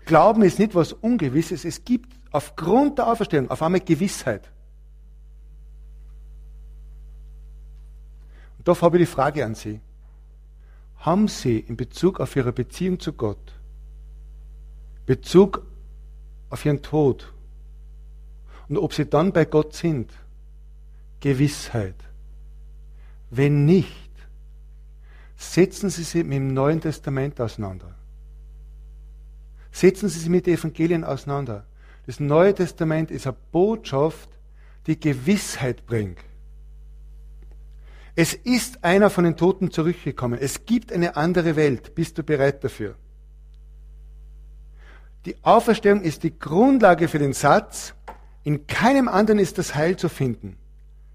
Glauben 0.06 0.44
ist 0.44 0.60
nicht 0.60 0.76
was 0.76 0.94
Ungewisses, 0.94 1.66
es 1.66 1.84
gibt 1.84 2.16
aufgrund 2.32 3.00
der 3.00 3.08
Auferstehung 3.08 3.50
auf 3.50 3.62
einmal 3.62 3.82
Gewissheit. 3.82 4.52
Und 8.58 8.68
da 8.68 8.80
habe 8.80 8.98
ich 8.98 9.10
die 9.10 9.14
Frage 9.14 9.44
an 9.44 9.56
Sie. 9.56 9.82
Haben 11.00 11.28
Sie 11.28 11.60
in 11.60 11.76
Bezug 11.76 12.20
auf 12.20 12.36
Ihre 12.36 12.52
Beziehung 12.52 13.00
zu 13.00 13.14
Gott, 13.14 13.54
Bezug 15.06 15.66
auf 16.50 16.66
Ihren 16.66 16.82
Tod 16.82 17.34
und 18.68 18.78
ob 18.78 18.94
Sie 18.94 19.06
dann 19.06 19.34
bei 19.34 19.46
Gott 19.46 19.74
sind, 19.74 20.12
Gewissheit? 21.20 21.96
Wenn 23.32 23.66
nicht, 23.66 24.12
setzen 25.36 25.90
Sie 25.90 26.04
sich 26.04 26.24
mit 26.24 26.38
dem 26.38 26.54
Neuen 26.54 26.80
Testament 26.80 27.42
auseinander. 27.42 27.95
Setzen 29.76 30.08
Sie 30.08 30.20
sich 30.20 30.30
mit 30.30 30.48
Evangelien 30.48 31.04
auseinander. 31.04 31.66
Das 32.06 32.22
Neue 32.22 32.56
Testament 32.56 33.12
ist 33.12 33.28
eine 33.28 33.36
Botschaft, 33.52 34.30
die 34.88 34.98
Gewissheit 34.98 35.86
bringt. 35.86 36.20
Es 38.16 38.34
ist 38.34 38.86
einer 38.86 39.10
von 39.10 39.26
den 39.26 39.36
Toten 39.36 39.72
zurückgekommen. 39.72 40.40
Es 40.40 40.66
gibt 40.66 40.94
eine 40.94 41.18
andere 41.18 41.58
Welt. 41.58 41.94
Bist 41.94 42.18
du 42.18 42.24
bereit 42.24 42.64
dafür? 42.64 42.96
Die 45.26 45.36
Auferstehung 45.44 46.04
ist 46.04 46.24
die 46.24 46.40
Grundlage 46.40 47.10
für 47.10 47.20
den 47.20 47.34
Satz, 47.34 47.96
in 48.44 48.68
keinem 48.68 49.10
anderen 49.10 49.40
ist 49.40 49.58
das 49.58 49.76
Heil 49.76 49.98
zu 49.98 50.08
finden. 50.08 50.56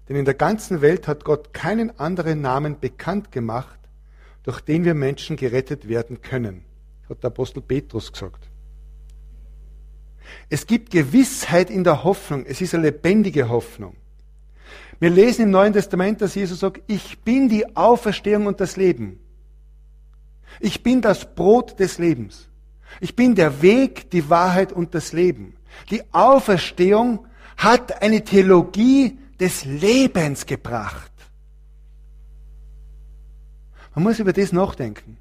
Denn 0.07 0.17
in 0.17 0.25
der 0.25 0.35
ganzen 0.35 0.81
Welt 0.81 1.07
hat 1.07 1.25
Gott 1.25 1.51
keinen 1.51 1.97
anderen 1.99 2.41
Namen 2.41 2.79
bekannt 2.79 3.31
gemacht, 3.31 3.79
durch 4.43 4.61
den 4.61 4.85
wir 4.85 4.93
Menschen 4.93 5.35
gerettet 5.35 5.87
werden 5.87 6.21
können, 6.21 6.63
hat 7.09 7.23
der 7.23 7.29
Apostel 7.29 7.63
Petrus 7.63 8.11
gesagt. 8.11 8.50
Es 10.49 10.67
gibt 10.67 10.91
Gewissheit 10.91 11.69
in 11.69 11.83
der 11.83 12.03
Hoffnung. 12.03 12.45
Es 12.45 12.61
ist 12.61 12.73
eine 12.73 12.83
lebendige 12.83 13.49
Hoffnung. 13.49 13.95
Wir 14.99 15.09
lesen 15.09 15.43
im 15.43 15.51
Neuen 15.51 15.73
Testament, 15.73 16.21
dass 16.21 16.35
Jesus 16.35 16.59
sagt, 16.59 16.81
ich 16.87 17.19
bin 17.19 17.49
die 17.49 17.75
Auferstehung 17.75 18.45
und 18.45 18.59
das 18.59 18.77
Leben. 18.77 19.19
Ich 20.59 20.83
bin 20.83 21.01
das 21.01 21.33
Brot 21.33 21.79
des 21.79 21.97
Lebens. 21.97 22.49
Ich 22.99 23.15
bin 23.15 23.33
der 23.35 23.61
Weg, 23.61 24.11
die 24.11 24.29
Wahrheit 24.29 24.71
und 24.71 24.93
das 24.93 25.13
Leben. 25.13 25.55
Die 25.89 26.03
Auferstehung 26.13 27.25
hat 27.57 28.01
eine 28.01 28.23
Theologie 28.23 29.17
des 29.39 29.65
Lebens 29.65 30.45
gebracht. 30.45 31.11
Man 33.95 34.03
muss 34.03 34.19
über 34.19 34.33
das 34.33 34.51
nachdenken. 34.51 35.17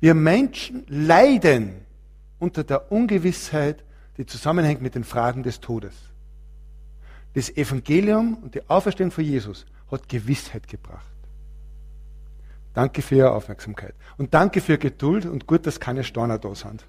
Wir 0.00 0.14
Menschen 0.14 0.84
leiden 0.88 1.86
unter 2.38 2.64
der 2.64 2.90
Ungewissheit 2.92 3.84
die 4.16 4.26
zusammenhängt 4.26 4.82
mit 4.82 4.94
den 4.94 5.04
Fragen 5.04 5.42
des 5.42 5.60
Todes. 5.60 5.94
Das 7.34 7.54
Evangelium 7.54 8.38
und 8.42 8.54
die 8.54 8.68
Auferstehung 8.68 9.10
von 9.10 9.24
Jesus 9.24 9.66
hat 9.90 10.08
Gewissheit 10.08 10.68
gebracht. 10.68 11.06
Danke 12.72 13.02
für 13.02 13.16
Ihre 13.16 13.32
Aufmerksamkeit. 13.32 13.94
Und 14.18 14.34
danke 14.34 14.60
für 14.60 14.78
Geduld 14.78 15.24
und 15.26 15.46
gut, 15.46 15.66
dass 15.66 15.80
keine 15.80 16.04
Storner 16.04 16.38
da 16.38 16.54
sind. 16.54 16.86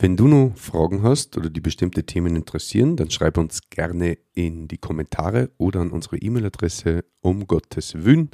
Wenn 0.00 0.16
du 0.16 0.28
noch 0.28 0.56
Fragen 0.56 1.02
hast 1.02 1.36
oder 1.36 1.50
die 1.50 1.60
bestimmte 1.60 2.04
Themen 2.04 2.36
interessieren, 2.36 2.96
dann 2.96 3.10
schreib 3.10 3.36
uns 3.36 3.68
gerne 3.70 4.18
in 4.34 4.68
die 4.68 4.78
Kommentare 4.78 5.50
oder 5.58 5.80
an 5.80 5.90
unsere 5.90 6.18
E-Mail-Adresse 6.18 7.04
um 7.20 7.48
Gottes 7.48 8.04
Willen, 8.04 8.30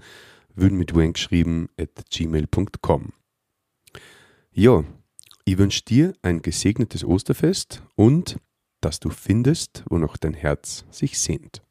Willen 0.55 0.77
mit 0.77 0.94
Wien 0.94 1.15
geschrieben, 1.15 1.69
at 1.78 2.11
gmail.com. 2.11 3.12
Ja, 4.52 4.85
ich 5.45 5.59
wünsche 5.59 5.83
dir 5.83 6.15
ein 6.23 6.43
gesegnetes 6.43 7.05
Osterfest 7.05 7.83
und 7.97 8.39
dass 8.81 9.01
du 9.01 9.11
findest, 9.11 9.85
wonach 9.89 10.16
dein 10.16 10.35
Herz 10.35 10.85
sich 10.91 11.19
sehnt. 11.19 11.64